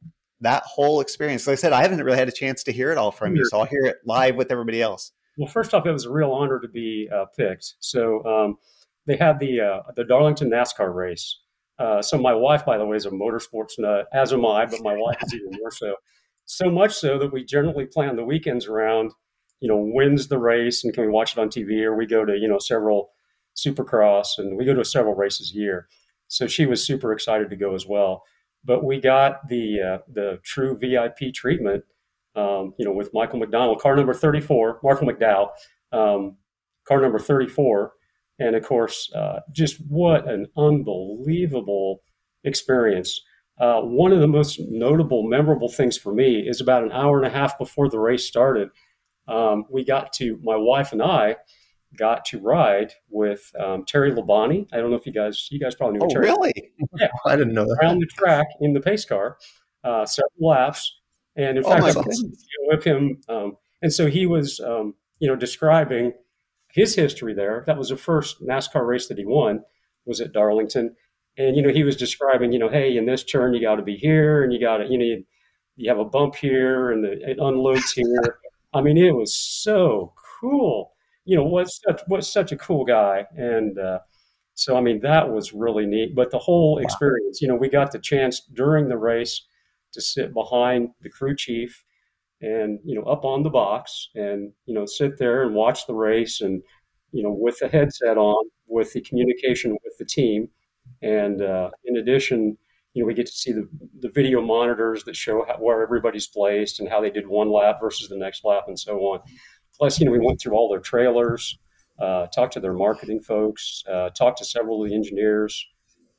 that 0.40 0.64
whole 0.64 1.00
experience. 1.00 1.46
Like 1.46 1.52
I 1.52 1.56
said, 1.56 1.72
I 1.72 1.82
haven't 1.82 2.02
really 2.02 2.18
had 2.18 2.28
a 2.28 2.32
chance 2.32 2.64
to 2.64 2.72
hear 2.72 2.90
it 2.90 2.98
all 2.98 3.12
from 3.12 3.36
you, 3.36 3.44
so 3.44 3.60
I'll 3.60 3.66
hear 3.66 3.84
it 3.84 3.98
live 4.04 4.34
with 4.34 4.50
everybody 4.50 4.82
else. 4.82 5.12
Well, 5.38 5.48
first 5.48 5.72
off, 5.72 5.86
it 5.86 5.92
was 5.92 6.06
a 6.06 6.10
real 6.10 6.32
honor 6.32 6.58
to 6.60 6.68
be 6.68 7.08
uh, 7.14 7.26
picked. 7.36 7.74
So 7.78 8.24
um, 8.24 8.58
they 9.06 9.16
had 9.16 9.38
the 9.38 9.60
uh, 9.60 9.82
the 9.96 10.04
Darlington 10.04 10.50
NASCAR 10.50 10.94
race. 10.94 11.40
Uh, 11.78 12.02
so 12.02 12.18
my 12.18 12.34
wife, 12.34 12.64
by 12.64 12.78
the 12.78 12.86
way, 12.86 12.96
is 12.96 13.06
a 13.06 13.10
motorsports 13.10 13.78
nut, 13.78 14.06
as 14.12 14.32
am 14.32 14.46
I, 14.46 14.66
but 14.66 14.82
my 14.82 14.96
wife 14.96 15.16
is 15.22 15.34
even 15.34 15.58
more 15.58 15.70
so. 15.70 15.94
So 16.44 16.70
much 16.70 16.92
so 16.92 17.18
that 17.18 17.32
we 17.32 17.44
generally 17.44 17.86
plan 17.86 18.16
the 18.16 18.24
weekends 18.24 18.66
around, 18.66 19.12
you 19.60 19.68
know, 19.68 19.76
wins 19.76 20.28
the 20.28 20.38
race 20.38 20.84
and 20.84 20.92
can 20.92 21.04
we 21.04 21.10
watch 21.10 21.32
it 21.32 21.40
on 21.40 21.48
TV, 21.48 21.82
or 21.82 21.96
we 21.96 22.06
go 22.06 22.24
to 22.24 22.36
you 22.36 22.48
know 22.48 22.58
several 22.58 23.10
Supercross 23.56 24.38
and 24.38 24.56
we 24.56 24.64
go 24.64 24.74
to 24.74 24.84
several 24.84 25.14
races 25.14 25.52
a 25.54 25.58
year. 25.58 25.88
So 26.28 26.46
she 26.46 26.66
was 26.66 26.86
super 26.86 27.12
excited 27.12 27.50
to 27.50 27.56
go 27.56 27.74
as 27.74 27.86
well 27.86 28.22
but 28.64 28.84
we 28.84 29.00
got 29.00 29.48
the 29.48 29.80
uh, 29.80 29.98
the 30.12 30.40
true 30.44 30.76
VIP 30.76 31.34
treatment. 31.34 31.84
Um, 32.34 32.72
you 32.78 32.86
know, 32.86 32.92
with 32.92 33.10
Michael 33.12 33.38
McDonald, 33.38 33.80
car 33.80 33.94
number 33.96 34.14
thirty 34.14 34.40
four, 34.40 34.80
Michael 34.82 35.08
McDowell, 35.08 35.50
um, 35.92 36.36
car 36.86 37.00
number 37.00 37.18
thirty 37.18 37.48
four, 37.48 37.92
and 38.42 38.56
of 38.56 38.64
course, 38.64 39.10
uh, 39.14 39.40
just 39.52 39.76
what 39.88 40.28
an 40.28 40.46
unbelievable 40.56 42.02
experience. 42.44 43.20
Uh, 43.60 43.80
one 43.80 44.12
of 44.12 44.20
the 44.20 44.26
most 44.26 44.60
notable, 44.68 45.22
memorable 45.22 45.68
things 45.68 45.96
for 45.96 46.12
me 46.12 46.40
is 46.40 46.60
about 46.60 46.82
an 46.82 46.90
hour 46.90 47.18
and 47.18 47.26
a 47.26 47.30
half 47.30 47.56
before 47.58 47.88
the 47.88 47.98
race 47.98 48.26
started. 48.26 48.68
Um, 49.28 49.64
we 49.70 49.84
got 49.84 50.12
to 50.14 50.40
my 50.42 50.56
wife 50.56 50.92
and 50.92 51.00
I 51.00 51.36
got 51.96 52.24
to 52.24 52.40
ride 52.40 52.92
with 53.08 53.52
um, 53.60 53.84
Terry 53.86 54.10
Labonte. 54.10 54.66
I 54.72 54.78
don't 54.78 54.90
know 54.90 54.96
if 54.96 55.06
you 55.06 55.12
guys, 55.12 55.48
you 55.50 55.60
guys 55.60 55.76
probably 55.76 55.98
knew. 55.98 56.06
Oh, 56.06 56.08
Terry. 56.08 56.26
really? 56.26 56.72
Yeah, 56.98 57.08
I 57.26 57.36
didn't 57.36 57.54
know 57.54 57.64
that. 57.64 57.78
Around 57.80 58.00
the 58.00 58.06
track 58.06 58.46
in 58.60 58.72
the 58.72 58.80
pace 58.80 59.04
car, 59.04 59.36
uh, 59.84 60.04
several 60.04 60.48
laps, 60.48 61.00
and 61.36 61.58
in 61.58 61.64
oh 61.64 61.68
fact, 61.68 61.82
I 61.82 62.00
was 62.00 62.36
with 62.68 62.82
him. 62.82 63.20
Um, 63.28 63.56
and 63.82 63.92
so 63.92 64.06
he 64.06 64.26
was, 64.26 64.58
um, 64.60 64.94
you 65.20 65.28
know, 65.28 65.36
describing 65.36 66.12
his 66.72 66.94
history 66.94 67.34
there. 67.34 67.64
That 67.66 67.78
was 67.78 67.90
the 67.90 67.96
first 67.96 68.42
NASCAR 68.42 68.86
race 68.86 69.08
that 69.08 69.18
he 69.18 69.24
won. 69.24 69.62
Was 70.04 70.20
at 70.20 70.32
Darlington, 70.32 70.96
and 71.38 71.54
you 71.54 71.62
know, 71.62 71.72
he 71.72 71.84
was 71.84 71.96
describing, 71.96 72.50
you 72.52 72.58
know, 72.58 72.68
hey, 72.68 72.96
in 72.96 73.06
this 73.06 73.22
turn 73.22 73.54
you 73.54 73.60
got 73.60 73.76
to 73.76 73.82
be 73.82 73.96
here, 73.96 74.42
and 74.42 74.52
you 74.52 74.58
got 74.58 74.78
to, 74.78 74.86
you 74.88 74.98
know, 74.98 75.04
you, 75.04 75.24
you 75.76 75.88
have 75.88 76.00
a 76.00 76.04
bump 76.04 76.34
here, 76.34 76.90
and 76.90 77.04
the, 77.04 77.12
it 77.30 77.38
unloads 77.38 77.92
here. 77.92 78.38
I 78.74 78.80
mean, 78.80 78.98
it 78.98 79.14
was 79.14 79.32
so 79.32 80.12
cool 80.40 80.92
you 81.24 81.36
know, 81.36 81.44
was 81.44 81.80
such 81.86 82.00
was 82.08 82.30
such 82.30 82.52
a 82.52 82.56
cool 82.56 82.84
guy, 82.84 83.26
and 83.36 83.78
uh, 83.78 84.00
so 84.54 84.76
I 84.76 84.80
mean 84.80 85.00
that 85.00 85.30
was 85.30 85.52
really 85.52 85.86
neat. 85.86 86.14
But 86.14 86.30
the 86.30 86.38
whole 86.38 86.76
wow. 86.76 86.82
experience, 86.82 87.40
you 87.40 87.48
know, 87.48 87.54
we 87.54 87.68
got 87.68 87.92
the 87.92 87.98
chance 87.98 88.40
during 88.40 88.88
the 88.88 88.96
race 88.96 89.42
to 89.92 90.00
sit 90.00 90.34
behind 90.34 90.90
the 91.00 91.10
crew 91.10 91.36
chief 91.36 91.84
and 92.42 92.78
you 92.84 92.94
know 92.94 93.02
up 93.02 93.24
on 93.24 93.42
the 93.42 93.50
box 93.50 94.08
and 94.14 94.52
you 94.66 94.74
know 94.74 94.84
sit 94.84 95.18
there 95.18 95.42
and 95.44 95.54
watch 95.54 95.86
the 95.86 95.94
race 95.94 96.40
and 96.40 96.62
you 97.12 97.22
know 97.22 97.32
with 97.32 97.58
the 97.60 97.68
headset 97.68 98.18
on 98.18 98.44
with 98.66 98.92
the 98.92 99.00
communication 99.00 99.72
with 99.84 99.96
the 99.98 100.04
team. 100.04 100.48
And 101.00 101.42
uh, 101.42 101.70
in 101.84 101.96
addition 101.96 102.58
you 102.94 103.02
know 103.02 103.06
we 103.06 103.14
get 103.14 103.26
to 103.26 103.32
see 103.32 103.52
the, 103.52 103.68
the 104.00 104.10
video 104.10 104.42
monitors 104.42 105.04
that 105.04 105.16
show 105.16 105.44
how, 105.46 105.54
where 105.54 105.82
everybody's 105.82 106.26
placed 106.26 106.80
and 106.80 106.88
how 106.88 107.00
they 107.00 107.10
did 107.10 107.26
one 107.26 107.50
lap 107.50 107.78
versus 107.80 108.08
the 108.08 108.16
next 108.16 108.44
lap 108.44 108.64
and 108.68 108.78
so 108.78 108.98
on. 108.98 109.20
Plus, 109.78 109.98
you 109.98 110.06
know, 110.06 110.12
we 110.12 110.18
went 110.18 110.40
through 110.40 110.52
all 110.52 110.68
their 110.68 110.80
trailers, 110.80 111.58
uh, 111.98 112.26
talked 112.26 112.52
to 112.52 112.60
their 112.60 112.74
marketing 112.74 113.20
folks, 113.20 113.82
uh, 113.90 114.10
talked 114.10 114.38
to 114.38 114.44
several 114.44 114.82
of 114.82 114.88
the 114.88 114.94
engineers, 114.94 115.66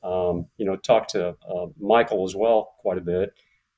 um, 0.02 0.46
you 0.58 0.66
know, 0.66 0.76
talked 0.76 1.10
to 1.10 1.28
uh, 1.28 1.66
Michael 1.80 2.24
as 2.24 2.34
well 2.34 2.74
quite 2.80 2.98
a 2.98 3.00
bit, 3.00 3.32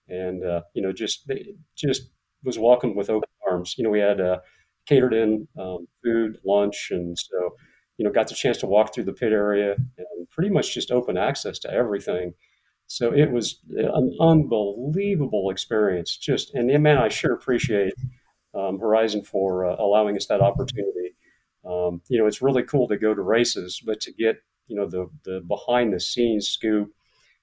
and 0.08 0.44
uh, 0.44 0.62
you 0.74 0.82
know, 0.82 0.92
just 0.92 1.30
just 1.76 2.10
was 2.46 2.58
welcomed 2.58 2.96
with 2.96 3.10
open 3.10 3.28
arms. 3.50 3.74
You 3.76 3.84
know, 3.84 3.90
we 3.90 4.00
had 4.00 4.20
uh, 4.20 4.38
catered 4.88 5.12
in 5.12 5.48
um, 5.58 5.86
food, 6.02 6.38
lunch, 6.44 6.88
and 6.90 7.18
so 7.18 7.56
you 7.96 8.04
know, 8.04 8.12
got 8.12 8.28
the 8.28 8.34
chance 8.34 8.58
to 8.58 8.66
walk 8.66 8.94
through 8.94 9.04
the 9.04 9.12
pit 9.12 9.32
area 9.32 9.74
and 9.74 10.30
pretty 10.30 10.50
much 10.50 10.74
just 10.74 10.90
open 10.90 11.16
access 11.16 11.58
to 11.60 11.72
everything. 11.72 12.34
So 12.88 13.12
it 13.12 13.30
was 13.30 13.60
an 13.70 14.16
unbelievable 14.20 15.50
experience. 15.50 16.16
Just 16.16 16.54
and 16.54 16.68
man, 16.82 16.98
I 16.98 17.08
sure 17.08 17.32
appreciate 17.32 17.94
um, 18.54 18.78
Horizon 18.78 19.22
for 19.22 19.66
uh, 19.66 19.76
allowing 19.78 20.16
us 20.16 20.26
that 20.26 20.40
opportunity. 20.40 21.16
Um, 21.64 22.00
you 22.08 22.18
know, 22.18 22.26
it's 22.26 22.42
really 22.42 22.62
cool 22.62 22.86
to 22.88 22.96
go 22.96 23.12
to 23.12 23.22
races, 23.22 23.82
but 23.84 24.00
to 24.02 24.12
get 24.12 24.36
you 24.68 24.76
know 24.76 24.88
the 24.88 25.08
the 25.24 25.40
behind 25.46 25.92
the 25.92 26.00
scenes 26.00 26.48
scoop 26.48 26.92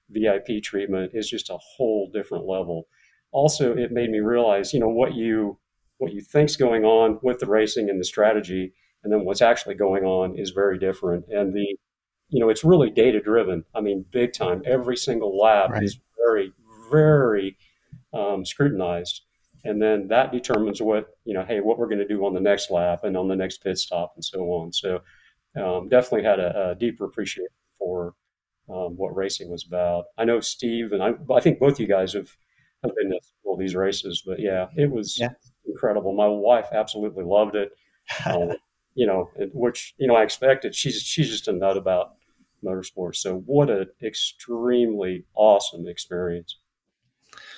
VIP 0.08 0.62
treatment 0.62 1.12
is 1.14 1.28
just 1.28 1.50
a 1.50 1.58
whole 1.58 2.10
different 2.12 2.46
level. 2.46 2.86
Also, 3.34 3.76
it 3.76 3.92
made 3.92 4.10
me 4.10 4.20
realize 4.20 4.72
you 4.72 4.80
know 4.80 4.88
what 4.88 5.14
you 5.14 5.58
what 5.98 6.12
you 6.12 6.22
think's 6.22 6.56
going 6.56 6.84
on 6.84 7.18
with 7.22 7.38
the 7.38 7.46
racing 7.46 7.90
and 7.90 8.00
the 8.00 8.04
strategy, 8.04 8.72
and 9.02 9.12
then 9.12 9.24
what's 9.24 9.42
actually 9.42 9.74
going 9.74 10.04
on 10.04 10.38
is 10.38 10.50
very 10.50 10.78
different. 10.78 11.26
And 11.28 11.54
the 11.54 11.76
you 12.30 12.40
know 12.40 12.48
it's 12.48 12.64
really 12.64 12.90
data 12.90 13.20
driven. 13.20 13.64
I 13.74 13.80
mean, 13.80 14.06
big 14.10 14.32
time. 14.32 14.62
Every 14.64 14.96
single 14.96 15.38
lab 15.38 15.72
right. 15.72 15.82
is 15.82 15.98
very 16.16 16.52
very 16.90 17.56
um, 18.12 18.44
scrutinized 18.44 19.22
and 19.64 19.80
then 19.80 20.08
that 20.08 20.30
determines 20.30 20.80
what 20.80 21.08
you 21.24 21.34
know 21.34 21.44
hey 21.44 21.60
what 21.60 21.78
we're 21.78 21.88
going 21.88 21.98
to 21.98 22.06
do 22.06 22.24
on 22.24 22.34
the 22.34 22.40
next 22.40 22.70
lap 22.70 23.04
and 23.04 23.16
on 23.16 23.28
the 23.28 23.36
next 23.36 23.58
pit 23.58 23.78
stop 23.78 24.12
and 24.14 24.24
so 24.24 24.40
on 24.40 24.72
so 24.72 25.00
um, 25.60 25.88
definitely 25.88 26.24
had 26.24 26.40
a, 26.40 26.70
a, 26.70 26.74
deeper 26.74 27.04
appreciation 27.04 27.48
for 27.78 28.14
um, 28.68 28.96
what 28.96 29.14
racing 29.16 29.50
was 29.50 29.64
about 29.66 30.04
i 30.18 30.24
know 30.24 30.40
steve 30.40 30.92
and 30.92 31.02
I, 31.02 31.14
I 31.32 31.40
think 31.40 31.58
both 31.58 31.80
you 31.80 31.86
guys 31.86 32.12
have, 32.12 32.28
have 32.28 32.28
been 32.28 32.32
to 32.32 32.43
all 33.54 33.58
these 33.58 33.76
races 33.76 34.22
but 34.26 34.40
yeah 34.40 34.66
it 34.76 34.90
was 34.90 35.18
yeah. 35.18 35.30
incredible. 35.66 36.14
My 36.14 36.26
wife 36.26 36.66
absolutely 36.72 37.24
loved 37.24 37.54
it. 37.54 37.70
Um, 38.26 38.52
you 38.94 39.06
know 39.06 39.30
which 39.52 39.92
you 39.96 40.06
know 40.06 40.14
i 40.14 40.22
expected 40.22 40.72
she's 40.72 41.02
she's 41.02 41.28
just 41.28 41.48
a 41.48 41.52
nut 41.52 41.76
about 41.76 42.14
motorsports. 42.64 43.16
So 43.16 43.42
what 43.46 43.70
an 43.70 43.86
extremely 44.02 45.24
awesome 45.34 45.86
experience 45.86 46.56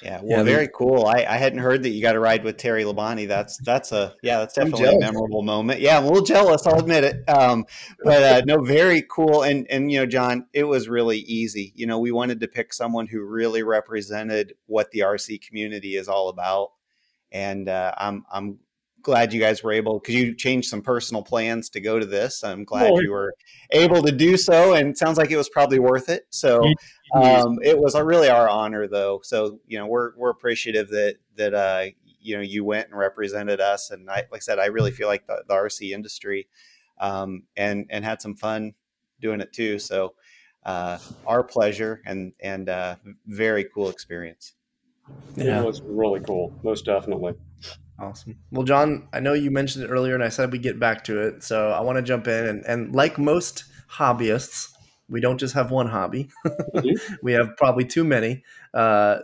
yeah, 0.03 0.21
well, 0.23 0.39
yeah, 0.39 0.43
very 0.43 0.69
cool. 0.73 1.07
I, 1.07 1.25
I 1.25 1.37
hadn't 1.37 1.59
heard 1.61 1.83
that 1.83 1.91
you 1.91 2.03
got 2.03 2.13
to 2.13 2.21
ride 2.21 2.45
with 2.45 2.57
Terry 2.57 2.85
Labonte. 2.85 3.27
That's 3.27 3.59
that's 3.59 3.93
a 3.93 4.15
yeah, 4.23 4.39
that's 4.39 4.55
definitely 4.55 4.97
a 4.97 4.99
memorable 4.99 5.43
moment. 5.43 5.81
Yeah, 5.81 5.99
I'm 5.99 6.05
a 6.05 6.09
little 6.09 6.25
jealous. 6.25 6.67
I'll 6.67 6.79
admit 6.79 7.05
it. 7.05 7.29
Um, 7.29 7.65
but 8.05 8.23
uh, 8.23 8.43
no, 8.45 8.63
very 8.63 9.05
cool. 9.11 9.43
And 9.43 9.67
and 9.71 9.91
you 9.91 9.99
know, 9.99 10.07
John, 10.07 10.47
it 10.53 10.65
was 10.65 10.89
really 10.89 11.19
easy. 11.19 11.73
You 11.75 11.87
know, 11.87 11.99
we 11.99 12.13
wanted 12.13 12.41
to 12.41 12.49
pick 12.49 12.73
someone 12.73 13.07
who 13.07 13.23
really 13.23 13.63
represented 13.63 14.55
what 14.67 14.91
the 14.91 15.01
RC 15.01 15.41
community 15.47 15.97
is 15.97 16.09
all 16.09 16.29
about. 16.29 16.73
And 17.33 17.69
uh, 17.69 17.93
I'm 17.97 18.25
I'm 18.31 18.59
glad 19.07 19.33
you 19.33 19.39
guys 19.39 19.63
were 19.63 19.71
able 19.71 20.01
because 20.01 20.17
you 20.17 20.35
changed 20.35 20.69
some 20.69 20.83
personal 20.83 21.23
plans 21.23 21.71
to 21.71 21.81
go 21.81 21.97
to 21.97 22.05
this. 22.05 22.43
I'm 22.43 22.65
glad 22.65 22.93
you 22.97 23.13
were 23.13 23.35
able 23.71 24.03
to 24.03 24.11
do 24.11 24.37
so, 24.37 24.75
and 24.75 24.99
sounds 24.99 25.17
like 25.17 25.31
it 25.31 25.37
was 25.37 25.49
probably 25.49 25.79
worth 25.79 26.09
it. 26.09 26.27
So 26.31 26.61
um, 27.15 27.61
it 27.63 27.79
was 27.79 27.95
really 27.95 28.29
our 28.29 28.49
honor, 28.49 28.89
though. 28.89 29.21
So 29.23 29.61
you 29.69 29.79
know, 29.79 29.87
we're 29.87 30.11
we're 30.17 30.31
appreciative 30.31 30.89
that 30.89 31.19
that 31.37 31.55
uh, 31.55 31.85
you 32.21 32.35
know 32.35 32.43
you 32.43 32.65
went 32.65 32.89
and 32.89 32.99
represented 32.99 33.61
us, 33.61 33.93
and 33.93 34.11
I, 34.11 34.25
like 34.33 34.35
I 34.35 34.39
said, 34.41 34.59
I 34.59 34.67
really 34.67 34.91
feel 34.91 35.07
like 35.07 35.29
the, 35.29 35.45
the 35.47 35.55
RC 35.55 35.93
industry, 35.93 36.49
um, 36.99 37.45
and 37.57 37.87
and 37.89 38.05
had 38.05 38.21
some 38.21 38.35
fun 38.35 38.75
doing 39.21 39.41
it 39.41 39.53
too. 39.53 39.79
So 39.79 40.15
uh, 40.65 40.99
our 41.29 41.45
pleasure, 41.45 42.03
and 42.05 42.33
and 42.41 42.69
uh, 42.69 42.97
very 43.25 43.67
cool 43.73 43.89
experience. 43.89 44.55
Yeah. 45.37 45.61
It 45.63 45.65
was 45.65 45.81
really 45.83 46.19
cool, 46.19 46.53
most 46.65 46.85
definitely. 46.85 47.35
Awesome. 47.99 48.39
Well, 48.51 48.65
John, 48.65 49.09
I 49.13 49.21
know 49.21 49.33
you 49.33 49.51
mentioned 49.51 49.85
it 49.85 49.89
earlier, 49.89 50.15
and 50.15 50.23
I 50.23 50.29
said 50.29 50.53
we 50.53 50.59
get 50.59 50.79
back 50.79 51.05
to 51.05 51.21
it. 51.21 51.43
So 51.43 51.71
I 51.71 51.81
want 51.81 51.97
to 51.97 52.03
jump 52.03 52.29
in 52.29 52.47
and, 52.47 52.65
and 52.67 52.95
like 52.95 53.19
most 53.19 53.65
hobbyists, 53.91 54.69
we 55.09 55.21
don't 55.21 55.39
just 55.39 55.55
have 55.55 55.71
one 55.71 55.89
hobby. 55.89 56.29
Mm-hmm. 56.45 57.15
we 57.23 57.33
have 57.33 57.57
probably 57.57 57.85
too 57.85 58.05
many. 58.05 58.43
Uh, 58.75 59.19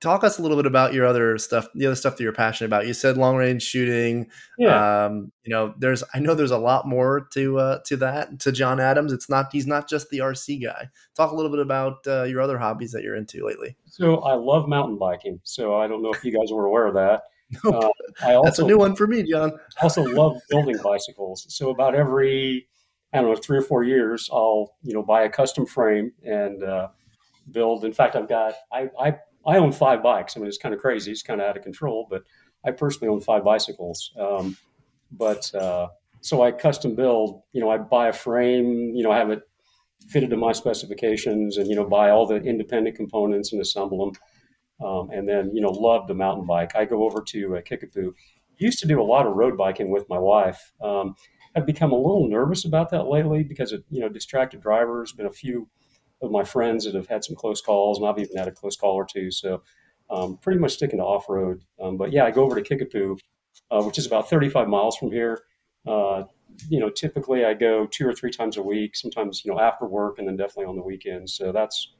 talk 0.00 0.22
us 0.24 0.38
a 0.38 0.42
little 0.42 0.56
bit 0.56 0.66
about 0.66 0.94
your 0.94 1.04
other 1.04 1.36
stuff, 1.38 1.66
the 1.74 1.86
other 1.86 1.96
stuff 1.96 2.16
that 2.16 2.22
you're 2.22 2.32
passionate 2.32 2.68
about. 2.68 2.86
You 2.86 2.94
said 2.94 3.16
long 3.16 3.36
range 3.36 3.62
shooting. 3.62 4.30
Yeah. 4.58 5.06
Um, 5.06 5.32
you 5.44 5.52
know, 5.52 5.74
there's 5.78 6.04
I 6.14 6.20
know 6.20 6.34
there's 6.34 6.50
a 6.50 6.58
lot 6.58 6.86
more 6.86 7.28
to 7.32 7.58
uh, 7.58 7.78
to 7.86 7.96
that 7.98 8.40
to 8.40 8.52
John 8.52 8.80
Adams. 8.80 9.12
It's 9.12 9.28
not 9.28 9.52
he's 9.52 9.66
not 9.66 9.88
just 9.88 10.08
the 10.10 10.18
RC 10.18 10.62
guy. 10.62 10.88
Talk 11.14 11.32
a 11.32 11.34
little 11.34 11.50
bit 11.50 11.60
about 11.60 12.06
uh, 12.06 12.24
your 12.24 12.40
other 12.40 12.58
hobbies 12.58 12.92
that 12.92 13.02
you're 13.02 13.16
into 13.16 13.44
lately. 13.44 13.76
So 13.86 14.18
I 14.18 14.34
love 14.34 14.68
mountain 14.68 14.98
biking. 14.98 15.40
So 15.42 15.76
I 15.76 15.86
don't 15.86 16.02
know 16.02 16.12
if 16.12 16.24
you 16.24 16.32
guys 16.32 16.52
were 16.52 16.66
aware 16.66 16.86
of 16.86 16.94
that. 16.94 17.22
uh, 17.64 17.88
I 18.22 18.34
also, 18.34 18.44
That's 18.44 18.58
a 18.58 18.64
new 18.64 18.78
one 18.78 18.96
for 18.96 19.06
me, 19.06 19.22
John. 19.22 19.52
I 19.80 19.84
also 19.84 20.02
love 20.02 20.36
building 20.50 20.76
bicycles. 20.82 21.46
So 21.48 21.70
about 21.70 21.94
every, 21.94 22.68
I 23.12 23.20
don't 23.20 23.30
know, 23.30 23.36
three 23.36 23.58
or 23.58 23.62
four 23.62 23.84
years, 23.84 24.28
I'll 24.32 24.74
you 24.82 24.94
know 24.94 25.02
buy 25.02 25.22
a 25.22 25.28
custom 25.28 25.66
frame 25.66 26.12
and 26.24 26.62
uh, 26.62 26.88
build. 27.50 27.84
In 27.84 27.92
fact, 27.92 28.16
I've 28.16 28.28
got 28.28 28.54
I, 28.72 28.88
I 29.00 29.16
I 29.46 29.58
own 29.58 29.72
five 29.72 30.02
bikes. 30.02 30.36
I 30.36 30.40
mean, 30.40 30.48
it's 30.48 30.58
kind 30.58 30.74
of 30.74 30.80
crazy. 30.80 31.12
It's 31.12 31.22
kind 31.22 31.40
of 31.40 31.46
out 31.46 31.56
of 31.56 31.62
control, 31.62 32.06
but 32.10 32.24
I 32.64 32.72
personally 32.72 33.08
own 33.08 33.20
five 33.20 33.44
bicycles. 33.44 34.12
Um, 34.18 34.56
but 35.12 35.54
uh, 35.54 35.88
so 36.20 36.42
I 36.42 36.50
custom 36.50 36.96
build. 36.96 37.42
You 37.52 37.60
know, 37.60 37.70
I 37.70 37.78
buy 37.78 38.08
a 38.08 38.12
frame. 38.12 38.92
You 38.94 39.04
know, 39.04 39.12
I 39.12 39.18
have 39.18 39.30
it 39.30 39.42
fitted 40.08 40.30
to 40.30 40.36
my 40.36 40.52
specifications, 40.52 41.58
and 41.58 41.68
you 41.68 41.76
know, 41.76 41.84
buy 41.88 42.10
all 42.10 42.26
the 42.26 42.36
independent 42.36 42.96
components 42.96 43.52
and 43.52 43.60
assemble 43.60 44.04
them. 44.04 44.14
Um, 44.84 45.10
and 45.10 45.28
then, 45.28 45.50
you 45.54 45.60
know, 45.60 45.70
love 45.70 46.06
the 46.06 46.14
mountain 46.14 46.46
bike. 46.46 46.76
I 46.76 46.84
go 46.84 47.04
over 47.04 47.22
to 47.22 47.56
uh, 47.56 47.60
Kickapoo. 47.62 48.14
Used 48.58 48.78
to 48.80 48.88
do 48.88 49.00
a 49.00 49.04
lot 49.04 49.26
of 49.26 49.34
road 49.34 49.56
biking 49.56 49.90
with 49.90 50.08
my 50.08 50.18
wife. 50.18 50.72
Um, 50.82 51.14
I've 51.54 51.66
become 51.66 51.92
a 51.92 51.96
little 51.96 52.28
nervous 52.28 52.64
about 52.64 52.90
that 52.90 53.06
lately 53.06 53.42
because 53.42 53.72
of, 53.72 53.82
you 53.90 54.00
know, 54.00 54.08
distracted 54.08 54.60
drivers. 54.60 55.12
Been 55.12 55.26
a 55.26 55.32
few 55.32 55.68
of 56.22 56.30
my 56.30 56.44
friends 56.44 56.84
that 56.84 56.94
have 56.94 57.08
had 57.08 57.24
some 57.24 57.36
close 57.36 57.60
calls, 57.60 57.98
and 57.98 58.06
I've 58.06 58.18
even 58.18 58.36
had 58.36 58.48
a 58.48 58.52
close 58.52 58.76
call 58.76 58.94
or 58.94 59.06
two. 59.06 59.30
So, 59.30 59.62
um, 60.10 60.38
pretty 60.38 60.58
much 60.58 60.72
sticking 60.72 60.98
to 60.98 61.04
off 61.04 61.28
road. 61.28 61.62
Um, 61.80 61.96
but 61.96 62.12
yeah, 62.12 62.24
I 62.24 62.30
go 62.30 62.44
over 62.44 62.60
to 62.60 62.62
Kickapoo, 62.62 63.18
uh, 63.70 63.82
which 63.82 63.98
is 63.98 64.06
about 64.06 64.30
35 64.30 64.68
miles 64.68 64.96
from 64.96 65.10
here. 65.10 65.42
Uh, 65.86 66.24
you 66.68 66.80
know, 66.80 66.90
typically 66.90 67.44
I 67.44 67.54
go 67.54 67.86
two 67.86 68.08
or 68.08 68.14
three 68.14 68.30
times 68.30 68.56
a 68.56 68.62
week. 68.62 68.96
Sometimes 68.96 69.44
you 69.44 69.52
know 69.52 69.60
after 69.60 69.86
work, 69.86 70.18
and 70.18 70.26
then 70.26 70.36
definitely 70.36 70.66
on 70.66 70.76
the 70.76 70.82
weekends. 70.82 71.34
So 71.34 71.52
that's 71.52 71.92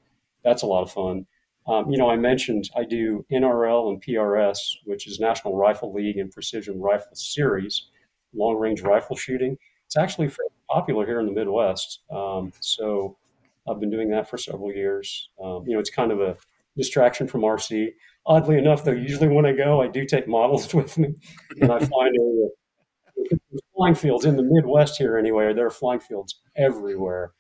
that's 0.45 0.63
a 0.63 0.67
lot 0.67 0.83
of 0.83 0.93
fun. 0.93 1.27
Um, 1.69 1.91
you 1.91 1.99
know, 1.99 2.09
I 2.09 2.17
mentioned 2.17 2.71
I 2.77 2.85
do 2.85 3.25
NRL 3.33 3.91
and 3.91 4.03
PRS, 4.03 4.59
which 4.85 5.07
is 5.07 5.19
National 5.19 5.57
Rifle 5.57 5.93
League 5.93 6.19
and 6.19 6.31
Precision 6.31 6.81
Rifle 6.81 7.15
Series, 7.15 7.89
long 8.35 8.57
range 8.57 8.83
rifle 8.83 9.17
shooting. 9.17 9.57
It's 9.87 9.97
actually 9.97 10.31
popular 10.69 11.07
here 11.07 11.21
in 11.21 11.27
the 11.27 11.33
Midwest. 11.33 12.01
Um, 12.11 12.53
so 12.61 13.17
I've 13.69 13.81
been 13.81 13.91
doing 13.91 14.11
that 14.11 14.29
for 14.29 14.39
several 14.39 14.73
years. 14.73 15.29
Um, 15.43 15.65
you 15.67 15.75
know, 15.75 15.81
it's 15.81 15.91
kind 15.91 16.13
of 16.13 16.21
a 16.21 16.37
distraction 16.77 17.27
from 17.27 17.43
RC. 17.43 17.93
Oddly 18.27 18.59
enough, 18.59 18.85
though, 18.85 18.93
usually 18.93 19.29
when 19.29 19.47
I 19.47 19.53
go, 19.53 19.81
I 19.81 19.89
do 19.89 20.05
take 20.05 20.29
models 20.29 20.73
with 20.75 20.97
me, 20.99 21.15
and 21.61 21.73
I 21.73 21.79
find 21.79 22.17
a, 22.17 22.49
flying 23.75 23.95
fields 23.95 24.25
in 24.25 24.37
the 24.37 24.43
Midwest 24.43 24.99
here 24.99 25.17
anyway. 25.17 25.53
There 25.53 25.67
are 25.67 25.71
flying 25.71 26.01
fields 26.01 26.41
everywhere, 26.57 27.33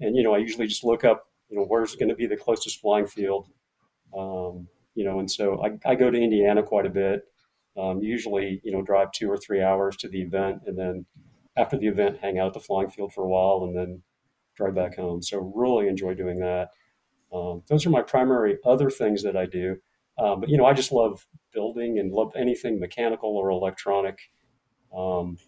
and 0.00 0.16
you 0.16 0.22
know, 0.22 0.34
I 0.34 0.38
usually 0.38 0.66
just 0.66 0.84
look 0.84 1.04
up, 1.04 1.26
you 1.48 1.56
know, 1.56 1.64
where's 1.64 1.96
going 1.96 2.08
to 2.08 2.14
be 2.14 2.26
the 2.26 2.36
closest 2.36 2.80
flying 2.80 3.06
field, 3.06 3.48
um, 4.16 4.68
you 4.94 5.04
know, 5.04 5.18
and 5.18 5.30
so 5.30 5.62
I, 5.64 5.90
I, 5.90 5.94
go 5.94 6.10
to 6.10 6.18
Indiana 6.18 6.62
quite 6.62 6.86
a 6.86 6.90
bit. 6.90 7.22
Um, 7.76 8.02
usually, 8.02 8.60
you 8.62 8.72
know, 8.72 8.82
drive 8.82 9.12
two 9.12 9.30
or 9.30 9.38
three 9.38 9.62
hours 9.62 9.96
to 9.98 10.08
the 10.08 10.20
event, 10.20 10.62
and 10.66 10.78
then 10.78 11.06
after 11.56 11.78
the 11.78 11.86
event, 11.86 12.18
hang 12.20 12.38
out 12.38 12.48
at 12.48 12.52
the 12.52 12.60
flying 12.60 12.90
field 12.90 13.12
for 13.12 13.24
a 13.24 13.28
while, 13.28 13.64
and 13.64 13.76
then 13.76 14.02
drive 14.54 14.74
back 14.74 14.96
home. 14.96 15.22
So 15.22 15.52
really 15.54 15.88
enjoy 15.88 16.14
doing 16.14 16.40
that. 16.40 16.70
Um, 17.32 17.62
those 17.68 17.86
are 17.86 17.90
my 17.90 18.02
primary 18.02 18.58
other 18.64 18.90
things 18.90 19.22
that 19.22 19.36
I 19.36 19.46
do. 19.46 19.76
Um, 20.18 20.40
but 20.40 20.50
you 20.50 20.58
know, 20.58 20.66
I 20.66 20.74
just 20.74 20.92
love 20.92 21.26
building 21.52 21.98
and 21.98 22.12
love 22.12 22.32
anything 22.36 22.78
mechanical 22.78 23.36
or 23.36 23.50
electronic. 23.50 24.18
Um, 24.94 25.38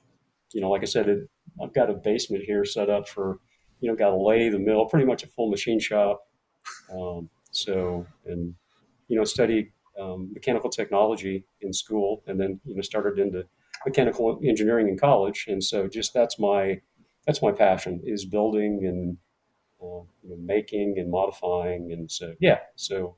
you 0.52 0.60
know, 0.60 0.70
like 0.70 0.82
I 0.82 0.86
said, 0.86 1.08
it, 1.08 1.28
I've 1.62 1.74
got 1.74 1.90
a 1.90 1.94
basement 1.94 2.44
here 2.44 2.64
set 2.64 2.88
up 2.88 3.08
for, 3.08 3.38
you 3.80 3.90
know, 3.90 3.96
got 3.96 4.12
a 4.12 4.16
lathe, 4.16 4.54
a 4.54 4.58
mill, 4.58 4.86
pretty 4.86 5.04
much 5.04 5.22
a 5.22 5.26
full 5.26 5.50
machine 5.50 5.78
shop. 5.78 6.26
Um, 6.90 7.28
so, 7.54 8.06
and, 8.26 8.54
you 9.08 9.16
know, 9.18 9.24
studied 9.24 9.72
um, 10.00 10.30
mechanical 10.32 10.70
technology 10.70 11.44
in 11.60 11.72
school 11.72 12.22
and 12.26 12.40
then, 12.40 12.60
you 12.64 12.74
know, 12.74 12.82
started 12.82 13.18
into 13.18 13.44
mechanical 13.86 14.40
engineering 14.44 14.88
in 14.88 14.98
college. 14.98 15.46
And 15.48 15.62
so 15.62 15.88
just 15.88 16.12
that's 16.14 16.38
my, 16.38 16.80
that's 17.26 17.42
my 17.42 17.52
passion 17.52 18.00
is 18.04 18.24
building 18.24 18.84
and 18.86 19.16
uh, 19.82 20.02
you 20.22 20.30
know, 20.30 20.36
making 20.38 20.98
and 20.98 21.10
modifying. 21.10 21.92
And 21.92 22.10
so, 22.10 22.34
yeah, 22.40 22.58
so 22.76 23.16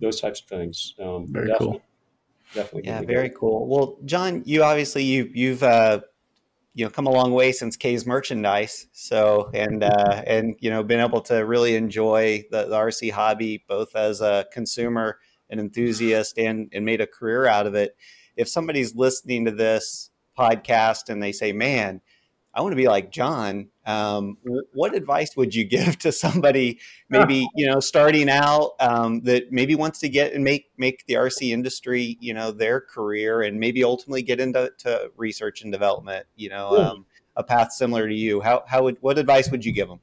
those 0.00 0.20
types 0.20 0.40
of 0.40 0.46
things. 0.46 0.94
Um, 1.00 1.26
very 1.30 1.48
definitely, 1.48 1.78
cool. 1.78 1.82
Definitely. 2.54 2.88
Yeah, 2.88 3.02
very 3.02 3.30
cool. 3.30 3.66
Well, 3.66 3.98
John, 4.04 4.42
you 4.46 4.62
obviously 4.62 5.04
you 5.04 5.30
you've 5.34 5.62
uh, 5.62 6.00
you 6.76 6.84
know 6.84 6.90
come 6.90 7.06
a 7.06 7.10
long 7.10 7.32
way 7.32 7.52
since 7.52 7.74
K's 7.74 8.06
merchandise. 8.06 8.86
So 8.92 9.50
and 9.54 9.82
uh, 9.82 10.22
and 10.26 10.56
you 10.60 10.68
know 10.68 10.82
been 10.82 11.00
able 11.00 11.22
to 11.22 11.36
really 11.36 11.74
enjoy 11.74 12.44
the, 12.50 12.66
the 12.66 12.76
RC 12.76 13.12
hobby 13.12 13.64
both 13.66 13.96
as 13.96 14.20
a 14.20 14.44
consumer 14.52 15.18
and 15.48 15.58
enthusiast 15.58 16.38
and 16.38 16.68
and 16.74 16.84
made 16.84 17.00
a 17.00 17.06
career 17.06 17.46
out 17.46 17.66
of 17.66 17.74
it. 17.74 17.96
If 18.36 18.48
somebody's 18.48 18.94
listening 18.94 19.46
to 19.46 19.52
this 19.52 20.10
podcast 20.38 21.08
and 21.08 21.22
they 21.22 21.32
say, 21.32 21.52
"Man," 21.52 22.02
I 22.56 22.62
want 22.62 22.72
to 22.72 22.76
be 22.76 22.88
like 22.88 23.12
John. 23.12 23.68
Um, 23.84 24.38
what 24.72 24.94
advice 24.94 25.36
would 25.36 25.54
you 25.54 25.64
give 25.76 25.98
to 25.98 26.10
somebody 26.10 26.80
maybe 27.10 27.46
you 27.54 27.70
know 27.70 27.78
starting 27.80 28.30
out 28.30 28.72
um, 28.80 29.20
that 29.22 29.52
maybe 29.52 29.74
wants 29.74 29.98
to 30.00 30.08
get 30.08 30.32
and 30.32 30.42
make 30.42 30.70
make 30.78 31.04
the 31.06 31.14
RC 31.14 31.50
industry 31.50 32.16
you 32.18 32.32
know 32.32 32.50
their 32.50 32.80
career 32.80 33.42
and 33.42 33.60
maybe 33.60 33.84
ultimately 33.84 34.22
get 34.22 34.40
into 34.40 34.72
research 35.16 35.62
and 35.62 35.70
development? 35.70 36.26
You 36.34 36.48
know, 36.48 36.76
um, 36.78 37.06
a 37.36 37.44
path 37.44 37.72
similar 37.72 38.08
to 38.08 38.14
you. 38.14 38.40
How 38.40 38.64
how 38.66 38.84
would 38.84 38.96
what 39.02 39.18
advice 39.18 39.50
would 39.50 39.64
you 39.64 39.72
give 39.72 39.88
them? 39.88 40.00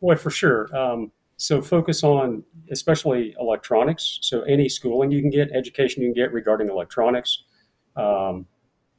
Boy, 0.00 0.16
for 0.16 0.30
sure. 0.30 0.74
Um, 0.76 1.12
so 1.36 1.60
focus 1.60 2.02
on 2.02 2.44
especially 2.70 3.34
electronics. 3.38 4.18
So 4.22 4.42
any 4.42 4.68
schooling 4.68 5.10
you 5.10 5.20
can 5.20 5.30
get, 5.30 5.50
education 5.52 6.02
you 6.02 6.08
can 6.08 6.14
get 6.14 6.32
regarding 6.32 6.68
electronics. 6.68 7.44
Um, 7.96 8.46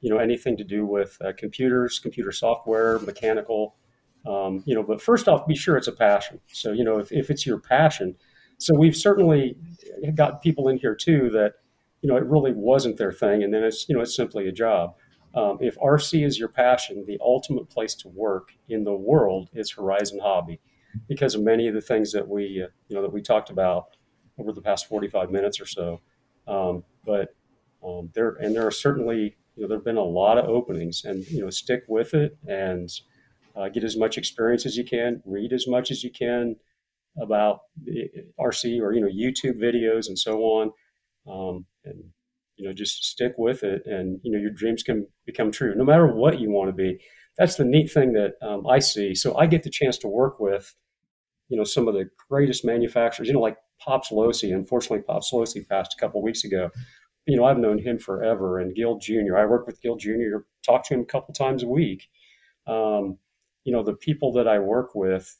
you 0.06 0.12
know 0.12 0.20
anything 0.20 0.56
to 0.56 0.64
do 0.64 0.86
with 0.86 1.18
uh, 1.26 1.34
computers, 1.36 1.98
computer 1.98 2.32
software, 2.32 3.00
mechanical. 3.00 3.76
Um, 4.28 4.62
you 4.68 4.76
know, 4.76 4.84
but 4.84 5.02
first 5.02 5.28
off, 5.28 5.48
be 5.48 5.56
sure 5.56 5.78
it's 5.78 5.88
a 5.88 5.92
passion. 5.92 6.40
So 6.54 6.72
you 6.74 6.84
know, 6.84 7.00
if, 7.00 7.12
if 7.12 7.32
it's 7.32 7.44
your 7.44 7.60
passion, 7.60 8.16
so 8.60 8.76
we've 8.76 8.96
certainly 8.96 9.58
got 10.14 10.44
people 10.44 10.68
in 10.68 10.78
here 10.78 10.94
too 10.94 11.32
that 11.32 11.54
you 12.04 12.08
know 12.08 12.18
it 12.18 12.26
really 12.26 12.54
wasn't 12.54 12.98
their 12.98 13.12
thing, 13.12 13.42
and 13.42 13.52
then 13.52 13.64
it's 13.64 13.90
you 13.90 13.96
know 13.96 14.02
it's 14.02 14.16
simply 14.16 14.48
a 14.48 14.52
job. 14.52 14.94
Um, 15.34 15.58
if 15.60 15.76
RC 15.80 16.24
is 16.24 16.38
your 16.38 16.50
passion, 16.50 17.04
the 17.08 17.18
ultimate 17.20 17.72
place 17.72 17.96
to 17.96 18.08
work 18.08 18.50
in 18.70 18.84
the 18.84 18.94
world 18.94 19.50
is 19.54 19.72
Horizon 19.72 20.20
Hobby, 20.22 20.62
because 21.10 21.34
of 21.34 21.42
many 21.42 21.68
of 21.68 21.74
the 21.74 21.82
things 21.82 22.12
that 22.12 22.28
we 22.28 22.62
uh, 22.64 22.68
you 22.90 22.96
know 22.96 23.02
that 23.02 23.12
we 23.12 23.24
talked 23.24 23.50
about 23.50 23.98
over 24.38 24.52
the 24.52 24.62
past 24.62 24.88
45 24.88 25.32
minutes 25.32 25.60
or 25.60 25.66
so. 25.66 26.02
Um, 26.48 26.84
but 27.04 27.34
um, 27.84 28.12
there 28.14 28.34
and 28.34 28.56
there 28.56 28.68
are 28.68 28.72
certainly 28.72 29.36
you 29.56 29.64
know, 29.64 29.68
there 29.68 29.78
have 29.78 29.86
been 29.86 29.98
a 29.98 30.04
lot 30.04 30.38
of 30.38 30.46
openings, 30.46 31.04
and 31.06 31.26
you 31.28 31.42
know, 31.42 31.50
stick 31.50 31.84
with 31.88 32.14
it 32.14 32.38
and 32.48 32.90
uh, 33.56 33.70
get 33.70 33.84
as 33.84 33.98
much 33.98 34.18
experience 34.18 34.66
as 34.66 34.76
you 34.76 34.84
can, 34.84 35.22
read 35.26 35.54
as 35.54 35.66
much 35.68 35.92
as 35.92 36.04
you 36.04 36.12
can 36.12 36.58
about 37.22 37.62
RC 38.40 38.82
or 38.82 38.94
you 38.94 39.02
know 39.02 39.08
YouTube 39.08 39.58
videos 39.58 40.08
and 40.08 40.20
so 40.20 40.40
on, 40.42 40.72
um, 41.28 41.66
and 41.86 42.04
you 42.58 42.68
know 42.68 42.74
just 42.74 43.06
stick 43.06 43.34
with 43.38 43.64
it, 43.64 43.86
and 43.86 44.20
you 44.24 44.32
know 44.32 44.40
your 44.40 44.52
dreams 44.52 44.84
can 44.84 45.08
become 45.26 45.52
true, 45.52 45.74
no 45.76 45.86
matter 45.86 46.08
what 46.08 46.40
you 46.40 46.52
want 46.52 46.70
to 46.70 46.74
be. 46.74 47.00
That's 47.38 47.56
the 47.56 47.66
neat 47.66 47.92
thing 47.92 48.14
that 48.14 48.34
um, 48.42 48.66
I 48.68 48.80
see. 48.80 49.14
So 49.14 49.38
I 49.38 49.46
get 49.46 49.64
the 49.64 49.70
chance 49.70 49.98
to 50.00 50.08
work 50.08 50.40
with, 50.40 50.74
you 51.50 51.58
know, 51.58 51.66
some 51.66 51.90
of 51.90 51.94
the 51.94 52.10
greatest 52.30 52.64
manufacturers. 52.64 53.28
You 53.28 53.34
know, 53.34 53.42
like 53.42 53.58
Pops 53.80 54.10
Losi. 54.10 54.54
Unfortunately, 54.54 55.02
Pops 55.02 55.32
Losi 55.34 55.68
passed 55.68 55.96
a 55.98 56.00
couple 56.00 56.22
weeks 56.22 56.46
ago 56.46 56.70
you 57.26 57.36
know, 57.36 57.46
I've 57.46 57.58
known 57.58 57.80
him 57.80 57.98
forever. 57.98 58.60
And 58.60 58.76
Gil 58.76 58.98
Jr., 59.00 59.38
I 59.38 59.46
work 59.46 59.66
with 59.66 59.82
Gil 59.82 59.96
Jr., 59.96 60.44
talk 60.66 60.88
to 60.88 60.94
him 60.94 61.02
a 61.02 61.06
couple 61.06 61.34
times 61.34 61.64
a 61.64 61.68
week. 61.68 62.08
Um, 62.68 63.18
you 63.64 63.72
know, 63.72 63.84
the 63.84 63.96
people 63.96 64.32
that 64.34 64.48
I 64.48 64.60
work 64.60 64.94
with, 64.94 65.36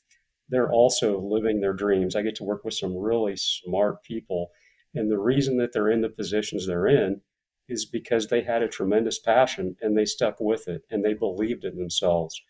they're 0.48 0.70
also 0.70 1.20
living 1.20 1.60
their 1.60 1.72
dreams. 1.72 2.16
I 2.16 2.22
get 2.22 2.34
to 2.36 2.44
work 2.44 2.64
with 2.64 2.74
some 2.74 2.96
really 2.96 3.36
smart 3.36 4.02
people. 4.02 4.50
And 4.94 5.10
the 5.10 5.18
reason 5.18 5.58
that 5.58 5.72
they're 5.72 5.90
in 5.90 6.00
the 6.00 6.08
positions 6.08 6.66
they're 6.66 6.88
in 6.88 7.20
is 7.68 7.84
because 7.84 8.28
they 8.28 8.42
had 8.42 8.62
a 8.62 8.68
tremendous 8.68 9.18
passion 9.18 9.76
and 9.80 9.96
they 9.96 10.04
stuck 10.04 10.36
with 10.40 10.68
it 10.68 10.82
and 10.90 11.04
they 11.04 11.14
believed 11.14 11.64
in 11.64 11.76
themselves. 11.76 12.40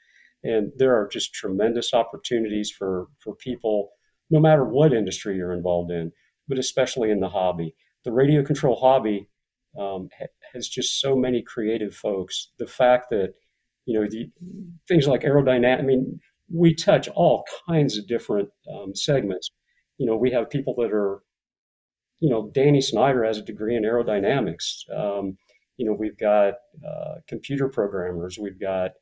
And 0.45 0.73
there 0.77 0.95
are 0.95 1.09
just 1.09 1.35
tremendous 1.35 1.93
opportunities 1.93 2.71
for, 2.71 3.09
for 3.19 3.35
people, 3.35 3.91
no 4.31 4.39
matter 4.39 4.65
what 4.65 4.93
industry 4.93 5.37
you're 5.37 5.53
involved 5.53 5.91
in, 5.91 6.13
but 6.49 6.59
especially 6.59 7.11
in 7.11 7.21
the 7.21 7.31
hobby 7.31 7.75
the 8.07 8.13
radio 8.13 8.43
control 8.43 8.77
hobby 8.77 9.29
um, 9.79 10.09
ha- 10.19 10.27
has 10.55 10.69
just 10.69 11.01
so 11.01 11.15
many 11.15 11.43
creative 11.43 11.95
folks. 11.95 12.53
The 12.59 12.67
fact 12.67 13.11
that 13.11 13.35
you 13.85 13.99
know 13.99 14.09
the 14.09 14.31
things 14.89 15.07
like 15.07 15.23
aerodynamic. 15.23 15.79
I 15.79 15.83
mean, 15.83 16.19
we 16.51 16.75
touch 16.75 17.09
all 17.09 17.45
kinds 17.69 17.99
of 17.99 18.07
different 18.07 18.49
um, 18.73 18.95
segments. 18.95 19.51
You 19.99 20.07
know, 20.07 20.17
we 20.17 20.31
have 20.31 20.49
people 20.49 20.75
that 20.79 20.93
are, 20.93 21.21
you 22.21 22.31
know, 22.31 22.51
Danny 22.55 22.81
Snyder 22.81 23.25
has 23.25 23.39
a 23.39 23.43
degree 23.43 23.77
in 23.77 23.83
aerodynamics. 23.83 24.89
Um, 24.95 25.37
you 25.77 25.85
know, 25.85 25.93
we've 25.93 26.19
got 26.19 26.55
uh, 26.87 27.17
computer 27.29 27.69
programmers. 27.69 28.39
We've 28.39 28.61
got 28.61 28.93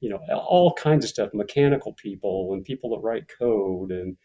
you 0.00 0.10
know 0.10 0.18
all 0.34 0.74
kinds 0.74 1.04
of 1.04 1.10
stuff, 1.10 1.30
mechanical 1.32 1.94
people 1.94 2.50
and 2.52 2.64
people 2.64 2.90
that 2.90 3.02
write 3.02 3.30
code 3.38 3.90
and 3.90 4.16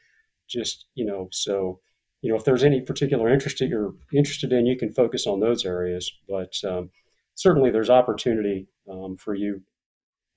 just 0.47 0.85
you 0.93 1.05
know 1.05 1.29
so 1.31 1.79
you 2.25 2.31
know, 2.31 2.37
if 2.37 2.43
there's 2.43 2.63
any 2.63 2.81
particular 2.81 3.29
interest 3.29 3.59
that 3.59 3.67
you're 3.67 3.93
interested 4.11 4.51
in, 4.51 4.65
you 4.65 4.75
can 4.75 4.91
focus 4.91 5.27
on 5.27 5.41
those 5.41 5.63
areas. 5.63 6.11
But 6.27 6.55
um, 6.67 6.89
certainly 7.35 7.69
there's 7.69 7.91
opportunity 7.91 8.67
um, 8.89 9.15
for 9.17 9.35
you 9.35 9.61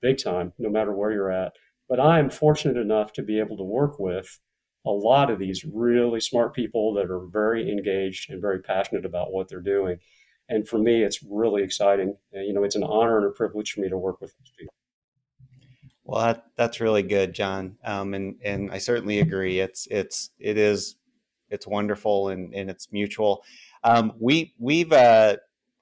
big 0.02 0.22
time, 0.22 0.52
no 0.58 0.68
matter 0.68 0.92
where 0.92 1.12
you're 1.12 1.32
at. 1.32 1.54
But 1.88 1.98
I'm 1.98 2.28
fortunate 2.28 2.76
enough 2.76 3.14
to 3.14 3.22
be 3.22 3.38
able 3.38 3.56
to 3.56 3.64
work 3.64 3.98
with 3.98 4.38
a 4.84 4.90
lot 4.90 5.30
of 5.30 5.38
these 5.38 5.64
really 5.64 6.20
smart 6.20 6.54
people 6.54 6.92
that 6.92 7.10
are 7.10 7.26
very 7.26 7.72
engaged 7.72 8.28
and 8.28 8.38
very 8.38 8.60
passionate 8.60 9.06
about 9.06 9.32
what 9.32 9.48
they're 9.48 9.60
doing. 9.60 9.96
And 10.50 10.68
for 10.68 10.76
me, 10.76 11.02
it's 11.02 11.22
really 11.22 11.62
exciting. 11.62 12.18
You 12.34 12.52
know, 12.52 12.64
it's 12.64 12.76
an 12.76 12.84
honor 12.84 13.16
and 13.16 13.26
a 13.26 13.30
privilege 13.30 13.72
for 13.72 13.80
me 13.80 13.88
to 13.88 13.96
work 13.96 14.20
with 14.20 14.34
these 14.38 14.52
people. 14.58 14.74
Well, 16.04 16.26
that, 16.26 16.44
that's 16.54 16.80
really 16.80 17.02
good, 17.02 17.32
John. 17.32 17.78
Um, 17.82 18.12
and 18.12 18.36
and 18.44 18.70
I 18.70 18.76
certainly 18.76 19.20
agree. 19.20 19.60
It's 19.60 19.88
it's 19.90 20.30
it 20.38 20.58
is 20.58 20.97
it's 21.50 21.66
wonderful 21.66 22.28
and, 22.28 22.54
and 22.54 22.70
it's 22.70 22.92
mutual. 22.92 23.44
Um, 23.84 24.12
we 24.18 24.54
we've 24.58 24.92
uh, 24.92 25.36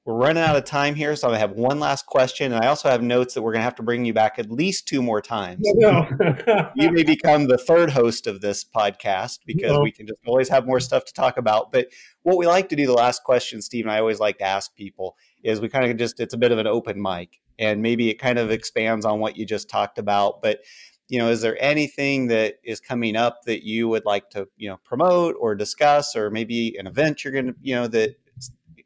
we're 0.07 0.15
running 0.15 0.43
out 0.45 0.55
of 0.55 0.65
time 0.65 0.95
here, 0.95 1.17
so 1.17 1.31
I 1.31 1.39
have 1.39 1.51
one 1.51 1.81
last 1.81 2.07
question, 2.07 2.53
and 2.53 2.65
I 2.65 2.69
also 2.69 2.89
have 2.89 3.03
notes 3.03 3.35
that 3.35 3.43
we're 3.43 3.51
going 3.51 3.61
to 3.61 3.65
have 3.65 3.75
to 3.75 3.83
bring 3.83 4.05
you 4.05 4.15
back 4.15 4.39
at 4.39 4.49
least 4.49 4.87
two 4.87 5.03
more 5.03 5.21
times. 5.21 5.63
No. 5.63 6.07
you 6.77 6.93
may 6.93 7.03
become 7.03 7.49
the 7.49 7.59
third 7.59 7.91
host 7.91 8.29
of 8.29 8.41
this 8.41 8.65
podcast 8.65 9.41
because 9.45 9.73
no. 9.73 9.81
we 9.81 9.91
can 9.91 10.07
just 10.07 10.21
always 10.25 10.49
have 10.49 10.65
more 10.65 10.79
stuff 10.79 11.05
to 11.07 11.13
talk 11.13 11.39
about. 11.39 11.73
But 11.73 11.89
what 12.23 12.39
we 12.39 12.47
like 12.47 12.69
to 12.69 12.77
do, 12.77 12.87
the 12.87 12.93
last 12.93 13.25
question, 13.25 13.61
Steve, 13.61 13.85
and 13.85 13.91
I 13.91 13.99
always 13.99 14.21
like 14.21 14.39
to 14.39 14.45
ask 14.45 14.73
people, 14.77 15.17
is 15.43 15.61
we 15.61 15.69
kind 15.69 15.91
of 15.91 15.97
just 15.97 16.21
it's 16.21 16.35
a 16.35 16.39
bit 16.39 16.53
of 16.53 16.59
an 16.59 16.69
open 16.69 17.03
mic, 17.03 17.41
and 17.59 17.83
maybe 17.83 18.09
it 18.09 18.21
kind 18.21 18.39
of 18.39 18.53
expands 18.53 19.05
on 19.05 19.19
what 19.19 19.37
you 19.37 19.45
just 19.45 19.69
talked 19.69 19.99
about, 19.99 20.41
but 20.41 20.61
you 21.09 21.19
know 21.19 21.29
is 21.29 21.41
there 21.41 21.57
anything 21.63 22.27
that 22.29 22.57
is 22.65 22.81
coming 22.81 23.17
up 23.17 23.43
that 23.45 23.65
you 23.65 23.89
would 23.89 24.05
like 24.05 24.29
to 24.31 24.49
you 24.57 24.69
know 24.69 24.79
promote 24.85 25.37
or 25.39 25.55
discuss 25.55 26.17
or 26.17 26.31
maybe 26.31 26.77
an 26.79 26.87
event 26.87 27.25
you're 27.25 27.33
going 27.33 27.47
to 27.47 27.55
you 27.61 27.75
know 27.75 27.87
that 27.87 28.17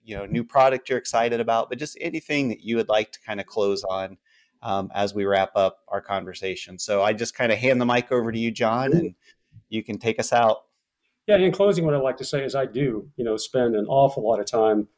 you 0.02 0.16
know 0.16 0.26
new 0.26 0.44
product 0.44 0.88
you're 0.88 0.98
excited 0.98 1.40
about 1.40 1.68
but 1.68 1.78
just 1.78 1.97
anything 2.01 2.48
that 2.48 2.60
you 2.60 2.76
would 2.76 2.88
like 2.88 3.12
to 3.12 3.20
kind 3.20 3.40
of 3.40 3.47
close 3.47 3.84
on 3.84 4.16
um, 4.62 4.90
as 4.94 5.14
we 5.14 5.24
wrap 5.24 5.52
up 5.56 5.78
our 5.88 6.02
conversation? 6.02 6.78
So 6.78 7.02
i 7.02 7.12
just 7.12 7.34
kind 7.34 7.52
of 7.52 7.59
hand 7.59 7.80
the 7.80 7.86
mic 7.86 8.12
over 8.12 8.30
to 8.30 8.38
you 8.38 8.51
john 8.51 8.92
and 8.92 9.14
you 9.68 9.82
can 9.82 9.98
take 9.98 10.18
us 10.18 10.32
out. 10.32 10.64
Yeah 11.26 11.36
in 11.36 11.52
closing 11.52 11.84
what 11.84 11.94
i'd 11.94 12.02
like 12.02 12.16
to 12.18 12.24
say 12.24 12.44
is 12.44 12.55
i 12.55 12.66
do 12.66 13.09
you 13.16 13.24
know 13.24 13.36
spend 13.36 13.74
an 13.76 13.86
awful 13.86 14.26
lot 14.28 14.40
of 14.40 14.47
time 14.47 14.88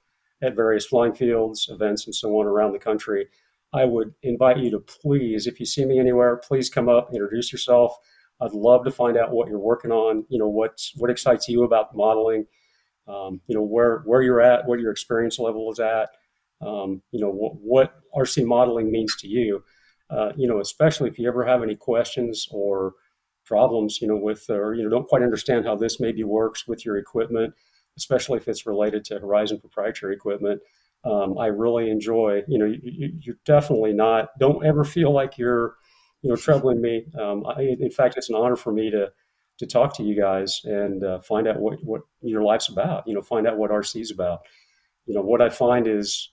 at 0.43 0.57
various 0.57 0.86
flying 0.86 1.15
fields 1.15 1.69
events 1.70 2.07
and 2.07 2.15
so 2.15 2.31
on 2.40 2.47
around 2.47 2.73
the 2.73 2.78
country 2.78 3.28
i 3.73 3.85
would 3.85 4.15
invite 4.23 4.59
you 4.59 4.70
to 4.70 4.78
please 4.78 5.47
if 5.47 5.59
you 5.61 5.66
see 5.66 5.85
me 5.85 5.99
anywhere 5.99 6.36
please 6.36 6.69
come 6.70 6.89
up 6.89 7.11
introduce 7.12 7.53
yourself 7.53 7.97
i'd 8.43 8.53
love 8.53 8.85
to 8.85 8.90
find 8.90 9.16
out 9.16 9.32
what 9.32 9.49
you're 9.49 9.59
working 9.59 9.90
on 9.90 10.24
you 10.28 10.39
know 10.39 10.49
what 10.49 10.81
what 10.97 11.11
excites 11.11 11.49
you 11.49 11.62
about 11.62 11.94
modeling 11.94 12.47
um, 13.09 13.40
you 13.47 13.55
know 13.55 13.62
where 13.62 14.03
where 14.05 14.23
you're 14.23 14.40
at, 14.40 14.66
what 14.66 14.81
your 14.81 14.93
experience 14.93 15.39
level 15.39 15.70
is 15.73 15.81
at, 15.81 16.11
um, 16.61 17.03
you 17.11 17.20
know 17.20 17.31
what, 17.31 17.55
what, 17.57 17.94
RC 18.16 18.47
modeling 18.47 18.90
means 18.93 19.16
to 19.16 19.28
you. 19.28 19.65
Uh, 20.11 20.32
you 20.36 20.47
know, 20.47 20.61
especially 20.61 21.09
if 21.09 21.19
you 21.19 21.27
ever 21.27 21.44
have 21.44 21.62
any 21.62 21.74
questions 21.74 22.47
or 22.51 22.93
problems, 23.44 24.01
you 24.01 24.07
know, 24.07 24.16
with 24.16 24.49
or 24.49 24.74
you 24.74 24.85
know 24.85 24.90
don't 24.90 25.09
quite 25.09 25.23
understand 25.23 25.65
how 25.65 25.74
this 25.74 25.99
maybe 25.99 26.23
works 26.23 26.69
with 26.69 26.85
your 26.85 26.97
equipment, 26.97 27.55
especially 27.97 28.39
if 28.39 28.47
it's 28.47 28.66
related 28.66 29.05
to 29.07 29.19
Horizon 29.19 29.59
proprietary 29.59 30.15
equipment. 30.15 30.61
Um, 31.05 31.37
I 31.39 31.47
really 31.47 31.91
enjoy. 31.91 32.43
You 32.47 32.59
know, 32.59 32.66
you, 32.66 33.12
you're 33.20 33.39
definitely 33.45 33.93
not. 33.93 34.29
Don't 34.39 34.65
ever 34.65 34.85
feel 34.85 35.12
like 35.12 35.37
you're, 35.37 35.74
you 36.23 36.31
know, 36.31 36.37
troubling 36.37 36.81
me. 36.81 37.07
Um, 37.20 37.45
I, 37.47 37.77
in 37.81 37.91
fact, 37.91 38.16
it's 38.16 38.31
an 38.31 38.37
honor 38.37 38.57
for 38.57 38.73
me 38.73 38.91
to 38.91 39.11
to 39.59 39.66
talk 39.66 39.95
to 39.97 40.03
you 40.03 40.19
guys 40.20 40.61
and 40.65 41.05
uh, 41.05 41.20
find 41.20 41.47
out 41.47 41.61
what, 41.61 41.83
what 41.85 42.03
your 42.20 42.43
life's 42.43 42.69
about, 42.69 43.05
you 43.07 43.15
know, 43.15 43.23
find 43.23 43.47
out 43.47 43.59
what 43.59 43.70
RC 43.70 44.01
is 44.01 44.11
about. 44.11 44.41
You 45.07 45.15
know, 45.15 45.20
what 45.20 45.41
I 45.41 45.51
find 45.51 45.87
is, 45.87 46.33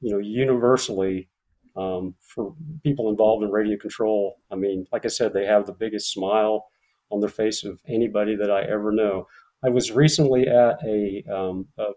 you 0.00 0.12
know, 0.12 0.18
universally 0.18 1.28
um, 1.76 2.14
for 2.20 2.54
people 2.82 3.10
involved 3.10 3.44
in 3.44 3.50
radio 3.50 3.76
control, 3.76 4.36
I 4.50 4.56
mean, 4.56 4.86
like 4.92 5.04
I 5.04 5.08
said, 5.08 5.32
they 5.32 5.46
have 5.46 5.66
the 5.66 5.72
biggest 5.72 6.12
smile 6.12 6.66
on 7.10 7.20
their 7.20 7.28
face 7.28 7.64
of 7.64 7.80
anybody 7.86 8.36
that 8.36 8.50
I 8.50 8.62
ever 8.62 8.92
know. 8.92 9.26
I 9.64 9.68
was 9.68 9.90
recently 9.90 10.46
at 10.48 10.78
a, 10.84 11.22
um, 11.30 11.68
a 11.78 11.88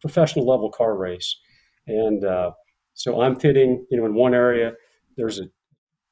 professional 0.00 0.46
level 0.46 0.70
car 0.70 0.96
race. 0.96 1.36
And 1.88 2.24
uh, 2.24 2.52
so 2.94 3.20
I'm 3.20 3.36
pitting, 3.36 3.84
you 3.90 3.98
know, 3.98 4.06
in 4.06 4.14
one 4.14 4.34
area, 4.34 4.74
there's 5.16 5.40
a 5.40 5.48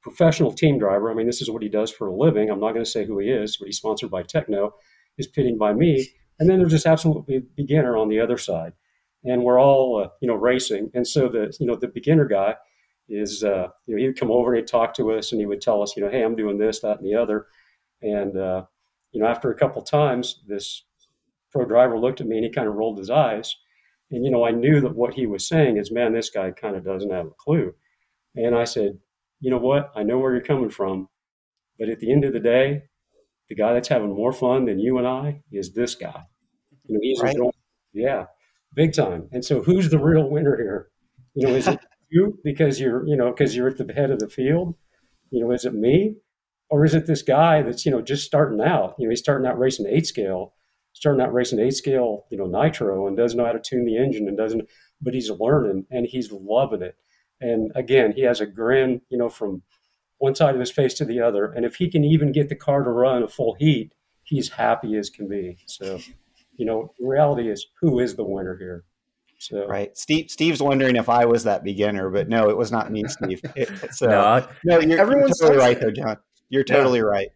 professional 0.03 0.53
team 0.53 0.79
driver, 0.79 1.11
I 1.11 1.15
mean, 1.15 1.27
this 1.27 1.43
is 1.43 1.51
what 1.51 1.63
he 1.63 1.69
does 1.69 1.91
for 1.91 2.07
a 2.07 2.15
living. 2.15 2.49
I'm 2.49 2.61
not 2.61 2.73
going 2.73 2.85
to 2.85 2.91
say 2.91 3.05
who 3.05 3.19
he 3.19 3.29
is, 3.29 3.57
but 3.57 3.67
he's 3.67 3.79
sponsored 3.79 4.09
by 4.09 4.23
Tekno, 4.23 4.71
is 5.19 5.27
pitting 5.27 5.59
by 5.59 5.73
me. 5.73 6.09
And 6.39 6.49
then 6.49 6.59
there's 6.59 6.71
this 6.71 6.87
absolute 6.87 7.27
beginner 7.57 7.97
on 7.97 8.09
the 8.09 8.21
other 8.21 8.39
side. 8.39 8.73
And 9.25 9.43
we're 9.43 9.61
all, 9.61 10.01
uh, 10.05 10.09
you 10.21 10.29
know, 10.29 10.37
racing. 10.37 10.91
And 10.95 11.07
so 11.07 11.29
the, 11.29 11.53
you 11.59 11.67
know, 11.67 11.75
the 11.75 11.89
beginner 11.89 12.25
guy 12.25 12.55
is, 13.09 13.43
uh, 13.43 13.69
you 13.87 13.95
know, 13.95 14.01
he 14.01 14.07
would 14.07 14.19
come 14.19 14.31
over 14.31 14.55
and 14.55 14.61
he'd 14.61 14.71
talk 14.71 14.95
to 14.95 15.11
us 15.11 15.33
and 15.33 15.41
he 15.41 15.47
would 15.47 15.61
tell 15.61 15.83
us, 15.83 15.97
you 15.97 16.05
know, 16.05 16.11
hey, 16.11 16.23
I'm 16.23 16.37
doing 16.37 16.59
this, 16.59 16.81
that, 16.81 16.99
and 16.99 17.07
the 17.07 17.17
other. 17.17 17.47
And, 18.01 18.37
uh, 18.37 18.67
you 19.11 19.21
know, 19.21 19.27
after 19.27 19.51
a 19.51 19.59
couple 19.59 19.83
times, 19.83 20.41
this 20.47 20.85
pro 21.51 21.65
driver 21.65 21.99
looked 21.99 22.21
at 22.21 22.29
me 22.29 22.37
and 22.37 22.45
he 22.45 22.53
kind 22.53 22.69
of 22.69 22.75
rolled 22.75 22.99
his 22.99 23.11
eyes. 23.11 23.57
And, 24.11 24.25
you 24.25 24.31
know, 24.31 24.45
I 24.45 24.53
knew 24.53 24.81
that 24.81 24.95
what 24.95 25.15
he 25.15 25.27
was 25.27 25.49
saying 25.49 25.79
is, 25.79 25.91
man, 25.91 26.13
this 26.13 26.31
guy 26.31 26.51
kind 26.53 26.77
of 26.77 26.85
doesn't 26.85 27.11
have 27.11 27.27
a 27.27 27.31
clue. 27.39 27.75
And 28.37 28.55
I 28.55 28.65
said, 28.65 28.99
you 29.41 29.51
know 29.51 29.59
what? 29.59 29.91
I 29.97 30.03
know 30.03 30.19
where 30.19 30.33
you're 30.33 30.43
coming 30.43 30.71
from. 30.71 31.09
But 31.79 31.89
at 31.89 32.01
the 32.01 32.13
end 32.13 32.25
of 32.25 32.33
the 32.33 32.41
day, 32.41 32.85
the 33.49 33.55
guy 33.55 33.75
that's 33.75 33.89
having 33.89 34.15
more 34.15 34.33
fun 34.33 34.65
than 34.65 34.79
you 34.79 34.99
and 34.99 35.07
I 35.07 35.43
is 35.53 35.73
this 35.73 35.95
guy. 35.95 36.23
You 36.85 36.95
know, 36.95 37.01
he's 37.03 37.21
right. 37.21 37.33
enjoying, 37.33 37.53
yeah, 37.93 38.27
big 38.75 38.95
time. 38.95 39.29
And 39.33 39.45
so 39.45 39.63
who's 39.63 39.91
the 39.91 39.99
real 39.99 40.29
winner 40.29 40.57
here? 40.57 40.89
You 41.35 41.49
know, 41.49 41.55
is 41.55 41.69
it 41.69 41.81
you 42.11 42.39
because 42.45 42.81
you're, 42.81 43.07
you 43.07 43.17
know, 43.17 43.31
because 43.31 43.55
you're 43.55 43.69
at 43.69 43.77
the 43.77 43.93
head 43.93 44.11
of 44.11 44.19
the 44.19 44.29
field? 44.29 44.75
You 45.31 45.45
know, 45.45 45.53
is 45.53 45.65
it 45.65 45.75
me? 45.75 46.17
Or 46.69 46.85
is 46.85 46.95
it 46.95 47.07
this 47.07 47.23
guy 47.23 47.63
that's, 47.63 47.85
you 47.85 47.93
know, 47.93 48.03
just 48.03 48.25
starting 48.25 48.61
out? 48.61 48.95
You 48.99 49.07
know, 49.07 49.11
he's 49.11 49.21
starting 49.21 49.47
out 49.47 49.59
racing 49.59 49.87
eight 49.87 50.07
scale, 50.07 50.55
starting 50.97 51.21
out 51.21 51.35
racing 51.35 51.59
eight 51.59 51.75
scale, 51.75 52.25
you 52.31 52.39
know, 52.39 52.47
nitro 52.47 53.07
and 53.07 53.19
doesn't 53.19 53.37
know 53.37 53.45
how 53.45 53.53
to 53.53 53.61
tune 53.61 53.85
the 53.85 53.99
engine 53.99 54.29
and 54.29 54.37
doesn't, 54.37 54.67
but 55.03 55.13
he's 55.13 55.29
learning 55.29 55.85
and 55.91 56.07
he's 56.07 56.33
loving 56.33 56.81
it. 56.81 56.97
And 57.39 57.71
again, 57.75 58.13
he 58.13 58.23
has 58.23 58.41
a 58.41 58.47
grin, 58.47 59.03
you 59.11 59.19
know, 59.19 59.29
from 59.29 59.61
one 60.17 60.35
side 60.35 60.55
of 60.55 60.61
his 60.61 60.71
face 60.71 60.95
to 60.95 61.05
the 61.05 61.21
other. 61.21 61.53
And 61.53 61.67
if 61.67 61.77
he 61.77 61.91
can 61.91 62.03
even 62.03 62.33
get 62.33 62.49
the 62.49 62.55
car 62.55 62.83
to 62.83 62.89
run 62.89 63.23
a 63.23 63.29
full 63.29 63.55
heat, 63.59 63.93
he's 64.23 64.49
happy 64.49 64.97
as 64.97 65.11
can 65.11 65.29
be. 65.29 65.59
So, 65.67 65.99
you 66.57 66.65
know, 66.65 66.95
reality 66.99 67.51
is 67.51 67.67
who 67.79 67.99
is 67.99 68.17
the 68.17 68.25
winner 68.25 68.57
here? 68.57 68.85
So 69.39 69.67
right, 69.67 69.95
Steve. 69.95 70.31
Steve's 70.31 70.63
wondering 70.63 70.97
if 70.97 71.11
I 71.11 71.27
was 71.27 71.45
that 71.45 71.63
beginner, 71.63 72.09
but 72.09 72.27
no, 72.27 72.49
it 72.49 72.57
was 72.57 72.73
not 72.73 72.91
me, 72.91 73.05
Steve. 73.07 73.43
It, 73.55 73.69
so 73.93 74.07
no, 74.07 74.49
no, 74.65 74.81
you're, 74.81 74.99
everyone's 74.99 75.39
you're 75.39 75.51
totally 75.51 75.63
right 75.63 75.79
there, 75.79 75.91
John. 75.91 76.17
You're 76.49 76.65
totally 76.65 77.01
yeah. 77.01 77.05
right. 77.05 77.29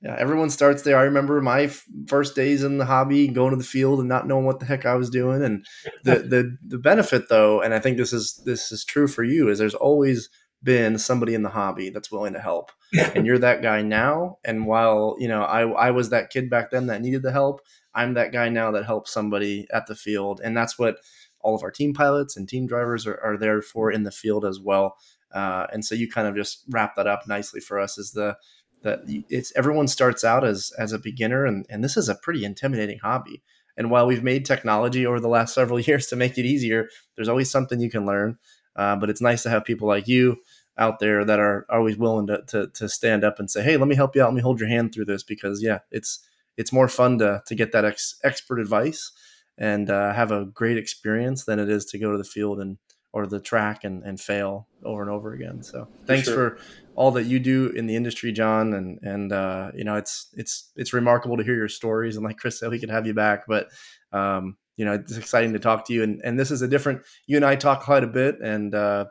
Yeah, 0.00 0.14
everyone 0.16 0.50
starts 0.50 0.82
there. 0.82 0.96
I 0.96 1.02
remember 1.02 1.40
my 1.40 1.62
f- 1.62 1.84
first 2.06 2.36
days 2.36 2.62
in 2.62 2.78
the 2.78 2.84
hobby, 2.84 3.26
going 3.26 3.50
to 3.50 3.56
the 3.56 3.64
field 3.64 3.98
and 3.98 4.08
not 4.08 4.28
knowing 4.28 4.44
what 4.44 4.60
the 4.60 4.66
heck 4.66 4.86
I 4.86 4.94
was 4.94 5.10
doing. 5.10 5.42
And 5.42 5.66
the 6.04 6.16
the 6.18 6.56
the 6.64 6.78
benefit, 6.78 7.28
though, 7.28 7.60
and 7.60 7.74
I 7.74 7.80
think 7.80 7.96
this 7.96 8.12
is 8.12 8.40
this 8.44 8.70
is 8.70 8.84
true 8.84 9.08
for 9.08 9.24
you, 9.24 9.48
is 9.48 9.58
there's 9.58 9.74
always 9.74 10.28
been 10.62 10.98
somebody 10.98 11.34
in 11.34 11.42
the 11.42 11.48
hobby 11.48 11.90
that's 11.90 12.12
willing 12.12 12.32
to 12.34 12.40
help, 12.40 12.70
and 13.14 13.26
you're 13.26 13.38
that 13.38 13.62
guy 13.62 13.82
now. 13.82 14.38
And 14.44 14.66
while 14.66 15.16
you 15.18 15.26
know 15.26 15.42
I 15.42 15.68
I 15.68 15.90
was 15.90 16.10
that 16.10 16.30
kid 16.30 16.48
back 16.48 16.70
then 16.70 16.86
that 16.86 17.02
needed 17.02 17.22
the 17.22 17.32
help, 17.32 17.60
I'm 17.92 18.14
that 18.14 18.32
guy 18.32 18.48
now 18.48 18.70
that 18.70 18.86
helps 18.86 19.12
somebody 19.12 19.66
at 19.72 19.88
the 19.88 19.96
field, 19.96 20.40
and 20.44 20.56
that's 20.56 20.78
what 20.78 20.98
all 21.40 21.56
of 21.56 21.62
our 21.64 21.70
team 21.70 21.92
pilots 21.92 22.36
and 22.36 22.48
team 22.48 22.66
drivers 22.66 23.06
are, 23.06 23.20
are 23.20 23.36
there 23.36 23.62
for 23.62 23.90
in 23.90 24.04
the 24.04 24.10
field 24.10 24.44
as 24.44 24.60
well. 24.60 24.96
Uh, 25.32 25.66
and 25.72 25.84
so 25.84 25.94
you 25.94 26.08
kind 26.08 26.26
of 26.26 26.34
just 26.34 26.64
wrap 26.70 26.94
that 26.96 27.06
up 27.06 27.26
nicely 27.28 27.60
for 27.60 27.78
us 27.78 27.98
as 27.98 28.12
the 28.12 28.36
that 28.82 29.00
it's 29.06 29.52
everyone 29.56 29.88
starts 29.88 30.24
out 30.24 30.44
as 30.44 30.72
as 30.78 30.92
a 30.92 30.98
beginner 30.98 31.44
and, 31.44 31.66
and 31.68 31.82
this 31.82 31.96
is 31.96 32.08
a 32.08 32.14
pretty 32.14 32.44
intimidating 32.44 32.98
hobby 32.98 33.42
and 33.76 33.90
while 33.90 34.06
we've 34.06 34.22
made 34.22 34.44
technology 34.44 35.06
over 35.06 35.20
the 35.20 35.28
last 35.28 35.54
several 35.54 35.80
years 35.80 36.06
to 36.06 36.16
make 36.16 36.38
it 36.38 36.44
easier 36.44 36.88
there's 37.16 37.28
always 37.28 37.50
something 37.50 37.80
you 37.80 37.90
can 37.90 38.06
learn 38.06 38.38
uh, 38.76 38.96
but 38.96 39.10
it's 39.10 39.20
nice 39.20 39.42
to 39.42 39.50
have 39.50 39.64
people 39.64 39.88
like 39.88 40.06
you 40.06 40.36
out 40.76 41.00
there 41.00 41.24
that 41.24 41.40
are 41.40 41.66
always 41.68 41.96
willing 41.96 42.28
to, 42.28 42.40
to, 42.46 42.68
to 42.68 42.88
stand 42.88 43.24
up 43.24 43.38
and 43.38 43.50
say 43.50 43.62
hey 43.62 43.76
let 43.76 43.88
me 43.88 43.96
help 43.96 44.14
you 44.14 44.22
out 44.22 44.28
let 44.28 44.34
me 44.34 44.42
hold 44.42 44.60
your 44.60 44.68
hand 44.68 44.92
through 44.92 45.04
this 45.04 45.22
because 45.22 45.62
yeah 45.62 45.78
it's 45.90 46.20
it's 46.56 46.72
more 46.72 46.88
fun 46.88 47.18
to 47.18 47.42
to 47.46 47.54
get 47.54 47.72
that 47.72 47.84
ex, 47.84 48.16
expert 48.22 48.58
advice 48.60 49.12
and 49.58 49.90
uh, 49.90 50.12
have 50.14 50.30
a 50.30 50.44
great 50.44 50.78
experience 50.78 51.44
than 51.44 51.58
it 51.58 51.68
is 51.68 51.84
to 51.84 51.98
go 51.98 52.12
to 52.12 52.18
the 52.18 52.24
field 52.24 52.60
and 52.60 52.78
or 53.12 53.26
the 53.26 53.40
track 53.40 53.84
and, 53.84 54.02
and 54.04 54.20
fail 54.20 54.68
over 54.84 55.02
and 55.02 55.10
over 55.10 55.32
again. 55.32 55.62
So 55.62 55.88
thanks 56.06 56.28
for, 56.28 56.34
sure. 56.34 56.50
for 56.50 56.62
all 56.98 57.12
that 57.12 57.26
you 57.26 57.38
do 57.38 57.68
in 57.68 57.86
the 57.86 57.94
industry, 57.94 58.32
John. 58.32 58.74
And, 58.74 58.98
and, 59.02 59.32
uh, 59.32 59.70
you 59.72 59.84
know, 59.84 59.94
it's, 59.94 60.26
it's, 60.32 60.72
it's 60.74 60.92
remarkable 60.92 61.36
to 61.36 61.44
hear 61.44 61.54
your 61.54 61.68
stories. 61.68 62.16
And 62.16 62.24
like 62.24 62.38
Chris 62.38 62.58
said, 62.58 62.70
we 62.70 62.80
could 62.80 62.90
have 62.90 63.06
you 63.06 63.14
back, 63.14 63.44
but, 63.46 63.68
um, 64.10 64.56
you 64.76 64.84
know, 64.84 64.94
it's 64.94 65.16
exciting 65.16 65.52
to 65.52 65.60
talk 65.60 65.86
to 65.86 65.92
you. 65.92 66.02
And, 66.02 66.20
and 66.24 66.36
this 66.36 66.50
is 66.50 66.60
a 66.60 66.66
different, 66.66 67.02
you 67.28 67.36
and 67.36 67.44
I 67.44 67.54
talk 67.54 67.84
quite 67.84 68.02
a 68.02 68.08
bit 68.08 68.40
and, 68.42 68.74
uh, 68.74 69.04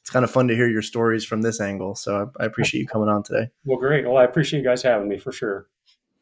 it's 0.00 0.08
kind 0.08 0.24
of 0.24 0.30
fun 0.30 0.48
to 0.48 0.56
hear 0.56 0.70
your 0.70 0.80
stories 0.80 1.22
from 1.22 1.42
this 1.42 1.60
angle. 1.60 1.94
So 1.96 2.32
I, 2.40 2.44
I 2.44 2.46
appreciate 2.46 2.80
you 2.80 2.86
coming 2.86 3.10
on 3.10 3.22
today. 3.22 3.50
Well, 3.66 3.76
great. 3.76 4.06
Well, 4.06 4.16
I 4.16 4.24
appreciate 4.24 4.60
you 4.60 4.64
guys 4.64 4.80
having 4.80 5.06
me 5.06 5.18
for 5.18 5.30
sure. 5.30 5.66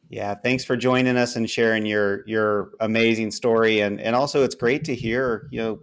Yeah, 0.09 0.35
thanks 0.35 0.65
for 0.65 0.75
joining 0.75 1.15
us 1.15 1.37
and 1.37 1.49
sharing 1.49 1.85
your 1.85 2.27
your 2.27 2.71
amazing 2.81 3.31
story 3.31 3.79
and 3.79 4.01
and 4.01 4.13
also 4.13 4.43
it's 4.43 4.55
great 4.55 4.83
to 4.85 4.95
hear, 4.95 5.47
you 5.51 5.61
know, 5.61 5.79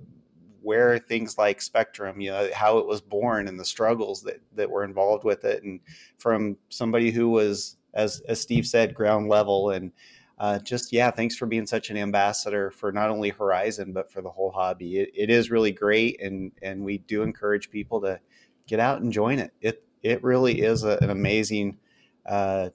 where 0.65 0.99
things 0.99 1.39
like 1.39 1.61
Spektrum, 1.61 2.23
you 2.23 2.31
know, 2.31 2.49
how 2.55 2.79
it 2.79 2.87
was 2.87 3.01
born 3.01 3.47
and 3.47 3.61
the 3.61 3.65
struggles 3.65 4.23
that 4.23 4.41
that 4.55 4.71
were 4.71 4.85
involved 4.85 5.25
with 5.25 5.45
it, 5.45 5.63
and 5.63 5.81
from 6.19 6.57
somebody 6.71 7.11
who 7.11 7.29
was, 7.29 7.77
as 7.93 8.23
as 8.29 8.41
Steve 8.41 8.67
said, 8.67 8.95
ground 8.95 9.29
level, 9.29 9.71
and 9.71 9.93
uh, 10.39 10.59
just 10.59 10.93
yeah, 10.93 11.11
thanks 11.11 11.37
for 11.37 11.47
being 11.47 11.67
such 11.67 11.91
an 11.91 11.97
ambassador 11.97 12.71
for 12.71 12.91
not 12.91 13.11
only 13.11 13.31
Horizon 13.31 13.93
but 13.93 14.11
for 14.11 14.23
the 14.23 14.31
whole 14.31 14.51
hobby. 14.51 14.99
It, 14.99 15.11
it 15.15 15.31
is 15.31 15.51
really 15.51 15.73
great, 15.73 16.21
and 16.21 16.53
and 16.63 16.85
we 16.85 16.99
do 16.99 17.23
encourage 17.23 17.71
people 17.71 18.01
to 18.01 18.19
get 18.67 18.81
out 18.81 19.03
and 19.03 19.13
join 19.13 19.39
it. 19.39 19.53
It 19.61 19.85
it 20.03 20.25
really 20.25 20.63
is 20.63 20.85
a, 20.85 20.99
an 21.03 21.11
amazing. 21.11 21.79
Uh, 22.27 22.71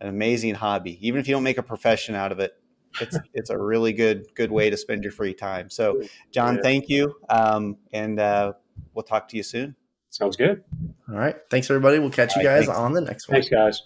an 0.00 0.08
amazing 0.08 0.54
hobby. 0.54 0.96
Even 1.06 1.20
if 1.20 1.26
you 1.26 1.34
don't 1.34 1.42
make 1.42 1.58
a 1.58 1.62
profession 1.62 2.14
out 2.14 2.30
of 2.30 2.38
it, 2.38 2.52
it's 3.00 3.18
it's 3.34 3.50
a 3.50 3.58
really 3.58 3.92
good 3.92 4.26
good 4.34 4.50
way 4.50 4.70
to 4.70 4.76
spend 4.76 5.02
your 5.02 5.12
free 5.12 5.34
time. 5.34 5.70
So, 5.70 6.02
John, 6.30 6.56
yeah. 6.56 6.62
thank 6.62 6.88
you, 6.88 7.14
um, 7.28 7.76
and 7.92 8.18
uh, 8.18 8.52
we'll 8.94 9.04
talk 9.04 9.28
to 9.28 9.36
you 9.36 9.42
soon. 9.42 9.74
Sounds 10.10 10.36
good. 10.36 10.64
All 11.08 11.16
right, 11.16 11.36
thanks 11.50 11.70
everybody. 11.70 11.98
We'll 11.98 12.10
catch 12.10 12.36
All 12.36 12.42
you 12.42 12.48
guys 12.48 12.66
right, 12.66 12.76
on 12.76 12.92
the 12.92 13.00
next 13.00 13.28
one. 13.28 13.34
Thanks, 13.34 13.48
guys. 13.48 13.82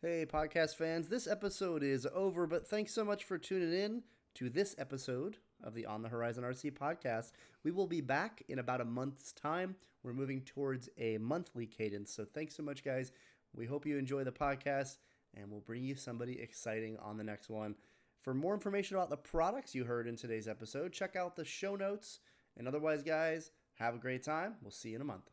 Hey, 0.00 0.26
podcast 0.26 0.76
fans! 0.76 1.08
This 1.08 1.26
episode 1.26 1.82
is 1.82 2.06
over, 2.14 2.46
but 2.46 2.66
thanks 2.66 2.92
so 2.92 3.04
much 3.04 3.24
for 3.24 3.38
tuning 3.38 3.72
in 3.72 4.02
to 4.34 4.48
this 4.48 4.74
episode 4.78 5.38
of 5.62 5.74
the 5.74 5.86
On 5.86 6.02
the 6.02 6.08
Horizon 6.08 6.44
RC 6.44 6.72
podcast. 6.72 7.32
We 7.64 7.72
will 7.72 7.88
be 7.88 8.00
back 8.00 8.42
in 8.48 8.60
about 8.60 8.80
a 8.80 8.84
month's 8.84 9.32
time. 9.32 9.74
We're 10.04 10.12
moving 10.12 10.42
towards 10.42 10.88
a 10.96 11.18
monthly 11.18 11.66
cadence. 11.66 12.12
So 12.12 12.24
thanks 12.24 12.54
so 12.54 12.62
much, 12.62 12.84
guys. 12.84 13.10
We 13.54 13.66
hope 13.66 13.86
you 13.86 13.98
enjoy 13.98 14.24
the 14.24 14.32
podcast 14.32 14.98
and 15.38 15.50
we'll 15.50 15.60
bring 15.60 15.84
you 15.84 15.94
somebody 15.94 16.40
exciting 16.40 16.96
on 16.98 17.16
the 17.16 17.24
next 17.24 17.48
one. 17.48 17.74
For 18.22 18.34
more 18.34 18.54
information 18.54 18.96
about 18.96 19.10
the 19.10 19.16
products 19.16 19.74
you 19.74 19.84
heard 19.84 20.08
in 20.08 20.16
today's 20.16 20.48
episode, 20.48 20.92
check 20.92 21.16
out 21.16 21.36
the 21.36 21.44
show 21.44 21.76
notes. 21.76 22.20
And 22.56 22.66
otherwise, 22.66 23.02
guys, 23.02 23.52
have 23.74 23.94
a 23.94 23.98
great 23.98 24.24
time. 24.24 24.56
We'll 24.62 24.72
see 24.72 24.90
you 24.90 24.96
in 24.96 25.02
a 25.02 25.04
month. 25.04 25.30